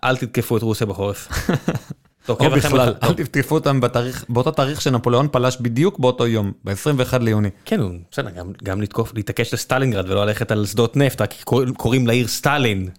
[0.04, 1.28] אל תתקפו את רוסיה בחורף.
[2.30, 7.50] או בכלל, אל תתקפו אותם בתאריך, באותו תאריך שנפוליאון פלש בדיוק באותו יום, ב-21 ליוני.
[7.66, 7.80] כן,
[8.12, 12.28] בסדר, גם, גם לתקוף, להתעקש לסטלינגרד ולא ללכת על שדות נפט, רק קור- קוראים לעיר
[12.28, 12.90] סטלין.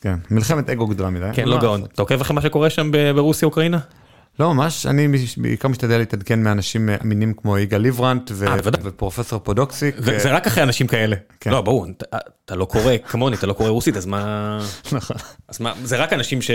[0.00, 1.26] כן, מלחמת אגו גדולה מדי.
[1.32, 1.58] כן, לא?
[1.60, 1.84] גאון.
[1.92, 3.78] אתה עוקב אחרי מה שקורה שם ב- ברוסיה אוקראינה?
[4.40, 8.56] לא, ממש, אני בעיקר משתדל להתעדכן מאנשים אמינים כמו יגאל ליברנט ו- אה.
[8.82, 9.94] ופרופסור פודוקסיק.
[9.98, 11.16] זה זה רק אחרי אנשים כאלה.
[11.40, 11.50] כן.
[11.50, 14.58] לא, ברור, אתה- אתה לא קורא כמוני, אתה לא קורא רוסית, אז מה...
[14.92, 15.16] נכון.
[15.48, 16.50] אז מה, זה רק אנשים ש...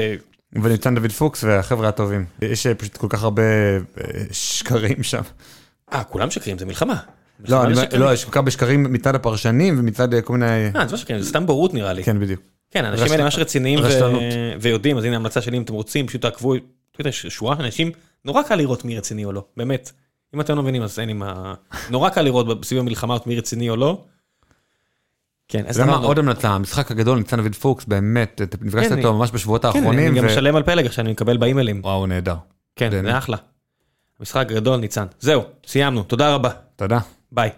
[0.64, 2.26] וניצן דוד פוקס והחבר'ה הטובים.
[2.42, 3.80] יש אה, פשוט כל כך הרבה אה,
[4.32, 5.22] שקרים שם.
[5.94, 6.96] אה, כולם שקרים, זה מלחמה.
[7.48, 8.02] לא, שקרים.
[8.02, 10.46] לא, יש כל כך הרבה שקרים מצד הפרשנים ומצד כל מיני...
[10.76, 12.04] אה, זה לא שקרים, זה סתם בורות נראה לי.
[12.04, 12.42] כן, בדיוק.
[12.76, 13.80] כן, האנשים רשת- האלה ממש רציניים.
[14.62, 16.62] ויודעים, אז הנה המלצה שלי אם אתם רוצים, פשוט תעקבו, אתה
[17.02, 17.92] יודע, ש- שורה של אנשים,
[18.26, 19.92] נורא קל לראות מי רציני או לא, באמת.
[20.36, 21.54] אם אתם לא מבינים אז אין לי מה...
[21.90, 24.02] נורא קל לראות סביב המלחמה מי רציני או לא.
[25.48, 28.90] כן, אז יודע מה, אמרנו- עוד המלצה, המשחק הגדול, ניצן דוד פוקס, באמת, אתה נפגשת
[28.90, 30.12] כן, איתו ממש בשבועות כן, האחרונים.
[30.12, 31.82] אני גם משלם על פלג עכשיו, אני מקבל באימיילים.
[31.84, 32.36] וואו, נהדר.
[32.76, 32.90] כן.
[32.92, 33.38] זה אחלה.
[34.20, 35.06] המשחק גדול ניצן.
[35.20, 36.50] זהו, סיימנו, תודה רבה.
[36.76, 37.00] תודה.
[37.32, 37.50] ביי.